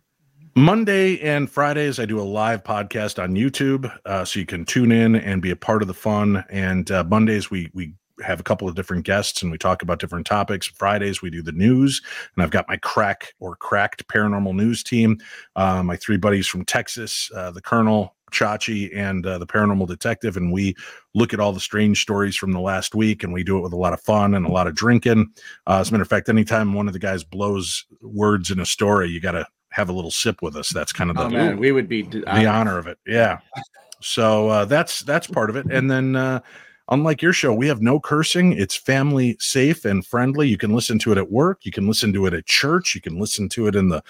Monday 0.56 1.18
and 1.18 1.50
Fridays, 1.50 1.98
I 1.98 2.04
do 2.04 2.20
a 2.20 2.22
live 2.22 2.62
podcast 2.62 3.20
on 3.20 3.34
YouTube, 3.34 3.92
uh, 4.04 4.24
so 4.24 4.38
you 4.38 4.46
can 4.46 4.64
tune 4.64 4.92
in 4.92 5.16
and 5.16 5.42
be 5.42 5.50
a 5.50 5.56
part 5.56 5.82
of 5.82 5.88
the 5.88 5.94
fun. 5.94 6.44
And 6.48 6.88
uh, 6.92 7.02
Mondays, 7.02 7.50
we 7.50 7.70
we 7.74 7.94
have 8.22 8.38
a 8.38 8.44
couple 8.44 8.68
of 8.68 8.76
different 8.76 9.04
guests 9.04 9.42
and 9.42 9.50
we 9.50 9.58
talk 9.58 9.82
about 9.82 9.98
different 9.98 10.24
topics. 10.24 10.68
Fridays, 10.68 11.20
we 11.20 11.28
do 11.28 11.42
the 11.42 11.50
news, 11.50 12.00
and 12.36 12.44
I've 12.44 12.52
got 12.52 12.68
my 12.68 12.76
crack 12.76 13.34
or 13.40 13.56
cracked 13.56 14.06
paranormal 14.06 14.54
news 14.54 14.84
team. 14.84 15.18
Uh, 15.56 15.82
my 15.82 15.96
three 15.96 16.18
buddies 16.18 16.46
from 16.46 16.64
Texas, 16.64 17.32
uh, 17.34 17.50
the 17.50 17.60
Colonel, 17.60 18.14
Chachi, 18.30 18.96
and 18.96 19.26
uh, 19.26 19.38
the 19.38 19.48
paranormal 19.48 19.88
detective, 19.88 20.36
and 20.36 20.52
we 20.52 20.76
look 21.14 21.34
at 21.34 21.40
all 21.40 21.52
the 21.52 21.58
strange 21.58 22.00
stories 22.00 22.36
from 22.36 22.52
the 22.52 22.60
last 22.60 22.94
week, 22.94 23.24
and 23.24 23.32
we 23.32 23.42
do 23.42 23.58
it 23.58 23.62
with 23.62 23.72
a 23.72 23.76
lot 23.76 23.92
of 23.92 24.00
fun 24.00 24.34
and 24.34 24.46
a 24.46 24.52
lot 24.52 24.68
of 24.68 24.76
drinking. 24.76 25.32
Uh, 25.66 25.78
as 25.80 25.88
a 25.88 25.92
matter 25.92 26.02
of 26.02 26.08
fact, 26.08 26.28
anytime 26.28 26.74
one 26.74 26.86
of 26.86 26.92
the 26.92 27.00
guys 27.00 27.24
blows 27.24 27.86
words 28.02 28.52
in 28.52 28.60
a 28.60 28.66
story, 28.66 29.08
you 29.08 29.20
got 29.20 29.32
to 29.32 29.44
have 29.74 29.88
a 29.88 29.92
little 29.92 30.10
sip 30.10 30.40
with 30.40 30.54
us. 30.56 30.68
That's 30.70 30.92
kind 30.92 31.10
of 31.10 31.16
the, 31.16 31.24
Oh 31.24 31.28
man, 31.28 31.58
we 31.58 31.72
would 31.72 31.88
be 31.88 32.02
the 32.02 32.46
honor 32.46 32.78
of 32.78 32.86
it. 32.86 32.98
Yeah. 33.06 33.38
So 34.00 34.48
uh, 34.48 34.64
that's 34.66 35.00
that's 35.00 35.26
part 35.26 35.50
of 35.50 35.56
it. 35.56 35.66
And 35.66 35.90
then 35.90 36.14
uh, 36.14 36.40
unlike 36.88 37.20
your 37.20 37.32
show, 37.32 37.52
we 37.52 37.66
have 37.66 37.82
no 37.82 37.98
cursing. 37.98 38.52
It's 38.52 38.76
family 38.76 39.36
safe 39.40 39.84
and 39.84 40.06
friendly. 40.06 40.48
You 40.48 40.58
can 40.58 40.74
listen 40.74 40.98
to 41.00 41.12
it 41.12 41.18
at 41.18 41.30
work. 41.30 41.64
You 41.64 41.72
can 41.72 41.88
listen 41.88 42.12
to 42.12 42.26
it 42.26 42.34
at 42.34 42.46
church. 42.46 42.94
You 42.94 43.00
can 43.00 43.18
listen 43.18 43.48
to 43.50 43.66
it 43.66 43.74
in 43.74 43.88
the 43.88 44.02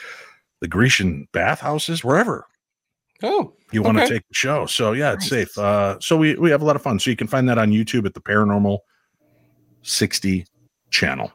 the 0.61 0.69
Grecian 0.69 1.29
bathhouses, 1.33 2.05
wherever. 2.05 2.47
Oh, 3.23 3.55
you 3.73 3.83
want 3.83 3.97
to 3.99 4.05
okay. 4.05 4.15
take 4.15 4.29
the 4.29 4.35
show. 4.35 4.67
So 4.67 4.93
yeah, 4.93 5.15
it's 5.15 5.29
safe. 5.29 5.57
Uh, 5.57 5.99
so 5.99 6.17
we 6.17 6.35
we 6.35 6.51
have 6.51 6.61
a 6.61 6.65
lot 6.65 6.77
of 6.77 6.83
fun. 6.83 6.99
So 6.99 7.09
you 7.09 7.17
can 7.17 7.27
find 7.27 7.49
that 7.49 7.59
on 7.59 7.71
YouTube 7.71 8.05
at 8.05 8.13
the 8.13 8.21
Paranormal 8.21 8.81
60 9.83 10.47
channel. 10.91 11.33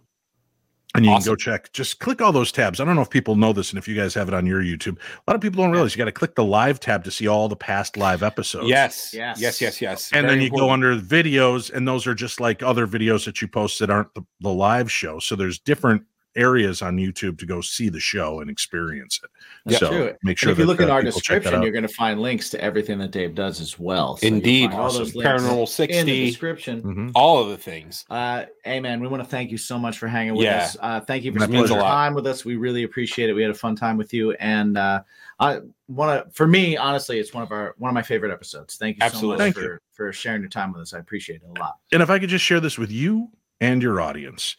And 0.95 1.05
you 1.05 1.11
Awesome. 1.11 1.23
can 1.23 1.31
go 1.31 1.35
check, 1.35 1.71
just 1.71 1.99
click 1.99 2.19
all 2.19 2.31
those 2.31 2.51
tabs. 2.51 2.79
I 2.79 2.85
don't 2.85 2.95
know 2.95 3.03
if 3.03 3.11
people 3.11 3.35
know 3.35 3.53
this 3.53 3.69
and 3.69 3.77
if 3.77 3.87
you 3.87 3.95
guys 3.95 4.15
have 4.15 4.27
it 4.27 4.33
on 4.33 4.47
your 4.47 4.61
YouTube. 4.63 4.97
A 4.97 5.29
lot 5.29 5.35
of 5.35 5.41
people 5.41 5.63
don't 5.63 5.71
realize 5.71 5.93
you 5.93 5.99
got 5.99 6.05
to 6.05 6.11
click 6.11 6.33
the 6.33 6.43
live 6.43 6.79
tab 6.79 7.03
to 7.03 7.11
see 7.11 7.27
all 7.27 7.47
the 7.47 7.55
past 7.55 7.95
live 7.95 8.23
episodes. 8.23 8.67
Yes. 8.67 9.13
Yes. 9.13 9.39
Yes. 9.39 9.61
Yes. 9.61 9.79
Yes. 9.81 10.11
And 10.11 10.25
Very 10.25 10.39
then 10.39 10.43
you 10.43 10.49
go 10.49 10.71
under 10.71 10.95
videos, 10.99 11.71
and 11.71 11.87
those 11.87 12.07
are 12.07 12.15
just 12.15 12.39
like 12.39 12.63
other 12.63 12.87
videos 12.87 13.25
that 13.25 13.39
you 13.39 13.47
post 13.47 13.77
that 13.79 13.91
aren't 13.91 14.11
the, 14.15 14.23
the 14.41 14.51
live 14.51 14.91
show. 14.91 15.19
So 15.19 15.35
there's 15.35 15.59
different 15.59 16.01
areas 16.35 16.81
on 16.81 16.97
YouTube 16.97 17.37
to 17.39 17.45
go 17.45 17.59
see 17.59 17.89
the 17.89 17.99
show 17.99 18.39
and 18.41 18.49
experience 18.49 19.19
it. 19.23 19.29
That's 19.65 19.79
so 19.79 19.89
true. 19.89 20.13
make 20.23 20.37
sure 20.37 20.49
and 20.49 20.57
if 20.57 20.59
you 20.59 20.65
look 20.65 20.79
in 20.79 20.89
uh, 20.89 20.93
our 20.93 21.01
people 21.03 21.19
check 21.19 21.37
that 21.37 21.39
description, 21.41 21.63
you're 21.63 21.71
going 21.71 21.87
to 21.87 21.93
find 21.93 22.21
links 22.21 22.49
to 22.51 22.61
everything 22.63 22.99
that 22.99 23.11
Dave 23.11 23.33
does 23.35 23.59
as 23.59 23.79
well. 23.79 24.17
So 24.17 24.27
Indeed. 24.27 24.69
find 24.69 24.79
all 24.81 24.91
those 24.91 25.15
links 25.15 25.43
Paranormal 25.43 25.53
in 25.53 25.59
the 25.59 25.67
60, 25.67 26.25
description. 26.27 26.81
Mhm. 26.83 27.11
all 27.15 27.39
of 27.41 27.49
the 27.49 27.57
things. 27.57 28.05
Uh, 28.09 28.45
hey 28.63 28.79
man, 28.79 28.99
we 29.01 29.07
want 29.07 29.23
to 29.23 29.29
thank 29.29 29.51
you 29.51 29.57
so 29.57 29.79
much 29.79 29.97
for 29.97 30.07
hanging 30.07 30.33
with 30.35 30.43
Yeah. 30.45 30.63
us. 30.63 30.77
Uh, 30.79 30.99
thank 30.99 31.23
you 31.23 31.31
for 31.33 31.39
My 31.39 31.45
spending 31.45 31.65
pleasure. 31.67 31.81
time 31.81 32.13
with 32.13 32.27
us. 32.27 32.45
We 32.45 32.55
really 32.55 32.83
appreciate 32.83 33.29
it. 33.29 33.33
We 33.33 33.41
had 33.41 33.51
a 33.51 33.55
fun 33.55 33.75
time 33.75 33.97
with 33.97 34.13
you, 34.13 34.31
and 34.33 34.77
uh, 34.77 35.01
I 35.39 35.59
want 35.87 36.25
to. 36.25 36.31
For 36.33 36.47
me, 36.47 36.77
honestly, 36.77 37.19
it's 37.19 37.33
one 37.33 37.43
of 37.43 37.51
our 37.51 37.73
one 37.77 37.89
of 37.89 37.95
my 37.95 38.03
favorite 38.03 38.31
episodes. 38.31 38.75
Thank 38.77 38.97
you 38.97 39.03
Absolutely. 39.03 39.37
so 39.37 39.45
much 39.47 39.55
Thank 39.55 39.55
for 39.55 39.81
for 39.93 40.13
sharing 40.13 40.41
your 40.41 40.49
time 40.49 40.71
with 40.73 40.81
us. 40.81 40.93
I 40.93 40.99
appreciate 40.99 41.41
it 41.41 41.57
a 41.57 41.59
lot. 41.59 41.75
and 41.91 42.01
if 42.03 42.09
I 42.09 42.19
could 42.19 42.29
just 42.29 42.45
share 42.45 42.59
this 42.59 42.77
with 42.77 42.91
you 42.91 43.29
and 43.61 43.81
your 43.81 43.99
audience, 43.99 44.55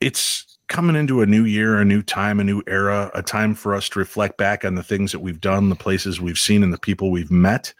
it's 0.00 0.58
coming 0.68 0.96
into 0.96 1.20
a 1.20 1.26
new 1.26 1.44
year, 1.44 1.78
a 1.78 1.84
new 1.84 2.02
time, 2.02 2.40
a 2.40 2.44
new 2.44 2.62
era, 2.66 3.10
a 3.14 3.22
time 3.22 3.54
for 3.54 3.74
us 3.74 3.88
to 3.90 3.98
reflect 3.98 4.38
back 4.38 4.64
on 4.64 4.76
the 4.76 4.82
things 4.82 5.12
that 5.12 5.18
we've 5.18 5.40
done, 5.40 5.68
the 5.68 5.74
places 5.74 6.20
we've 6.20 6.38
seen, 6.38 6.62
and 6.62 6.72
the 6.72 6.78
people 6.78 7.10
we've 7.10 7.30
met. 7.30 7.74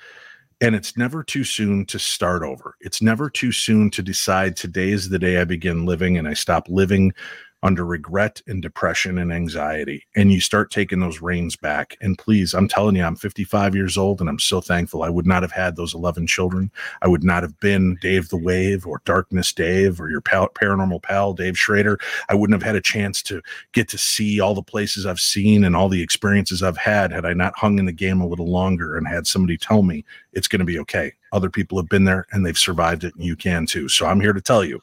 And 0.61 0.75
it's 0.75 0.97
never 0.97 1.23
too 1.23 1.45
soon 1.45 1.87
to 1.87 1.99
start 1.99 2.43
over. 2.43 2.75
It's 2.81 3.01
never 3.01 3.31
too 3.31 3.53
soon 3.53 3.91
to 3.91 4.03
decide 4.03 4.57
today 4.57 4.91
is 4.91 5.09
the 5.09 5.19
day 5.19 5.41
I 5.41 5.45
begin 5.45 5.87
living 5.87 6.19
and 6.19 6.29
I 6.29 6.35
stop 6.35 6.69
living 6.69 7.15
under 7.63 7.85
regret 7.85 8.41
and 8.47 8.63
depression 8.63 9.19
and 9.19 9.33
anxiety. 9.33 10.07
And 10.17 10.33
you 10.33 10.41
start 10.41 10.71
taking 10.71 11.01
those 11.01 11.21
reins 11.21 11.57
back. 11.57 11.97
And 12.01 12.17
please, 12.17 12.55
I'm 12.55 12.69
telling 12.69 12.97
you, 12.97 13.05
I'm 13.05 13.17
55 13.17 13.75
years 13.75 13.99
old 13.99 14.21
and 14.21 14.31
I'm 14.31 14.39
so 14.39 14.61
thankful. 14.61 15.03
I 15.03 15.11
would 15.11 15.27
not 15.27 15.43
have 15.43 15.53
had 15.53 15.77
those 15.77 15.95
11 15.95 16.27
children. 16.27 16.71
I 17.03 17.09
would 17.09 17.25
not 17.25 17.43
have 17.43 17.59
been 17.61 17.99
Dave 18.01 18.29
the 18.31 18.39
Wave 18.39 18.87
or 18.87 19.03
Darkness 19.05 19.53
Dave 19.53 20.01
or 20.01 20.11
your 20.11 20.23
pal, 20.23 20.49
paranormal 20.49 21.03
pal, 21.03 21.35
Dave 21.35 21.59
Schrader. 21.59 21.99
I 22.29 22.35
wouldn't 22.35 22.59
have 22.61 22.67
had 22.67 22.77
a 22.77 22.81
chance 22.81 23.23
to 23.25 23.43
get 23.73 23.89
to 23.89 23.99
see 23.99 24.41
all 24.41 24.55
the 24.55 24.63
places 24.63 25.05
I've 25.05 25.21
seen 25.21 25.65
and 25.65 25.77
all 25.77 25.89
the 25.89 26.03
experiences 26.03 26.63
I've 26.63 26.79
had 26.79 27.13
had 27.13 27.27
I 27.27 27.35
not 27.35 27.59
hung 27.59 27.79
in 27.79 27.85
the 27.85 27.93
game 27.93 28.21
a 28.21 28.27
little 28.27 28.51
longer 28.51 28.97
and 28.97 29.07
had 29.07 29.27
somebody 29.27 29.59
tell 29.59 29.83
me 29.83 30.05
it's 30.33 30.49
going 30.49 30.61
to 30.61 30.65
be 30.65 30.79
okay. 30.79 31.13
Other 31.33 31.51
people 31.51 31.79
have 31.79 31.89
been 31.89 32.05
there 32.05 32.27
and 32.33 32.45
they've 32.45 32.57
survived 32.57 33.05
it, 33.05 33.15
and 33.15 33.25
you 33.25 33.37
can 33.37 33.67
too. 33.67 33.89
So 33.89 34.07
I'm 34.07 34.21
here 34.21 34.33
to 34.33 34.41
tell 34.41 34.65
you 34.65 34.81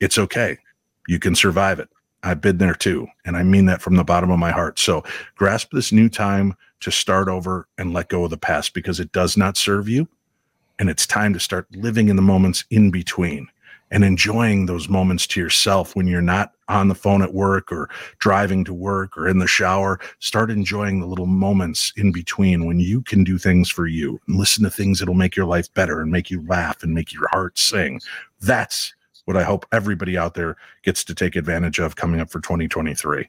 it's 0.00 0.18
okay. 0.18 0.58
You 1.06 1.18
can 1.18 1.34
survive 1.34 1.78
it. 1.78 1.88
I've 2.22 2.40
been 2.40 2.58
there 2.58 2.74
too. 2.74 3.08
And 3.24 3.36
I 3.36 3.42
mean 3.42 3.66
that 3.66 3.82
from 3.82 3.96
the 3.96 4.04
bottom 4.04 4.30
of 4.30 4.38
my 4.38 4.52
heart. 4.52 4.78
So 4.78 5.02
grasp 5.36 5.72
this 5.72 5.92
new 5.92 6.08
time 6.08 6.54
to 6.80 6.90
start 6.90 7.28
over 7.28 7.66
and 7.78 7.92
let 7.92 8.08
go 8.08 8.24
of 8.24 8.30
the 8.30 8.36
past 8.36 8.74
because 8.74 9.00
it 9.00 9.12
does 9.12 9.36
not 9.36 9.56
serve 9.56 9.88
you. 9.88 10.08
And 10.78 10.88
it's 10.88 11.06
time 11.06 11.32
to 11.32 11.40
start 11.40 11.66
living 11.74 12.08
in 12.08 12.16
the 12.16 12.22
moments 12.22 12.64
in 12.70 12.90
between 12.90 13.48
and 13.90 14.04
enjoying 14.04 14.66
those 14.66 14.88
moments 14.88 15.26
to 15.28 15.40
yourself 15.40 15.94
when 15.94 16.06
you're 16.06 16.22
not 16.22 16.52
on 16.68 16.88
the 16.88 16.94
phone 16.94 17.22
at 17.22 17.34
work 17.34 17.70
or 17.70 17.90
driving 18.18 18.64
to 18.64 18.72
work 18.72 19.16
or 19.18 19.28
in 19.28 19.38
the 19.38 19.46
shower. 19.46 20.00
Start 20.18 20.50
enjoying 20.50 20.98
the 20.98 21.06
little 21.06 21.26
moments 21.26 21.92
in 21.96 22.10
between 22.10 22.64
when 22.64 22.80
you 22.80 23.02
can 23.02 23.22
do 23.22 23.36
things 23.36 23.68
for 23.68 23.86
you 23.86 24.18
and 24.26 24.38
listen 24.38 24.64
to 24.64 24.70
things 24.70 24.98
that'll 24.98 25.14
make 25.14 25.36
your 25.36 25.46
life 25.46 25.72
better 25.74 26.00
and 26.00 26.10
make 26.10 26.30
you 26.30 26.44
laugh 26.48 26.82
and 26.82 26.94
make 26.94 27.12
your 27.12 27.28
heart 27.28 27.58
sing. 27.58 28.00
That's 28.40 28.94
what 29.32 29.40
I 29.40 29.44
hope 29.44 29.66
everybody 29.72 30.16
out 30.18 30.34
there 30.34 30.56
gets 30.82 31.04
to 31.04 31.14
take 31.14 31.36
advantage 31.36 31.78
of 31.78 31.96
coming 31.96 32.20
up 32.20 32.30
for 32.30 32.40
2023. 32.40 33.28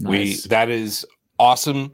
We 0.00 0.36
that 0.48 0.68
is 0.70 1.06
awesome. 1.38 1.92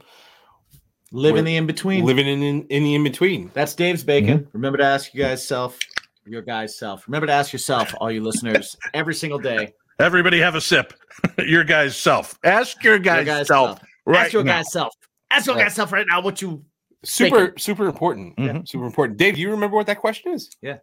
live 1.12 1.36
in 1.36 1.40
we're 1.40 1.42
the 1.42 1.56
in 1.56 1.66
between. 1.66 2.04
Living 2.04 2.26
in 2.26 2.42
in, 2.42 2.62
in 2.68 2.84
the 2.84 2.94
in 2.94 3.04
between. 3.04 3.50
That's 3.54 3.74
Dave's 3.74 4.04
bacon. 4.04 4.48
Remember 4.52 4.78
to 4.78 4.84
ask 4.84 5.12
you 5.14 5.22
guys 5.22 5.46
self, 5.46 5.78
your 6.24 6.42
guys 6.42 6.78
self. 6.78 7.06
Remember 7.06 7.26
to 7.26 7.32
ask 7.32 7.52
yourself, 7.52 7.92
all 8.00 8.10
you 8.10 8.22
listeners, 8.22 8.76
every 8.94 9.14
single 9.14 9.38
day. 9.38 9.74
Everybody 9.98 10.38
have 10.40 10.54
a 10.54 10.60
sip. 10.60 10.94
your 11.38 11.64
guy's 11.64 11.96
self. 11.96 12.38
Ask 12.44 12.82
your 12.84 12.94
Your 12.94 13.00
guy's, 13.00 13.26
guy's 13.26 13.46
self. 13.48 13.78
self. 13.78 13.88
Right 14.06 14.24
ask 14.26 14.32
your 14.32 14.44
now. 14.44 14.58
guy's 14.58 14.72
self. 14.72 14.94
Ask 15.30 15.46
your 15.46 15.56
Right. 15.56 15.64
guy's 15.64 15.74
self 15.74 15.92
right 15.92 16.06
now 16.08 16.20
what 16.22 16.40
you 16.40 16.64
Super 17.04 17.54
super 17.58 17.86
important. 17.86 18.36
Mhm. 18.36 18.66
Super 18.68 18.84
important. 18.84 19.18
Dave, 19.18 19.36
do 19.36 19.40
you 19.40 19.50
remember 19.50 19.76
what 19.76 19.86
that 19.86 19.98
question 19.98 20.32
is? 20.32 20.50
Wh- 20.64 20.74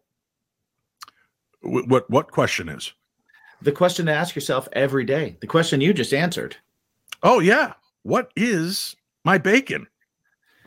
What 1.61 2.09
what 2.09 2.31
question 2.31 2.69
is? 2.69 2.93
the 3.61 3.71
question 3.71 4.05
to 4.05 4.11
ask 4.13 4.35
yourself 4.35 4.67
every 4.73 5.05
day. 5.05 5.37
The 5.41 5.47
question 5.47 5.81
you 5.81 5.93
just 5.93 6.13
answered. 6.13 6.57
Oh 7.23 7.39
yeah. 7.39 7.73
What 8.03 8.31
is 8.35 8.95
my 9.23 9.37
bacon? 9.39 9.87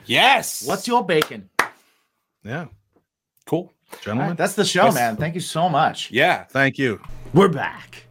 Yes. 0.05 0.66
What's 0.66 0.89
your 0.89 1.05
bacon? 1.05 1.51
Yeah, 2.43 2.66
cool? 3.47 3.73
Gentlemen. 4.01 4.28
right, 4.28 4.36
that's 4.36 4.55
the 4.55 4.65
show, 4.65 4.86
Yes. 4.86 4.94
man. 4.94 5.16
Thank 5.16 5.35
you 5.35 5.40
so 5.40 5.69
much. 5.69 6.10
Yeah. 6.10 6.44
Thank 6.44 6.78
you. 6.78 7.01
We're 7.35 7.48
back. 7.48 8.05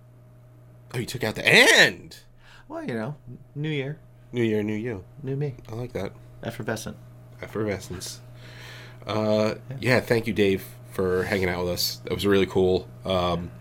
Oh, 0.93 0.99
you 0.99 1.05
took 1.05 1.23
out 1.23 1.35
the 1.35 1.45
end. 1.47 2.17
Well, 2.67 2.83
you 2.83 2.93
know, 2.93 3.15
new 3.55 3.69
year, 3.69 3.99
New 4.31 4.43
year, 4.43 4.61
new 4.63 4.75
you. 4.75 5.03
new 5.23 5.35
me, 5.35 5.55
I 5.71 5.75
like 5.75 5.93
that. 5.93 6.13
effervescent. 6.43 6.97
Effervescence. 7.41 8.19
Uh, 9.05 9.55
yeah. 9.79 9.99
Thank 9.99 10.27
you, 10.27 10.33
Dave, 10.33 10.63
for 10.97 11.25
hanging 11.25 11.47
out 11.47 11.63
with 11.63 11.73
us. 11.73 11.97
That 12.05 12.13
was 12.13 12.25
really 12.25 12.47
cool. 12.47 12.87
Um, 13.05 13.51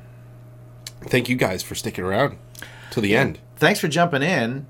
thank 1.02 1.28
you 1.28 1.36
guys 1.36 1.62
for 1.62 1.74
sticking 1.74 2.02
around 2.02 2.38
till 2.90 3.02
the 3.02 3.14
end. 3.14 3.40
Thanks 3.56 3.78
for 3.78 3.88
jumping 3.88 4.22
in 4.22 4.66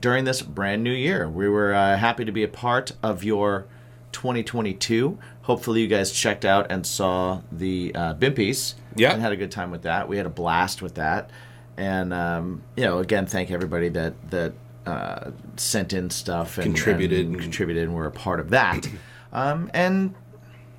during 0.00 0.24
this 0.24 0.40
brand 0.40 0.82
new 0.82 0.90
year. 0.90 1.28
We 1.28 1.50
were 1.50 1.74
uh, 1.74 1.98
happy 1.98 2.24
to 2.24 2.32
be 2.32 2.42
a 2.44 2.48
part 2.48 2.92
of 3.02 3.22
your 3.24 3.66
2022. 4.12 5.18
Hopefully, 5.42 5.82
you 5.82 5.86
guys 5.86 6.12
checked 6.12 6.46
out 6.46 6.72
and 6.72 6.86
saw 6.86 7.42
the 7.52 7.94
uh, 7.94 8.14
Bimpies. 8.14 8.72
Yeah. 8.96 9.12
and 9.12 9.20
had 9.20 9.32
a 9.32 9.36
good 9.36 9.50
time 9.50 9.70
with 9.70 9.82
that. 9.82 10.08
We 10.08 10.16
had 10.16 10.24
a 10.24 10.30
blast 10.30 10.80
with 10.80 10.94
that, 10.94 11.28
and 11.76 12.14
um, 12.14 12.62
you 12.74 12.84
know, 12.84 13.00
again, 13.00 13.26
thank 13.26 13.50
everybody 13.50 13.90
that 13.90 14.14
that 14.30 14.54
uh, 14.86 15.30
sent 15.56 15.92
in 15.92 16.08
stuff 16.08 16.56
and 16.56 16.74
Contributed. 16.74 17.26
and 17.26 17.38
contributed, 17.38 17.82
and 17.84 17.94
were 17.94 18.06
a 18.06 18.10
part 18.10 18.40
of 18.40 18.48
that. 18.48 18.88
um, 19.34 19.70
and 19.74 20.14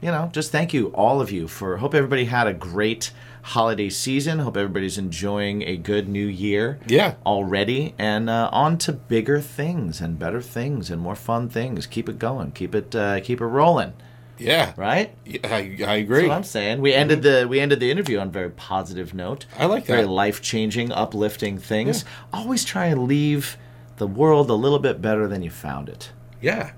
you 0.03 0.11
know, 0.11 0.30
just 0.34 0.51
thank 0.51 0.73
you, 0.73 0.88
all 0.89 1.21
of 1.21 1.31
you, 1.31 1.47
for. 1.47 1.77
Hope 1.77 1.95
everybody 1.95 2.25
had 2.25 2.45
a 2.47 2.53
great 2.53 3.11
holiday 3.43 3.89
season. 3.89 4.39
Hope 4.39 4.57
everybody's 4.57 4.97
enjoying 4.97 5.61
a 5.63 5.77
good 5.77 6.07
new 6.07 6.25
year 6.27 6.80
Yeah. 6.88 7.15
already, 7.25 7.95
and 7.97 8.30
uh, 8.30 8.49
on 8.51 8.77
to 8.80 8.93
bigger 8.93 9.39
things 9.41 10.01
and 10.01 10.19
better 10.19 10.41
things 10.41 10.89
and 10.89 11.01
more 11.01 11.15
fun 11.15 11.49
things. 11.49 11.88
Keep 11.88 12.09
it 12.09 12.19
going. 12.19 12.51
Keep 12.51 12.75
it 12.75 12.95
uh, 12.95 13.19
keep 13.21 13.39
it 13.41 13.45
rolling. 13.45 13.93
Yeah. 14.38 14.73
Right. 14.75 15.15
Yeah, 15.25 15.39
I, 15.43 15.55
I 15.57 15.75
That's 15.77 16.01
agree. 16.01 16.27
what 16.27 16.35
I'm 16.35 16.43
saying. 16.43 16.81
We 16.81 16.93
ended 16.93 17.21
the 17.21 17.45
we 17.47 17.59
ended 17.59 17.80
the 17.80 17.91
interview 17.91 18.19
on 18.19 18.27
a 18.27 18.31
very 18.31 18.49
positive 18.49 19.13
note. 19.13 19.45
I 19.57 19.65
like 19.67 19.85
that. 19.85 19.93
very 19.93 20.05
life 20.07 20.41
changing, 20.41 20.91
uplifting 20.91 21.57
things. 21.59 22.03
Always 22.34 22.65
try 22.65 22.88
and 22.88 23.03
leave 23.07 23.57
the 23.97 24.07
world 24.07 24.49
a 24.49 24.55
little 24.55 24.80
bit 24.80 25.01
better 25.01 25.27
than 25.27 25.43
you 25.43 25.51
found 25.51 25.88
it. 25.88 26.11
Yeah. 26.41 26.71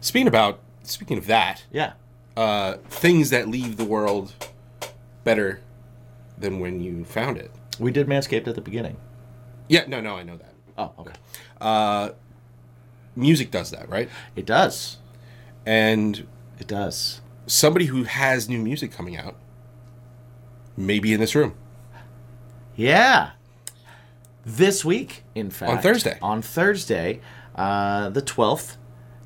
Speaking 0.00 0.26
about 0.28 0.60
speaking 0.82 1.16
of 1.18 1.26
that, 1.26 1.64
Yeah. 1.70 1.92
Uh, 2.38 2.76
things 2.88 3.30
that 3.30 3.48
leave 3.48 3.76
the 3.76 3.84
world 3.84 4.32
better 5.24 5.60
than 6.38 6.60
when 6.60 6.80
you 6.80 7.04
found 7.04 7.36
it. 7.36 7.50
We 7.80 7.90
did 7.90 8.06
Manscaped 8.06 8.46
at 8.46 8.54
the 8.54 8.60
beginning. 8.60 8.96
Yeah, 9.68 9.84
no, 9.88 10.00
no, 10.00 10.16
I 10.16 10.22
know 10.22 10.36
that. 10.36 10.52
Oh, 10.78 10.92
okay. 11.00 11.12
Uh, 11.60 12.10
music 13.16 13.50
does 13.50 13.70
that, 13.72 13.88
right? 13.88 14.08
It 14.36 14.46
does. 14.46 14.98
And 15.66 16.26
It 16.60 16.66
does. 16.68 17.20
somebody 17.46 17.86
who 17.86 18.04
has 18.04 18.48
new 18.48 18.58
music 18.60 18.92
coming 18.92 19.16
out 19.16 19.34
may 20.76 21.00
be 21.00 21.12
in 21.12 21.18
this 21.20 21.34
room. 21.34 21.54
Yeah. 22.76 23.30
This 24.46 24.84
week, 24.84 25.24
in 25.34 25.50
fact, 25.50 25.72
On 25.72 25.78
Thursday. 25.82 26.18
on 26.22 26.40
Thursday, 26.42 27.20
uh, 27.56 28.08
the 28.10 28.22
twelfth, 28.22 28.76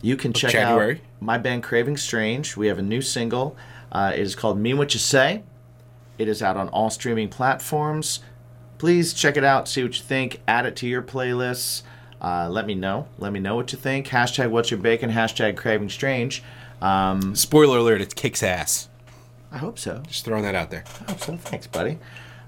you 0.01 0.17
can 0.17 0.33
check 0.33 0.53
January. 0.53 0.95
out 0.97 1.01
my 1.23 1.39
band 1.39 1.63
Craving 1.63 1.97
Strange. 1.97 2.57
We 2.57 2.67
have 2.67 2.79
a 2.79 2.83
new 2.83 3.01
single. 3.01 3.57
Uh, 3.91 4.13
it 4.15 4.21
is 4.21 4.35
called 4.35 4.59
"Mean 4.59 4.79
What 4.79 4.95
You 4.95 5.01
Say." 5.01 5.43
It 6.19 6.29
is 6.29 6.43
out 6.43 6.57
on 6.57 6.69
all 6.69 6.91
streaming 6.91 7.29
platforms. 7.29 8.21
Please 8.79 9.15
check 9.15 9.37
it 9.37 9.45
out. 9.45 9.69
See 9.69 9.83
what 9.83 9.97
you 9.97 10.03
think. 10.05 10.41
Add 10.47 10.67
it 10.67 10.77
to 10.77 10.87
your 10.87 11.03
playlists. 11.03 11.83
Uh, 12.21 12.49
let 12.49 12.67
me 12.67 12.75
know. 12.75 13.09
Let 13.19 13.33
me 13.33 13.41
know 13.41 13.57
what 13.57 13.73
you 13.73 13.79
think. 13.79 14.09
Hashtag 14.09 14.51
What's 14.51 14.71
Your 14.71 14.81
Bacon. 14.81 15.11
Hashtag 15.11 15.57
Craving 15.57 15.89
Strange. 15.89 16.43
Um, 16.81 17.35
Spoiler 17.35 17.79
alert, 17.79 18.01
it 18.01 18.15
kicks 18.15 18.43
ass. 18.43 18.89
I 19.51 19.59
hope 19.59 19.79
so. 19.79 20.03
Just 20.07 20.25
throwing 20.25 20.43
that 20.45 20.55
out 20.55 20.71
there. 20.71 20.85
I 21.07 21.11
hope 21.13 21.21
so. 21.21 21.37
Thanks, 21.37 21.67
buddy. 21.67 21.99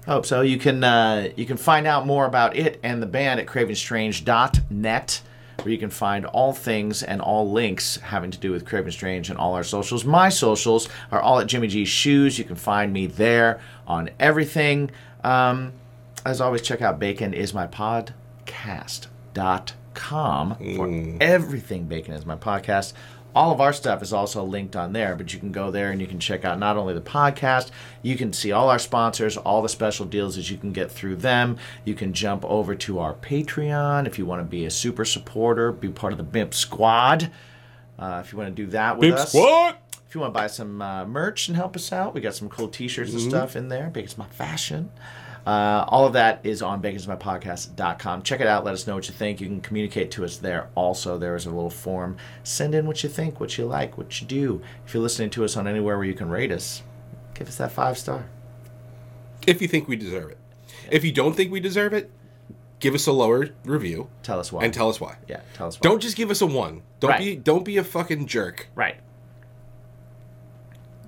I 0.07 0.11
hope 0.11 0.25
so. 0.25 0.41
You 0.41 0.57
can 0.57 0.83
uh, 0.83 1.29
you 1.35 1.45
can 1.45 1.57
find 1.57 1.87
out 1.87 2.05
more 2.05 2.25
about 2.25 2.55
it 2.55 2.79
and 2.83 3.01
the 3.01 3.07
band 3.07 3.39
at 3.39 3.47
cravenstrange.net. 3.47 5.21
where 5.65 5.71
you 5.71 5.79
can 5.79 5.89
find 5.89 6.25
all 6.27 6.53
things 6.53 7.01
and 7.01 7.19
all 7.19 7.51
links 7.51 7.97
having 7.97 8.29
to 8.29 8.37
do 8.37 8.51
with 8.51 8.65
Craven 8.65 8.91
Strange 8.91 9.31
and 9.31 9.39
all 9.39 9.55
our 9.55 9.63
socials. 9.63 10.05
My 10.05 10.29
socials 10.29 10.87
are 11.11 11.19
all 11.19 11.39
at 11.39 11.47
Jimmy 11.47 11.67
G's 11.67 11.89
Shoes. 11.89 12.37
You 12.37 12.45
can 12.45 12.55
find 12.55 12.93
me 12.93 13.07
there 13.07 13.59
on 13.87 14.11
everything. 14.19 14.91
Um, 15.23 15.73
as 16.23 16.39
always, 16.39 16.61
check 16.61 16.83
out 16.83 16.99
Bacon 16.99 17.33
is 17.33 17.51
my 17.53 17.65
podcast.com 17.65 18.97
for 20.75 21.17
everything 21.19 21.85
Bacon 21.85 22.13
is 22.13 22.25
my 22.25 22.35
podcast. 22.35 22.93
All 23.35 23.51
of 23.51 23.59
our 23.59 23.73
stuff 23.73 24.01
is 24.01 24.13
also 24.13 24.43
linked 24.45 24.77
on 24.77 24.93
there, 24.93 25.15
but 25.17 25.33
you 25.33 25.39
can 25.39 25.51
go 25.51 25.69
there 25.69 25.91
and 25.91 25.99
you 25.99 26.07
can 26.07 26.19
check 26.19 26.45
out 26.45 26.57
not 26.57 26.77
only 26.77 26.93
the 26.93 27.01
podcast, 27.01 27.69
you 28.01 28.15
can 28.15 28.31
see 28.31 28.53
all 28.53 28.69
our 28.69 28.79
sponsors, 28.79 29.35
all 29.35 29.61
the 29.61 29.67
special 29.67 30.05
deals 30.05 30.37
that 30.37 30.49
you 30.49 30.57
can 30.57 30.71
get 30.71 30.89
through 30.89 31.17
them. 31.17 31.57
You 31.83 31.95
can 31.95 32.13
jump 32.13 32.45
over 32.45 32.75
to 32.75 32.99
our 32.99 33.13
Patreon 33.13 34.07
if 34.07 34.17
you 34.17 34.25
want 34.25 34.39
to 34.39 34.45
be 34.45 34.63
a 34.65 34.71
super 34.71 35.03
supporter, 35.03 35.73
be 35.73 35.89
part 35.89 36.13
of 36.13 36.17
the 36.17 36.23
BIMP 36.23 36.53
squad. 36.53 37.29
Uh, 37.99 38.21
if 38.25 38.31
you 38.31 38.37
want 38.37 38.55
to 38.55 38.55
do 38.55 38.71
that 38.71 38.97
with 38.97 39.13
us. 39.13 39.33
What? 39.33 39.81
If 40.07 40.15
you 40.15 40.21
want 40.21 40.33
to 40.33 40.39
buy 40.39 40.47
some 40.47 40.81
uh, 40.81 41.05
merch 41.05 41.49
and 41.49 41.57
help 41.57 41.75
us 41.75 41.91
out, 41.91 42.13
we 42.13 42.21
got 42.21 42.35
some 42.35 42.47
cool 42.47 42.69
T-shirts 42.69 43.11
and 43.11 43.21
stuff 43.21 43.57
in 43.57 43.67
there. 43.67 43.89
Bacon's 43.89 44.17
my 44.17 44.27
fashion. 44.27 44.91
Uh, 45.45 45.85
all 45.89 46.07
of 46.07 46.13
that 46.13 46.39
is 46.43 46.61
on 46.63 46.81
baconsmypodcast.com. 46.81 48.23
Check 48.23 48.41
it 48.41 48.47
out. 48.47 48.63
Let 48.65 48.73
us 48.73 48.87
know 48.87 48.95
what 48.95 49.07
you 49.07 49.13
think. 49.13 49.39
You 49.39 49.47
can 49.47 49.61
communicate 49.61 50.09
to 50.11 50.25
us 50.25 50.37
there. 50.37 50.69
Also, 50.73 51.17
there 51.19 51.35
is 51.35 51.45
a 51.45 51.49
little 51.51 51.69
form. 51.69 52.17
Send 52.43 52.73
in 52.73 52.87
what 52.87 53.03
you 53.03 53.09
think, 53.09 53.39
what 53.39 53.55
you 53.57 53.65
like, 53.65 53.95
what 53.97 54.19
you 54.21 54.25
do. 54.27 54.61
If 54.87 54.93
you're 54.93 55.03
listening 55.03 55.29
to 55.31 55.45
us 55.45 55.55
on 55.55 55.67
anywhere 55.67 55.97
where 55.97 56.05
you 56.07 56.15
can 56.15 56.29
rate 56.29 56.51
us, 56.51 56.81
give 57.35 57.47
us 57.47 57.57
that 57.57 57.71
five 57.71 57.97
star. 57.97 58.25
If 59.45 59.61
you 59.61 59.67
think 59.67 59.87
we 59.87 59.95
deserve 59.95 60.31
it. 60.31 60.37
If 60.89 61.03
you 61.03 61.11
don't 61.11 61.35
think 61.35 61.51
we 61.51 61.59
deserve 61.59 61.93
it, 61.93 62.09
give 62.79 62.95
us 62.95 63.05
a 63.05 63.11
lower 63.11 63.49
review 63.63 64.09
Tell 64.23 64.39
us 64.39 64.51
why. 64.51 64.63
and 64.63 64.73
tell 64.73 64.89
us 64.89 64.99
why. 64.99 65.17
yeah, 65.27 65.41
tell 65.53 65.67
us 65.67 65.75
why. 65.79 65.81
Don't 65.89 66.01
just 66.01 66.15
give 66.17 66.31
us 66.31 66.41
a 66.41 66.47
one. 66.47 66.81
Don't 66.99 67.11
Right. 67.11 67.19
be 67.19 67.35
don't 67.35 67.63
be 67.63 67.77
a 67.77 67.83
fucking 67.83 68.25
jerk. 68.25 68.67
right. 68.73 68.95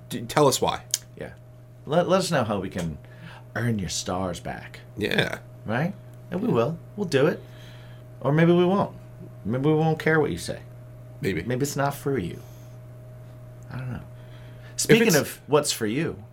D- 0.10 0.22
tell 0.22 0.48
us 0.48 0.62
why. 0.62 0.84
Yeah. 1.20 1.32
Let, 1.86 2.08
let 2.08 2.20
us 2.20 2.32
know 2.32 2.44
how 2.44 2.60
we 2.60 2.70
can 2.70 2.98
earn 3.58 3.80
your 3.80 3.90
stars 3.90 4.40
back. 4.40 4.80
Yeah. 4.98 5.40
right? 5.66 5.94
And 6.32 6.42
we 6.42 6.48
will. 6.48 6.78
We'll 6.96 7.08
do 7.08 7.28
it. 7.28 7.42
Or 8.22 8.32
maybe 8.32 8.52
we 8.52 8.66
won't. 8.66 8.96
Maybe 9.46 9.68
we 9.68 9.76
won't 9.76 10.00
care 10.00 10.20
what 10.20 10.32
you 10.32 10.38
say. 10.38 10.60
Maybe. 11.22 11.44
Maybe 11.44 11.64
it's 11.64 11.76
not 11.76 11.96
for 11.96 12.18
you. 12.18 12.40
I 13.72 13.78
don't 13.78 13.92
know. 13.92 14.02
Speaking 14.76 15.16
of 15.16 15.42
what's 15.48 15.72
for 15.72 15.88
you, 15.88 16.24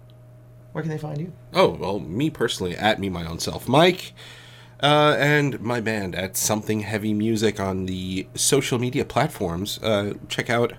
where 0.72 0.82
can 0.82 0.90
they 0.90 0.98
find 0.98 1.18
you? 1.18 1.32
Oh, 1.52 1.70
well, 1.70 2.00
me 2.00 2.30
personally, 2.30 2.76
at 2.76 2.98
me, 2.98 3.08
my 3.08 3.24
own 3.26 3.38
self, 3.38 3.68
Mike, 3.68 4.12
uh, 4.82 5.16
and 5.18 5.60
my 5.60 5.80
band 5.80 6.14
at 6.14 6.36
Something 6.36 6.80
Heavy 6.80 7.14
Music 7.14 7.58
on 7.58 7.86
the 7.86 8.26
social 8.34 8.78
media 8.78 9.04
platforms. 9.04 9.78
Uh, 9.82 10.14
check 10.28 10.50
out 10.50 10.74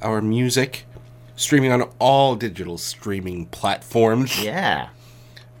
our 0.00 0.22
music 0.22 0.84
streaming 1.36 1.72
on 1.72 1.82
all 1.98 2.36
digital 2.36 2.78
streaming 2.78 3.46
platforms. 3.46 4.42
Yeah. 4.42 4.88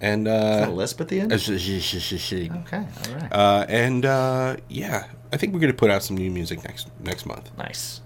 And, 0.02 0.26
uh, 0.26 0.68
lisp 0.70 1.00
at 1.00 1.08
the 1.08 1.20
end? 1.20 1.32
Okay, 1.32 2.84
all 3.08 3.14
right. 3.14 3.32
uh, 3.32 3.64
and, 3.68 4.04
uh, 4.04 4.56
yeah, 4.68 5.06
I 5.32 5.36
think 5.36 5.54
we're 5.54 5.60
going 5.60 5.72
to 5.72 5.76
put 5.78 5.90
out 5.90 6.02
some 6.02 6.16
new 6.16 6.30
music 6.30 6.64
next 6.64 6.90
next 7.00 7.24
month. 7.24 7.50
nice. 7.56 8.00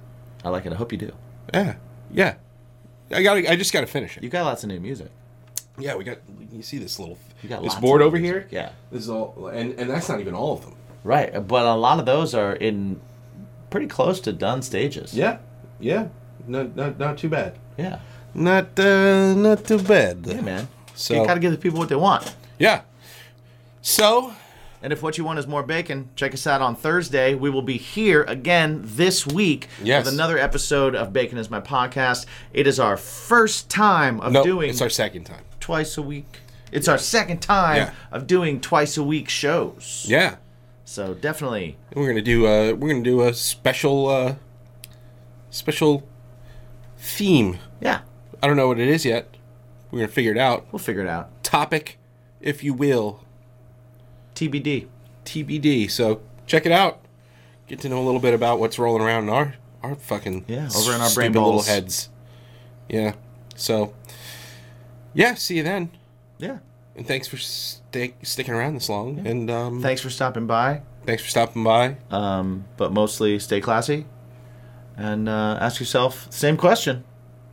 I 0.44 0.50
like 0.50 0.66
it. 0.66 0.72
I 0.72 0.76
hope 0.76 0.92
you 0.92 0.98
do. 0.98 1.12
Yeah. 1.52 1.74
Yeah. 2.12 2.34
I 3.10 3.22
got. 3.22 3.36
I 3.38 3.56
just 3.56 3.72
got 3.72 3.80
to 3.80 3.86
finish 3.86 4.16
it. 4.16 4.22
You 4.22 4.28
got 4.28 4.44
lots 4.44 4.62
of 4.62 4.68
new 4.68 4.78
music. 4.78 5.10
Yeah, 5.78 5.96
we 5.96 6.04
got. 6.04 6.18
You 6.52 6.62
see 6.62 6.78
this 6.78 6.98
little 6.98 7.18
You 7.42 7.48
got 7.48 7.62
this 7.62 7.70
lots 7.72 7.80
board 7.80 8.00
of 8.02 8.08
over 8.08 8.18
music, 8.18 8.48
here? 8.50 8.62
yeah. 8.62 8.70
This 8.92 9.02
is 9.02 9.08
all, 9.10 9.48
and 9.48 9.72
and 9.80 9.88
that's 9.90 10.08
not 10.08 10.20
even 10.20 10.34
all 10.34 10.52
of 10.52 10.62
them. 10.62 10.74
Right. 11.02 11.32
But 11.48 11.64
a 11.66 11.74
lot 11.74 11.98
of 11.98 12.06
those 12.06 12.34
are 12.34 12.52
in 12.54 13.00
pretty 13.70 13.86
close 13.86 14.20
to 14.20 14.32
done 14.32 14.62
stages. 14.62 15.14
Yeah, 15.14 15.38
yeah, 15.80 16.08
not 16.46 16.76
not 16.76 16.98
not 16.98 17.18
too 17.18 17.28
bad. 17.28 17.58
Yeah. 17.78 17.98
Not 18.34 18.78
uh, 18.78 19.34
not 19.34 19.64
too 19.64 19.78
bad. 19.78 20.24
Yeah, 20.26 20.42
man. 20.42 20.68
So- 20.96 21.14
you 21.14 21.24
got 21.26 21.34
to 21.34 21.40
give 21.40 21.52
the 21.52 21.58
people 21.58 21.78
what 21.78 21.88
they 21.88 21.96
want. 21.96 22.34
Yeah. 22.58 22.80
So 23.82 24.32
And 24.82 24.92
if 24.92 25.02
what 25.02 25.16
you 25.18 25.24
want 25.24 25.38
is 25.38 25.46
more 25.46 25.62
bacon, 25.62 26.10
check 26.16 26.32
us 26.34 26.46
out 26.46 26.60
on 26.60 26.76
Thursday. 26.76 27.34
We 27.34 27.50
will 27.50 27.62
be 27.62 27.76
here 27.78 28.22
again 28.24 28.82
this 28.84 29.26
week 29.26 29.68
Yes. 29.82 30.04
with 30.04 30.14
another 30.14 30.38
episode 30.38 30.94
of 30.94 31.12
Bacon 31.12 31.38
is 31.38 31.50
My 31.50 31.60
Podcast. 31.60 32.26
It 32.52 32.66
is 32.66 32.78
our 32.78 32.96
first 32.96 33.68
time 33.70 34.20
of 34.20 34.32
no, 34.32 34.44
doing 34.44 34.70
it's 34.70 34.82
our 34.82 34.90
second 34.90 35.24
time. 35.24 35.44
twice 35.60 35.96
a 35.96 36.02
week. 36.02 36.40
It's 36.72 36.88
our 36.88 36.98
second 36.98 37.40
time 37.40 37.76
Yeah. 37.76 37.90
of 38.12 38.26
doing 38.26 38.60
twice 38.60 38.96
a 38.96 39.02
week 39.02 39.28
shows. 39.28 40.04
Yeah, 40.08 40.36
So 40.84 41.14
definitely, 41.14 41.76
we're 41.94 42.06
gonna 42.08 42.20
do 42.22 42.46
a 42.46 42.72
we're 42.74 42.88
gonna 42.90 43.02
do 43.02 43.22
a 43.22 43.32
special 43.34 44.08
uh 44.08 44.34
special 45.50 46.06
theme. 46.98 47.58
yeah, 47.80 48.00
I 48.42 48.46
don't 48.46 48.56
know 48.56 48.68
what 48.68 48.78
it 48.78 48.88
is 48.88 49.04
yet. 49.04 49.35
We're 49.90 50.00
gonna 50.00 50.08
figure 50.12 50.32
it 50.32 50.38
out. 50.38 50.66
we'll 50.72 50.78
figure 50.78 51.02
it 51.02 51.08
out. 51.08 51.42
Topic, 51.44 51.98
if 52.40 52.62
you 52.64 52.74
will, 52.74 53.22
TBD. 54.34 54.86
TBD. 55.24 55.90
So 55.90 56.20
check 56.46 56.66
it 56.66 56.72
out. 56.72 57.00
Get 57.66 57.80
to 57.80 57.88
know 57.88 58.00
a 58.00 58.04
little 58.04 58.20
bit 58.20 58.34
about 58.34 58.60
what's 58.60 58.78
rolling 58.78 59.02
around 59.02 59.24
in 59.24 59.28
our 59.30 59.54
our 59.82 59.94
fucking 59.94 60.44
Yeah, 60.48 60.68
over 60.76 60.92
in 60.94 61.00
our 61.00 61.10
brain 61.10 61.32
little 61.32 61.62
heads. 61.62 62.08
Yeah. 62.88 63.14
So 63.56 63.94
yeah, 65.14 65.34
see 65.34 65.56
you 65.58 65.62
then. 65.62 65.90
Yeah. 66.38 66.58
And 66.96 67.06
thanks 67.06 67.28
for 67.28 67.36
sta- 67.36 68.14
sticking 68.22 68.54
around 68.54 68.74
this 68.74 68.88
long. 68.88 69.26
And 69.26 69.50
um, 69.50 69.82
Thanks 69.82 70.00
for 70.00 70.08
stopping 70.10 70.46
by. 70.46 70.82
thanks 71.04 71.22
for 71.22 71.28
stopping 71.28 71.62
by. 71.62 71.96
Um, 72.10 72.64
but 72.76 72.92
mostly 72.92 73.38
stay 73.38 73.60
classy 73.60 74.06
and 74.96 75.28
uh, 75.28 75.58
ask 75.60 75.78
yourself 75.78 76.26
the 76.30 76.36
same 76.36 76.56
question 76.56 77.04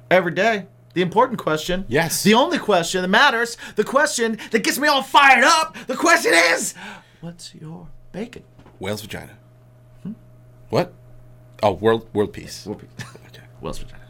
every 0.09 0.33
day. 0.33 0.67
The 0.93 1.01
important 1.01 1.39
question. 1.39 1.85
Yes. 1.87 2.23
The 2.23 2.35
only 2.35 2.59
question 2.59 3.01
that 3.01 3.07
matters. 3.07 3.57
The 3.75 3.83
question 3.83 4.37
that 4.51 4.63
gets 4.63 4.77
me 4.77 4.87
all 4.87 5.01
fired 5.01 5.43
up. 5.43 5.75
The 5.87 5.95
question 5.95 6.33
is, 6.33 6.75
what's 7.21 7.53
your 7.55 7.87
bacon? 8.11 8.43
Whale's 8.79 9.01
vagina. 9.01 9.37
Hmm? 10.03 10.11
What? 10.69 10.93
Oh, 11.63 11.71
world 11.71 12.07
world 12.13 12.33
peace. 12.33 12.65
Whoopee. 12.65 12.87
Okay. 13.27 13.43
Whale's 13.61 13.79
vagina. 13.79 14.02